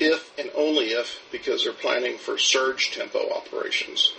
If 0.00 0.36
and 0.38 0.50
only 0.56 0.86
if, 0.86 1.20
because 1.30 1.64
they're 1.64 1.72
planning 1.72 2.16
for 2.16 2.38
surge 2.38 2.92
tempo 2.92 3.30
operations. 3.30 4.12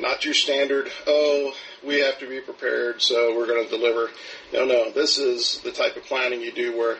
Not 0.00 0.24
your 0.24 0.32
standard, 0.32 0.90
oh, 1.06 1.54
we 1.84 2.00
have 2.00 2.18
to 2.20 2.28
be 2.28 2.40
prepared, 2.40 3.02
so 3.02 3.36
we're 3.36 3.46
going 3.46 3.64
to 3.64 3.70
deliver. 3.70 4.10
No, 4.52 4.64
no, 4.64 4.90
this 4.90 5.18
is 5.18 5.60
the 5.60 5.72
type 5.72 5.96
of 5.96 6.04
planning 6.04 6.40
you 6.40 6.52
do 6.52 6.76
where 6.76 6.96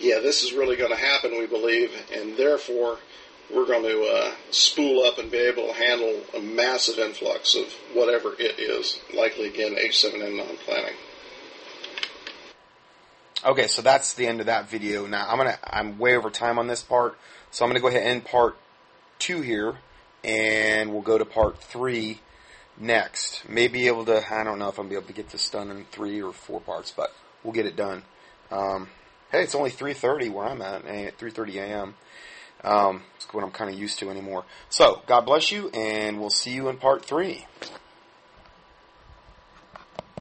yeah, 0.00 0.18
this 0.18 0.42
is 0.42 0.52
really 0.52 0.76
going 0.76 0.90
to 0.90 0.96
happen, 0.96 1.38
we 1.38 1.46
believe, 1.46 1.92
and 2.12 2.36
therefore 2.36 2.98
we're 3.54 3.66
going 3.66 3.82
to 3.82 4.02
uh, 4.04 4.32
spool 4.50 5.04
up 5.04 5.18
and 5.18 5.30
be 5.30 5.38
able 5.38 5.66
to 5.66 5.72
handle 5.74 6.22
a 6.36 6.40
massive 6.40 6.98
influx 6.98 7.54
of 7.54 7.66
whatever 7.92 8.34
it 8.38 8.58
is, 8.58 8.98
likely 9.14 9.48
again 9.48 9.74
H7N9 9.74 10.56
planning. 10.64 10.94
Okay, 13.44 13.66
so 13.68 13.82
that's 13.82 14.14
the 14.14 14.26
end 14.26 14.40
of 14.40 14.46
that 14.46 14.68
video. 14.68 15.06
Now 15.06 15.26
I'm 15.28 15.38
gonna 15.38 15.58
I'm 15.64 15.98
way 15.98 16.16
over 16.16 16.30
time 16.30 16.58
on 16.58 16.66
this 16.66 16.82
part, 16.82 17.18
so 17.50 17.64
I'm 17.64 17.70
gonna 17.70 17.80
go 17.80 17.88
ahead 17.88 18.02
and 18.02 18.10
end 18.10 18.24
part 18.24 18.56
two 19.18 19.40
here, 19.40 19.76
and 20.22 20.92
we'll 20.92 21.02
go 21.02 21.18
to 21.18 21.24
part 21.24 21.58
three 21.58 22.20
next. 22.78 23.48
Maybe 23.48 23.86
able 23.86 24.04
to 24.06 24.22
I 24.30 24.44
don't 24.44 24.58
know 24.58 24.68
if 24.68 24.78
I'm 24.78 24.88
be 24.88 24.94
able 24.94 25.06
to 25.06 25.12
get 25.12 25.30
this 25.30 25.48
done 25.48 25.70
in 25.70 25.84
three 25.86 26.22
or 26.22 26.32
four 26.32 26.60
parts, 26.60 26.90
but 26.90 27.14
we'll 27.42 27.54
get 27.54 27.66
it 27.66 27.76
done. 27.76 28.02
Um, 28.50 28.88
Hey, 29.30 29.44
it's 29.44 29.54
only 29.54 29.70
3.30 29.70 30.32
where 30.32 30.44
I'm 30.44 30.60
at, 30.60 30.84
at 30.86 31.16
3.30 31.16 31.54
a.m. 31.58 31.94
Um, 32.64 33.02
it's 33.14 33.32
what 33.32 33.44
I'm 33.44 33.52
kind 33.52 33.72
of 33.72 33.78
used 33.78 34.00
to 34.00 34.10
anymore. 34.10 34.44
So, 34.70 35.02
God 35.06 35.20
bless 35.20 35.52
you, 35.52 35.68
and 35.68 36.18
we'll 36.18 36.30
see 36.30 36.50
you 36.50 36.68
in 36.68 36.78
part 36.78 37.04
three. 37.04 37.46